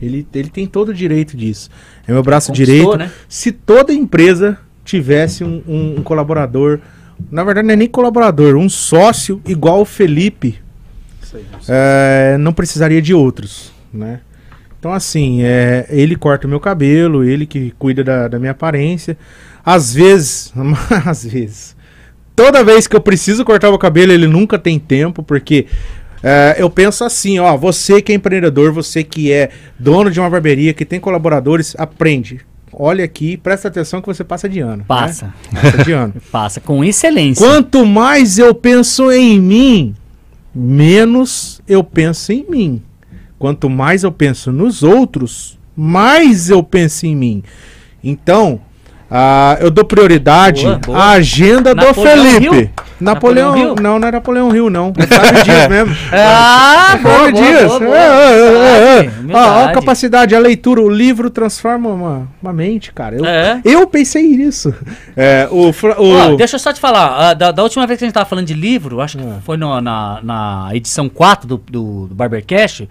Ele, 0.00 0.26
ele 0.34 0.48
tem 0.48 0.66
todo 0.66 0.88
o 0.88 0.94
direito 0.94 1.36
disso. 1.36 1.68
É 2.08 2.12
meu 2.12 2.22
braço 2.22 2.46
Conquistou, 2.52 2.74
direito. 2.74 2.96
né? 2.96 3.10
Se 3.28 3.52
toda 3.52 3.92
empresa 3.92 4.56
tivesse 4.82 5.44
um, 5.44 5.62
um- 5.68 5.96
um 5.98 6.02
colaborador, 6.02 6.78
na 7.30 7.44
verdade 7.44 7.66
não 7.68 7.74
é 7.74 7.76
nem 7.76 7.88
colaborador, 7.88 8.56
um 8.56 8.68
sócio 8.70 9.42
igual 9.46 9.82
o 9.82 9.84
Felipe, 9.84 10.58
é, 11.68 12.36
não 12.38 12.52
precisaria 12.52 13.02
de 13.02 13.14
outros, 13.14 13.72
né? 13.92 14.20
Então 14.78 14.92
assim, 14.92 15.42
é, 15.42 15.86
ele 15.88 16.14
corta 16.16 16.46
o 16.46 16.50
meu 16.50 16.60
cabelo, 16.60 17.24
ele 17.24 17.46
que 17.46 17.72
cuida 17.78 18.04
da, 18.04 18.28
da 18.28 18.38
minha 18.38 18.52
aparência. 18.52 19.16
Às 19.64 19.94
vezes, 19.94 20.52
às 21.06 21.24
vezes, 21.24 21.76
toda 22.36 22.62
vez 22.62 22.86
que 22.86 22.94
eu 22.94 23.00
preciso 23.00 23.44
cortar 23.44 23.68
o 23.68 23.70
meu 23.72 23.78
cabelo, 23.78 24.12
ele 24.12 24.26
nunca 24.26 24.58
tem 24.58 24.78
tempo, 24.78 25.22
porque 25.22 25.66
é, 26.22 26.56
eu 26.58 26.70
penso 26.70 27.04
assim, 27.04 27.38
ó, 27.38 27.56
você 27.56 28.00
que 28.00 28.12
é 28.12 28.14
empreendedor, 28.14 28.72
você 28.72 29.04
que 29.04 29.32
é 29.32 29.50
dono 29.78 30.10
de 30.10 30.18
uma 30.20 30.30
barbearia, 30.30 30.72
que 30.72 30.84
tem 30.84 30.98
colaboradores, 30.98 31.74
aprende. 31.78 32.40
Olha 32.72 33.04
aqui, 33.04 33.36
presta 33.36 33.68
atenção 33.68 34.00
que 34.00 34.06
você 34.06 34.24
passa 34.24 34.48
de 34.48 34.60
ano. 34.60 34.78
né? 34.78 34.84
Passa. 34.88 35.32
Passa 35.52 35.84
de 35.84 35.92
ano. 35.92 36.14
Passa 36.32 36.60
com 36.60 36.82
excelência. 36.82 37.46
Quanto 37.46 37.86
mais 37.86 38.38
eu 38.38 38.54
penso 38.54 39.12
em 39.12 39.38
mim, 39.38 39.94
menos 40.54 41.60
eu 41.66 41.82
penso 41.82 42.32
em 42.32 42.44
mim. 42.48 42.82
Quanto 43.38 43.68
mais 43.68 44.04
eu 44.04 44.12
penso 44.12 44.52
nos 44.52 44.82
outros, 44.82 45.58
mais 45.76 46.48
eu 46.48 46.62
penso 46.62 47.06
em 47.06 47.16
mim. 47.16 47.42
Então, 48.02 48.60
ah, 49.10 49.56
eu 49.60 49.70
dou 49.70 49.84
prioridade 49.84 50.62
Boa, 50.62 50.78
boa. 50.78 50.98
à 50.98 51.10
agenda 51.12 51.74
do 51.74 51.94
Felipe. 51.94 52.56
Hill? 52.56 52.70
Napoleão, 53.00 53.50
Napoleão 53.50 53.74
não, 53.76 53.98
não 53.98 54.08
é 54.08 54.12
Napoleão 54.12 54.54
Hill, 54.54 54.70
não. 54.70 54.92
É 54.96 55.06
Flávio 55.06 55.42
Dias 55.44 55.68
mesmo. 55.68 55.96
Ah, 56.12 56.98
Flávio 57.02 57.32
Dias. 57.34 57.64
boa, 57.66 57.80
boa. 57.80 57.96
É, 57.96 58.00
é, 58.00 58.98
é, 59.00 59.10
é. 59.32 59.64
A 59.64 59.72
capacidade, 59.72 60.34
a 60.34 60.38
leitura, 60.38 60.80
o 60.80 60.88
livro 60.88 61.28
transforma 61.28 61.88
uma, 61.88 62.28
uma 62.42 62.52
mente, 62.52 62.92
cara. 62.92 63.16
Eu, 63.16 63.24
É. 63.24 63.60
eu 63.64 63.86
pensei 63.86 64.22
nisso. 64.36 64.72
É, 65.16 65.48
o, 65.50 65.70
o, 65.70 66.36
deixa 66.36 66.56
eu 66.56 66.60
só 66.60 66.72
te 66.72 66.80
falar, 66.80 67.30
ah, 67.30 67.34
da, 67.34 67.50
da 67.50 67.62
última 67.62 67.86
vez 67.86 67.98
que 67.98 68.04
a 68.04 68.06
gente 68.06 68.14
tava 68.14 68.26
falando 68.26 68.46
de 68.46 68.54
livro, 68.54 69.00
acho 69.00 69.18
que 69.18 69.24
Ah. 69.24 69.38
foi 69.44 69.56
no- 69.56 69.80
na, 69.80 70.20
na 70.22 70.68
edição 70.72 71.08
4 71.08 71.48
do, 71.48 71.56
do, 71.58 72.06
do 72.06 72.14
Barbercast, 72.14 72.88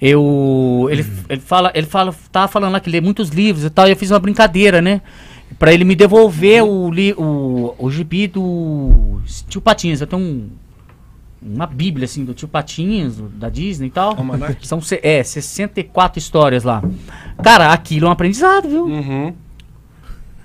eu. 0.00 0.88
Ele, 0.90 1.04
ele 1.28 1.40
fala, 1.40 1.70
ele 1.74 1.86
fala, 1.86 2.14
tava 2.30 2.48
falando 2.48 2.72
lá 2.72 2.80
que 2.80 2.90
lê 2.90 3.00
muitos 3.00 3.28
livros 3.30 3.64
e 3.64 3.70
tal, 3.70 3.86
e 3.88 3.90
eu 3.92 3.96
fiz 3.96 4.10
uma 4.10 4.18
brincadeira, 4.18 4.80
né? 4.80 5.00
Pra 5.58 5.72
ele 5.72 5.84
me 5.84 5.94
devolver 5.96 6.62
o, 6.64 6.90
li, 6.90 7.12
o, 7.16 7.74
o 7.78 7.90
gibi 7.90 8.26
do 8.26 9.20
Tio 9.48 9.60
Patinhas. 9.60 10.00
Eu 10.00 10.06
tenho 10.06 10.22
um, 10.22 10.48
uma 11.42 11.66
bíblia, 11.66 12.04
assim, 12.04 12.24
do 12.24 12.34
Tio 12.34 12.48
Patinhas, 12.48 13.16
do- 13.16 13.28
da 13.28 13.48
Disney 13.48 13.86
e 13.88 13.90
tal. 13.90 14.16
São 14.62 14.80
é, 15.02 15.22
64 15.22 16.18
histórias 16.18 16.62
lá. 16.64 16.82
Cara, 17.42 17.72
aquilo 17.72 18.06
é 18.06 18.08
um 18.08 18.12
aprendizado, 18.12 18.68
viu? 18.68 18.84
Uhum. 18.86 19.34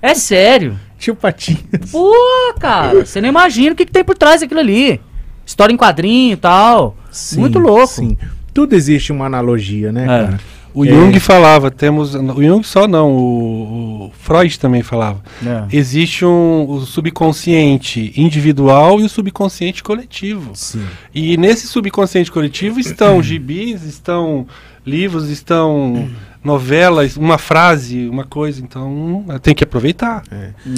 É 0.02 0.14
sério. 0.14 0.78
Tio 0.98 1.14
Patinhas. 1.14 1.90
Pô, 1.92 2.12
cara, 2.58 3.04
você 3.04 3.20
não 3.20 3.28
imagina 3.28 3.72
o 3.72 3.76
que, 3.76 3.86
que 3.86 3.92
tem 3.92 4.04
por 4.04 4.16
trás 4.16 4.40
daquilo 4.40 4.60
ali. 4.60 5.00
História 5.46 5.72
em 5.72 5.76
quadrinho 5.76 6.32
e 6.32 6.36
tal. 6.36 6.96
Muito 7.36 7.58
louco. 7.58 7.86
Sim. 7.86 8.16
Tudo 8.52 8.74
existe 8.74 9.12
uma 9.12 9.26
analogia, 9.26 9.92
né, 9.92 10.04
É. 10.04 10.06
cara? 10.06 10.40
O 10.74 10.84
É. 10.84 10.88
Jung 10.88 11.18
falava, 11.20 11.70
temos. 11.70 12.14
O 12.16 12.42
Jung 12.42 12.64
só 12.64 12.88
não, 12.88 13.12
o, 13.12 14.06
o 14.06 14.12
Freud 14.18 14.58
também 14.58 14.82
falava. 14.82 15.22
É. 15.46 15.64
Existe 15.76 16.24
um 16.24 16.68
o 16.68 16.80
subconsciente 16.80 18.12
individual 18.16 19.00
e 19.00 19.04
o 19.04 19.08
subconsciente 19.08 19.82
coletivo. 19.82 20.50
Sim. 20.54 20.84
E 21.14 21.36
nesse 21.36 21.68
subconsciente 21.68 22.30
coletivo 22.30 22.80
estão 22.80 23.22
gibis, 23.22 23.84
estão 23.84 24.46
livros, 24.84 25.30
estão 25.30 26.08
novelas, 26.42 27.16
uma 27.16 27.38
frase, 27.38 28.08
uma 28.08 28.24
coisa. 28.24 28.60
Então 28.60 29.24
tem 29.42 29.54
que 29.54 29.64
aproveitar. 29.64 30.22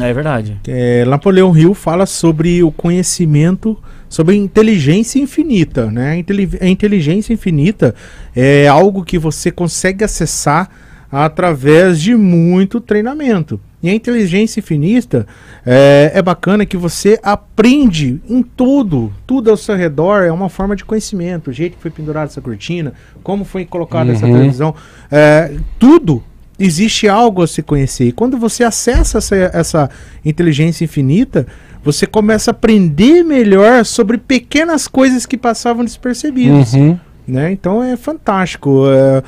É 0.01 0.13
verdade. 0.13 0.61
É, 0.69 1.05
Napoleão 1.07 1.57
Hill 1.57 1.75
fala 1.75 2.07
sobre 2.07 2.63
o 2.63 2.71
conhecimento, 2.71 3.77
sobre 4.09 4.37
inteligência 4.37 5.19
infinita, 5.19 5.91
né? 5.91 6.11
A, 6.13 6.17
inteli- 6.17 6.59
a 6.61 6.67
inteligência 6.69 7.33
infinita 7.33 7.95
é 8.35 8.67
algo 8.69 9.05
que 9.05 9.19
você 9.19 9.51
consegue 9.51 10.05
acessar 10.05 10.71
através 11.11 12.01
de 12.01 12.15
muito 12.15 12.81
treinamento. 12.81 13.61
E 13.83 13.89
a 13.89 13.95
inteligência 13.95 14.59
infinita 14.59 15.27
é, 15.65 16.11
é 16.15 16.23
bacana 16.23 16.67
que 16.67 16.77
você 16.77 17.19
aprende 17.23 18.21
em 18.29 18.43
tudo, 18.43 19.13
tudo 19.27 19.51
ao 19.51 19.57
seu 19.57 19.77
redor 19.77 20.23
é 20.25 20.33
uma 20.33 20.49
forma 20.49 20.75
de 20.75 20.85
conhecimento, 20.85 21.51
o 21.51 21.53
jeito 21.53 21.77
que 21.77 21.83
foi 21.83 21.91
pendurada 21.91 22.27
essa 22.27 22.41
cortina, 22.41 22.95
como 23.23 23.45
foi 23.45 23.65
colocada 23.65 24.11
essa 24.13 24.27
Uhum. 24.27 24.33
televisão, 24.33 24.75
é, 25.11 25.53
tudo 25.79 26.25
existe 26.59 27.09
algo 27.09 27.43
a 27.43 27.47
se 27.47 27.63
conhecer. 27.63 28.09
E 28.09 28.13
quando 28.13 28.39
você 28.39 28.65
acessa 28.65 29.19
essa, 29.19 29.37
essa 29.37 29.91
inteligência 30.25 30.85
infinita, 30.85 31.47
você 31.85 32.07
começa 32.07 32.51
a 32.51 32.53
aprender 32.53 33.23
melhor 33.23 33.85
sobre 33.85 34.19
pequenas 34.19 34.89
coisas 34.89 35.27
que 35.27 35.37
passavam 35.37 35.85
despercebidas. 35.85 36.73
Uhum. 36.73 36.99
Né? 37.27 37.53
Então 37.53 37.83
é 37.83 37.97
fantástico. 37.97 38.85
É, 38.89 39.23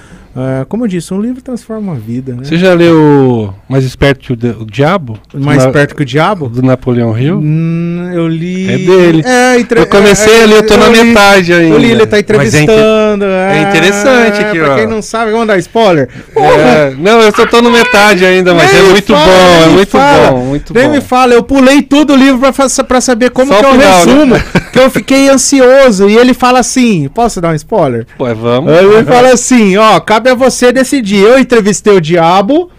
é, 0.60 0.64
como 0.66 0.84
eu 0.84 0.88
disse, 0.88 1.12
um 1.12 1.20
livro 1.20 1.42
transforma 1.42 1.92
a 1.92 1.96
vida. 1.96 2.32
Né? 2.32 2.40
Você 2.44 2.56
já 2.56 2.72
leu 2.74 3.52
Mais 3.68 3.84
Esperto 3.84 4.20
que 4.20 4.32
o, 4.32 4.62
o 4.62 4.66
Diabo? 4.66 5.18
Mais 5.34 5.64
Na- 5.64 5.70
perto 5.70 5.94
que 5.96 6.02
o 6.02 6.04
diabo? 6.04 6.48
Do 6.48 6.62
Napoleão 6.62 7.16
Hill? 7.18 7.38
Hum, 7.38 8.10
eu 8.14 8.28
li. 8.28 8.68
É 8.72 8.78
dele. 8.78 9.22
É, 9.26 9.58
entre- 9.58 9.80
Eu 9.80 9.86
comecei 9.86 10.32
é, 10.40 10.42
ali, 10.44 10.52
eu 10.54 10.66
tô 10.66 10.76
na 10.76 10.88
li- 10.88 11.04
metade 11.04 11.52
ainda. 11.52 11.74
Eu 11.74 11.78
li, 11.78 11.90
ele 11.90 12.06
tá 12.06 12.16
é 12.16 12.20
entrevistando. 12.20 13.24
é 13.24 13.62
interessante 13.68 14.40
aqui, 14.44 14.58
Pra 14.58 14.72
ó. 14.72 14.76
quem 14.76 14.86
não 14.86 15.02
sabe, 15.02 15.30
vamos 15.32 15.46
dar 15.46 15.58
spoiler. 15.58 16.08
É, 16.36 16.94
não, 16.98 17.20
eu 17.20 17.32
só 17.34 17.46
tô 17.46 17.60
no 17.62 17.70
metade 17.70 18.24
ainda, 18.24 18.54
mas 18.54 18.72
Nem 18.72 18.80
é 18.80 18.84
muito 18.90 19.12
fala, 19.12 19.26
bom, 19.26 19.62
é 19.62 19.68
muito 19.68 19.90
fala. 19.90 20.30
bom, 20.30 20.44
muito 20.44 20.74
Nem 20.74 20.86
bom. 20.88 20.92
me 20.94 21.00
fala, 21.00 21.34
eu 21.34 21.42
pulei 21.42 21.82
tudo 21.82 22.12
o 22.12 22.16
livro 22.16 22.40
pra, 22.52 22.84
pra 22.84 23.00
saber 23.00 23.30
como 23.30 23.52
Só 23.52 23.58
que 23.60 23.64
é 23.64 23.68
o 23.68 23.70
o 23.70 23.74
final, 23.80 23.98
resumo, 24.04 24.34
né? 24.34 24.44
que 24.72 24.78
eu 24.78 24.90
fiquei 24.90 25.28
ansioso. 25.28 26.08
E 26.08 26.16
ele 26.16 26.34
fala 26.34 26.58
assim: 26.60 27.08
posso 27.14 27.40
dar 27.40 27.50
um 27.50 27.54
spoiler? 27.54 28.06
Pô, 28.16 28.32
vamos. 28.34 28.72
Ele 28.72 29.04
fala 29.04 29.32
assim: 29.32 29.76
ó, 29.76 29.98
cabe 30.00 30.27
a 30.28 30.34
você 30.34 30.72
decidir. 30.72 31.22
Eu 31.22 31.38
entrevistei 31.38 31.94
o 31.96 32.00
diabo. 32.00 32.70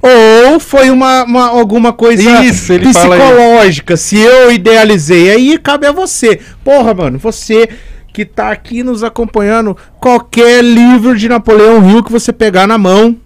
Ou 0.00 0.60
foi 0.60 0.90
uma, 0.90 1.24
uma- 1.24 1.48
alguma 1.48 1.92
coisa 1.92 2.22
Isso, 2.44 2.72
psicológica, 3.18 3.96
se 3.96 4.16
eu 4.18 4.52
idealizei. 4.52 5.30
Aí 5.30 5.58
cabe 5.58 5.86
a 5.86 5.92
você. 5.92 6.38
Porra, 6.62 6.94
mano, 6.94 7.18
você 7.18 7.68
que 8.12 8.24
tá 8.24 8.50
aqui 8.52 8.82
nos 8.82 9.02
acompanhando, 9.02 9.76
qualquer 10.00 10.62
livro 10.62 11.16
de 11.16 11.28
Napoleão 11.28 11.88
Hill 11.88 12.02
que 12.04 12.12
você 12.12 12.32
pegar 12.32 12.66
na 12.66 12.78
mão, 12.78 13.16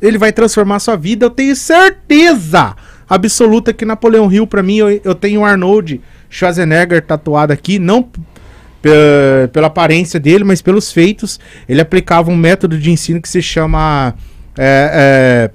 ele 0.00 0.16
vai 0.18 0.32
transformar 0.32 0.78
sua 0.78 0.96
vida. 0.96 1.26
Eu 1.26 1.30
tenho 1.30 1.54
certeza 1.56 2.76
absoluta 3.08 3.72
que 3.72 3.84
Napoleão 3.84 4.30
Hill, 4.32 4.46
pra 4.46 4.62
mim, 4.62 4.76
eu, 4.78 5.00
eu 5.04 5.14
tenho 5.14 5.40
o 5.40 5.44
Arnold 5.44 6.00
Schwarzenegger 6.30 7.04
tatuado 7.04 7.52
aqui, 7.52 7.78
não 7.78 8.08
pe- 8.84 9.48
pela 9.50 9.68
aparência 9.68 10.20
dele, 10.20 10.44
mas 10.44 10.60
pelos 10.60 10.92
feitos. 10.92 11.40
Ele 11.66 11.80
aplicava 11.80 12.30
um 12.30 12.36
método 12.36 12.78
de 12.78 12.90
ensino 12.90 13.20
que 13.20 13.28
se 13.28 13.40
chama 13.40 14.14
é, 14.58 15.50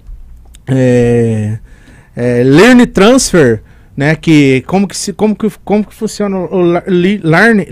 é, 0.68 0.76
é, 0.76 1.60
é, 2.40 2.44
Learn 2.44 2.88
Transfer, 2.88 3.62
né? 4.00 4.16
Que 4.16 4.64
como 4.66 4.88
que 4.88 4.96
se, 4.96 5.12
como 5.12 5.36
que 5.36 5.52
como 5.66 5.84
que 5.84 5.94
funciona 5.94 6.38
o 6.38 6.62
learner, 6.88 7.68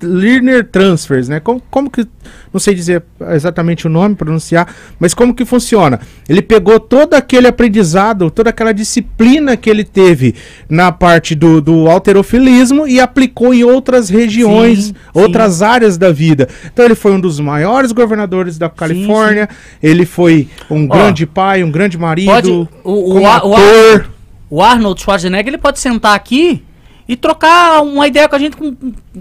learner 0.00 0.64
transfers, 0.64 1.28
né? 1.28 1.38
Como, 1.38 1.62
como 1.70 1.90
que 1.90 2.08
não 2.50 2.58
sei 2.58 2.74
dizer 2.74 3.02
exatamente 3.34 3.86
o 3.86 3.90
nome, 3.90 4.14
pronunciar, 4.14 4.74
mas 4.98 5.12
como 5.12 5.34
que 5.34 5.44
funciona? 5.44 6.00
Ele 6.26 6.40
pegou 6.40 6.80
todo 6.80 7.12
aquele 7.12 7.46
aprendizado, 7.46 8.30
toda 8.30 8.48
aquela 8.48 8.72
disciplina 8.72 9.54
que 9.54 9.68
ele 9.68 9.84
teve 9.84 10.34
na 10.66 10.90
parte 10.90 11.34
do, 11.34 11.60
do 11.60 11.90
alterofilismo 11.90 12.88
e 12.88 12.98
aplicou 12.98 13.52
em 13.52 13.64
outras 13.64 14.08
regiões, 14.08 14.86
Sim, 14.86 14.94
outras 15.12 15.60
áreas 15.60 15.98
da 15.98 16.10
vida. 16.10 16.48
Então 16.72 16.86
ele 16.86 16.94
foi 16.94 17.12
um 17.12 17.20
dos 17.20 17.38
maiores 17.38 17.92
governadores 17.92 18.56
da 18.56 18.70
Califórnia, 18.70 19.46
ele 19.82 20.06
foi 20.06 20.48
um 20.70 20.84
Ó, 20.84 20.96
grande 20.96 21.26
pai, 21.26 21.62
um 21.62 21.70
grande 21.70 21.98
marido, 21.98 22.30
Pode. 22.30 22.50
O, 22.50 23.20
o, 23.20 23.26
ator. 23.26 24.06
O 24.12 24.15
Arnold 24.62 25.00
Schwarzenegger 25.00 25.48
ele 25.48 25.58
pode 25.58 25.78
sentar 25.80 26.14
aqui 26.14 26.62
e 27.08 27.14
trocar 27.16 27.82
uma 27.82 28.06
ideia 28.06 28.28
com 28.28 28.34
a 28.36 28.38
gente 28.38 28.56
com- 28.56 28.74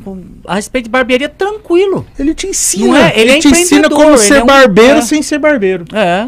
com- 0.03 0.23
a 0.47 0.55
respeito 0.55 0.85
de 0.85 0.89
barbearia 0.91 1.29
tranquilo. 1.29 2.05
Ele 2.17 2.33
te 2.33 2.47
ensina, 2.47 2.87
Não 2.87 2.95
é? 2.95 3.13
Ele 3.19 3.31
é 3.31 3.39
te 3.39 3.47
ensina 3.47 3.89
como 3.89 4.09
ele 4.11 4.17
ser 4.17 4.37
é 4.37 4.43
um- 4.43 4.45
barbeiro 4.47 4.97
é. 4.97 5.01
sem 5.01 5.21
ser 5.21 5.37
barbeiro. 5.39 5.85
É. 5.93 6.27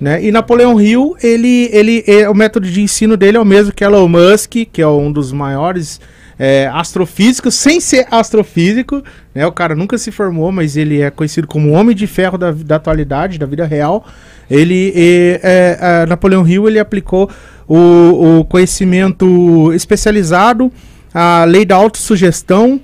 né? 0.00 0.22
E 0.22 0.30
Napoleão 0.30 0.78
Hill, 0.80 1.16
ele, 1.22 1.70
ele, 1.72 2.04
é, 2.06 2.28
o 2.28 2.34
método 2.34 2.68
de 2.70 2.82
ensino 2.82 3.16
dele 3.16 3.38
é 3.38 3.40
o 3.40 3.44
mesmo 3.46 3.72
que 3.72 3.82
Elon 3.82 4.06
Musk, 4.06 4.52
que 4.70 4.82
é 4.82 4.86
um 4.86 5.10
dos 5.10 5.32
maiores 5.32 5.98
é, 6.38 6.66
astrofísico, 6.66 7.50
sem 7.50 7.80
ser 7.80 8.06
astrofísico, 8.10 9.02
né? 9.34 9.46
O 9.46 9.52
cara 9.52 9.74
nunca 9.74 9.96
se 9.96 10.10
formou, 10.12 10.52
mas 10.52 10.76
ele 10.76 11.00
é 11.00 11.10
conhecido 11.10 11.46
como 11.46 11.72
homem 11.72 11.96
de 11.96 12.06
ferro 12.06 12.36
da, 12.36 12.52
da 12.52 12.76
atualidade, 12.76 13.38
da 13.38 13.46
vida 13.46 13.64
real. 13.64 14.06
Ele, 14.50 14.92
é, 14.94 15.40
é, 15.42 15.78
é, 16.02 16.06
Napoleão 16.06 16.46
Hill, 16.46 16.68
ele 16.68 16.78
aplicou 16.78 17.30
o, 17.66 18.40
o 18.40 18.44
conhecimento 18.44 19.72
especializado, 19.72 20.70
a 21.12 21.44
lei 21.44 21.64
da 21.64 21.76
autossugestão 21.76 22.80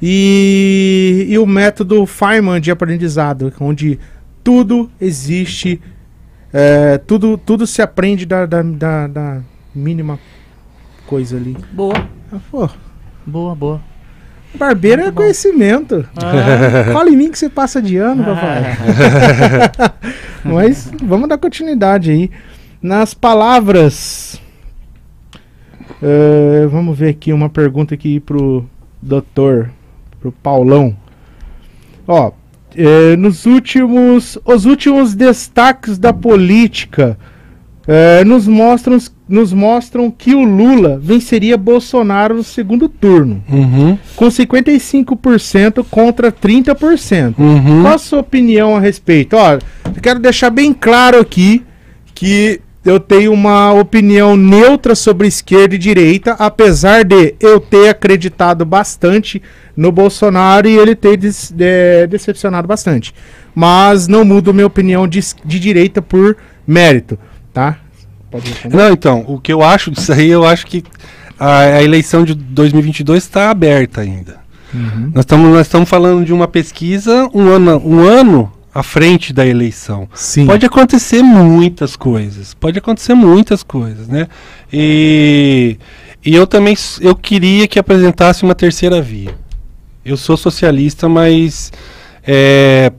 e, 0.00 1.26
e 1.28 1.38
o 1.38 1.46
método 1.46 2.04
Feynman 2.06 2.60
de 2.60 2.70
aprendizado, 2.70 3.52
onde 3.60 3.98
tudo 4.42 4.90
existe, 5.00 5.80
é, 6.52 6.98
tudo, 6.98 7.36
tudo 7.38 7.66
se 7.66 7.80
aprende 7.82 8.26
da, 8.26 8.46
da, 8.46 8.62
da, 8.62 9.06
da 9.06 9.40
mínima 9.74 10.18
coisa 11.06 11.36
ali. 11.36 11.56
Boa, 11.72 12.08
Ah, 12.32 12.70
boa, 13.26 13.54
boa. 13.54 13.80
barbeiro 14.54 15.02
é 15.02 15.10
conhecimento. 15.12 16.06
Fala 16.92 17.10
em 17.10 17.16
mim 17.16 17.30
que 17.30 17.38
você 17.38 17.48
passa 17.48 17.80
de 17.80 17.96
ano, 17.96 18.24
papai. 18.24 18.62
Mas 20.44 20.90
vamos 21.02 21.28
dar 21.28 21.38
continuidade 21.38 22.10
aí. 22.10 22.30
Nas 22.82 23.14
palavras. 23.14 24.40
eh, 26.02 26.66
vamos 26.70 26.98
ver 26.98 27.10
aqui 27.10 27.32
uma 27.32 27.48
pergunta 27.48 27.94
aqui 27.94 28.20
pro 28.20 28.68
doutor, 29.00 29.70
pro 30.20 30.30
Paulão. 30.30 30.96
Ó, 32.06 32.32
eh, 32.76 33.16
nos 33.16 33.46
últimos. 33.46 34.38
Os 34.44 34.66
últimos 34.66 35.14
destaques 35.14 35.98
da 35.98 36.12
política 36.12 37.18
eh, 37.86 38.24
nos, 38.24 38.46
mostram, 38.46 38.98
nos 39.28 39.52
mostram 39.52 40.10
que 40.10 40.34
o 40.34 40.42
Lula 40.44 40.98
venceria 41.02 41.56
Bolsonaro 41.56 42.34
no 42.36 42.44
segundo 42.44 42.88
turno 42.88 43.42
Uhum, 43.48 43.96
com 44.16 44.26
55% 44.92 45.84
contra 45.90 46.30
30%. 46.30 47.34
uhum. 47.38 47.82
Qual 47.82 47.94
a 47.94 47.98
sua 47.98 48.20
opinião 48.20 48.76
a 48.76 48.80
respeito? 48.80 49.34
Ó, 49.36 49.54
eu 49.54 49.60
quero 50.02 50.18
deixar 50.20 50.50
bem 50.50 50.72
claro 50.72 51.18
aqui 51.18 51.62
que 52.14 52.60
eu 52.84 53.00
tenho 53.00 53.32
uma 53.32 53.72
opinião 53.72 54.36
neutra 54.36 54.94
sobre 54.94 55.26
esquerda 55.26 55.74
e 55.74 55.78
direita, 55.78 56.32
apesar 56.38 57.02
de 57.02 57.34
eu 57.40 57.58
ter 57.58 57.88
acreditado 57.88 58.62
bastante 58.66 59.40
no 59.74 59.90
Bolsonaro 59.90 60.68
e 60.68 60.76
ele 60.76 60.94
ter 60.94 61.16
des- 61.16 61.50
de- 61.50 62.06
decepcionado 62.08 62.68
bastante. 62.68 63.14
Mas 63.54 64.06
não 64.06 64.22
mudo 64.22 64.52
minha 64.52 64.66
opinião 64.66 65.08
de, 65.08 65.20
de 65.44 65.58
direita 65.58 66.02
por 66.02 66.36
mérito, 66.66 67.18
tá? 67.54 67.78
Pode 68.34 68.50
responder. 68.50 68.76
Não, 68.76 68.92
então, 68.92 69.24
o 69.28 69.38
que 69.38 69.52
eu 69.52 69.62
acho 69.62 69.92
disso 69.92 70.12
aí, 70.12 70.28
eu 70.28 70.44
acho 70.44 70.66
que 70.66 70.82
a, 71.38 71.58
a 71.58 71.82
eleição 71.84 72.24
de 72.24 72.34
2022 72.34 73.22
está 73.22 73.48
aberta 73.48 74.00
ainda. 74.00 74.42
Nós 75.14 75.20
estamos 75.20 75.52
nós 75.52 75.66
estamos 75.68 75.88
falando 75.88 76.24
de 76.24 76.32
uma 76.32 76.48
pesquisa 76.48 77.30
um 77.32 77.46
ano, 77.46 77.80
um 77.86 78.00
ano 78.00 78.52
à 78.74 78.82
frente 78.82 79.32
da 79.32 79.46
eleição. 79.46 80.08
Sim. 80.12 80.46
Pode 80.46 80.66
acontecer 80.66 81.22
muitas 81.22 81.94
coisas. 81.94 82.54
Pode 82.54 82.76
acontecer 82.76 83.14
muitas 83.14 83.62
coisas, 83.62 84.08
né? 84.08 84.26
E, 84.72 85.78
e 86.26 86.34
eu 86.34 86.44
também 86.44 86.74
eu 87.00 87.14
queria 87.14 87.68
que 87.68 87.78
apresentasse 87.78 88.42
uma 88.42 88.54
terceira 88.54 89.00
via. 89.00 89.36
Eu 90.04 90.16
sou 90.16 90.36
socialista, 90.36 91.08
mas 91.08 91.72
é, 92.26 92.90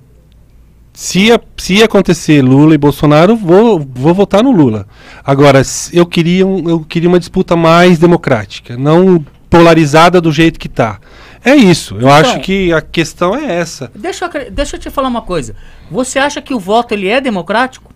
se, 0.95 1.31
a- 1.31 1.39
se 1.57 1.83
acontecer 1.83 2.41
Lula 2.41 2.73
e 2.73 2.77
Bolsonaro, 2.77 3.35
vou, 3.35 3.79
vou 3.93 4.13
votar 4.13 4.41
no 4.43 4.51
Lula. 4.51 4.87
Agora, 5.23 5.61
eu 5.93 6.05
queria, 6.05 6.47
um- 6.47 6.69
eu 6.69 6.79
queria 6.79 7.09
uma 7.09 7.19
disputa 7.19 7.55
mais 7.55 7.99
democrática, 7.99 8.77
não 8.77 9.23
polarizada 9.49 10.19
do 10.19 10.31
jeito 10.31 10.59
que 10.59 10.67
está. 10.67 10.99
É 11.43 11.53
isso. 11.55 11.95
Eu 11.99 12.09
acho 12.09 12.39
que 12.39 12.73
a 12.73 12.81
questão 12.81 13.35
é 13.35 13.57
essa. 13.59 13.91
Deixa 13.93 14.25
eu, 14.25 14.51
deixa 14.51 14.75
eu 14.77 14.79
te 14.79 14.89
falar 14.89 15.07
uma 15.09 15.21
coisa. 15.21 15.55
Você 15.91 16.17
acha 16.17 16.41
que 16.41 16.53
o 16.53 16.59
voto 16.59 16.93
ele 16.93 17.07
é 17.07 17.21
democrático? 17.21 17.93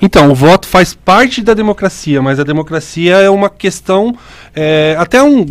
Então, 0.00 0.30
o 0.30 0.34
voto 0.34 0.66
faz 0.66 0.94
parte 0.94 1.42
da 1.42 1.54
democracia, 1.54 2.20
mas 2.20 2.38
a 2.40 2.44
democracia 2.44 3.16
é 3.16 3.30
uma 3.30 3.48
questão. 3.50 4.16
é, 4.54 4.94
até 4.98 5.22
um. 5.22 5.44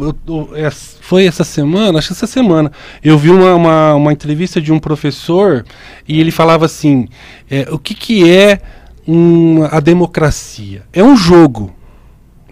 é, 0.55 0.69
foi 0.71 1.25
essa 1.25 1.43
semana, 1.43 1.99
acho 1.99 2.07
que 2.07 2.13
essa 2.13 2.27
semana, 2.27 2.71
eu 3.03 3.17
vi 3.17 3.29
uma, 3.29 3.55
uma, 3.55 3.95
uma 3.95 4.13
entrevista 4.13 4.61
de 4.61 4.71
um 4.71 4.79
professor 4.79 5.65
e 6.07 6.19
ele 6.19 6.31
falava 6.31 6.65
assim: 6.65 7.07
é, 7.49 7.67
o 7.71 7.77
que, 7.79 7.93
que 7.93 8.29
é 8.31 8.61
um- 9.07 9.63
a 9.71 9.79
democracia? 9.79 10.83
É 10.93 11.03
um 11.03 11.15
jogo. 11.15 11.73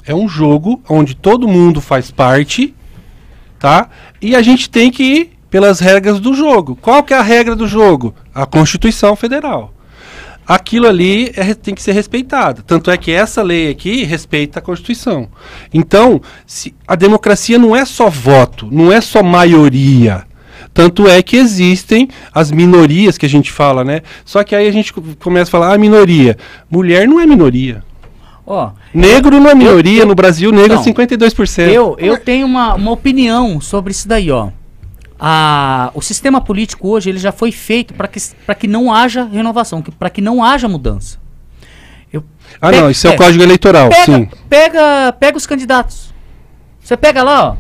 É 0.06 0.14
um 0.15 0.27
jogo 0.27 0.81
onde 0.89 1.15
todo 1.15 1.47
mundo 1.47 1.80
faz 1.80 2.10
parte, 2.10 2.73
tá? 3.60 3.89
E 4.22 4.35
a 4.35 4.41
gente 4.41 4.69
tem 4.69 4.89
que 4.89 5.03
ir 5.03 5.31
pelas 5.49 5.80
regras 5.80 6.19
do 6.19 6.34
jogo. 6.34 6.76
Qual 6.81 7.03
que 7.03 7.14
é 7.14 7.18
a 7.18 7.22
regra 7.22 7.56
do 7.56 7.68
jogo? 7.68 8.14
A 8.34 8.45
Constituição 8.45 9.15
Federal 9.15 9.73
aquilo 10.49 10.88
ali 10.88 11.31
é- 11.35 11.53
tem 11.53 11.76
que 11.76 11.81
ser 11.81 11.91
respeitado. 11.93 12.63
Tanto 12.63 12.89
é 12.89 12.97
que 12.97 13.11
essa 13.11 13.43
lei 13.43 13.69
aqui 13.69 14.03
respeita 14.03 14.57
a 14.57 14.61
Constituição. 14.61 15.30
Então, 15.73 16.19
se, 16.45 16.73
a 16.88 16.95
democracia 16.95 17.59
não 17.59 17.76
é 17.76 17.85
só 17.85 18.09
voto, 18.09 18.67
não 18.71 18.91
é 18.91 18.99
só 18.99 19.21
maioria. 19.21 20.23
Tanto 20.73 21.07
é 21.07 21.21
que 21.21 21.35
existem 21.38 22.07
as 22.34 22.51
minorias 22.51 23.17
que 23.17 23.26
a 23.26 23.30
gente 23.30 23.51
fala, 23.51 23.84
né? 23.84 24.01
Só 24.26 24.43
que 24.43 24.55
aí 24.55 24.67
a 24.67 24.71
gente 24.71 24.91
co- 24.93 25.03
começa 25.19 25.49
a 25.49 25.51
falar, 25.51 25.73
ah, 25.73 25.77
minoria. 25.77 26.38
Mulher 26.69 27.07
não 27.07 27.19
é 27.19 27.26
minoria. 27.26 27.84
Ó, 28.45 28.71
Negro 28.93 29.39
não 29.39 29.49
é 29.49 29.53
minoria. 29.55 30.01
eu- 30.01 30.07
no 30.07 30.15
Brasil, 30.15 30.51
negro 30.51 30.73
Não. 30.73 30.81
é 30.81 30.84
52%. 30.84 31.69
eu, 31.71 31.95
eu 31.99 32.17
tenho 32.17 32.47
uma, 32.47 32.73
uma 32.73 32.91
opinião 32.91 33.61
sobre 33.61 33.91
isso 33.91 34.07
daí, 34.07 34.31
ó. 34.31 34.49
A, 35.20 35.91
o 35.94 36.02
sistema 36.02 36.40
político 36.40 36.88
hoje 36.88 37.10
ele 37.10 37.20
já 37.20 37.32
foi 37.32 37.52
feito 37.52 37.94
para 37.94 38.08
que, 38.08 38.20
pra 38.46 38.56
que 38.56 38.68
não 38.68 38.94
haja 38.94 39.26
renovação, 39.26 39.82
para 39.82 40.10
que 40.10 40.22
não 40.22 40.44
haja 40.44 40.68
mudança. 40.68 41.20
Eu, 42.12 42.24
ah, 42.62 42.72
não, 42.72 42.90
isso 42.90 43.06
é, 43.08 43.12
é, 43.12 43.14
o 43.14 43.18
Código 43.18 43.44
Eleitoral, 43.44 43.90
pega, 43.90 44.06
sim. 44.06 44.30
pega, 44.50 45.12
pega 45.20 45.38
os 45.38 45.46
candidatos. 45.46 46.14
Você 46.82 46.96
pega 46.96 47.22
lá, 47.22 47.50
ó. 47.50 47.58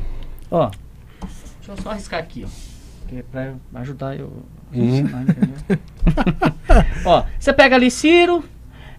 ó. 0.49 0.71
Deixa 1.57 1.71
eu 1.71 1.83
só 1.83 1.91
arriscar 1.91 2.19
aqui, 2.19 2.45
ó. 2.45 3.15
É 3.15 3.23
pra 3.31 3.81
ajudar 3.81 4.15
eu. 4.15 4.31
Uhum. 4.73 5.03
ó, 7.05 7.23
você 7.37 7.51
pega 7.51 7.75
ali 7.75 7.91
Ciro. 7.91 8.43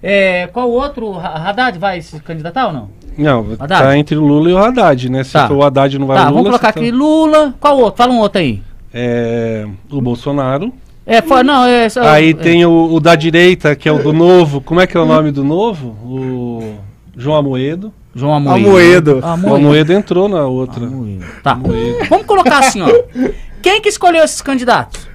É, 0.03 0.47
qual 0.49 0.71
outro? 0.71 1.19
Haddad 1.19 1.79
vai 1.79 2.01
se 2.01 2.19
candidatar 2.21 2.67
ou 2.67 2.73
não? 2.73 2.91
Não, 3.19 3.47
Haddad? 3.59 3.83
tá 3.83 3.97
entre 3.99 4.17
o 4.17 4.25
Lula 4.27 4.51
e 4.51 4.53
o 4.53 4.59
Haddad, 4.59 5.09
né? 5.11 5.25
Se 5.25 5.33
Tá. 5.33 5.47
for 5.49 5.57
o 5.57 5.63
Haddad 5.63 5.99
não 5.99 6.07
vai 6.07 6.17
tá, 6.17 6.23
o 6.25 6.27
Lula. 6.27 6.35
vamos 6.37 6.49
colocar 6.51 6.73
se 6.73 6.79
aqui 6.79 6.91
Lula. 6.91 7.55
Qual 7.61 7.79
outro? 7.79 7.97
Fala 7.99 8.13
um 8.13 8.19
outro 8.19 8.41
aí. 8.41 8.63
É, 8.93 9.67
o 9.91 10.01
Bolsonaro. 10.01 10.73
É, 11.07 11.21
foi, 11.23 11.43
não, 11.43 11.65
é. 11.65 11.89
só- 11.89 12.03
Aí 12.03 12.31
é, 12.31 12.35
tem 12.35 12.65
o, 12.65 12.93
o 12.93 13.01
da 13.01 13.15
direita, 13.15 13.75
que 13.75 13.89
é 13.89 13.93
o 13.93 14.03
do 14.03 14.13
novo. 14.13 14.61
Como 14.61 14.81
é 14.81 14.87
que 14.87 14.97
é 14.97 15.01
o 15.01 15.05
nome 15.07 15.31
do 15.33 15.43
novo? 15.45 15.89
O 16.05 16.75
João 17.17 17.37
Amoedo. 17.37 17.93
João 18.15 18.35
Amoedo. 18.35 18.67
Amoedo. 18.69 19.19
O 19.21 19.25
Amoedo. 19.27 19.57
Amoedo 19.57 19.93
entrou 19.93 20.29
na 20.29 20.45
outra. 20.47 20.85
Amoedo. 20.87 21.25
Tá. 21.43 21.53
Amoedo. 21.53 22.05
Vamos 22.09 22.27
colocar 22.27 22.59
assim, 22.59 22.83
ó. 22.83 22.89
Quem 23.63 23.81
que 23.81 23.89
escolheu 23.89 24.25
esses 24.25 24.41
candidatos? 24.43 25.09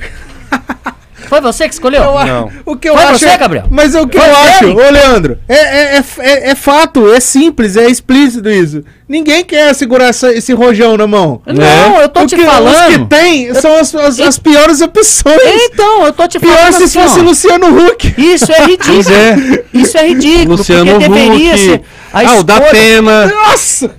Foi 1.28 1.40
você 1.40 1.66
que 1.68 1.74
escolheu? 1.74 2.02
Não. 2.02 2.50
O 2.64 2.76
que 2.76 2.88
eu 2.88 2.94
Foi 2.94 3.04
acho. 3.04 3.18
você, 3.18 3.36
Gabriel? 3.36 3.66
Mas 3.70 3.94
o 3.94 4.06
que 4.06 4.18
Foi 4.18 4.28
eu 4.28 4.36
acho, 4.36 4.66
ô 4.70 4.90
Leandro, 4.90 5.38
é, 5.48 5.54
é, 5.56 5.96
é, 5.98 6.04
é- 6.18 6.50
é 6.50 6.54
fato, 6.54 7.12
é 7.12 7.20
simples, 7.20 7.76
é 7.76 7.88
explícito 7.88 8.48
isso. 8.48 8.84
Ninguém 9.08 9.44
quer 9.44 9.74
segurar 9.74 10.06
essa- 10.06 10.32
esse 10.32 10.52
rojão 10.52 10.96
na 10.96 11.06
mão. 11.06 11.40
Não, 11.46 12.00
eu 12.00 12.08
tô 12.08 12.22
O 12.22 12.26
te 12.26 12.34
que- 12.36 12.42
Os 12.42 12.46
que 12.48 12.52
falando. 12.54 13.06
tem 13.08 13.54
são 13.54 13.76
as, 13.78 13.94
as- 13.94 14.20
as 14.20 14.38
piores 14.38 14.80
opções. 14.80 15.40
Então, 15.44 16.04
eu 16.06 16.12
tô 16.12 16.26
te 16.26 16.38
Pior 16.40 16.56
falando 16.56 16.72
se 16.74 16.82
assim, 16.84 17.00
fosse 17.00 17.20
ó. 17.20 17.22
Luciano 17.22 17.66
Huck. 17.86 18.14
Isso 18.18 18.50
é 18.52 18.64
ridículo. 18.64 18.94
Pois 18.94 19.10
é. 19.10 19.36
Isso 19.74 19.98
é 19.98 20.08
ridículo. 20.08 20.56
Luciano 20.56 20.90
porque 20.92 21.08
deveria 21.08 21.52
Huck. 21.54 21.58
ser 21.64 21.82
a 22.12 22.20
ah, 22.20 22.38
o 22.38 22.42
da 22.44 22.54
escolha- 22.54 22.70
Pena. 22.72 23.26
Nossa! 23.26 23.90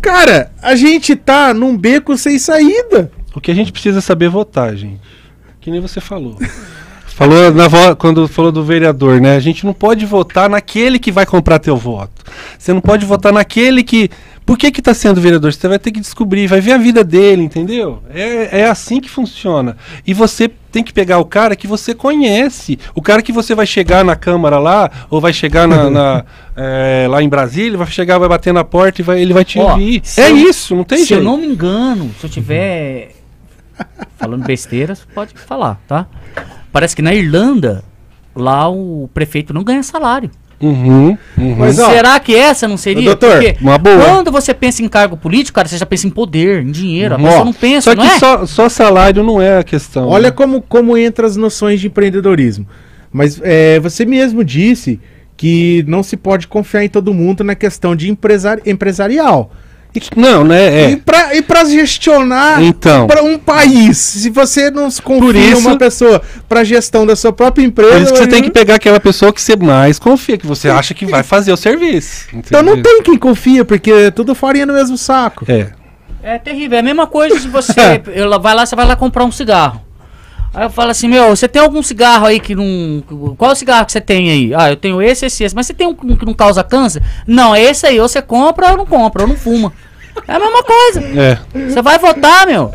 Cara, 0.00 0.50
a 0.62 0.74
gente 0.74 1.14
tá 1.16 1.52
num 1.52 1.76
beco 1.76 2.16
sem 2.16 2.38
saída. 2.38 3.10
O 3.34 3.40
que 3.40 3.50
a 3.50 3.54
gente 3.54 3.72
precisa 3.72 4.00
saber 4.00 4.26
é 4.26 4.28
votar, 4.28 4.74
gente. 4.74 5.00
Que 5.60 5.70
nem 5.70 5.80
você 5.80 6.00
falou. 6.00 6.36
Falou 7.06 7.52
na 7.52 7.96
quando 7.96 8.28
falou 8.28 8.52
do 8.52 8.62
vereador, 8.62 9.20
né? 9.20 9.34
A 9.34 9.40
gente 9.40 9.66
não 9.66 9.72
pode 9.72 10.06
votar 10.06 10.48
naquele 10.48 11.00
que 11.00 11.10
vai 11.10 11.26
comprar 11.26 11.58
teu 11.58 11.76
voto. 11.76 12.12
Você 12.56 12.72
não 12.72 12.80
pode 12.80 13.04
votar 13.04 13.32
naquele 13.32 13.82
que. 13.82 14.08
Por 14.46 14.56
que 14.56 14.70
que 14.70 14.80
tá 14.80 14.94
sendo 14.94 15.20
vereador? 15.20 15.52
Você 15.52 15.66
vai 15.68 15.78
ter 15.78 15.90
que 15.90 16.00
descobrir, 16.00 16.46
vai 16.46 16.60
ver 16.60 16.72
a 16.72 16.78
vida 16.78 17.02
dele, 17.04 17.42
entendeu? 17.42 18.02
É, 18.08 18.60
é 18.60 18.64
assim 18.68 18.98
que 19.00 19.10
funciona. 19.10 19.76
E 20.06 20.14
você 20.14 20.48
tem 20.72 20.82
que 20.82 20.92
pegar 20.92 21.18
o 21.18 21.24
cara 21.24 21.54
que 21.56 21.66
você 21.66 21.92
conhece. 21.94 22.78
O 22.94 23.02
cara 23.02 23.20
que 23.20 23.32
você 23.32 23.54
vai 23.54 23.66
chegar 23.66 24.04
na 24.04 24.14
Câmara 24.16 24.58
lá, 24.58 24.88
ou 25.10 25.20
vai 25.20 25.32
chegar 25.34 25.66
na, 25.68 25.90
na, 25.90 26.24
é, 26.56 27.06
lá 27.10 27.22
em 27.22 27.28
Brasília, 27.28 27.76
vai 27.76 27.86
chegar, 27.88 28.16
vai 28.18 28.28
bater 28.28 28.54
na 28.54 28.64
porta 28.64 29.02
e 29.02 29.04
vai, 29.04 29.20
ele 29.20 29.34
vai 29.34 29.44
te 29.44 29.58
Ó, 29.58 29.72
ouvir. 29.72 30.00
se 30.04 30.20
É 30.20 30.30
eu- 30.30 30.36
isso, 30.38 30.74
não 30.74 30.84
tem 30.84 30.98
Se 31.00 31.06
jeito. 31.06 31.20
eu 31.20 31.24
não 31.24 31.36
me 31.36 31.46
engano, 31.46 32.10
se 32.18 32.24
eu 32.24 32.30
tiver 32.30 33.10
falando 34.16 34.44
besteiras, 34.44 35.06
pode 35.14 35.34
falar, 35.34 35.80
tá? 35.86 36.06
Parece 36.72 36.94
que 36.94 37.02
na 37.02 37.14
Irlanda, 37.14 37.82
lá 38.34 38.68
o 38.68 39.08
prefeito 39.12 39.54
não 39.54 39.64
ganha 39.64 39.82
salário. 39.82 40.30
Uhum, 40.60 41.16
uhum. 41.38 41.56
Mas, 41.56 41.78
ó, 41.78 41.88
Será 41.88 42.18
que 42.18 42.34
essa 42.34 42.66
não 42.66 42.76
seria? 42.76 43.04
Doutor, 43.04 43.32
Porque 43.40 43.56
uma 43.60 43.78
boa. 43.78 44.04
quando 44.04 44.32
você 44.32 44.52
pensa 44.52 44.82
em 44.82 44.88
cargo 44.88 45.16
político, 45.16 45.54
cara, 45.54 45.68
você 45.68 45.78
já 45.78 45.86
pensa 45.86 46.06
em 46.06 46.10
poder, 46.10 46.62
em 46.62 46.70
dinheiro. 46.70 47.14
A 47.14 47.18
Ó, 47.18 47.22
pessoa 47.22 47.44
não 47.44 47.52
pensa, 47.52 47.90
só 47.90 47.96
não 47.96 48.02
que 48.04 48.10
é? 48.10 48.18
só, 48.18 48.44
só 48.46 48.68
salário 48.68 49.22
não 49.22 49.40
é 49.40 49.58
a 49.58 49.62
questão. 49.62 50.08
Olha 50.08 50.28
né? 50.28 50.30
como, 50.32 50.60
como 50.60 50.96
entra 50.96 51.26
as 51.26 51.36
noções 51.36 51.80
de 51.80 51.86
empreendedorismo. 51.86 52.66
Mas 53.12 53.40
é, 53.42 53.78
você 53.78 54.04
mesmo 54.04 54.44
disse 54.44 55.00
que 55.36 55.84
não 55.86 56.02
se 56.02 56.16
pode 56.16 56.48
confiar 56.48 56.84
em 56.84 56.88
todo 56.88 57.14
mundo 57.14 57.44
na 57.44 57.54
questão 57.54 57.94
de 57.94 58.10
empresari 58.10 58.60
empresarial. 58.66 59.52
Não, 60.16 60.44
né? 60.44 60.90
E 60.90 60.92
É. 60.92 60.96
pra, 60.96 61.34
e 61.34 61.42
pra 61.42 61.64
gestionar 61.64 62.62
Então. 62.62 63.06
pra 63.06 63.22
um 63.22 63.36
país, 63.38 63.96
se 63.98 64.30
você 64.30 64.70
não 64.70 64.90
se 64.90 65.00
confia 65.02 65.40
isso- 65.52 65.60
uma 65.66 65.76
pessoa 65.76 66.22
pra 66.48 66.62
gestão 66.62 67.04
da 67.06 67.16
sua 67.16 67.32
própria 67.32 67.64
empresa. 67.64 67.92
Por 67.92 68.02
isso 68.02 68.12
que 68.12 68.18
você 68.18 68.26
tem 68.26 68.42
que 68.42 68.50
pegar 68.50 68.76
aquela 68.76 69.00
pessoa 69.00 69.32
que 69.32 69.40
você 69.42 69.56
mais 69.56 69.98
confia, 69.98 70.36
que 70.38 70.46
você 70.46 70.68
acha 70.68 70.94
que 70.94 71.04
vai 71.06 71.22
fazer 71.22 71.52
o 71.52 71.56
serviço. 71.56 72.26
Então 72.32 72.62
não 72.62 72.74
entendeu? 72.74 72.92
tem 72.94 73.02
quem 73.02 73.16
confia, 73.18 73.64
porque 73.64 74.10
tudo 74.12 74.34
farinha 74.34 74.66
no 74.66 74.74
mesmo 74.74 74.96
saco. 74.96 75.44
É. 75.48 75.68
É 76.22 76.38
terrível. 76.38 76.76
É 76.76 76.80
a 76.80 76.84
mesma 76.84 77.06
coisa 77.06 77.38
se 77.38 77.48
você 77.48 77.72
ela 78.14 78.38
vai 78.38 78.54
lá, 78.54 78.66
você 78.66 78.76
vai 78.76 78.86
lá 78.86 78.94
comprar 78.96 79.24
um 79.24 79.32
cigarro. 79.32 79.80
Aí 80.58 80.64
eu 80.64 80.70
falo 80.70 80.90
assim, 80.90 81.06
meu, 81.06 81.28
você 81.36 81.46
tem 81.46 81.62
algum 81.62 81.80
cigarro 81.84 82.26
aí 82.26 82.40
que 82.40 82.52
não. 82.54 83.00
Qual 83.36 83.50
é 83.50 83.54
o 83.54 83.56
cigarro 83.56 83.86
que 83.86 83.92
você 83.92 84.00
tem 84.00 84.28
aí? 84.28 84.52
Ah, 84.54 84.70
eu 84.70 84.76
tenho 84.76 85.00
esse, 85.00 85.24
esse, 85.26 85.44
esse. 85.44 85.54
Mas 85.54 85.66
você 85.66 85.74
tem 85.74 85.86
um 85.86 85.94
que 85.94 86.26
não 86.26 86.34
causa 86.34 86.64
câncer? 86.64 87.00
Não, 87.26 87.54
é 87.54 87.62
esse 87.62 87.86
aí. 87.86 88.00
Ou 88.00 88.08
você 88.08 88.20
compra 88.20 88.72
ou 88.72 88.76
não 88.78 88.84
compra, 88.86 89.22
ou 89.22 89.28
não 89.28 89.36
fuma. 89.36 89.72
É 90.26 90.32
a 90.32 90.38
mesma 90.40 90.64
coisa. 90.64 91.00
É. 91.00 91.38
Você 91.68 91.80
vai 91.80 91.96
votar, 91.98 92.44
meu. 92.46 92.72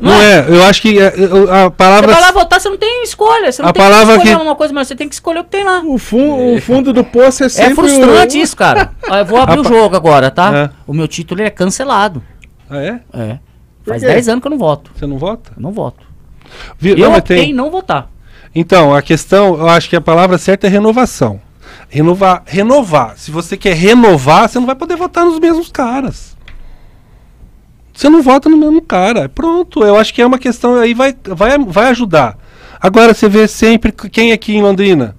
Não 0.00 0.12
é, 0.14 0.46
eu 0.48 0.64
acho 0.64 0.80
que 0.82 0.98
é, 0.98 1.08
a 1.08 1.10
Você 1.10 1.70
palavra. 1.76 2.10
vai 2.12 2.20
lá 2.22 2.32
votar, 2.32 2.58
você 2.60 2.68
não 2.70 2.78
tem 2.78 3.02
escolha. 3.04 3.52
Você 3.52 3.60
não 3.62 3.68
A 3.68 3.72
tem 3.72 3.82
palavra 3.82 4.14
que 4.14 4.22
escolher 4.22 4.36
que- 4.38 4.42
uma 4.42 4.56
coisa, 4.56 4.72
mas 4.74 4.88
você 4.88 4.96
tem 4.96 5.06
que 5.08 5.14
escolher 5.14 5.40
o 5.40 5.44
que 5.44 5.50
tem 5.50 5.62
lá. 5.62 5.82
O, 5.84 5.98
fun- 5.98 6.56
o 6.56 6.60
fundo 6.60 6.90
do 6.92 7.04
poço 7.04 7.44
é 7.44 7.48
sempre. 7.50 7.72
É 7.72 7.74
frustrante 7.74 8.38
o- 8.38 8.40
isso, 8.40 8.56
cara. 8.56 8.90
Ó, 9.08 9.14
eu 9.16 9.24
vou 9.26 9.38
abrir 9.38 9.58
o 9.58 9.60
Apa- 9.60 9.68
jogo 9.68 9.94
agora, 9.94 10.30
tá? 10.30 10.56
É. 10.56 10.70
O 10.86 10.94
meu 10.94 11.06
título 11.06 11.42
é 11.42 11.50
cancelado. 11.50 12.22
Ah, 12.68 12.78
é? 12.82 13.00
É. 13.12 13.38
Faz 13.86 14.00
quê? 14.02 14.08
10 14.08 14.28
anos 14.30 14.40
que 14.40 14.46
eu 14.46 14.50
não 14.50 14.58
voto. 14.58 14.90
Você 14.96 15.06
não 15.06 15.18
vota? 15.18 15.52
Eu 15.56 15.62
não 15.62 15.70
voto. 15.70 16.13
Vi- 16.78 16.90
Eu 16.90 17.10
não, 17.10 17.16
optei 17.18 17.36
tem- 17.44 17.52
não 17.54 17.70
votar. 17.70 18.10
Então, 18.54 18.94
a 18.94 19.02
questão, 19.02 19.56
eu 19.58 19.68
acho 19.68 19.88
que 19.88 19.96
a 19.96 20.00
palavra 20.00 20.38
certa 20.38 20.66
é 20.66 20.70
renovação. 20.70 21.40
Renovar, 21.88 22.42
renovar. 22.46 23.14
Se 23.16 23.30
você 23.30 23.56
quer 23.56 23.74
renovar, 23.74 24.48
você 24.48 24.58
não 24.58 24.66
vai 24.66 24.74
poder 24.76 24.96
votar 24.96 25.24
nos 25.24 25.38
mesmos 25.38 25.70
caras. 25.70 26.36
Você 27.92 28.08
não 28.08 28.22
vota 28.22 28.48
no 28.48 28.56
mesmo 28.56 28.80
cara. 28.82 29.28
Pronto, 29.28 29.84
eu 29.84 29.96
acho 29.96 30.12
que 30.12 30.20
é 30.22 30.26
uma 30.26 30.38
questão 30.38 30.76
aí 30.76 30.94
vai 30.94 31.14
vai, 31.24 31.56
vai 31.58 31.86
ajudar. 31.88 32.36
Agora 32.80 33.14
você 33.14 33.28
vê 33.28 33.46
sempre 33.48 33.92
quem 33.92 34.32
aqui 34.32 34.54
em 34.56 34.62
Londrina? 34.62 35.16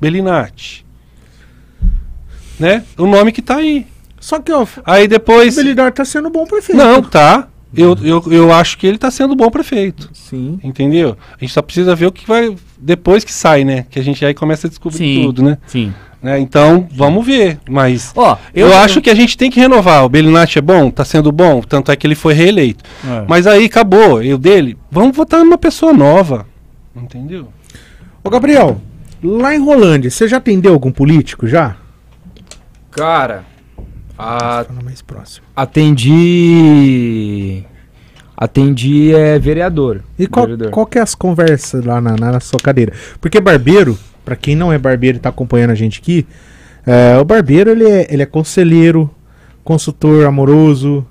Belinati. 0.00 0.84
Né? 2.58 2.84
O 2.98 3.06
nome 3.06 3.32
que 3.32 3.42
tá 3.42 3.56
aí. 3.56 3.86
Só 4.20 4.38
que, 4.38 4.52
ó, 4.52 4.66
Aí 4.84 5.06
o 5.06 5.08
depois 5.08 5.56
Belidor 5.56 5.90
tá 5.90 6.04
sendo 6.04 6.30
bom 6.30 6.46
prefeito. 6.46 6.78
Não, 6.78 7.02
tá. 7.02 7.48
Eu, 7.74 7.96
eu, 8.02 8.22
eu 8.30 8.52
acho 8.52 8.76
que 8.76 8.86
ele 8.86 8.98
tá 8.98 9.10
sendo 9.10 9.34
bom 9.34 9.50
prefeito. 9.50 10.10
Sim. 10.12 10.60
Entendeu? 10.62 11.16
A 11.36 11.40
gente 11.40 11.52
só 11.52 11.62
precisa 11.62 11.94
ver 11.94 12.06
o 12.06 12.12
que 12.12 12.26
vai. 12.26 12.54
Depois 12.78 13.24
que 13.24 13.32
sai, 13.32 13.64
né? 13.64 13.86
Que 13.90 13.98
a 13.98 14.02
gente 14.02 14.24
aí 14.24 14.34
começa 14.34 14.66
a 14.66 14.70
descobrir 14.70 14.98
Sim. 14.98 15.22
tudo, 15.22 15.42
né? 15.42 15.58
Sim. 15.66 15.92
Né? 16.22 16.38
Então, 16.38 16.86
vamos 16.94 17.26
ver. 17.26 17.58
Mas. 17.68 18.12
Ó, 18.14 18.36
Eu, 18.54 18.72
acho 18.76 19.00
que 19.00 19.10
a 19.10 19.14
gente 19.14 19.36
tem 19.36 19.50
que 19.50 19.58
renovar. 19.58 20.04
O 20.04 20.08
Belinati 20.08 20.58
é 20.58 20.62
bom, 20.62 20.90
tá 20.90 21.04
sendo 21.04 21.32
bom, 21.32 21.60
tanto 21.60 21.90
é 21.90 21.96
que 21.96 22.06
ele 22.06 22.14
foi 22.14 22.34
reeleito. 22.34 22.84
É. 23.04 23.24
Mas 23.26 23.46
aí 23.46 23.64
acabou. 23.64 24.22
Eu 24.22 24.38
dele, 24.38 24.78
vamos 24.90 25.16
votar 25.16 25.40
numa 25.40 25.58
pessoa 25.58 25.92
nova. 25.92 26.46
Entendeu? 26.94 27.48
Ô, 28.22 28.30
Gabriel, 28.30 28.80
lá 29.22 29.54
em 29.54 29.58
Rolândia, 29.58 30.10
você 30.10 30.28
já 30.28 30.36
atendeu 30.36 30.72
algum 30.72 30.92
político 30.92 31.48
já? 31.48 31.76
Cara, 32.90 33.44
a- 34.22 34.64
Fala 34.64 34.82
mais 34.82 35.02
próximo. 35.02 35.44
atendi. 36.62 37.62
Atendi 38.36 39.14
é 39.14 39.38
vereador. 39.38 40.00
E 40.18 40.26
qual, 40.26 40.46
Vereador. 40.46 40.70
qual 40.70 40.86
que 40.86 40.98
é 40.98 41.02
as 41.02 41.14
conversas 41.14 41.84
lá 41.84 42.00
na, 42.00 42.16
na 42.16 42.40
sua 42.40 42.58
cadeira? 42.60 42.92
Porque 43.20 43.40
barbeiro, 43.40 43.96
pra 44.24 44.34
quem 44.34 44.56
não 44.56 44.72
é 44.72 44.78
barbeiro 44.78 45.18
e 45.18 45.20
tá 45.20 45.28
acompanhando 45.28 45.70
a 45.70 45.74
gente 45.74 46.00
aqui, 46.00 46.26
é, 46.86 47.18
o 47.18 47.24
barbeiro 47.24 47.70
ele 47.70 47.88
é, 47.88 48.06
ele 48.12 48.22
é 48.22 48.26
conselheiro, 48.26 49.08
consultor 49.62 50.26
amoroso, 50.26 51.06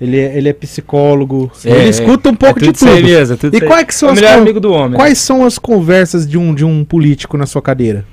ele 0.00 0.18
é, 0.18 0.36
ele 0.36 0.48
é 0.48 0.52
psicólogo, 0.52 1.52
É, 1.64 1.70
ele 1.70 1.80
é. 1.84 1.88
escuta 1.88 2.28
um 2.30 2.34
pouco 2.34 2.58
É 2.58 2.62
de 2.62 2.72
tudo 2.72 2.90
aí 2.90 2.96
tudo. 2.96 3.06
mesmo, 3.08 3.36
tudo 3.36 3.56
E 3.56 3.60
quais 3.60 3.86
que 3.86 3.94
são 3.94 4.08
É 4.08 4.12
as 4.12 4.20
melhor 4.20 4.38
amigo 4.38 4.58
do 4.58 4.72
homem. 4.72 4.98
Quais 4.98 5.18
são 5.18 5.44
as 5.44 5.58
conversas 5.58 6.26
de 6.26 6.36
um, 6.36 6.52
de 6.52 6.64
um 6.64 6.84
político 6.84 7.36
na 7.36 7.46
sua 7.46 7.62
cadeira? 7.62 8.04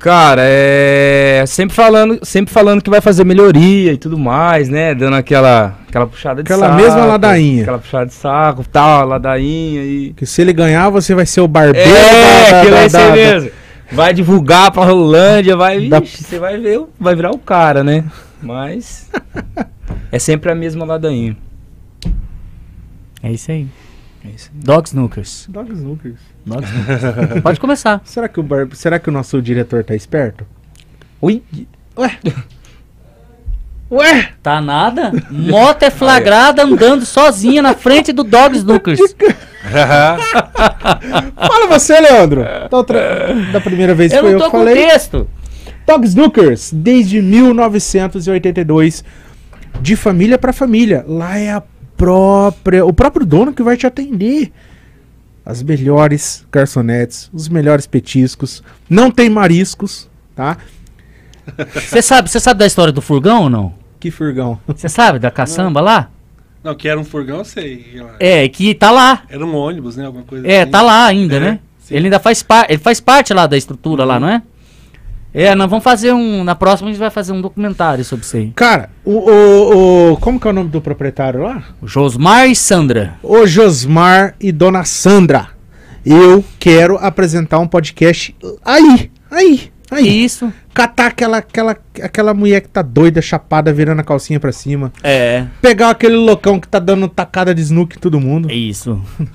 Cara, 0.00 0.40
é 0.44 1.44
sempre 1.46 1.76
falando, 1.76 2.18
sempre 2.22 2.50
falando 2.52 2.80
que 2.82 2.88
vai 2.88 3.02
fazer 3.02 3.22
melhoria 3.22 3.92
e 3.92 3.98
tudo 3.98 4.18
mais, 4.18 4.66
né? 4.70 4.94
Dando 4.94 5.14
aquela, 5.16 5.76
aquela 5.86 6.06
puxada 6.06 6.42
de 6.42 6.50
Aquela 6.50 6.68
saco. 6.70 6.80
mesma 6.82 7.04
ladainha. 7.04 7.62
Aquela 7.62 7.78
puxada 7.78 8.06
de 8.06 8.14
saco, 8.14 8.64
tal, 8.66 9.06
ladainha 9.06 9.82
e 9.84 10.14
Que 10.16 10.24
se 10.24 10.40
ele 10.40 10.54
ganhar, 10.54 10.88
você 10.88 11.14
vai 11.14 11.26
ser 11.26 11.42
o 11.42 11.46
barbeiro 11.48 11.86
É, 11.90 12.70
da- 12.70 12.78
aí 12.80 12.88
da- 12.88 13.12
mesmo. 13.12 13.50
Vai 13.92 14.14
divulgar 14.14 14.70
pra 14.70 14.84
Rolândia, 14.84 15.54
vai, 15.54 15.86
Da- 15.88 16.00
vixe, 16.00 16.24
você 16.24 16.38
vai 16.38 16.56
ver, 16.56 16.78
o- 16.80 16.88
vai 16.98 17.14
virar 17.14 17.32
o 17.32 17.38
cara, 17.38 17.84
né? 17.84 18.04
Mas 18.42 19.10
é 20.10 20.18
sempre 20.18 20.50
a 20.50 20.54
mesma 20.54 20.86
ladainha. 20.86 21.36
É 23.22 23.30
isso 23.30 23.50
aí. 23.52 23.66
É 24.24 24.28
isso. 24.28 24.50
Dog 24.52 24.86
Snookers. 24.88 25.46
Dog 25.48 25.72
Snookers. 25.72 26.18
Dog 26.44 26.64
Snookers. 26.68 27.42
Pode 27.42 27.58
começar. 27.60 28.00
Será 28.04 28.28
que, 28.28 28.38
o 28.38 28.42
bar... 28.42 28.68
Será 28.74 28.98
que 28.98 29.08
o 29.08 29.12
nosso 29.12 29.40
diretor 29.40 29.82
tá 29.84 29.94
esperto? 29.94 30.46
Ui, 31.22 31.42
Ué? 31.96 32.18
Ué? 33.90 34.28
Tá 34.42 34.60
nada? 34.60 35.10
Moto 35.30 35.82
é 35.82 35.90
flagrada 35.90 36.62
andando 36.62 37.04
sozinha 37.04 37.60
na 37.60 37.74
frente 37.74 38.12
do 38.12 38.22
Dog 38.22 38.56
Snookers. 38.56 39.00
Fala 41.36 41.66
você, 41.68 41.98
Leandro. 42.00 42.42
Da, 42.70 42.76
outra- 42.76 43.34
da 43.52 43.60
primeira 43.60 43.94
vez 43.94 44.12
Eu 44.12 44.20
foi 44.20 44.30
não 44.32 44.38
eu 44.38 44.38
tô 44.38 44.44
que 44.46 44.50
com 44.52 44.58
falei. 44.58 44.74
texto. 44.86 45.28
Dog 45.86 46.06
Snookers, 46.06 46.70
desde 46.72 47.20
1982, 47.20 49.02
de 49.80 49.96
família 49.96 50.38
para 50.38 50.52
família. 50.52 51.04
Lá 51.06 51.36
é 51.36 51.50
a 51.52 51.62
própria, 52.04 52.84
o 52.86 52.92
próprio 52.92 53.26
dono 53.26 53.52
que 53.52 53.62
vai 53.62 53.76
te 53.76 53.86
atender. 53.86 54.50
As 55.44 55.62
melhores 55.62 56.46
garçonetes, 56.52 57.30
os 57.32 57.48
melhores 57.48 57.86
petiscos. 57.86 58.62
Não 58.88 59.10
tem 59.10 59.28
mariscos, 59.28 60.08
tá? 60.34 60.56
Você 61.74 62.00
sabe, 62.02 62.30
você 62.30 62.38
sabe 62.38 62.60
da 62.60 62.66
história 62.66 62.92
do 62.92 63.02
furgão 63.02 63.44
ou 63.44 63.50
não? 63.50 63.74
Que 63.98 64.10
furgão. 64.10 64.58
Você 64.68 64.88
sabe 64.88 65.18
da 65.18 65.30
caçamba 65.30 65.80
lá? 65.80 66.10
Não, 66.62 66.74
que 66.74 66.86
era 66.88 67.00
um 67.00 67.04
furgão, 67.04 67.38
eu 67.38 67.44
sei. 67.44 68.00
É, 68.20 68.46
que 68.48 68.74
tá 68.74 68.90
lá. 68.92 69.22
Era 69.28 69.44
um 69.44 69.54
ônibus, 69.56 69.96
né? 69.96 70.06
Alguma 70.06 70.22
coisa 70.24 70.46
É, 70.46 70.62
assim. 70.62 70.70
tá 70.70 70.80
lá 70.82 71.06
ainda, 71.06 71.36
É, 71.36 71.40
né? 71.40 71.58
sim. 71.80 71.94
Ele 71.96 72.06
ainda 72.06 72.20
faz 72.20 72.42
parte, 72.42 72.72
ele 72.72 72.78
faz 72.80 73.00
parte 73.00 73.34
lá 73.34 73.46
da 73.46 73.56
estrutura 73.56 74.04
lá, 74.04 74.20
não 74.20 74.28
é? 74.28 74.42
É, 75.32 75.54
nós 75.54 75.70
vamos 75.70 75.84
fazer 75.84 76.12
um, 76.12 76.42
na 76.42 76.54
próxima 76.56 76.88
a 76.88 76.92
gente 76.92 77.00
vai 77.00 77.10
fazer 77.10 77.32
um 77.32 77.40
documentário 77.40 78.04
sobre 78.04 78.24
isso 78.24 78.36
aí. 78.36 78.50
Cara, 78.54 78.90
o, 79.04 79.12
o, 79.30 80.12
o- 80.12 80.16
como 80.16 80.40
que 80.40 80.46
é 80.48 80.50
o 80.50 80.52
nome 80.54 80.70
do 80.70 80.80
proprietário 80.80 81.42
lá? 81.42 81.62
O 81.80 81.86
Josmar 81.86 82.48
e 82.48 82.56
Sandra. 82.56 83.14
Ô 83.22 83.46
Josmar 83.46 84.34
e 84.40 84.50
Dona 84.50 84.84
Sandra, 84.84 85.48
eu 86.04 86.44
quero 86.58 86.96
apresentar 86.96 87.60
um 87.60 87.68
podcast 87.68 88.34
aí, 88.64 89.10
aí, 89.30 89.70
aí. 89.90 90.24
Isso. 90.24 90.52
Catar 90.74 91.06
aquela, 91.06 91.38
aquela, 91.38 91.76
aquela 92.02 92.34
mulher 92.34 92.60
que 92.62 92.68
tá 92.68 92.82
doida, 92.82 93.20
chapada, 93.22 93.72
virando 93.72 94.00
a 94.00 94.04
calcinha 94.04 94.40
pra 94.40 94.50
cima. 94.52 94.92
É, 95.02 95.44
Pegar 95.62 95.90
aquele 95.90 96.16
loucão 96.16 96.58
que 96.58 96.66
tá 96.66 96.78
dando 96.80 97.06
tacada 97.08 97.54
de 97.54 97.60
snook 97.62 97.96
em 97.96 98.00
todo 98.00 98.18
mundo. 98.20 98.50
é 98.50 98.54
isso. 98.54 99.00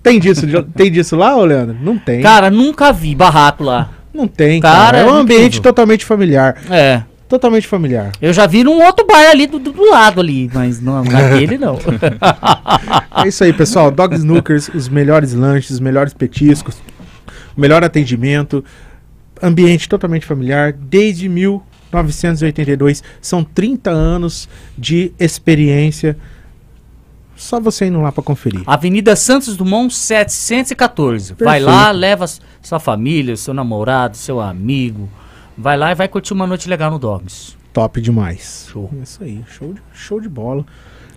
Tem 0.00 0.18
disso, 0.18 0.46
tem 0.74 0.90
disso 0.90 1.16
lá, 1.16 1.36
ô 1.36 1.44
Leandro? 1.44 1.76
Não 1.82 1.98
tem. 1.98 2.22
Cara, 2.22 2.48
nunca 2.50 2.92
vi 2.92 3.14
barraco 3.14 3.62
lá. 3.64 3.90
Não 4.12 4.26
tem, 4.28 4.60
cara, 4.60 4.76
cara. 4.84 4.98
É 4.98 5.04
um 5.04 5.16
é 5.16 5.20
ambiente 5.20 5.42
incrível. 5.44 5.62
totalmente 5.62 6.04
familiar. 6.04 6.56
É. 6.70 7.02
Totalmente 7.28 7.66
familiar. 7.68 8.12
Eu 8.22 8.32
já 8.32 8.46
vi 8.46 8.64
num 8.64 8.82
outro 8.82 9.06
bar 9.06 9.28
ali 9.30 9.46
do, 9.46 9.58
do- 9.58 9.72
do 9.72 9.90
lado 9.90 10.18
ali, 10.20 10.50
mas 10.54 10.80
não, 10.80 11.04
naquele 11.04 11.58
não. 11.58 11.78
É 13.22 13.28
isso 13.28 13.44
aí, 13.44 13.52
pessoal. 13.52 13.90
Dog 13.90 14.14
Snookers, 14.14 14.68
os 14.74 14.88
melhores 14.88 15.34
lanches, 15.34 15.72
os 15.72 15.80
melhores 15.80 16.14
petiscos, 16.14 16.76
o 17.56 17.60
melhor 17.60 17.84
atendimento, 17.84 18.64
ambiente 19.42 19.86
totalmente 19.88 20.24
familiar, 20.24 20.72
desde 20.72 21.28
1982. 21.28 23.02
São 23.20 23.44
30 23.44 23.90
anos 23.90 24.48
de 24.76 25.12
experiência. 25.18 26.16
Só 27.38 27.60
você 27.60 27.86
indo 27.86 28.00
lá 28.00 28.10
pra 28.10 28.22
conferir. 28.22 28.62
Avenida 28.66 29.14
Santos 29.14 29.56
Dumont 29.56 29.94
714. 29.94 31.34
Vai 31.34 31.60
Perfeito. 31.60 31.64
lá, 31.66 31.90
leva 31.92 32.26
sua 32.60 32.80
família, 32.80 33.36
seu 33.36 33.54
namorado, 33.54 34.16
seu 34.16 34.40
amigo. 34.40 35.08
Vai 35.56 35.76
lá 35.76 35.92
e 35.92 35.94
vai 35.94 36.08
curtir 36.08 36.32
uma 36.32 36.46
noite 36.46 36.68
legal 36.68 36.90
no 36.90 36.98
Dogs. 36.98 37.56
Top 37.72 38.00
demais. 38.00 38.66
Show. 38.72 38.90
É 38.98 39.02
Isso 39.02 39.22
aí, 39.22 39.44
show 39.48 39.72
de, 39.72 39.80
show 39.94 40.20
de 40.20 40.28
bola. 40.28 40.66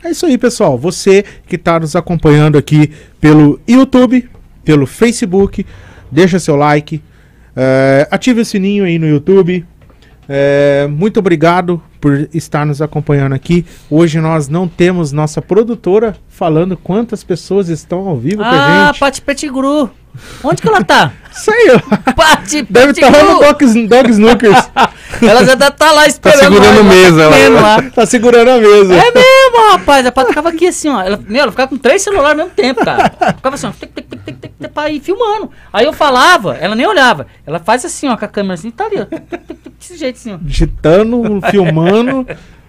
É 0.03 0.11
isso 0.11 0.25
aí, 0.25 0.37
pessoal. 0.37 0.77
Você 0.77 1.23
que 1.47 1.55
está 1.55 1.79
nos 1.79 1.95
acompanhando 1.95 2.57
aqui 2.57 2.91
pelo 3.19 3.59
YouTube, 3.67 4.29
pelo 4.63 4.85
Facebook, 4.85 5.65
deixa 6.11 6.39
seu 6.39 6.55
like, 6.55 7.01
É, 7.55 8.07
ative 8.09 8.41
o 8.41 8.45
sininho 8.45 8.85
aí 8.85 8.97
no 8.97 9.07
YouTube. 9.07 9.65
É, 10.33 10.87
muito 10.87 11.19
obrigado 11.19 11.81
por 11.99 12.29
estar 12.33 12.65
nos 12.65 12.81
acompanhando 12.81 13.33
aqui. 13.33 13.65
Hoje 13.89 14.21
nós 14.21 14.47
não 14.47 14.65
temos 14.65 15.11
nossa 15.11 15.41
produtora 15.41 16.15
falando 16.29 16.77
quantas 16.77 17.21
pessoas 17.21 17.67
estão 17.67 18.07
ao 18.07 18.15
vivo 18.15 18.37
com 18.37 18.43
a 18.43 18.49
Ah, 18.49 18.87
gente. 18.87 18.99
Pati 18.99 19.21
Pettigrew. 19.21 19.89
Onde 20.43 20.61
que 20.61 20.67
ela 20.69 20.83
tá? 20.83 21.11
Isso 21.31 21.51
aí, 21.51 21.67
ó. 21.75 22.11
Pati 22.13 22.63
Deve 22.69 22.91
estar 22.91 23.09
lá 23.11 23.23
no. 23.23 23.39
Dog, 23.39 23.87
Dog 23.87 24.09
Snookers. 24.11 24.69
Ela 25.21 25.45
já 25.45 25.55
deve 25.55 25.71
tá 25.71 25.91
lá 25.91 26.07
esperando. 26.07 26.39
segurando 26.39 26.83
nós, 26.83 26.95
mesa, 26.95 27.21
ela. 27.23 27.31
comendo 27.33 27.55
lá. 27.55 27.81
tá 27.93 28.05
segurando 28.05 28.49
a 28.49 28.57
mesa. 28.57 28.93
É 28.95 29.11
mesmo, 29.11 29.71
rapaz. 29.71 30.05
A 30.05 30.11
Paty 30.11 30.29
ficava 30.29 30.49
aqui 30.49 30.67
assim, 30.67 30.89
ó. 30.89 31.01
Ela, 31.01 31.19
meu, 31.27 31.41
ela 31.41 31.51
ficava 31.51 31.69
com 31.69 31.77
três 31.77 32.01
celulares 32.01 32.31
ao 32.31 32.45
mesmo 32.45 32.51
tempo, 32.55 32.83
cara. 32.83 33.09
Ficava 33.35 33.55
assim, 33.55 33.67
ó. 33.67 33.71
Tic, 33.71 33.91
tic, 33.93 34.09
tic, 34.09 34.25
tic, 34.25 34.41
tic, 34.41 34.51
tic, 34.59 34.69
pra 34.73 34.89
ir 34.89 34.99
filmando. 35.01 35.49
Aí 35.71 35.85
eu 35.85 35.93
falava, 35.93 36.55
ela 36.55 36.75
nem 36.75 36.85
olhava. 36.87 37.27
Ela 37.45 37.59
faz 37.59 37.85
assim, 37.85 38.07
ó, 38.09 38.15
com 38.17 38.25
a 38.25 38.27
câmera 38.27 38.55
assim, 38.55 38.71
tá 38.71 38.85
ali, 38.85 38.95
ó. 38.99 39.05
Tic, 39.05 39.47
tic, 39.47 39.60
desse 39.81 39.97
jeito 39.97 40.19
ó. 40.29 40.37
Digitando, 40.37 41.41
filmando. 41.49 42.25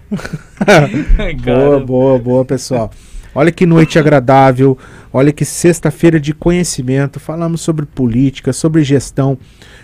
boa, 1.43 1.79
boa, 1.79 2.19
boa, 2.19 2.45
pessoal. 2.45 2.91
Olha 3.35 3.51
que 3.51 3.65
noite 3.65 3.97
agradável. 3.97 4.77
Olha 5.11 5.31
que 5.31 5.45
sexta-feira 5.45 6.19
de 6.19 6.33
conhecimento. 6.33 7.19
Falamos 7.19 7.61
sobre 7.61 7.85
política, 7.85 8.51
sobre 8.53 8.83
gestão, 8.83 9.37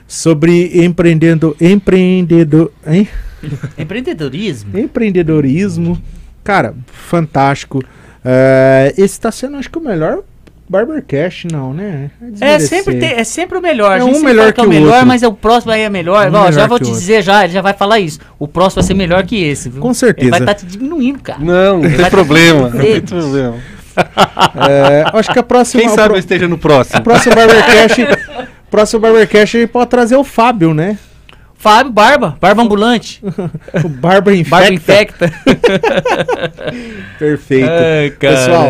sobre 0.07 0.83
empreendendo, 0.83 1.55
empreendedor, 1.59 2.71
hein? 2.85 3.07
Empreendedorismo. 3.77 4.77
empreendedorismo. 4.77 6.01
Cara, 6.43 6.75
fantástico. 6.87 7.83
É, 8.23 8.93
esse 8.97 9.13
está 9.13 9.31
sendo, 9.31 9.57
acho 9.57 9.69
que, 9.69 9.77
o 9.77 9.81
melhor 9.81 10.23
Barbercast, 10.69 11.47
não, 11.51 11.73
né? 11.73 12.11
É 12.21 12.25
desmerecer. 12.29 12.67
sempre, 12.69 12.99
tem- 12.99 13.13
é 13.19 13.23
sempre 13.23 13.57
o 13.57 13.61
melhor. 13.61 13.97
É 13.99 14.03
um 14.03 14.13
sempre 14.13 14.25
melhor 14.27 14.53
que 14.53 14.59
é 14.61 14.63
o 14.63 14.69
que 14.69 14.75
o 14.75 14.79
melhor, 14.79 14.93
outro. 14.93 15.07
mas 15.07 15.23
é 15.23 15.27
o 15.27 15.33
próximo 15.33 15.71
aí 15.71 15.81
é 15.81 15.89
melhor. 15.89 16.29
Um 16.29 16.35
Ó, 16.35 16.43
já 16.45 16.49
melhor 16.51 16.67
vou 16.69 16.77
que 16.77 16.83
te 16.85 16.91
o 16.91 16.93
dizer 16.93 17.23
já, 17.23 17.43
ele 17.43 17.53
já 17.53 17.61
vai 17.61 17.73
falar 17.73 17.99
isso. 17.99 18.19
O 18.37 18.47
próximo 18.47 18.81
vai 18.83 18.87
ser 18.87 18.93
melhor 18.93 19.23
que 19.25 19.43
esse, 19.43 19.67
viu? 19.67 19.81
Com 19.81 19.93
certeza. 19.95 20.27
Ele 20.27 20.29
vai 20.31 20.39
estar 20.41 20.53
te 20.53 20.65
diminuindo, 20.67 21.19
cara. 21.23 21.39
Não, 21.39 21.79
não 21.79 21.89
tem 21.89 21.97
Vai- 21.97 22.09
problema. 22.11 22.69
Não 22.69 22.79
tem 22.79 23.01
problema. 23.01 23.55
É, 24.69 25.03
acho 25.13 25.31
que 25.33 25.39
a 25.39 25.43
próxima. 25.43 25.81
Quem 25.81 25.89
o 25.91 25.95
sabe 25.95 26.07
pro- 26.09 26.15
eu 26.15 26.19
esteja 26.19 26.47
no 26.47 26.57
próximo. 26.57 27.01
próximo 27.01 27.35
Barbercast. 27.35 28.07
próximo 28.69 28.99
Barbercast 29.01 29.67
pode 29.67 29.89
trazer 29.89 30.15
o 30.15 30.23
Fábio, 30.23 30.73
né? 30.73 30.97
Fábio 31.59 31.91
Barba, 31.91 32.37
Barba 32.39 32.61
Ambulante. 32.63 33.21
O 33.83 33.89
Barba 33.89 34.33
Infecta. 34.33 34.49
Barba 34.49 34.73
Infecta. 34.73 35.33
Perfeito. 37.19 37.69
Ai, 37.69 38.11
Pessoal, 38.11 38.67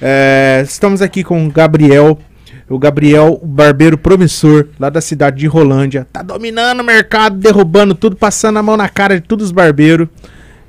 é, 0.00 0.62
estamos 0.64 1.02
aqui 1.02 1.24
com 1.24 1.44
o 1.46 1.50
Gabriel. 1.50 2.16
O 2.68 2.78
Gabriel, 2.78 3.36
o 3.42 3.46
barbeiro 3.48 3.98
promissor, 3.98 4.68
lá 4.78 4.88
da 4.88 5.00
cidade 5.00 5.38
de 5.38 5.46
Rolândia. 5.48 6.06
Tá 6.12 6.22
dominando 6.22 6.78
o 6.80 6.84
mercado, 6.84 7.36
derrubando 7.36 7.96
tudo, 7.96 8.14
passando 8.14 8.60
a 8.60 8.62
mão 8.62 8.76
na 8.76 8.88
cara 8.88 9.20
de 9.20 9.26
todos 9.26 9.46
os 9.46 9.52
barbeiros. 9.52 10.06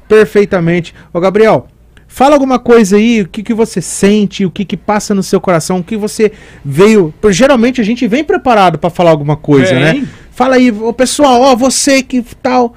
Perfeitamente. 0.07 0.95
Ô, 1.13 1.19
Gabriel, 1.19 1.67
fala 2.07 2.33
alguma 2.33 2.57
coisa 2.57 2.97
aí, 2.97 3.21
o 3.21 3.27
que, 3.27 3.43
que 3.43 3.53
você 3.53 3.81
sente, 3.81 4.43
o 4.43 4.49
que, 4.49 4.65
que 4.65 4.75
passa 4.75 5.13
no 5.13 5.21
seu 5.21 5.39
coração, 5.39 5.77
o 5.77 5.83
que 5.83 5.95
você 5.95 6.31
veio. 6.65 7.13
Porque 7.21 7.33
geralmente 7.35 7.79
a 7.79 7.83
gente 7.83 8.07
vem 8.07 8.23
preparado 8.23 8.79
pra 8.79 8.89
falar 8.89 9.11
alguma 9.11 9.37
coisa, 9.37 9.75
Vem. 9.75 10.01
né? 10.01 10.07
Fala 10.41 10.55
aí, 10.55 10.71
ô, 10.71 10.91
pessoal, 10.91 11.39
ó, 11.41 11.55
você 11.55 12.01
que 12.01 12.19
tal. 12.41 12.73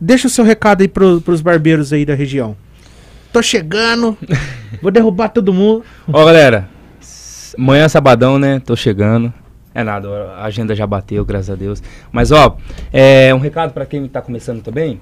Deixa 0.00 0.26
o 0.26 0.30
seu 0.30 0.44
recado 0.44 0.80
aí 0.80 0.88
pro, 0.88 1.20
pros 1.20 1.40
barbeiros 1.40 1.92
aí 1.92 2.04
da 2.04 2.12
região. 2.12 2.56
Tô 3.32 3.40
chegando, 3.40 4.18
vou 4.82 4.90
derrubar 4.90 5.28
todo 5.28 5.52
mundo. 5.54 5.84
Ó, 6.12 6.24
galera, 6.24 6.68
amanhã 7.56 7.84
é 7.84 7.88
sabadão, 7.88 8.36
né? 8.36 8.60
Tô 8.66 8.74
chegando. 8.74 9.32
É 9.72 9.84
nada, 9.84 10.08
a 10.38 10.44
agenda 10.44 10.74
já 10.74 10.88
bateu, 10.88 11.24
graças 11.24 11.50
a 11.50 11.54
Deus. 11.54 11.80
Mas, 12.10 12.32
ó, 12.32 12.56
é 12.92 13.32
um 13.32 13.38
recado 13.38 13.72
pra 13.72 13.86
quem 13.86 14.08
tá 14.08 14.20
começando 14.20 14.60
também? 14.60 15.00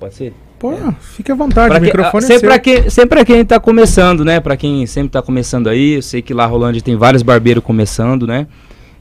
Pode 0.00 0.14
ser? 0.14 0.32
Pô, 0.58 0.72
fique 1.02 1.30
à 1.30 1.34
vontade, 1.34 1.68
Pra 1.68 1.76
o 1.76 1.80
que- 1.80 1.86
microfone 1.86 2.24
é 2.24 2.26
sempre, 2.28 2.40
seu. 2.40 2.48
pra 2.48 2.58
quem, 2.58 2.88
sempre 2.88 3.08
pra 3.10 3.24
quem 3.26 3.44
tá 3.44 3.60
começando, 3.60 4.24
né? 4.24 4.40
Pra 4.40 4.56
quem 4.56 4.86
sempre 4.86 5.10
tá 5.10 5.20
começando 5.20 5.68
aí, 5.68 5.96
eu 5.96 6.02
sei 6.02 6.22
que 6.22 6.32
lá 6.32 6.46
Rolândia 6.46 6.80
tem 6.80 6.96
vários 6.96 7.22
barbeiros 7.22 7.62
começando, 7.62 8.26
né? 8.26 8.46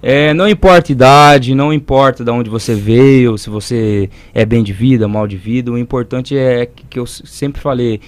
É, 0.03 0.33
não 0.33 0.49
importa 0.49 0.91
idade, 0.91 1.53
não 1.53 1.71
importa 1.71 2.23
de 2.23 2.31
onde 2.31 2.49
você 2.49 2.73
veio, 2.73 3.37
se 3.37 3.49
você 3.49 4.09
é 4.33 4.43
bem 4.43 4.63
de 4.63 4.73
vida, 4.73 5.07
mal 5.07 5.27
de 5.27 5.37
vida, 5.37 5.71
o 5.71 5.77
importante 5.77 6.35
é 6.35 6.65
que, 6.65 6.83
que 6.85 6.99
eu 6.99 7.05
sempre 7.05 7.61
falei, 7.61 8.01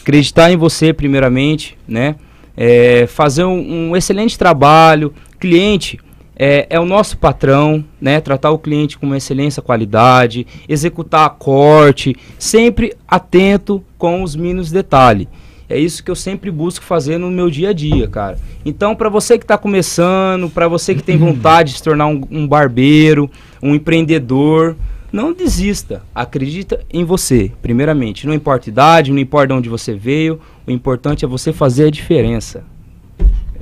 acreditar 0.00 0.52
em 0.52 0.56
você 0.56 0.92
primeiramente, 0.92 1.76
né? 1.88 2.14
É, 2.56 3.06
fazer 3.06 3.44
um, 3.44 3.90
um 3.90 3.96
excelente 3.96 4.38
trabalho, 4.38 5.12
cliente 5.38 5.98
é, 6.42 6.66
é 6.70 6.80
o 6.80 6.86
nosso 6.86 7.18
patrão, 7.18 7.84
né? 8.00 8.20
Tratar 8.20 8.50
o 8.50 8.58
cliente 8.58 8.96
com 8.96 9.14
excelência 9.14 9.60
qualidade, 9.60 10.46
executar 10.68 11.28
corte, 11.30 12.16
sempre 12.38 12.94
atento 13.06 13.84
com 13.98 14.22
os 14.22 14.36
mínimos 14.36 14.70
detalhes. 14.70 15.26
É 15.70 15.78
isso 15.78 16.02
que 16.02 16.10
eu 16.10 16.16
sempre 16.16 16.50
busco 16.50 16.84
fazer 16.84 17.16
no 17.16 17.30
meu 17.30 17.48
dia 17.48 17.70
a 17.70 17.72
dia, 17.72 18.08
cara. 18.08 18.36
Então, 18.64 18.94
para 18.96 19.08
você 19.08 19.38
que 19.38 19.44
está 19.44 19.56
começando, 19.56 20.50
para 20.50 20.66
você 20.66 20.94
que 20.96 21.02
tem 21.02 21.16
vontade 21.18 21.70
de 21.72 21.76
se 21.78 21.82
tornar 21.84 22.08
um, 22.08 22.20
um 22.30 22.46
barbeiro, 22.48 23.30
um 23.62 23.72
empreendedor, 23.74 24.74
não 25.12 25.32
desista. 25.32 26.02
Acredita 26.14 26.80
em 26.92 27.04
você, 27.04 27.52
primeiramente. 27.62 28.26
Não 28.26 28.34
importa 28.34 28.68
a 28.68 28.72
idade, 28.72 29.12
não 29.12 29.18
importa 29.20 29.46
de 29.48 29.52
onde 29.54 29.68
você 29.68 29.94
veio, 29.94 30.40
o 30.66 30.70
importante 30.72 31.24
é 31.24 31.28
você 31.28 31.52
fazer 31.52 31.86
a 31.86 31.90
diferença. 31.90 32.64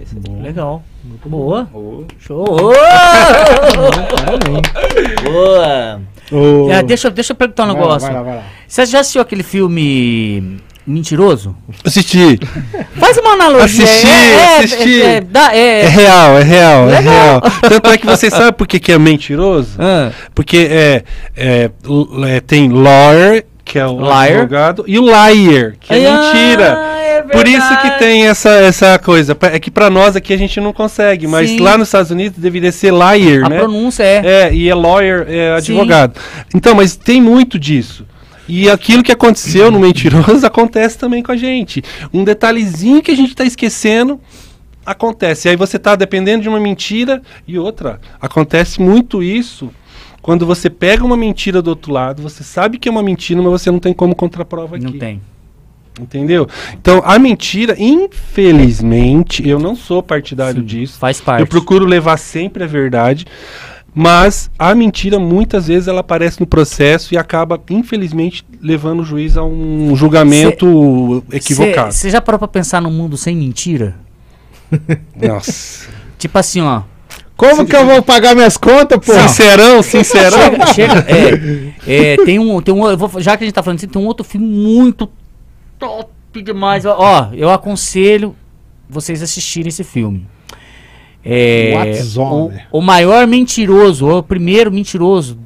Esse 0.01 0.16
é 0.16 0.43
Legal. 0.43 0.82
Boa. 1.26 1.68
o- 1.74 2.05
Show. 2.18 2.44
Boa. 5.24 6.01
Ô, 6.30 6.70
É, 6.70 6.82
deixa, 6.82 7.09
eu- 7.09 7.12
deixa 7.12 7.32
eu 7.32 7.36
perguntar 7.36 7.64
um 7.64 7.66
vai 7.68 7.74
lá, 7.76 7.80
negócio. 7.82 8.06
vai 8.09 8.16
lá, 8.16 8.22
vai 8.22 8.36
lá. 8.36 8.43
Você 8.66 8.86
já 8.86 9.01
assistiu 9.01 9.22
aquele 9.22 9.43
filme 9.43 10.59
Mentiroso? 10.89 11.55
Assisti. 11.85 12.40
Faz 12.97 13.19
uma 13.19 13.32
analogia. 13.35 13.85
Assisti, 13.85 14.06
é, 14.06 14.56
assisti. 14.59 15.02
É, 15.02 15.06
é, 15.52 15.59
é- 15.59 15.81
É 15.85 15.89
real, 15.89 16.39
é 16.39 16.43
real, 16.43 16.89
é 16.89 16.98
Legal. 16.98 17.02
real. 17.02 17.40
Tanto 17.69 17.90
é 17.90 17.98
que 17.98 18.06
você 18.06 18.31
sabe 18.31 18.52
por 18.56 18.66
que, 18.66 18.81
que 18.81 18.90
é 18.90 18.98
mentiroso? 18.98 19.73
Ah, 19.78 20.10
Porque 20.35 20.56
é, 20.70 21.02
é, 21.36 21.70
é, 22.27 22.40
tem 22.40 22.70
lawyer, 22.70 23.44
que 23.65 23.78
é 23.78 23.86
o 23.86 24.01
Liar. 24.01 24.23
advogado, 24.32 24.85
e 24.86 24.98
o 24.98 25.02
liar, 25.05 25.74
que 25.78 25.93
é 25.93 26.06
Ah, 26.09 26.23
mentira. 26.23 26.65
é 27.02 27.23
Por 27.23 27.47
isso 27.47 27.77
que 27.82 27.90
tem 27.98 28.27
essa, 28.27 28.48
essa 28.48 28.98
coisa. 28.98 29.36
É 29.52 29.59
que 29.59 29.70
pra 29.70 29.90
nós 29.90 30.16
aqui 30.16 30.32
a 30.32 30.39
gente 30.39 30.59
não 30.59 30.73
consegue, 30.73 31.27
mas 31.27 31.51
Sim. 31.51 31.59
lá 31.60 31.77
nos 31.77 31.89
Estados 31.89 32.10
Unidos 32.10 32.39
deveria 32.39 32.73
ser 32.73 32.94
liar, 32.94 33.44
A 33.44 33.48
né? 33.51 33.59
pronúncia 33.59 34.02
é. 34.05 34.23
É, 34.24 34.55
e 34.55 34.70
é 34.70 34.74
lawyer, 34.74 35.27
é 35.28 35.60
Sim. 35.60 35.73
advogado. 35.74 36.19
Então, 36.55 36.74
mas 36.74 36.97
tem 36.97 37.20
muito 37.20 37.59
disso. 37.59 38.06
E 38.49 38.69
aquilo 38.70 39.03
que 39.03 39.12
aconteceu 39.12 39.70
no 39.70 39.79
Mentiroso 39.79 40.45
acontece 40.47 40.97
também 40.97 41.23
com 41.23 41.33
a 41.33 41.37
gente. 41.37 41.83
Um 42.12 42.25
detalhezinho 42.25 43.03
que 43.03 43.11
a 43.11 43.16
gente 43.16 43.35
tá 43.35 43.45
esquecendo 43.45 44.19
acontece. 44.87 45.47
E 45.47 45.51
aí 45.51 45.57
você 45.57 45.79
tá 45.79 45.95
dependendo 45.95 46.43
de 46.43 46.49
uma 46.49 46.59
mentira 46.59 47.23
e 47.47 47.59
outra. 47.59 48.01
Acontece 48.20 48.81
muito 48.81 49.23
isso 49.23 49.70
quando 50.29 50.45
você 50.45 50.69
pega 50.69 51.05
uma 51.05 51.16
mentira 51.16 51.62
do 51.62 51.69
outro 51.69 51.93
lado, 51.93 52.23
você 52.23 52.45
sabe 52.45 52.77
que 52.77 52.89
é 52.89 52.93
uma 52.93 53.03
mentira, 53.03 53.41
mas 53.41 53.51
você 53.51 53.70
não 53.70 53.79
tem 53.79 53.95
como 53.95 54.15
contraprova 54.15 54.77
aqui. 54.77 54.85
Não 54.85 54.93
tem. 54.93 55.23
Entendeu? 55.99 56.47
Então, 56.75 57.03
a 57.05 57.19
mentira, 57.19 57.75
infelizmente, 57.79 59.49
eu 59.49 59.59
não 59.59 59.75
sou 59.75 60.03
partidário 60.03 60.62
disso. 60.62 60.99
Faz 60.99 61.20
parte. 61.20 61.41
Eu 61.41 61.47
procuro 61.47 61.85
levar 61.85 62.16
sempre 62.19 62.62
a 62.62 62.66
verdade, 62.66 63.25
mas 64.01 64.49
a 64.57 64.73
mentira 64.77 65.19
muitas 65.19 65.66
vezes 65.66 65.89
ela 65.89 66.01
aparece 66.01 66.39
no 66.39 66.47
processo 66.47 67.12
e 67.12 67.19
acaba, 67.19 67.61
infelizmente, 67.69 68.45
levando 68.62 69.01
o 69.01 69.05
juiz 69.05 69.37
a 69.37 69.43
um 69.43 69.97
julgamento 69.97 71.25
equivocado. 71.33 71.93
Você 71.93 72.09
já 72.09 72.20
parou 72.20 72.39
pra 72.39 72.47
pensar 72.47 72.81
num 72.81 72.93
mundo 72.93 73.16
sem 73.16 73.35
mentira? 73.35 73.97
Nossa. 75.20 75.89
Tipo 76.16 76.39
assim, 76.39 76.61
ó. 76.61 76.83
Como 77.37 77.66
que 77.66 77.75
eu 77.75 77.85
vou 77.87 78.01
pagar 78.01 78.37
minhas 78.37 78.57
contas, 78.57 78.99
pô? 79.05 79.12
Sincerão, 79.12 79.83
sincerão. 79.83 80.39
Chega, 80.39 80.66
chega, 80.66 81.07
é, 81.09 82.12
é, 82.12 82.16
tem 82.25 82.39
um, 82.39 82.61
tem 82.62 82.73
um, 82.75 82.87
eu 82.89 82.97
vou- 82.97 83.20
já 83.20 83.37
que 83.37 83.43
a 83.43 83.47
gente 83.47 83.55
tá 83.55 83.62
falando 83.65 83.79
assim, 83.79 83.89
tem 83.89 84.01
um 84.01 84.07
outro 84.07 84.23
filme 84.25 84.47
muito 84.47 85.11
top 85.77 86.09
demais. 86.41 86.85
Ó, 86.87 86.95
Ó, 86.97 87.29
eu 87.33 87.51
aconselho 87.51 88.35
vocês 88.89 89.23
assistirem 89.23 89.69
esse 89.69 89.83
filme. 89.83 90.25
É, 91.30 92.00
o, 92.16 92.48
né? 92.48 92.62
o 92.72 92.80
maior 92.80 93.26
mentiroso, 93.26 94.09
o 94.09 94.22
primeiro 94.22 94.72
mentiroso. 94.72 95.38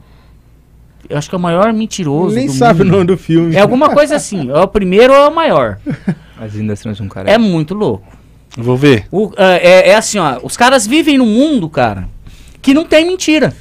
Eu 1.08 1.18
acho 1.18 1.28
que 1.28 1.34
é 1.34 1.38
o 1.38 1.40
maior 1.40 1.72
mentiroso. 1.72 2.34
Nem 2.36 2.46
do 2.46 2.52
sabe 2.52 2.82
o 2.82 2.84
mundo. 2.84 2.92
nome 2.94 3.04
do 3.06 3.16
filme. 3.18 3.54
É 3.56 3.60
alguma 3.60 3.90
coisa 3.90 4.14
assim. 4.16 4.48
É 4.50 4.58
o 4.58 4.68
primeiro 4.68 5.12
ou 5.12 5.18
é 5.18 5.28
o 5.28 5.34
maior. 5.34 5.78
As 6.40 6.54
indústrias 6.54 6.96
de 6.96 7.02
um 7.02 7.08
cara. 7.08 7.28
É 7.30 7.36
muito 7.36 7.74
louco. 7.74 8.06
Vou 8.56 8.76
ver. 8.76 9.06
O- 9.10 9.32
é, 9.36 9.56
é- 9.56 9.88
é 9.90 9.94
assim, 9.96 10.18
ó. 10.18 10.38
Os 10.42 10.56
caras 10.56 10.86
vivem 10.86 11.18
num 11.18 11.26
mundo, 11.26 11.68
cara, 11.68 12.08
que 12.62 12.72
não 12.72 12.84
tem 12.84 13.04
mentira. 13.06 13.52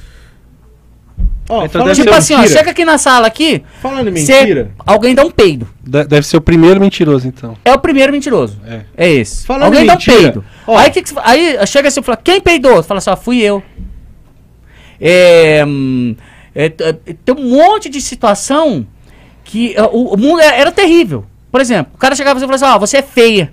Ó, 1.48 1.64
Então 1.64 1.84
deve 1.84 1.96
Tipo 1.96 2.10
ser 2.12 2.16
assim, 2.16 2.34
ó, 2.34 2.38
mentira, 2.38 2.58
chega 2.58 2.70
aqui 2.70 2.84
na 2.84 2.98
sala 2.98 3.26
aqui, 3.26 3.62
Falando 3.80 4.08
em 4.08 4.16
cê- 4.24 4.40
mentira. 4.40 4.70
alguém 4.86 5.14
dá 5.14 5.24
um 5.24 5.30
peido. 5.30 5.68
De- 5.82 6.04
deve 6.04 6.26
ser 6.26 6.36
o 6.36 6.40
primeiro 6.40 6.80
mentiroso, 6.80 7.26
então. 7.26 7.56
É 7.64 7.72
o 7.72 7.78
primeiro 7.78 8.12
mentiroso. 8.12 8.58
É. 8.66 8.82
É 8.96 9.10
esse. 9.10 9.44
Falando 9.44 9.64
alguém 9.64 9.82
em 9.82 9.86
dá 9.86 9.92
um 9.94 9.96
mentira, 9.96 10.16
peido. 10.18 10.44
ó. 10.66 10.78
Aí, 10.78 10.90
que 10.90 11.02
aí 11.22 11.66
chega 11.66 11.88
assim 11.88 12.00
e 12.00 12.02
fala, 12.02 12.16
quem 12.16 12.40
peidou? 12.40 12.76
Você 12.76 12.84
fala 12.88 12.98
assim, 12.98 13.10
ó, 13.10 13.16
fui 13.16 13.40
eu. 13.40 13.62
É, 15.00 15.64
hum, 15.66 16.14
é, 16.54 16.68
t- 16.68 16.92
tem 17.24 17.34
um 17.34 17.50
monte 17.50 17.88
de 17.88 18.00
situação 18.00 18.86
que 19.44 19.74
ah, 19.76 19.88
o, 19.88 20.14
o 20.14 20.16
mundo 20.16 20.40
era, 20.40 20.56
era 20.56 20.72
terrível. 20.72 21.24
Por 21.50 21.60
exemplo, 21.60 21.92
o 21.94 21.98
cara 21.98 22.14
chegava 22.14 22.38
e 22.38 22.40
falava 22.40 22.54
assim, 22.54 22.74
ó, 22.74 22.78
você 22.78 22.98
é 22.98 23.02
feia. 23.02 23.52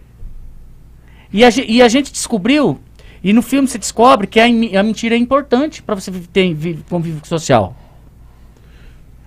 E 1.34 1.44
a, 1.44 1.50
e 1.68 1.82
a 1.82 1.88
gente 1.88 2.12
descobriu, 2.12 2.80
e 3.24 3.34
no 3.34 3.42
filme 3.42 3.68
você 3.68 3.78
descobre 3.78 4.28
que 4.28 4.40
a, 4.40 4.46
a 4.46 4.84
mentira 4.84 5.16
é 5.16 5.18
importante 5.18 5.82
para 5.82 5.96
você 5.96 6.12
ter 6.32 6.54
vi- 6.54 6.80
convívio 6.90 7.22
social. 7.26 7.76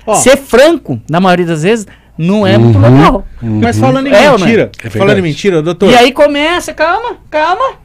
Ó, 0.07 0.15
Ser 0.15 0.37
franco, 0.37 1.01
na 1.09 1.21
maioria 1.21 1.47
das 1.47 1.63
vezes, 1.63 1.87
não 2.19 2.47
é 2.47 2.59
muito 2.59 2.77
Uhum. 2.77 2.83
legal. 2.83 3.27
Mas 3.41 3.79
falando 3.79 4.07
em 4.09 4.13
É 4.13 4.25
é? 4.25 4.31
mentira, 4.31 4.71
É 4.83 4.91
falando 4.91 5.19
em 5.19 5.23
mentira, 5.23 5.63
doutor. 5.63 5.91
E 5.91 5.95
aí 5.95 6.13
começa, 6.13 6.73
calma, 6.75 7.19
calma. 7.31 7.77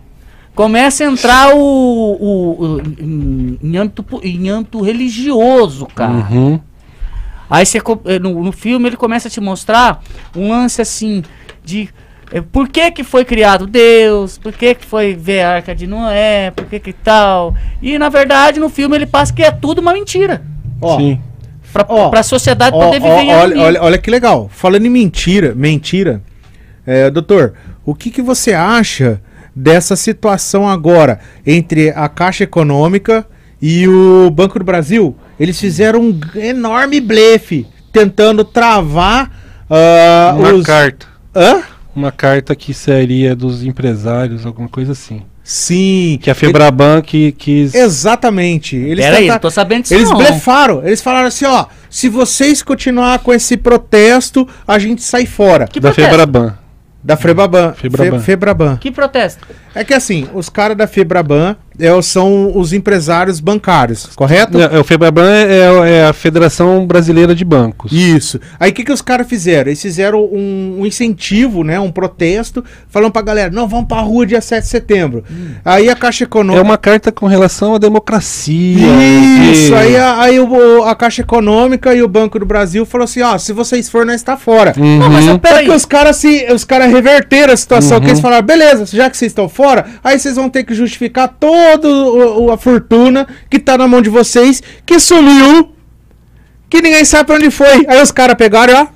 Começa 0.55 1.03
a 1.03 1.07
entrar 1.11 1.53
o, 1.55 1.59
o- 1.59 2.63
o- 2.77 2.81
em, 2.99 3.59
em 3.61 3.77
âmbito, 3.77 4.03
em 4.23 4.49
âmbito 4.49 4.81
religioso, 4.81 5.85
cara. 5.87 6.11
Uhum. 6.13 6.59
Aí 7.49 7.65
você, 7.65 7.77
eh, 8.05 8.19
no, 8.19 8.43
no 8.43 8.51
filme 8.51 8.89
ele 8.89 8.97
começa 8.97 9.27
a 9.27 9.31
te 9.31 9.39
mostrar 9.39 10.01
um 10.35 10.49
lance 10.49 10.81
assim 10.81 11.23
de 11.63 11.89
por 12.51 12.67
que 12.67 12.91
que 12.91 13.03
foi 13.03 13.23
criado 13.23 13.65
Deus, 13.65 14.37
por 14.37 14.51
que 14.51 14.75
que 14.75 14.85
foi 14.85 15.13
ver 15.15 15.41
a 15.41 15.55
Arca 15.55 15.73
de 15.75 15.87
Noé, 15.87 16.51
por 16.51 16.65
que 16.65 16.79
que 16.79 16.93
tal. 16.93 17.55
E 17.81 17.97
na 17.97 18.09
verdade 18.09 18.59
no 18.59 18.69
filme 18.69 18.95
ele 18.95 19.05
passa 19.05 19.33
que 19.33 19.41
é 19.43 19.51
tudo 19.51 19.79
uma 19.79 19.93
mentira. 19.93 20.41
Ó, 20.81 20.97
Sim. 20.97 21.21
Pra, 21.71 21.85
Ó, 21.87 22.09
pra 22.09 22.23
sociedade 22.23 22.75
ó, 22.75 22.85
poder 22.85 23.01
ó, 23.01 23.07
viver 23.17 23.21
em 23.31 23.35
olha, 23.35 23.61
olha, 23.61 23.83
olha 23.83 23.97
que 23.97 24.09
legal. 24.09 24.49
Falando 24.51 24.85
em 24.85 24.89
mentira, 24.89 25.53
mentira, 25.55 26.21
é, 26.85 27.09
doutor, 27.09 27.53
o 27.85 27.93
que, 27.93 28.09
que 28.09 28.21
você 28.21 28.53
acha 28.53 29.21
dessa 29.55 29.95
situação 29.95 30.67
agora 30.67 31.19
entre 31.45 31.89
a 31.91 32.07
Caixa 32.09 32.43
Econômica 32.45 33.25
e 33.61 33.87
o 33.87 34.29
Banco 34.31 34.57
do 34.59 34.65
Brasil? 34.65 35.15
Eles 35.39 35.59
fizeram 35.59 36.01
um 36.01 36.19
enorme 36.35 36.99
blefe 36.99 37.67
tentando 37.91 38.43
travar 38.43 39.31
Uma 39.69 40.53
os. 40.53 40.65
carta. 40.65 41.05
Hã? 41.35 41.61
Uma 41.97 42.11
carta 42.11 42.55
que 42.55 42.75
seria 42.75 43.35
dos 43.35 43.63
empresários, 43.63 44.45
alguma 44.45 44.69
coisa 44.69 44.91
assim. 44.91 45.23
Sim. 45.43 46.19
Que 46.21 46.29
a 46.29 46.35
Febraban 46.35 47.01
que 47.01 47.31
quis. 47.31 47.73
Exatamente. 47.73 48.75
Eles 48.75 49.03
Peraí, 49.03 49.23
tenta- 49.25 49.39
tô 49.39 49.49
sabendo 49.49 49.81
disso 49.81 49.95
Eles 49.95 50.09
não. 50.11 50.17
blefaram. 50.17 50.85
Eles 50.85 51.01
falaram 51.01 51.27
assim, 51.27 51.45
ó, 51.45 51.65
se 51.89 52.07
vocês 52.07 52.61
continuar 52.61 53.17
com 53.19 53.33
esse 53.33 53.57
protesto, 53.57 54.47
a 54.67 54.77
gente 54.77 55.01
sai 55.01 55.25
fora. 55.25 55.67
Que 55.67 55.79
da 55.79 55.89
protesto? 55.89 56.11
Febraban. 56.11 56.57
Da 57.03 57.17
Febraban. 57.17 57.73
Febraban. 57.73 58.19
Fe- 58.19 58.25
Febraban. 58.25 58.77
Que 58.77 58.91
protesto? 58.91 59.47
É 59.73 59.83
que 59.83 59.93
assim, 59.95 60.27
os 60.35 60.49
caras 60.49 60.77
da 60.77 60.85
Febraban 60.85 61.55
é, 61.79 62.01
são 62.01 62.51
os 62.57 62.73
empresários 62.73 63.39
bancários, 63.39 64.07
correto? 64.15 64.59
É, 64.59 64.79
o 64.79 64.83
Febraban 64.83 65.29
é, 65.29 65.99
é 66.01 66.05
a 66.05 66.13
Federação 66.13 66.85
Brasileira 66.85 67.35
de 67.35 67.45
Bancos. 67.45 67.91
Isso. 67.91 68.39
Aí 68.59 68.71
o 68.71 68.73
que, 68.73 68.83
que 68.83 68.91
os 68.91 69.01
caras 69.01 69.27
fizeram? 69.27 69.69
Eles 69.69 69.81
fizeram 69.81 70.23
um, 70.23 70.77
um 70.79 70.85
incentivo, 70.85 71.63
né? 71.63 71.79
Um 71.79 71.91
protesto, 71.91 72.63
falando 72.89 73.11
pra 73.11 73.21
galera, 73.21 73.51
não, 73.51 73.67
vamos 73.67 73.87
pra 73.87 73.99
rua 74.01 74.25
dia 74.25 74.41
7 74.41 74.63
de 74.63 74.69
setembro. 74.69 75.23
Aí 75.63 75.89
a 75.89 75.95
Caixa 75.95 76.23
É 76.23 76.25
Econômica. 76.25 76.63
uma 76.63 76.77
carta 76.77 77.11
com 77.11 77.25
relação 77.27 77.75
à 77.75 77.77
democracia. 77.77 78.87
Isso, 79.51 79.73
aí, 79.75 79.95
a, 79.95 80.21
aí 80.21 80.39
o- 80.39 80.83
a 80.83 80.95
Caixa 80.95 81.21
Econômica 81.21 81.93
e 81.93 82.01
o 82.01 82.07
Banco 82.07 82.39
do 82.39 82.45
Brasil 82.45 82.85
falou 82.85 83.05
assim, 83.05 83.21
ó, 83.21 83.37
se 83.37 83.53
vocês 83.53 83.89
forem, 83.89 84.07
nós 84.07 84.21
tá 84.23 84.35
fora. 84.37 84.73
Uhum. 84.77 84.99
Não, 84.99 85.09
mas 85.09 85.25
Só 85.25 85.37
peraí. 85.37 85.65
que 85.65 85.71
os 85.71 85.85
caras 85.85 86.23
os 86.53 86.63
caras 86.63 86.91
reverteram 86.91 87.53
a 87.53 87.57
situação, 87.57 87.97
Uhum. 87.97 88.03
que 88.03 88.09
eles 88.09 88.19
falaram, 88.19 88.45
beleza, 88.45 88.85
já 88.85 89.09
que 89.09 89.17
vocês 89.17 89.31
estão 89.31 89.47
fora, 89.47 89.85
aí 90.03 90.19
vocês 90.19 90.35
vão 90.35 90.49
ter 90.49 90.63
que 90.63 90.73
justificar 90.73 91.27
toda 91.77 92.53
a 92.53 92.57
fortuna 92.57 93.27
que 93.49 93.59
tá 93.59 93.77
na 93.77 93.87
mão 93.87 94.01
de 94.01 94.09
vocês, 94.09 94.61
que 94.85 94.99
sumiu, 94.99 95.71
que 96.69 96.81
ninguém 96.81 97.03
sabe 97.03 97.25
pra 97.25 97.35
onde 97.35 97.49
foi. 97.51 97.85
Aí 97.87 98.01
os 98.01 98.11
caras 98.11 98.35
pegaram, 98.35 98.73
ó, 98.83 98.87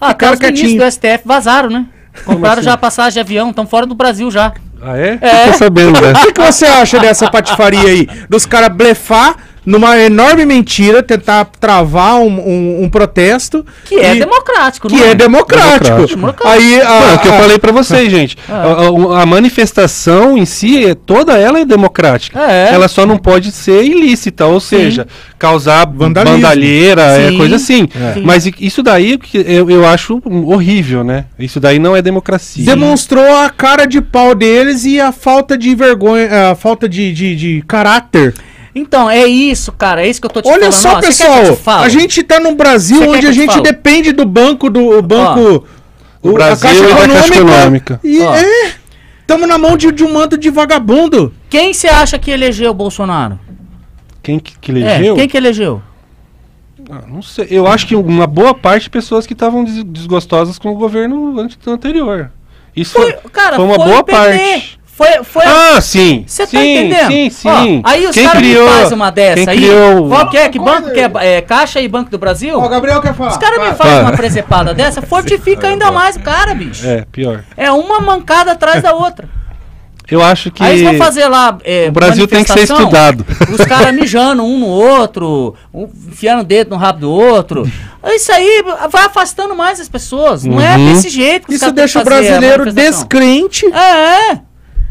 Ah, 0.00 0.10
até 0.10 0.30
os 0.32 0.38
ministros 0.40 0.60
quietinho. 0.72 0.82
do 0.82 0.90
STF 0.90 1.22
vazaram, 1.28 1.70
né? 1.70 1.86
Compraram 2.24 2.54
assim? 2.60 2.62
já 2.64 2.72
a 2.72 2.76
passagem 2.76 3.12
de 3.14 3.20
avião, 3.20 3.50
estão 3.50 3.66
fora 3.66 3.86
do 3.86 3.94
Brasil 3.94 4.30
já. 4.30 4.52
Ah, 4.82 4.96
é? 4.98 5.18
É. 5.20 5.46
Tô 5.52 5.58
sabendo, 5.58 5.96
o 5.98 6.00
né? 6.00 6.12
que, 6.24 6.32
que 6.32 6.40
você 6.40 6.64
acha 6.64 6.98
dessa 6.98 7.30
patifaria 7.30 7.88
aí? 7.88 8.08
Dos 8.28 8.46
caras 8.46 8.70
blefar 8.74 9.36
numa 9.64 9.98
enorme 9.98 10.44
mentira, 10.46 11.02
tentar 11.02 11.44
travar 11.58 12.16
um, 12.20 12.28
um- 12.40 12.84
um 12.84 12.88
protesto. 12.90 13.64
Que 13.84 13.96
é 13.96 14.14
democrático, 14.14 14.88
Que 14.88 14.96
não 14.96 15.04
é 15.04 15.14
democrático. 15.14 16.06
Democrático. 16.06 16.48
Aí, 16.48 16.80
a, 16.80 16.84
Não, 16.88 17.08
é 17.10 17.14
o 17.14 17.18
que 17.18 17.28
eu 17.28 17.32
falei 17.34 17.58
pra 17.58 17.72
vocês, 17.72 18.10
gente. 18.10 18.36
Ah. 18.48 18.54
A, 18.54 19.16
a- 19.18 19.22
a 19.22 19.26
manifestação 19.26 20.36
em 20.38 20.44
si, 20.44 20.84
é- 20.86 20.94
toda 20.94 21.36
ela 21.38 21.58
é 21.60 21.64
democrática. 21.64 22.40
É. 22.40 22.70
Ela 22.72 22.88
só 22.88 23.04
não 23.06 23.18
pode 23.18 23.52
ser 23.52 23.82
ilícita, 23.84 24.46
ou 24.46 24.60
seja, 24.60 25.06
causar 25.38 25.86
Vandalismo. 25.86 26.38
bandalheira, 26.38 27.02
é, 27.02 27.28
Sim. 27.30 27.36
coisa 27.36 27.56
assim. 27.56 27.88
Sim. 28.14 28.22
Mas 28.24 28.50
isso 28.58 28.82
daí 28.82 29.18
que 29.18 29.38
eu, 29.46 29.70
eu 29.70 29.86
acho 29.86 30.20
horrível, 30.46 31.04
né? 31.04 31.26
Isso 31.38 31.60
daí 31.60 31.78
não 31.78 31.94
é 31.94 32.02
democracia. 32.02 32.64
demonstrou 32.64 33.24
a 33.36 33.50
cara 33.50 33.86
de 33.86 34.00
pau 34.00 34.34
deles 34.34 34.84
e 34.84 35.00
a 35.00 35.12
falta 35.12 35.56
de 35.56 35.74
vergonha, 35.74 36.50
a 36.50 36.54
falta 36.54 36.88
de, 36.88 37.12
de, 37.12 37.36
de 37.36 37.64
caráter. 37.66 38.34
Então, 38.74 39.10
é 39.10 39.26
isso, 39.26 39.72
cara. 39.72 40.04
É 40.04 40.08
isso 40.08 40.20
que 40.20 40.26
eu 40.26 40.30
tô 40.30 40.40
te 40.40 40.48
Olha 40.48 40.70
falando. 40.70 40.72
só, 40.72 40.92
Ó, 40.96 41.00
pessoal, 41.00 41.82
a 41.82 41.88
gente 41.88 42.22
tá 42.22 42.38
num 42.38 42.54
Brasil 42.54 43.02
onde 43.08 43.20
que 43.20 43.26
a 43.26 43.32
gente 43.32 43.60
depende 43.60 44.12
do 44.12 44.24
banco 44.24 44.70
do 44.70 44.96
o 44.98 45.02
banco 45.02 45.66
O 46.22 46.32
Brasil 46.32 46.70
e 46.70 46.88
da 46.94 47.08
Caixa 47.08 47.34
Econômica. 47.34 48.00
E 48.04 48.20
Ó. 48.20 48.34
é, 48.34 48.72
estamos 49.20 49.48
na 49.48 49.58
mão 49.58 49.76
de, 49.76 49.90
de 49.90 50.04
um 50.04 50.12
manto 50.12 50.38
de 50.38 50.50
vagabundo. 50.50 51.32
Quem 51.48 51.72
você 51.74 51.88
acha 51.88 52.18
que 52.18 52.30
elegeu 52.30 52.70
o 52.70 52.74
Bolsonaro? 52.74 53.38
Quem 54.22 54.38
que, 54.38 54.56
que 54.58 54.70
É, 54.70 54.74
elegeu? 54.76 55.14
quem 55.16 55.28
que 55.28 55.36
elegeu? 55.36 55.82
Ah, 56.90 57.02
não 57.08 57.22
sei. 57.22 57.46
Eu 57.50 57.66
acho 57.66 57.86
que 57.86 57.94
uma 57.96 58.26
boa 58.26 58.54
parte 58.54 58.84
de 58.84 58.90
pessoas 58.90 59.26
que 59.26 59.32
estavam 59.32 59.64
des- 59.64 59.84
desgostosas 59.84 60.58
com 60.58 60.70
o 60.70 60.74
governo 60.74 61.38
ante- 61.40 61.58
anterior. 61.66 62.30
Isso 62.74 62.92
Foi, 62.92 63.12
foi, 63.12 63.30
cara, 63.30 63.56
foi 63.56 63.64
uma 63.64 63.74
foi 63.74 63.84
boa 63.84 63.98
o 64.00 64.04
PT. 64.04 64.16
parte. 64.18 64.79
Foi, 65.00 65.24
foi 65.24 65.44
a- 65.46 65.76
Ah, 65.76 65.80
sim. 65.80 66.24
Você 66.26 66.46
sim, 66.46 66.56
tá 66.58 66.62
entendendo? 66.64 67.06
Sim, 67.06 67.30
sim. 67.30 67.82
Ó, 67.82 67.88
aí 67.88 68.06
os 68.06 68.14
Quem 68.14 68.26
caras 68.26 68.42
me 68.42 68.48
criou- 68.50 68.68
fazem 68.68 68.94
uma 68.96 69.10
dessa 69.10 69.34
quem 69.36 69.48
aí. 69.48 69.56
criou- 69.58 70.08
Qual 70.08 70.28
que 70.28 70.36
é? 70.36 70.48
Que 70.50 70.58
banco 70.58 70.90
que 70.90 71.00
é? 71.00 71.10
É 71.36 71.40
Caixa 71.40 71.80
e 71.80 71.88
Banco 71.88 72.10
do 72.10 72.18
Brasil? 72.18 72.58
Ó, 72.60 72.66
o 72.66 72.68
Gabriel 72.68 73.00
quer 73.00 73.14
falar. 73.14 73.30
Os 73.30 73.38
caras 73.38 73.58
me 73.66 73.74
fazem 73.74 74.00
uma 74.02 74.12
presepada 74.12 74.74
dessa, 74.74 75.00
fortifica 75.02 75.68
ainda 75.68 75.90
mais 75.90 76.16
o 76.16 76.20
cara, 76.20 76.54
bicho. 76.54 76.86
É, 76.86 77.06
pior. 77.10 77.42
É 77.56 77.70
uma 77.72 77.98
mancada 78.00 78.52
atrás 78.52 78.82
da 78.82 78.92
outra. 78.94 79.26
Eu 80.10 80.20
acho 80.20 80.50
que 80.50 80.60
Aí 80.62 80.80
eles 80.80 80.82
vão 80.82 80.98
fazer 80.98 81.28
lá. 81.28 81.56
é, 81.64 81.86
o 81.88 81.92
Brasil 81.92 82.26
tem 82.26 82.42
que 82.42 82.52
ser 82.52 82.64
estudado. 82.64 83.24
Os 83.48 83.64
caras 83.64 83.94
mijando 83.94 84.42
um 84.44 84.58
no 84.58 84.66
outro, 84.66 85.54
um 85.72 85.88
enfiando 86.08 86.40
o 86.40 86.44
dedo 86.44 86.70
no 86.70 86.76
rabo 86.76 86.98
do 86.98 87.10
outro. 87.12 87.70
Isso 88.06 88.32
aí 88.32 88.64
vai 88.90 89.04
afastando 89.04 89.54
mais 89.54 89.78
as 89.78 89.88
pessoas. 89.88 90.42
Não 90.44 90.60
é 90.60 90.76
Uhum. 90.76 90.92
desse 90.92 91.08
jeito 91.08 91.46
que 91.46 91.54
os 91.54 91.62
Isso 91.62 91.70
deixa 91.70 92.00
o 92.00 92.02
a 92.02 92.04
brasileiro 92.04 92.72
descrente. 92.72 93.64
É, 93.66 94.32
é. 94.32 94.40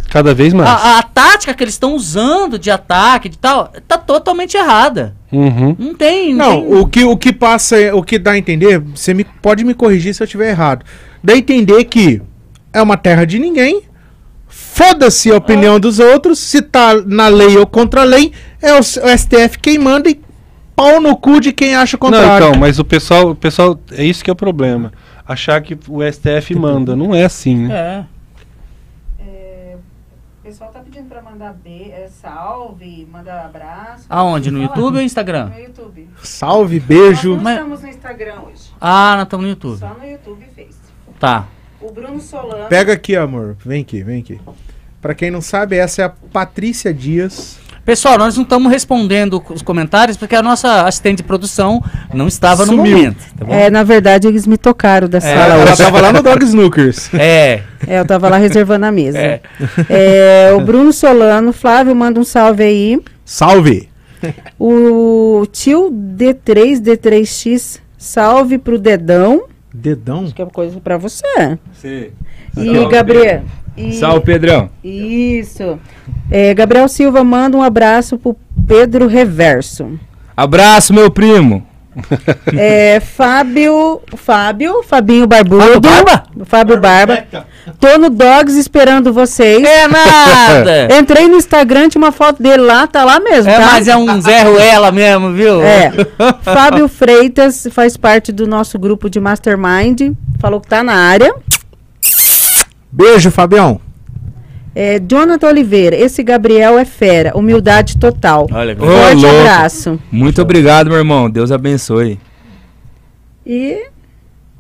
Cada 0.10 0.34
vez 0.34 0.54
mais. 0.54 0.68
A, 0.70 1.00
a 1.00 1.04
tática 1.04 1.54
que 1.54 1.64
eles 1.64 1.76
estão 1.76 1.94
usando 1.96 2.58
de 2.58 2.72
ataque 2.72 3.30
de 3.30 3.38
tal, 3.38 3.72
tá 3.88 3.98
totalmente 3.98 4.58
errada. 4.58 5.16
Uhum. 5.32 5.76
Não 5.78 5.94
tem. 5.94 6.34
Não, 6.34 6.62
tem- 6.62 6.74
o 6.76 6.88
que, 6.88 7.04
o 7.04 7.16
que 7.18 7.32
passa, 7.32 7.80
é- 7.80 7.94
o 7.94 8.02
que 8.02 8.18
dá 8.18 8.32
a 8.32 8.38
entender, 8.38 8.80
você 8.80 9.14
me, 9.14 9.24
pode 9.24 9.64
me 9.64 9.74
corrigir 9.74 10.14
se 10.16 10.24
eu 10.24 10.26
estiver 10.26 10.50
errado. 10.50 10.84
Dá 11.24 11.34
a 11.34 11.38
entender 11.38 11.84
que 11.86 12.22
é 12.74 12.82
uma 12.82 12.98
terra 12.98 13.26
de 13.26 13.38
ninguém, 13.40 13.84
foda-se 14.48 15.32
a 15.32 15.36
opinião 15.38 15.80
dos 15.80 16.00
outros, 16.00 16.40
se 16.40 16.62
tá 16.62 16.96
na 17.06 17.28
lei 17.28 17.58
ou 17.58 17.68
contra 17.68 18.02
a 18.02 18.04
lei, 18.06 18.32
é 18.62 18.74
o, 18.74 18.80
o 18.80 18.82
STF 19.18 19.60
quem 19.62 19.78
manda 19.78 20.10
e 20.10 20.20
pau 20.76 21.00
no 21.00 21.16
cu 21.16 21.40
de 21.40 21.52
quem 21.52 21.76
acha 21.76 21.98
o 21.98 22.00
Não, 22.04 22.10
contrário. 22.18 22.48
então, 22.48 22.60
mas 22.60 22.80
o 22.80 22.86
pessoal, 22.86 23.30
o 23.32 23.36
pessoal, 23.36 23.80
é 23.92 24.04
isso 24.04 24.24
que 24.24 24.30
é 24.30 24.34
o 24.34 24.36
problema. 24.36 24.92
Achar 25.28 25.62
que 25.62 25.78
o 25.88 26.00
STF 26.02 26.56
manda. 26.56 26.96
Não 26.96 27.14
é 27.14 27.24
assim, 27.26 27.68
né? 27.68 27.76
É. 27.76 28.04
pessoal 30.50 30.72
tá 30.72 30.80
pedindo 30.80 31.08
pra 31.08 31.22
mandar 31.22 31.54
be 31.54 31.92
é, 31.92 32.10
salve, 32.10 33.08
mandar 33.12 33.46
abraço. 33.46 34.06
Aonde? 34.10 34.50
No. 34.50 34.60
YouTube 34.64 34.96
ou 34.96 35.02
Instagram? 35.02 35.46
No 35.50 35.60
YouTube. 35.60 36.10
Salve, 36.24 36.80
beijo. 36.80 37.36
Nós 37.36 37.38
não 37.38 37.44
Mas- 37.44 37.56
estamos 37.58 37.82
no 37.84 37.88
Instagram 37.88 38.40
hoje. 38.42 38.72
Ah, 38.82 39.14
nós 39.16 39.24
estamos 39.26 39.44
no 39.44 39.50
YouTube. 39.52 39.78
Só 39.78 39.94
no 39.94 40.06
YouTube 40.06 40.44
e 40.44 40.56
Face. 40.56 40.80
Tá. 41.20 41.48
O 41.80 41.92
Bruno 41.92 42.20
Solano. 42.20 42.68
Pega 42.68 42.94
aqui, 42.94 43.16
amor. 43.16 43.56
Vem 43.64 43.84
aqui, 43.84 44.02
vem 44.02 44.22
aqui. 44.22 44.42
Pra 45.00 45.14
quem 45.14 45.30
não 45.30 45.40
sabe, 45.40 45.78
essa 45.78 46.02
é 46.02 46.06
a 46.06 46.10
Patrícia 46.10 46.92
Dias. 46.92 47.60
Pessoal, 47.90 48.20
nós 48.20 48.36
não 48.36 48.44
estamos 48.44 48.72
respondendo 48.72 49.44
os 49.50 49.64
comentários 49.64 50.16
porque 50.16 50.36
a 50.36 50.44
nossa 50.44 50.84
assistente 50.84 51.18
de 51.18 51.24
produção 51.24 51.84
não 52.14 52.28
estava 52.28 52.64
no 52.64 52.74
Sumiu. 52.74 52.96
momento. 52.98 53.18
Tá 53.36 53.44
bom? 53.46 53.52
É, 53.52 53.72
na 53.72 53.82
verdade, 53.82 54.28
eles 54.28 54.46
me 54.46 54.60
tocaram 54.60 55.10
da 55.10 55.20
sala 55.20 55.34
Ela 55.56 55.64
hoje. 55.64 55.78
tava 55.78 56.00
lá 56.00 56.14
no 56.14 56.22
Dog 56.22 56.38
Snookers. 56.46 57.12
É. 57.16 57.64
É, 57.88 58.00
eu 58.00 58.06
tava 58.06 58.30
lá 58.30 58.38
reservando 58.38 58.86
a 58.86 58.92
mesa. 58.92 59.18
É. 59.18 59.42
É, 59.90 60.54
o 60.54 60.62
Bruno 60.62 60.94
Solano, 60.94 61.52
Flávio, 61.52 61.96
manda 61.96 62.20
um 62.20 62.24
salve 62.24 62.62
aí. 62.62 63.02
Salve! 63.26 63.90
O 64.60 65.48
tio 65.52 65.90
D3, 65.92 66.80
D3X, 66.80 67.80
salve 67.98 68.60
pro 68.60 68.78
Dedão. 68.78 69.46
Dedão? 69.74 70.26
Acho 70.26 70.36
que 70.36 70.44
é 70.44 70.46
uma 70.46 70.52
coisa 70.52 70.80
pra 70.80 70.96
você. 71.00 71.58
Sim. 71.74 72.10
E 72.56 72.86
Gabriel, 72.88 73.44
E- 73.80 73.94
Salve, 73.94 74.26
Pedrão. 74.26 74.70
Isso. 74.84 75.80
É, 76.30 76.54
Gabriel 76.54 76.88
Silva 76.88 77.24
manda 77.24 77.56
um 77.58 77.64
abraço 77.64 78.18
pro 78.18 78.36
Pedro 78.68 79.08
Reverso. 79.08 80.00
Abraço, 80.36 80.94
meu 80.94 81.10
primo. 81.10 81.66
É, 82.56 83.00
Fábio. 83.00 84.00
Fábio, 84.16 84.84
Fabinho 84.84 85.28
Barbudo. 85.28 85.64
Fábio 85.64 85.82
Barba? 85.82 86.24
Fábio 86.46 86.80
Barba. 86.80 87.24
Tô 87.80 87.98
no 87.98 88.10
Dogs 88.10 88.58
esperando 88.58 89.12
vocês. 89.12 89.62
É 89.64 89.88
nada! 89.88 90.88
Entrei 90.98 91.28
no 91.28 91.36
Instagram, 91.36 91.90
tinha 91.90 92.02
uma 92.02 92.12
foto 92.12 92.42
dele 92.42 92.64
lá, 92.64 92.88
tá 92.88 93.04
lá 93.04 93.20
mesmo, 93.20 93.50
É, 93.52 93.58
tá? 93.60 93.66
mas 93.66 93.88
é 93.88 93.96
um 93.98 94.22
Zé 94.22 94.44
Ruela 94.44 94.92
mesmo, 94.92 95.34
viu? 95.34 95.62
É. 95.62 95.92
Fábio 96.42 96.88
Freitas 96.88 97.68
faz 97.72 97.98
parte 97.98 98.32
do 98.32 98.48
nosso 98.48 98.80
grupo 98.80 99.10
de 99.10 99.20
Mastermind. 99.20 100.14
Falou 100.40 100.62
que 100.62 100.68
tá 100.68 100.84
na 100.84 100.94
área. 100.96 101.34
Beijo, 102.92 103.30
Fabião. 103.32 103.80
É, 104.76 105.00
Jonathan 105.00 105.48
Oliveira, 105.48 105.96
esse 105.96 106.24
Gabriel 106.24 106.78
é 106.78 106.86
fera, 106.86 107.36
humildade 107.36 107.98
total. 107.98 108.48
Olha, 108.52 108.74
Ô, 108.80 108.86
Forte 108.86 109.22
louco. 109.24 109.40
abraço. 109.40 110.00
Muito 110.12 110.42
obrigado, 110.42 110.88
meu 110.90 110.98
irmão. 110.98 111.30
Deus 111.30 111.52
abençoe. 111.52 112.20
E 113.46 113.88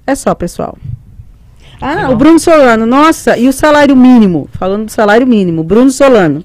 é 0.06 0.16
só, 0.16 0.34
pessoal. 0.34 0.78
Ah, 1.82 2.10
o 2.10 2.16
Bruno 2.18 2.40
Solano, 2.40 2.86
nossa, 2.86 3.38
e 3.38 3.48
o 3.48 3.54
salário 3.54 3.96
mínimo? 3.96 4.50
Falando 4.54 4.86
do 4.86 4.92
salário 4.92 5.26
mínimo, 5.26 5.64
Bruno 5.64 5.90
Solano. 5.92 6.44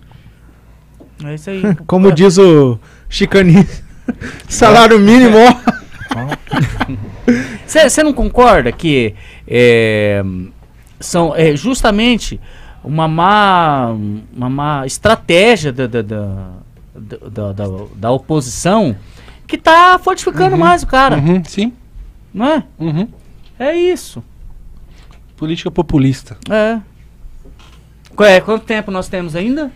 é 1.24 1.34
isso 1.34 1.50
aí. 1.50 1.62
Como 1.86 2.12
diz 2.12 2.38
o 2.38 2.78
Chicani, 3.08 3.66
salário 4.48 4.98
mínimo, 5.00 5.36
ó. 5.38 5.74
Você 7.66 8.02
não 8.04 8.12
concorda 8.12 8.70
que 8.70 9.14
é, 9.48 10.22
são 11.00 11.34
é, 11.36 11.54
justamente 11.56 12.40
uma 12.82 13.08
má, 13.08 13.88
uma 14.36 14.48
má 14.50 14.86
estratégia 14.86 15.72
da, 15.72 15.86
da, 15.86 16.02
da, 16.02 16.36
da, 16.94 17.52
da- 17.52 17.86
da 17.96 18.10
oposição 18.10 18.94
que 19.46 19.56
tá 19.58 19.98
fortificando 20.02 20.56
mais 20.56 20.82
o 20.82 20.86
cara, 20.86 21.16
Uhum, 21.16 21.42
sim. 21.44 21.72
não 22.32 22.46
é? 22.46 22.64
Uhum. 22.78 23.08
É 23.58 23.74
isso. 23.74 24.22
Política 25.36 25.70
populista. 25.70 26.36
É. 26.50 26.78
Qu- 28.16 28.24
é, 28.24 28.40
Quanto 28.40 28.64
tempo 28.64 28.90
nós 28.90 29.08
temos 29.08 29.34
ainda? 29.36 29.70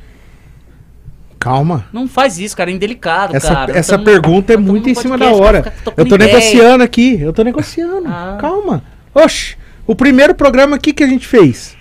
Calma. 1.38 1.86
Não 1.92 2.08
faz 2.08 2.38
isso, 2.38 2.56
cara, 2.56 2.70
é 2.70 2.74
indelicado, 2.74 3.34
Essa, 3.36 3.54
cara. 3.54 3.78
essa 3.78 3.92
Tamo- 3.92 4.04
pergunta 4.04 4.52
é 4.52 4.56
muito 4.56 4.88
em 4.90 4.94
cima 4.94 5.16
da 5.16 5.30
hora. 5.32 5.62
cara, 5.62 5.76
fica 5.76 5.92
Eu 5.96 6.04
tô 6.06 6.16
ideia. 6.16 6.32
negociando 6.32 6.82
aqui. 6.82 7.20
Eu 7.20 7.32
tô 7.32 7.42
negociando. 7.44 8.08
Ah. 8.08 8.36
Calma. 8.40 8.82
Oxe, 9.14 9.56
o 9.88 9.96
primeiro 9.96 10.34
programa 10.36 10.76
aqui 10.76 10.92
que 10.92 11.02
a 11.02 11.06
gente 11.08 11.26
fez. 11.26 11.76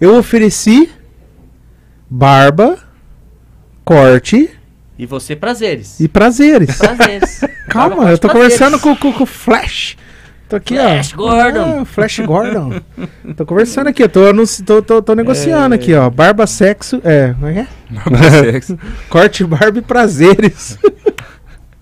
Eu 0.00 0.16
ofereci 0.16 0.90
barba, 2.10 2.78
corte 3.84 4.50
E 4.98 5.06
você, 5.06 5.36
prazeres. 5.36 6.00
e 6.00 6.08
prazeres. 6.08 6.76
Prazeres. 6.78 7.40
Calma, 7.68 8.10
eu 8.10 8.18
tô 8.18 8.28
conversando 8.28 8.78
com, 8.80 8.96
com, 8.96 9.12
com 9.12 9.22
o 9.22 9.26
Flash. 9.26 9.96
Tô 10.48 10.56
aqui, 10.56 10.74
Flash 10.74 11.12
ó. 11.12 11.16
Gordon. 11.16 11.78
Ah, 11.82 11.84
Flash 11.84 12.18
Gordon. 12.20 12.80
tô 13.36 13.46
conversando 13.46 13.86
aqui, 13.88 14.02
eu 14.02 14.08
tô, 14.08 14.26
anunci- 14.26 14.64
tô, 14.64 14.82
tô, 14.82 15.00
tô 15.00 15.14
negociando 15.14 15.74
aqui, 15.76 15.94
ó. 15.94 16.10
Barba, 16.10 16.44
sexo. 16.46 17.00
É, 17.04 17.32
como 17.34 17.46
é 17.46 17.52
que 17.52 17.58
é? 17.60 18.60
Corte, 19.08 19.44
barba 19.44 19.78
e 19.78 19.82
prazeres. 19.82 20.76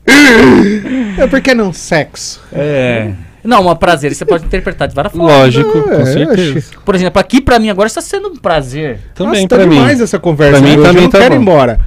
é 1.19 1.27
por 1.27 1.41
que 1.41 1.55
não 1.55 1.73
sexo? 1.73 2.43
É. 2.53 3.13
Não, 3.45 3.63
uma 3.63 3.77
prazer, 3.77 4.15
você 4.15 4.25
pode 4.25 4.45
interpretar 4.45 4.89
de 4.89 4.95
várias 4.95 5.13
formas. 5.13 5.33
Lógico, 5.37 5.79
É, 5.79 5.97
com 5.99 6.07
certeza. 6.07 6.67
Por 6.85 6.95
exemplo, 6.95 7.21
aqui 7.21 7.41
pra 7.41 7.59
mim 7.59 7.71
agora 7.71 7.87
está 7.87 8.01
sendo 8.01 8.29
um 8.29 8.37
prazer. 8.37 8.99
Também 9.15 9.43
Nossa, 9.43 9.49
tá 9.49 9.57
pra 9.57 9.67
mim. 9.67 9.77
demais 9.77 10.01
essa 10.01 10.19
conversa. 10.19 10.59
Pra 10.61 10.69
mim 10.69 10.77
também 10.77 10.97
eu 10.97 11.03
não 11.03 11.11
tá 11.11 11.19
quero 11.19 11.35
ir 11.35 11.37
bom. 11.39 11.43
embora. 11.43 11.81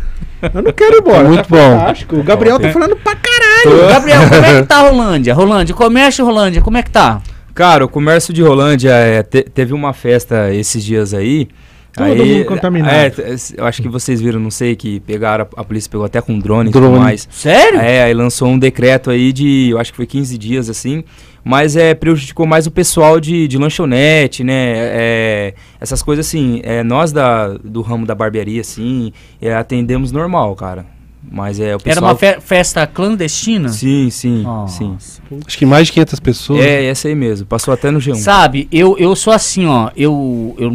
Eu 0.53 0.61
não 0.64 0.72
quero 0.72 0.95
ir 0.95 0.99
embora. 0.99 1.23
Muito 1.28 1.44
tá 1.49 1.56
bom. 1.56 1.78
fantástico. 1.80 2.15
O 2.15 2.23
Gabriel 2.23 2.60
tá 2.60 2.69
falando 2.72 2.95
pra 2.95 3.15
caralho. 3.15 3.88
Gabriel, 3.90 4.22
como 4.30 4.45
é 4.45 4.61
que 4.61 4.68
tá 4.68 4.78
a 4.78 4.90
Rolândia? 4.90 5.34
Rolândia, 5.34 5.76
comércio 5.76 6.26
Rolândia, 6.26 6.61
como 6.61 6.78
é 6.78 6.84
que 6.84 6.90
tá? 6.91 7.22
Cara, 7.53 7.84
o 7.86 7.90
comércio 7.90 8.34
de 8.34 8.41
Rolândia 8.41 8.91
é, 8.91 9.22
te- 9.22 9.44
teve 9.44 9.73
uma 9.73 9.94
festa 9.94 10.52
esses 10.53 10.84
dias 10.84 11.14
aí. 11.14 11.48
Todo 11.94 12.06
aí, 12.06 12.36
mundo 12.38 12.45
contaminado. 12.45 12.94
É, 12.95 13.36
eu 13.57 13.65
acho 13.65 13.82
que 13.82 13.90
vocês 13.90 14.22
viram, 14.22 14.40
não 14.40 14.49
sei, 14.49 14.78
que 14.78 15.02
pegaram, 15.02 15.45
a, 15.57 15.64
polícia 15.65 15.91
pegou 15.91 16.06
até 16.06 16.22
com 16.22 16.40
drone 16.40 16.69
e 16.69 16.72
Drone. 16.72 16.88
tudo 16.88 16.98
mais. 17.02 17.28
Sério? 17.30 17.82
É, 17.82 18.03
aí 18.03 18.14
lançou 18.14 18.48
um 18.48 18.57
decreto 18.57 19.10
aí 19.11 19.34
de, 19.34 19.72
eu 19.72 19.78
acho 19.78 19.91
que 19.91 19.98
foi 19.98 20.06
15 20.06 20.38
dias 20.38 20.69
assim, 20.69 21.03
mas 21.43 21.76
é, 21.76 21.93
prejudicou 21.93 22.45
mais 22.45 22.68
o 22.68 22.72
pessoal 22.72 23.19
de, 23.19 23.47
de 23.47 23.57
lanchonete, 23.57 24.43
né, 24.43 24.73
é, 24.77 25.53
essas 25.80 26.01
coisas 26.01 26.27
assim, 26.27 26.61
é, 26.63 26.84
nós 26.84 27.11
da, 27.11 27.49
do 27.63 27.81
ramo 27.81 28.05
da 28.05 28.13
barbearia, 28.15 28.61
assim, 28.61 29.11
é, 29.41 29.53
atendemos 29.53 30.11
normal, 30.11 30.55
cara, 30.55 30.85
mas 31.31 31.59
é 31.59 31.76
o 31.76 31.80
pessoal... 31.80 31.97
Era 31.97 32.05
uma 32.05 32.15
fe- 32.15 32.41
festa 32.41 32.85
clandestina? 32.88 33.69
Sim, 33.69 34.09
sim, 34.09 34.41
Nossa. 34.43 34.77
sim. 34.77 34.97
Acho 35.45 35.57
que 35.57 35.65
mais 35.65 35.88
de 35.88 35.93
500 35.93 36.19
pessoas. 36.19 36.59
É, 36.65 36.85
essa 36.85 37.07
aí 37.07 37.15
mesmo, 37.15 37.45
passou 37.47 37.73
até 37.73 37.89
no 37.91 37.99
G1. 37.99 38.15
Sabe, 38.15 38.68
eu, 38.72 38.97
eu 38.97 39.15
sou 39.15 39.31
assim, 39.31 39.65
ó, 39.65 39.89
eu, 39.95 40.55
eu, 40.59 40.72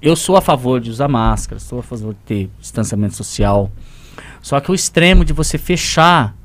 eu 0.00 0.16
sou 0.16 0.36
a 0.36 0.40
favor 0.40 0.80
de 0.80 0.90
usar 0.90 1.08
máscara, 1.08 1.60
sou 1.60 1.80
a 1.80 1.82
favor 1.82 2.14
de 2.14 2.20
ter 2.24 2.50
distanciamento 2.60 3.14
social. 3.14 3.70
Só 4.40 4.60
que 4.60 4.70
o 4.70 4.74
extremo 4.74 5.24
de 5.24 5.32
você 5.32 5.56
fechar, 5.58 6.36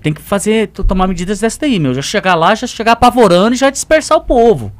tem 0.00 0.12
que 0.12 0.20
fazer, 0.22 0.68
to- 0.68 0.84
tomar 0.84 1.06
medidas 1.06 1.40
dessa 1.40 1.58
daí, 1.60 1.78
meu. 1.78 1.92
Já 1.94 2.02
chegar 2.02 2.34
lá, 2.34 2.54
já 2.54 2.66
chegar 2.66 2.92
apavorando 2.92 3.54
e 3.54 3.58
já 3.58 3.68
dispersar 3.70 4.18
o 4.18 4.22
povo. 4.22 4.70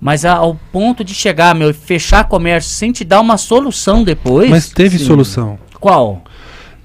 Mas 0.00 0.24
a- 0.24 0.34
ao 0.34 0.54
ponto 0.72 1.02
de 1.02 1.12
chegar, 1.12 1.54
meu, 1.54 1.70
e 1.70 1.72
fechar 1.72 2.24
comércio 2.28 2.70
sem 2.70 2.92
te 2.92 3.04
dar 3.04 3.20
uma 3.20 3.36
solução 3.36 4.04
depois. 4.04 4.48
Mas 4.48 4.68
teve 4.68 4.98
Sim. 4.98 5.04
solução. 5.06 5.58
Qual? 5.80 6.22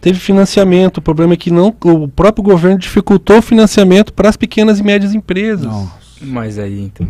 Teve 0.01 0.19
financiamento. 0.19 0.97
O 0.97 1.01
problema 1.01 1.33
é 1.33 1.37
que 1.37 1.49
não, 1.51 1.73
o 1.85 2.07
próprio 2.07 2.43
governo 2.43 2.77
dificultou 2.79 3.37
o 3.37 3.41
financiamento 3.41 4.11
para 4.13 4.27
as 4.29 4.35
pequenas 4.35 4.79
e 4.79 4.83
médias 4.83 5.13
empresas. 5.13 5.71
Mas 6.21 6.57
aí, 6.57 6.81
então... 6.81 7.07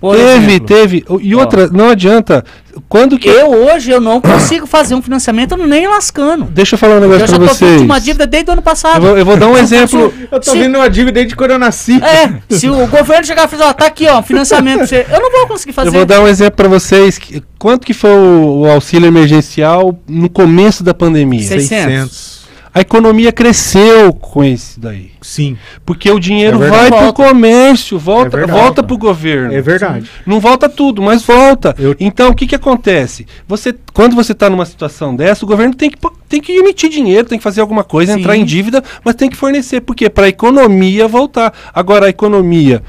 Por 0.00 0.14
teve, 0.16 0.46
exemplo, 0.46 0.66
teve. 0.66 1.04
E 1.20 1.34
Ó. 1.34 1.40
outra, 1.40 1.66
não 1.68 1.88
adianta. 1.90 2.44
Quando 2.88 3.18
que. 3.18 3.28
Eu 3.28 3.50
hoje 3.50 3.90
eu 3.90 4.00
não 4.00 4.20
consigo 4.20 4.64
fazer 4.66 4.94
um 4.94 5.02
financiamento 5.02 5.56
nem 5.56 5.88
lascando. 5.88 6.44
Deixa 6.44 6.74
eu 6.74 6.78
falar 6.78 6.92
um 6.94 6.96
Eu 6.98 7.00
negócio 7.02 7.26
já 7.26 7.36
pra 7.36 7.48
tô 7.48 7.54
vocês. 7.54 7.72
vendo 7.72 7.84
uma 7.84 8.00
dívida 8.00 8.26
desde 8.26 8.50
o 8.50 8.52
ano 8.52 8.60
Eu 8.60 8.64
passado. 8.64 9.00
vou, 9.00 9.18
eu 9.18 9.24
vou 9.24 9.36
dar 9.36 9.48
um 9.48 9.56
exemplo. 9.58 10.12
Eu 10.30 10.38
tô 10.38 10.52
Se- 10.52 10.58
vindo 10.58 10.76
uma 10.76 10.88
dívida 10.88 11.12
desde 11.12 11.34
quando 11.34 11.50
eu 11.50 11.58
nasci. 11.58 12.00
É, 12.02 12.32
se 12.54 12.70
o 12.70 12.86
governo 12.86 13.24
chegar 13.26 13.46
e 13.46 13.48
falar, 13.48 13.70
ó, 13.70 13.72
tá 13.72 13.86
aqui, 13.86 14.06
ó, 14.06 14.22
financiamento 14.22 14.78
pra 14.78 14.86
você, 14.86 15.06
eu 15.12 15.20
não 15.20 15.32
vou 15.32 15.46
conseguir 15.48 15.72
fazer. 15.72 15.88
Eu 15.88 15.92
vou 15.92 16.04
dar 16.06 16.20
um 16.20 16.28
exemplo 16.28 16.54
para 16.56 16.68
vocês. 16.68 17.18
Quanto 17.58 17.84
que 17.84 17.92
foi 17.92 18.10
o, 18.10 18.60
o 18.60 18.70
auxílio 18.70 19.08
emergencial 19.08 19.98
no 20.08 20.28
começo 20.30 20.84
da 20.84 20.94
pandemia? 20.94 21.42
Sei. 21.42 21.58
600. 21.60 22.37
A 22.78 22.82
economia 22.82 23.32
cresceu 23.32 24.12
com 24.12 24.44
esse 24.44 24.78
daí. 24.78 25.10
Sim, 25.20 25.58
Porque 25.84 26.08
o 26.08 26.20
dinheiro 26.20 26.62
É 26.62 26.68
vai 26.70 26.88
pro 26.90 26.98
Volta. 27.00 27.12
comércio, 27.12 27.98
volta, 27.98 28.36
É 28.36 28.40
verdade. 28.40 28.60
volta 28.60 28.82
pro 28.84 28.96
governo. 28.96 29.52
é 29.52 29.60
verdade. 29.60 30.08
Não 30.24 30.38
volta 30.38 30.68
tudo, 30.68 31.02
mas 31.02 31.24
volta. 31.24 31.74
Eu- 31.76 31.96
Então, 31.98 32.30
o 32.30 32.34
que 32.36 32.46
que 32.46 32.54
acontece? 32.54 33.26
Você, 33.48 33.74
quando 33.92 34.14
você 34.14 34.30
está 34.30 34.48
numa 34.48 34.64
situação 34.64 35.16
dessa, 35.16 35.44
o 35.44 35.48
governo 35.48 35.74
tem 35.74 35.90
que, 35.90 35.98
tem 36.28 36.40
que 36.40 36.52
emitir 36.52 36.88
dinheiro, 36.88 37.26
tem 37.26 37.36
que 37.36 37.42
fazer 37.42 37.60
alguma 37.60 37.82
coisa, 37.82 38.12
Sim. 38.12 38.20
entrar 38.20 38.36
em 38.36 38.44
dívida, 38.44 38.80
mas 39.04 39.16
tem 39.16 39.28
que 39.28 39.36
fornecer. 39.36 39.80
Por 39.80 39.96
quê? 39.96 40.08
Para 40.08 40.26
a 40.26 40.28
economia 40.28 41.08
voltar. 41.08 41.52
Agora, 41.74 42.06
a 42.06 42.10
economia, 42.10 42.80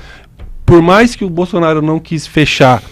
por 0.67 0.83
mais 0.83 1.15
que 1.15 1.25
o 1.25 1.29
Bolsonaro 1.31 1.81
não 1.81 1.97
quis 1.99 2.27
fechar, 2.27 2.83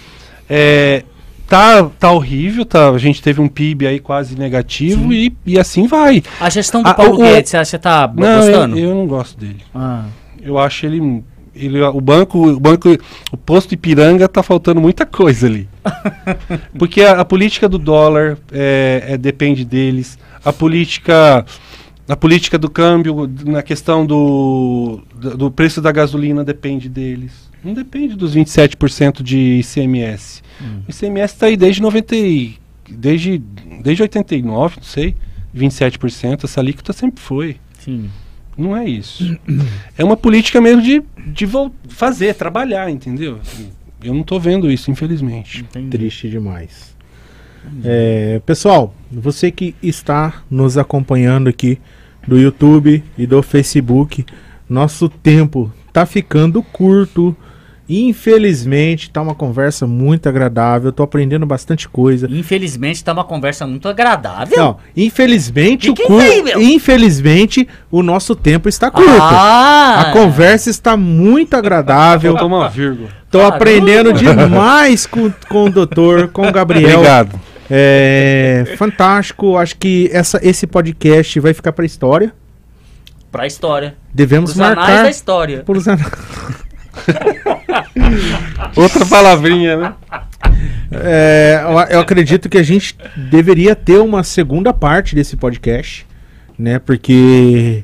é, 0.49 1.03
tá, 1.47 1.83
tá 1.99 2.11
horrível, 2.11 2.65
tá, 2.65 2.89
a 2.89 2.97
gente 2.97 3.21
teve 3.21 3.41
um 3.41 3.47
PIB 3.47 3.87
aí 3.87 3.99
quase 3.99 4.37
negativo 4.37 5.11
e, 5.13 5.35
e 5.45 5.59
assim 5.59 5.87
vai. 5.87 6.21
A 6.39 6.49
gestão 6.49 6.83
do 6.83 6.89
Ah, 6.89 6.93
Paulo 6.93 7.13
o- 7.13 7.15
o- 7.15 7.17
Guedes, 7.23 7.49
você 7.51 7.57
acha 7.57 7.77
que 7.77 7.83
tá 7.83 8.11
Não, 8.15 8.35
gostando? 8.39 8.77
eu, 8.77 8.89
eu 8.89 8.95
não 8.95 9.07
gosto 9.07 9.39
dele. 9.39 9.61
Ah, 9.73 10.05
Eu 10.41 10.57
acho 10.57 10.85
ele, 10.85 11.23
ele 11.55 11.81
o 11.81 11.99
banco, 11.99 12.47
o 12.47 12.59
banco, 12.59 12.89
o 13.31 13.37
posto 13.37 13.73
Ipiranga 13.73 14.27
tá 14.27 14.41
faltando 14.43 14.79
muita 14.79 15.05
coisa 15.05 15.47
ali. 15.47 15.67
Porque 16.77 17.01
a, 17.01 17.19
a 17.21 17.25
política 17.25 17.67
do 17.67 17.77
dólar 17.77 18.37
é, 18.51 19.03
é, 19.09 19.17
depende 19.17 19.65
deles. 19.65 20.17
A 20.45 20.53
política 20.53 21.45
a 22.09 22.15
política 22.15 22.57
do 22.57 22.69
câmbio 22.69 23.29
na 23.45 23.61
questão 23.61 24.05
do, 24.05 25.01
do 25.13 25.51
preço 25.51 25.81
da 25.81 25.91
gasolina 25.91 26.41
depende 26.41 26.87
deles. 26.87 27.46
Não 27.63 27.73
depende 27.73 28.15
dos 28.15 28.35
27% 28.35 29.21
de 29.23 29.59
ICMS. 29.59 30.41
O 30.87 30.91
ICMS 30.91 31.33
está 31.33 31.47
aí 31.47 31.57
desde 31.57 31.81
90 31.81 32.15
e- 32.15 32.55
desde 32.89 33.41
desde 33.83 34.01
89, 34.03 34.77
não 34.77 34.83
sei, 34.83 35.15
27%, 35.55 36.43
essa 36.45 36.59
alíquota 36.59 36.93
sempre 36.93 37.21
foi. 37.21 37.57
sim. 37.79 38.09
Não 38.57 38.75
é 38.75 38.89
isso. 38.89 39.37
É 39.95 40.03
uma 40.03 40.17
política 40.17 40.59
mesmo 40.59 40.81
de, 40.81 41.03
de 41.27 41.47
fazer, 41.89 42.33
trabalhar, 42.33 42.89
entendeu? 42.89 43.39
Eu 44.03 44.15
não 44.15 44.23
tô 44.23 44.39
vendo 44.39 44.71
isso, 44.71 44.89
infelizmente. 44.89 45.59
Entendi. 45.61 45.89
Triste 45.91 46.27
demais. 46.27 46.95
É, 47.83 48.41
pessoal, 48.47 48.95
você 49.11 49.51
que 49.51 49.75
está 49.83 50.41
nos 50.49 50.75
acompanhando 50.75 51.47
aqui 51.49 51.77
do 52.27 52.35
YouTube 52.39 53.03
e 53.15 53.27
do 53.27 53.43
Facebook, 53.43 54.25
nosso 54.67 55.07
tempo 55.07 55.71
tá 55.93 56.03
ficando 56.07 56.63
curto 56.63 57.35
Infelizmente, 57.89 59.09
tá 59.09 59.21
uma 59.21 59.33
conversa 59.33 59.87
muito 59.87 60.27
agradável. 60.27 60.91
Tô 60.91 61.03
aprendendo 61.03 61.45
bastante 61.45 61.87
coisa. 61.87 62.27
Infelizmente 62.29 63.03
tá 63.03 63.13
uma 63.13 63.23
conversa 63.23 63.65
muito 63.65 63.87
agradável. 63.87 64.57
Não, 64.57 64.77
infelizmente, 64.95 65.89
o 65.89 65.93
quem 65.93 66.05
cu- 66.07 66.17
veio, 66.17 66.43
meu? 66.43 66.61
infelizmente, 66.61 67.67
o 67.89 68.03
nosso 68.03 68.35
tempo 68.35 68.67
está 68.67 68.91
curto. 68.91 69.09
Ah! 69.09 70.01
A 70.01 70.11
conversa 70.11 70.69
está 70.69 70.97
muito 70.97 71.53
agradável. 71.55 72.33
Faltou 72.33 72.47
uma 72.49 72.67
vírgula. 72.69 73.09
Tô 73.31 73.41
aprendendo 73.41 74.11
demais 74.13 75.05
com, 75.05 75.31
com 75.49 75.65
o 75.65 75.69
doutor, 75.71 76.27
com 76.29 76.47
o 76.47 76.51
Gabriel. 76.51 76.99
Obrigado. 76.99 77.39
É 77.69 78.73
fantástico. 78.77 79.57
Acho 79.57 79.77
que 79.77 80.09
essa, 80.11 80.39
esse 80.41 80.65
podcast 80.67 81.39
vai 81.39 81.53
ficar 81.53 81.71
para 81.71 81.85
história. 81.85 82.33
Pra 83.31 83.45
história. 83.45 83.95
Devemos 84.13 84.51
Os 84.51 84.59
anais 84.59 84.75
marcar 84.77 85.03
da 85.03 85.09
história. 85.09 85.63
pros 85.63 85.87
an- 85.87 85.97
Outra 88.75 89.05
palavrinha, 89.05 89.77
né? 89.77 89.93
É, 90.91 91.61
eu, 91.91 91.99
acredito 91.99 92.47
que 92.47 92.57
a 92.57 92.63
gente 92.63 92.95
deveria 93.15 93.75
ter 93.75 93.99
uma 93.99 94.23
segunda 94.23 94.73
parte 94.73 95.15
desse 95.15 95.35
podcast, 95.35 96.05
né? 96.57 96.79
Porque 96.79 97.83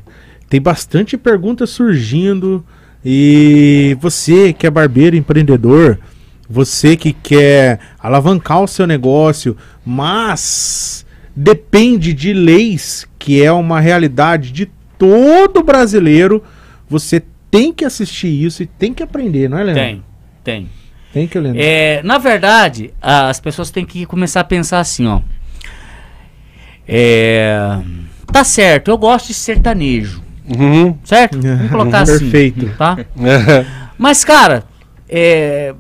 tem 0.50 0.62
bastante 0.62 1.18
perguntas 1.18 1.70
surgindo 1.70 2.64
e 3.04 3.98
você 4.00 4.54
que 4.54 4.66
é 4.66 4.72
barbeiro 4.72 5.16
empreendedor, 5.16 6.00
você 6.50 6.96
que 6.96 7.12
quer 7.12 7.80
alavancar 8.00 8.62
o 8.62 8.68
seu 8.68 8.88
negócio, 8.88 9.58
mas 9.86 11.06
depende 11.36 12.14
de 12.14 12.34
leis, 12.34 13.08
que 13.20 13.44
é 13.44 13.52
uma 13.52 13.80
realidade 13.80 14.52
de 14.52 14.70
todo 14.98 15.64
brasileiro, 15.64 16.42
você 16.88 17.22
tem 17.54 17.72
que 17.72 17.86
assistir 17.86 18.30
isso 18.30 18.64
e 18.64 18.66
tem 18.66 18.96
que 18.96 19.04
aprender, 19.04 19.48
não 19.48 19.60
é, 19.60 19.64
Leandro? 19.64 19.84
Tem, 19.84 20.04
tem. 20.44 20.70
Tem 21.14 21.28
que, 21.28 21.38
Leandro. 21.38 21.62
É, 21.64 22.02
na 22.02 22.18
verdade, 22.18 22.92
as 23.00 23.40
pessoas 23.40 23.70
têm 23.70 23.86
que 23.86 24.08
começar 24.08 24.40
a 24.40 24.44
pensar 24.44 24.80
assim, 24.80 25.06
ó. 25.06 25.22
É, 26.88 27.80
tá 28.32 28.44
certo, 28.44 28.90
eu 28.90 28.98
gosto 28.98 29.28
de 29.28 29.36
sertanejo, 29.36 30.24
Uhum. 30.50 30.98
certo? 31.04 31.40
Vamos 31.40 31.70
colocar 31.70 32.02
assim. 32.02 32.18
Perfeito. 32.32 32.76
Tá? 32.76 32.98
Mas, 34.00 34.26
cara, 34.26 34.64
é, 35.08 35.76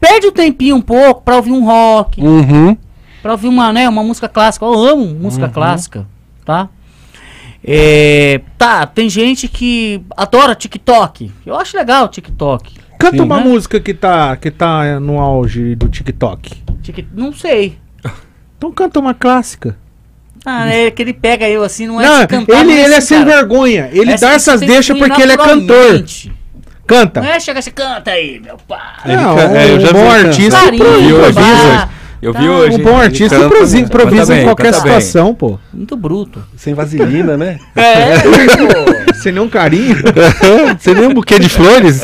perde 0.00 0.28
o 0.28 0.32
tempinho 0.32 0.76
um 0.76 0.80
pouco 0.80 1.20
pra 1.20 1.36
ouvir 1.36 1.52
um 1.52 1.66
rock, 1.66 2.22
uhum. 2.22 2.74
pra 3.20 3.32
ouvir 3.32 3.48
uma, 3.48 3.70
né, 3.70 3.86
uma 3.86 4.02
música 4.02 4.30
clássica. 4.30 4.64
Eu 4.64 4.82
amo 4.82 5.04
música 5.14 5.50
clássica, 5.50 6.06
tá? 6.42 6.70
É, 7.64 8.40
tá, 8.58 8.86
tem 8.86 9.08
gente 9.08 9.46
que 9.48 10.00
adora 10.16 10.54
TikTok. 10.54 11.30
Eu 11.46 11.56
acho 11.56 11.76
legal 11.76 12.06
o 12.06 12.08
TikTok. 12.08 12.74
Canta 12.98 13.16
Sim. 13.16 13.22
uma 13.22 13.38
Né? 13.38 13.44
música 13.44 13.80
que 13.80 13.94
tá, 13.94 14.36
que 14.36 14.50
tá 14.50 14.98
no 15.00 15.18
auge 15.20 15.74
do 15.76 15.88
TikTok. 15.88 16.62
Tik- 16.82 17.06
não 17.14 17.32
sei. 17.32 17.78
Então 18.58 18.72
canta 18.72 18.98
uma 19.00 19.14
clássica. 19.14 19.76
Ah, 20.44 20.68
é 20.68 20.90
que 20.90 21.00
ele 21.00 21.12
pega 21.12 21.48
eu 21.48 21.62
assim, 21.62 21.86
não 21.86 22.00
é 22.00 22.06
Não, 22.06 22.20
de 22.20 22.26
cantar, 22.26 22.60
ele, 22.60 22.72
ele 22.72 22.94
é 22.94 22.98
assim, 22.98 23.06
sem 23.14 23.24
cara. 23.24 23.36
vergonha. 23.36 23.88
Ele 23.92 24.12
É 24.12 24.16
dá 24.18 24.32
essas 24.32 24.60
deixas 24.60 24.98
porque 24.98 25.22
ele 25.22 25.32
é 25.32 25.36
cantor. 25.36 26.04
Canta. 26.84 27.20
Não 27.20 27.28
é 27.28 27.38
chegar 27.38 27.60
assim, 27.60 27.70
canta 27.70 28.10
aí, 28.10 28.40
meu 28.40 28.56
pai. 28.66 28.80
Não, 29.06 29.38
é, 29.38 29.70
eu 29.70 29.76
um 29.76 29.80
já 29.80 29.86
vi 29.86 29.92
bom 29.92 30.10
artista 30.10 30.74
improvisa. 30.74 31.88
Eu 32.22 32.32
Tá. 32.32 32.38
vi 32.40 32.48
hoje. 32.48 32.76
Um 32.76 32.84
bom 32.84 32.96
artista 32.96 33.34
canta 33.34 33.46
improvisa, 33.46 33.78
improvisa 33.78 34.20
Canta 34.22 34.32
em 34.32 34.36
bem, 34.36 34.44
qualquer 34.44 34.62
canta 34.72 34.82
bem. 34.84 35.00
situação, 35.00 35.34
pô. 35.34 35.58
Muito 35.74 35.96
bruto. 35.96 36.40
Sem 36.56 36.72
vaselina, 36.72 37.36
né? 37.36 37.58
É, 37.74 38.18
pô. 38.22 39.14
Sem 39.20 39.32
nenhum 39.32 39.48
carinho. 39.48 39.96
Você 40.78 40.94
nem 40.94 41.08
um 41.08 41.14
buquê 41.14 41.38
de 41.40 41.48
flores? 41.48 42.02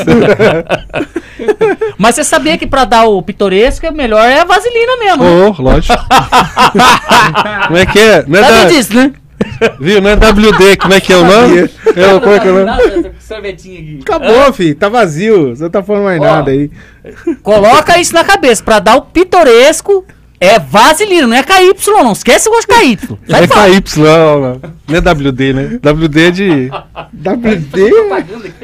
Mas 1.97 2.17
você 2.17 2.25
sabia 2.25 2.59
que 2.59 2.67
pra 2.67 2.85
dar 2.85 3.05
o 3.05 3.23
pitoresco, 3.23 3.87
é 3.87 3.91
melhor 3.93 4.25
é 4.29 4.41
a 4.41 4.45
vaselina 4.45 4.97
mesmo. 4.99 5.23
né? 5.25 5.31
oh, 5.57 5.63
lógico. 5.63 5.95
Como 7.69 7.77
é 7.79 7.87
que 7.87 7.99
é? 7.99 8.25
Não 8.27 8.39
é 8.39 8.43
Sabia 8.43 8.63
da, 8.65 8.69
disso, 8.69 8.95
né? 8.97 9.13
Viu? 9.81 10.01
Não 10.01 10.11
é 10.11 10.15
WD, 10.17 10.77
como 10.79 10.95
é 10.95 11.01
que 11.01 11.13
é 11.13 11.17
o 11.17 11.25
nome? 11.25 11.71
É, 11.97 12.15
o- 12.15 12.21
como 12.21 12.35
é 12.35 12.41
que 12.41 12.49
é 12.49 12.51
o 12.51 12.55
nome? 12.55 12.65
Nada, 12.67 13.15
sorvetinho 13.21 13.79
aqui. 13.81 13.99
Acabou, 14.03 14.53
fi. 14.53 14.75
Tá 14.75 14.89
vazio. 14.89 15.55
Você 15.57 15.63
não 15.65 15.71
tá 15.71 15.83
falando 15.83 16.05
mais 16.05 16.21
Ó. 16.21 16.25
nada 16.25 16.51
aí. 16.51 16.71
Coloca 17.43 17.99
isso 17.99 18.13
na 18.15 18.25
cabeça. 18.25 18.63
Pra 18.63 18.79
dar 18.79 18.97
o 18.97 19.03
pitoresco, 19.03 20.05
é 20.41 20.59
vaselina, 20.59 21.27
não 21.27 21.37
é 21.37 21.43
KY, 21.43 21.75
não. 21.89 22.13
Esquece 22.13 22.49
o 22.49 22.53
gosto 22.53 22.69
de 22.73 22.79
KY. 22.97 22.99
Sai 23.29 23.45
É 23.45 23.47
fora. 23.47 23.71
KY, 23.71 24.01
não, 24.01 24.41
não. 24.41 24.61
Não 24.89 24.97
é 24.97 25.01
WD, 25.01 25.53
né? 25.53 25.79
WD 25.83 26.21
é 26.27 26.31
de. 26.31 26.71
WD. 27.13 27.91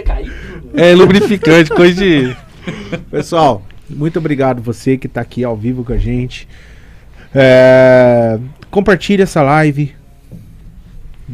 KY. 0.02 0.32
É 0.76 0.94
lubrificante, 0.94 1.70
coisa 1.70 1.94
de. 1.94 2.36
Pessoal, 3.10 3.62
muito 3.88 4.18
obrigado 4.18 4.62
você 4.62 4.96
que 4.96 5.06
tá 5.08 5.20
aqui 5.20 5.44
ao 5.44 5.56
vivo 5.56 5.84
com 5.84 5.92
a 5.92 5.98
gente. 5.98 6.48
É, 7.34 8.38
compartilhe 8.70 9.22
essa 9.22 9.42
live. 9.42 9.94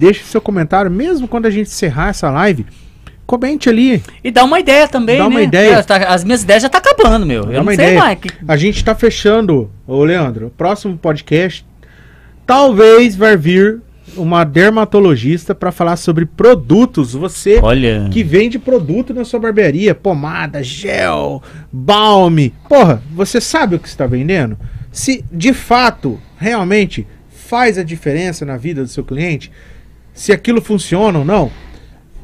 Deixe 0.01 0.25
seu 0.25 0.41
comentário, 0.41 0.91
mesmo 0.91 1.29
quando 1.29 1.45
a 1.45 1.51
gente 1.51 1.67
encerrar 1.69 2.09
essa 2.09 2.31
live. 2.31 2.65
Comente 3.27 3.69
ali. 3.69 4.03
E 4.25 4.31
dá 4.31 4.43
uma 4.45 4.59
ideia 4.59 4.89
também, 4.89 5.19
Dá 5.19 5.25
né? 5.25 5.29
uma 5.29 5.43
ideia. 5.43 5.75
É, 5.75 5.83
tá- 5.83 5.97
As 6.09 6.25
minhas 6.25 6.43
ideias 6.43 6.63
já 6.63 6.69
tá 6.71 6.79
acabando, 6.79 7.27
meu. 7.27 7.45
Dá 7.45 7.51
Eu 7.51 7.57
não 7.57 7.63
uma 7.63 7.75
sei 7.75 7.85
ideia. 7.85 7.99
mais. 8.01 8.19
A 8.49 8.57
gente 8.57 8.83
tá 8.83 8.95
fechando, 8.95 9.71
ô 9.87 10.03
Leandro, 10.03 10.51
próximo 10.57 10.97
podcast. 10.97 11.65
Talvez 12.47 13.15
vai 13.15 13.37
vir 13.37 13.81
uma 14.17 14.43
dermatologista 14.43 15.55
para 15.55 15.71
falar 15.71 15.97
sobre 15.97 16.25
produtos. 16.27 17.13
Você 17.13 17.61
Olha. 17.63 18.09
que 18.11 18.25
vende 18.25 18.59
produto 18.59 19.15
na 19.15 19.25
sua 19.25 19.39
barbearia, 19.39 19.95
pomada, 19.95 20.63
gel, 20.63 21.43
balme. 21.71 22.53
Porra, 22.69 23.03
você 23.13 23.41
sabe 23.41 23.77
o 23.77 23.79
que 23.79 23.87
está 23.87 24.07
vendendo? 24.07 24.59
Se 24.91 25.25
de 25.31 25.53
fato, 25.53 26.19
realmente 26.39 27.07
faz 27.29 27.79
a 27.79 27.83
diferença 27.85 28.45
na 28.45 28.57
vida 28.57 28.83
do 28.83 28.89
seu 28.89 29.05
cliente, 29.05 29.53
se 30.21 30.33
aquilo 30.33 30.61
funciona 30.61 31.19
ou 31.19 31.25
não, 31.25 31.51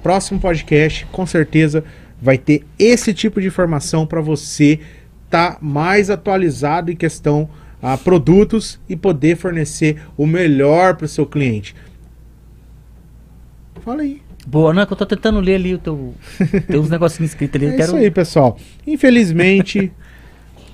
próximo 0.02 0.38
podcast 0.38 1.06
com 1.06 1.24
certeza 1.24 1.82
vai 2.20 2.36
ter 2.36 2.62
esse 2.78 3.14
tipo 3.14 3.40
de 3.40 3.46
informação 3.46 4.06
para 4.06 4.20
você 4.20 4.80
estar 5.24 5.56
mais 5.62 6.10
atualizado 6.10 6.92
em 6.92 6.94
questão 6.94 7.48
a 7.80 7.96
produtos 7.96 8.78
e 8.86 8.94
poder 8.94 9.38
fornecer 9.38 10.02
o 10.14 10.26
melhor 10.26 10.94
para 10.96 11.06
o 11.06 11.08
seu 11.08 11.24
cliente. 11.24 11.74
Fala 13.80 14.02
aí. 14.02 14.20
Boa, 14.46 14.74
não 14.74 14.82
é 14.82 14.86
que 14.86 14.92
eu 14.92 14.96
tô 14.98 15.06
tentando 15.06 15.40
ler 15.40 15.54
ali 15.54 15.72
o 15.72 15.78
teu. 15.78 16.14
Tem 16.68 16.78
uns 16.78 16.90
negocinhos 16.90 17.30
escritos 17.30 17.58
ali. 17.58 17.72
É 17.72 17.76
quero... 17.78 17.82
isso 17.82 17.96
aí, 17.96 18.10
pessoal. 18.10 18.58
Infelizmente, 18.86 19.90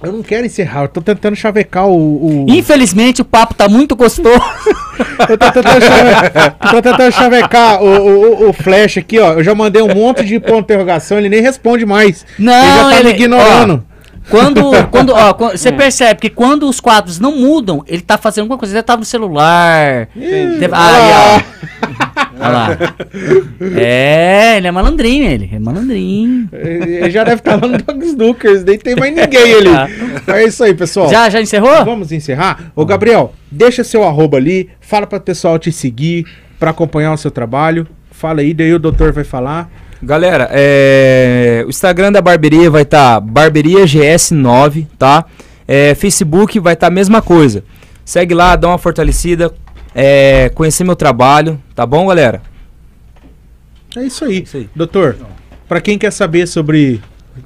eu 0.03 0.13
não 0.13 0.23
quero 0.23 0.47
encerrar. 0.47 0.83
Eu 0.83 0.89
tô 0.89 1.01
tentando 1.01 1.37
chavecar 1.37 1.87
o. 1.87 2.45
o- 2.45 2.47
Infelizmente 2.49 3.21
o 3.23 3.25
papo 3.25 3.55
tá 3.55 3.69
muito 3.69 3.95
gostoso. 3.97 4.41
Eu 5.29 5.39
tô 5.39 5.51
tentando, 5.51 5.81
chave- 5.83 6.51
tô 6.71 6.83
tentando 6.83 7.13
chavecar 7.13 7.83
o, 7.83 7.87
o, 7.87 8.49
o- 8.49 8.53
Flash 8.53 8.99
aqui, 8.99 9.19
ó. 9.19 9.33
Eu 9.35 9.43
já 9.45 9.55
mandei 9.55 9.81
um 9.83 9.95
monte 9.95 10.25
de 10.25 10.39
ponto 10.39 10.55
de 10.59 10.61
interrogação, 10.65 11.19
ele 11.19 11.29
nem 11.29 11.41
responde 11.41 11.87
mais. 11.87 12.25
Não, 12.39 12.53
ele 12.53 12.77
já 12.77 12.83
tá 12.91 13.01
ele- 13.01 13.09
me 13.09 13.15
ignorando. 13.15 13.85
Quando, 14.29 14.71
quando, 14.91 15.11
ó, 15.13 15.33
você 15.51 15.73
percebe 15.73 16.21
que 16.21 16.31
quando 16.31 16.69
os 16.69 16.79
quadros 16.79 17.19
não 17.19 17.37
mudam, 17.37 17.83
ele 17.89 18.03
tá 18.03 18.17
fazendo 18.17 18.43
alguma 18.43 18.59
coisa. 18.59 18.75
Ele 18.75 18.83
tá 18.83 18.97
no 18.97 19.05
celular. 19.05 20.09
Deve- 20.15 20.69
Aí, 20.73 21.13
ó. 21.13 21.41
Olha 22.43 22.53
lá. 22.53 22.79
É, 23.77 24.57
ele 24.57 24.67
é 24.67 24.71
malandrinho, 24.71 25.31
ele. 25.31 25.51
É 25.53 25.59
malandrinho. 25.59 26.49
Ele 26.53 27.11
já 27.11 27.25
deve 27.25 27.37
estar 27.37 27.61
lá 27.61 27.69
no 27.69 27.79
Dogs 27.79 28.17
Duckers, 28.17 28.65
nem 28.65 28.79
tem 28.79 28.97
mais 28.97 29.15
ninguém 29.15 29.55
ali. 29.55 29.93
É 30.27 30.45
isso 30.45 30.63
aí, 30.63 30.75
pessoal. 30.75 31.09
Já, 31.09 31.29
já 31.29 31.41
encerrou? 31.41 31.85
Vamos 31.85 32.13
encerrar? 32.13 32.73
Ô, 32.75 32.85
Gabriel, 32.85 33.35
deixa 33.51 33.85
seu 33.85 34.05
arroba 34.05 34.37
ali, 34.37 34.71
fala 34.81 35.07
para 35.07 35.19
o 35.19 35.21
pessoal 35.21 35.59
te 35.59 35.71
seguir, 35.73 36.27
para 36.59 36.71
acompanhar 36.71 37.13
o 37.13 37.17
seu 37.17 37.31
trabalho. 37.31 37.87
Fala 38.11 38.41
aí, 38.41 38.55
daí 38.55 38.73
o 38.73 38.79
doutor 38.79 39.13
vai 39.13 39.25
falar. 39.25 39.71
Galera, 40.03 40.49
é, 40.51 41.63
o 41.67 41.71
Instagram 41.71 42.11
da 42.11 42.21
barberia 42.21 42.69
vai 42.69 42.83
estar 42.83 43.21
barberia 43.21 43.85
GS9, 43.85 44.87
tá? 44.99 45.25
É, 45.67 45.95
Facebook 45.95 46.59
vai 46.59 46.75
estar 46.75 46.89
a 46.89 46.91
mesma 46.91 47.23
coisa. 47.23 47.63
Segue 48.05 48.35
lá, 48.35 48.57
dá 48.57 48.69
uma 48.69 48.79
fortalecida, 48.79 49.53
é, 49.95 50.51
conhecer 50.55 50.85
meu 50.85 50.97
trabalho, 50.97 51.61
tá 51.75 51.85
bom, 51.87 52.07
galera? 52.07 52.43
É 53.97 54.03
isso 54.05 54.25
aí. 54.25 54.43
Isso 54.43 54.57
aí. 54.57 54.69
Doutor, 54.75 55.17
para 55.69 55.81
quem 55.81 55.99
quer 55.99 56.11
saber 56.11 56.47
sobre, 56.49 57.01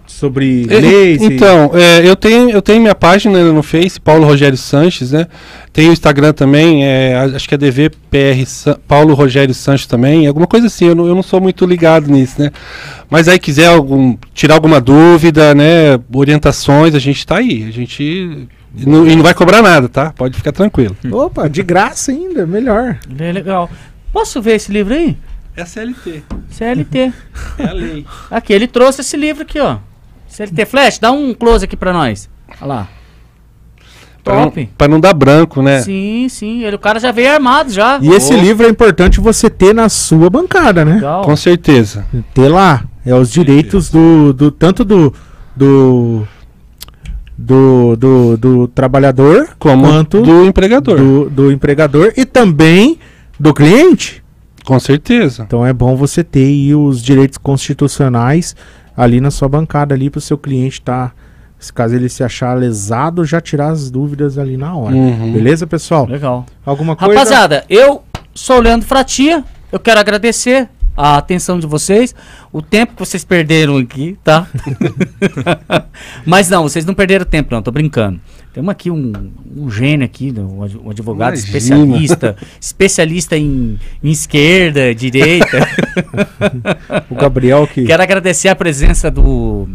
sobre 0.06 0.66
É, 0.70 0.78
leis... 0.80 1.20
e- 1.22 1.24
Então, 1.24 1.72
é, 1.74 2.08
eu, 2.08 2.14
tenho, 2.14 2.50
eu 2.50 2.62
tenho 2.62 2.80
minha 2.80 2.94
página 2.94 3.42
no 3.52 3.62
Face, 3.62 4.00
Paulo 4.00 4.24
Rogério 4.24 4.56
Sanches, 4.56 5.10
né? 5.10 5.26
Tem 5.72 5.88
o 5.88 5.92
Instagram 5.92 6.32
também, 6.32 6.84
é, 6.84 7.16
acho 7.34 7.48
que 7.48 7.54
é 7.54 7.58
DVPR 7.58 8.46
Sa- 8.46 8.78
Paulo 8.86 9.12
Rogério 9.14 9.52
Sanches 9.54 9.86
também, 9.86 10.26
alguma 10.26 10.46
coisa 10.46 10.68
assim, 10.68 10.86
eu 10.86 10.94
não, 10.94 11.06
eu 11.06 11.14
não 11.14 11.22
sou 11.22 11.40
muito 11.40 11.66
ligado 11.66 12.08
nisso, 12.10 12.40
né? 12.40 12.50
Mas 13.10 13.28
aí 13.28 13.38
quiser 13.38 13.66
algum, 13.66 14.16
tirar 14.32 14.54
alguma 14.54 14.80
dúvida, 14.80 15.54
né? 15.54 15.98
Orientações, 16.14 16.94
a 16.94 16.98
gente 17.00 17.26
tá 17.26 17.36
aí. 17.38 17.64
A 17.68 17.70
gente. 17.72 18.48
E 18.76 18.86
não, 18.86 19.06
e 19.06 19.16
não 19.16 19.22
vai 19.22 19.32
cobrar 19.32 19.62
nada, 19.62 19.88
tá? 19.88 20.12
Pode 20.12 20.36
ficar 20.36 20.52
tranquilo. 20.52 20.96
Opa, 21.10 21.48
de 21.48 21.62
graça 21.62 22.12
ainda, 22.12 22.46
melhor. 22.46 22.98
É 23.18 23.32
legal. 23.32 23.70
Posso 24.12 24.40
ver 24.42 24.56
esse 24.56 24.70
livro 24.70 24.94
aí? 24.94 25.16
É 25.56 25.64
CLT, 25.64 26.22
CLT. 26.50 27.12
é 27.58 27.64
a 27.64 27.72
lei. 27.72 28.04
Aqui, 28.30 28.52
ele 28.52 28.66
trouxe 28.66 29.00
esse 29.00 29.16
livro 29.16 29.42
aqui, 29.42 29.58
ó. 29.58 29.78
CLT 30.28 30.66
Flash, 30.66 30.98
dá 30.98 31.10
um 31.10 31.32
close 31.32 31.64
aqui 31.64 31.76
pra 31.76 31.92
nós. 31.92 32.28
Olha 32.60 32.66
lá. 32.66 32.88
Pra 34.22 34.34
não, 34.34 34.44
Top. 34.44 34.70
pra 34.76 34.88
não 34.88 35.00
dar 35.00 35.14
branco, 35.14 35.62
né? 35.62 35.80
Sim, 35.82 36.26
sim. 36.28 36.64
Ele, 36.64 36.74
o 36.74 36.80
cara 36.80 36.98
já 36.98 37.12
veio 37.12 37.32
armado 37.32 37.70
já. 37.70 37.98
E 38.02 38.08
esse 38.08 38.34
livro 38.34 38.66
é 38.66 38.68
importante 38.68 39.20
você 39.20 39.48
ter 39.48 39.72
na 39.72 39.88
sua 39.88 40.28
bancada, 40.28 40.84
né? 40.84 40.94
Legal. 40.94 41.22
Com 41.22 41.36
certeza. 41.36 42.04
Ter 42.34 42.48
lá. 42.48 42.84
É 43.04 43.14
os 43.14 43.30
direitos 43.30 43.88
do, 43.88 44.32
do 44.32 44.50
tanto 44.50 44.84
do 44.84 45.14
do 45.56 46.28
do, 47.36 47.96
do, 47.96 48.36
do 48.36 48.68
trabalhador 48.68 49.50
Como 49.58 49.86
quanto 49.86 50.22
do 50.22 50.46
empregador. 50.46 50.96
do, 50.96 51.30
do 51.30 51.52
empregador 51.52 52.12
e 52.16 52.24
também 52.24 52.98
do 53.38 53.52
cliente. 53.52 54.24
Com 54.64 54.80
certeza. 54.80 55.44
Então 55.46 55.64
é 55.64 55.72
bom 55.72 55.94
você 55.96 56.24
ter 56.24 56.44
aí 56.44 56.74
os 56.74 57.02
direitos 57.02 57.38
constitucionais 57.38 58.56
ali 58.96 59.20
na 59.20 59.30
sua 59.30 59.48
bancada 59.48 59.94
ali 59.94 60.08
para 60.08 60.18
o 60.18 60.22
seu 60.22 60.38
cliente 60.38 60.80
tá 60.80 61.12
se 61.58 61.72
caso 61.72 61.94
ele 61.94 62.08
se 62.08 62.22
achar 62.22 62.54
lesado, 62.54 63.24
já 63.24 63.40
tirar 63.40 63.68
as 63.68 63.90
dúvidas 63.90 64.38
ali 64.38 64.56
na 64.56 64.74
hora. 64.74 64.94
Uhum. 64.94 65.32
Beleza, 65.32 65.66
pessoal? 65.66 66.06
Legal. 66.06 66.44
Alguma 66.64 66.94
coisa? 66.94 67.14
Rapaziada, 67.14 67.64
eu 67.68 68.02
sou 68.34 68.58
o 68.58 68.60
Leandro 68.60 68.86
Fratia. 68.86 69.42
Eu 69.72 69.80
quero 69.80 69.98
agradecer 69.98 70.68
a 70.96 71.16
atenção 71.18 71.58
de 71.60 71.66
vocês, 71.66 72.14
o 72.52 72.62
tempo 72.62 72.94
que 72.94 72.98
vocês 73.00 73.24
perderam 73.24 73.76
aqui, 73.76 74.16
tá? 74.24 74.46
Mas 76.24 76.48
não, 76.48 76.62
vocês 76.62 76.84
não 76.84 76.94
perderam 76.94 77.24
tempo, 77.24 77.54
não, 77.54 77.62
tô 77.62 77.70
brincando. 77.70 78.20
Temos 78.52 78.70
aqui 78.70 78.90
um, 78.90 79.12
um 79.54 79.70
gênio 79.70 80.06
aqui, 80.06 80.32
um 80.36 80.62
ad- 80.62 80.78
advogado 80.90 81.34
Imagina. 81.34 81.46
especialista, 81.58 82.36
especialista 82.58 83.36
em, 83.36 83.78
em 84.02 84.10
esquerda, 84.10 84.94
direita. 84.94 85.58
O 87.10 87.14
Gabriel 87.14 87.66
que 87.66 87.84
Quero 87.84 88.02
agradecer 88.02 88.48
a 88.48 88.56
presença 88.56 89.10
do 89.10 89.68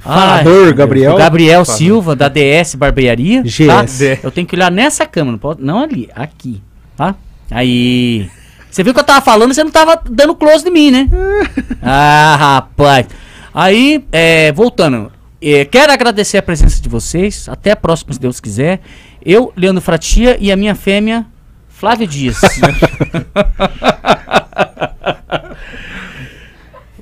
Falador 0.00 0.66
Ai, 0.68 0.72
Gabriel. 0.72 1.16
Gabriel 1.16 1.64
Silva, 1.64 2.16
da 2.16 2.28
DS 2.28 2.74
Barbearia. 2.74 3.42
GS. 3.42 3.66
tá? 3.66 3.84
Eu 4.22 4.30
tenho 4.30 4.46
que 4.46 4.54
olhar 4.56 4.70
nessa 4.70 5.04
câmera, 5.06 5.32
não, 5.32 5.38
pode- 5.38 5.62
não 5.62 5.78
ali, 5.80 6.08
aqui, 6.14 6.62
tá? 6.96 7.14
Aí. 7.50 8.28
Você 8.72 8.82
viu 8.82 8.94
que 8.94 9.00
eu 9.00 9.04
tava 9.04 9.20
falando 9.20 9.50
e 9.50 9.54
você 9.54 9.62
não 9.62 9.70
tava 9.70 10.00
dando 10.08 10.34
close 10.34 10.64
de 10.64 10.70
mim, 10.70 10.90
né? 10.90 11.06
ah, 11.82 12.36
rapaz. 12.38 13.06
Aí, 13.52 14.02
é, 14.10 14.50
voltando. 14.50 15.12
é, 15.42 15.66
quero 15.66 15.92
agradecer 15.92 16.38
a 16.38 16.42
presença 16.42 16.80
de 16.80 16.88
vocês. 16.88 17.50
Até 17.50 17.72
a 17.72 17.76
próxima, 17.76 18.14
se 18.14 18.18
Deus 18.18 18.40
quiser. 18.40 18.80
Eu, 19.22 19.52
Leandro 19.54 19.82
Fratia, 19.82 20.38
e 20.40 20.50
a 20.50 20.56
minha 20.56 20.74
fêmea, 20.74 21.26
Flávio 21.68 22.06
Dias. 22.06 22.40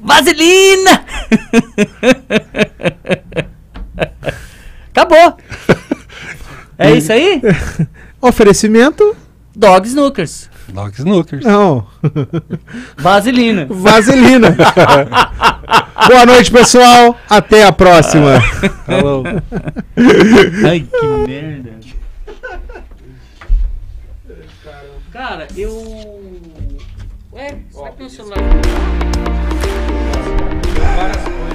Vaselina! 0.02 1.05
Acabou. 4.88 5.36
É 6.76 6.90
isso 6.90 7.12
aí? 7.12 7.40
oferecimento? 8.20 9.16
Dog 9.55 9.86
Snookers. 9.86 10.51
Dog 10.72 10.94
Snookers. 10.97 11.44
Não. 11.44 11.86
Vaselina. 12.97 13.66
Vaselina. 13.68 14.56
Boa 16.09 16.26
noite, 16.26 16.51
pessoal. 16.51 17.16
Até 17.28 17.64
a 17.64 17.72
próxima. 17.72 18.40
Falou. 18.86 19.24
Ai, 20.68 20.80
que 20.80 21.06
merda. 21.26 21.70
Cara, 25.12 25.48
eu. 25.56 26.20
Ué, 27.32 27.59
será 27.70 27.90
que 27.90 28.01
meu 28.01 28.10
celular. 28.10 28.38
Várias 30.97 31.16
coisas. 31.24 31.49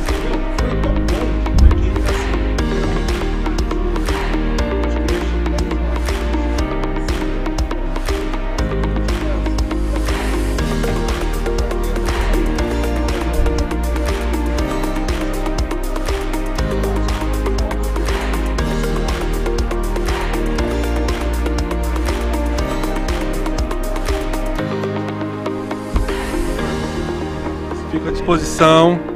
Fico 27.95 28.09
à 28.09 28.11
disposição. 28.11 29.14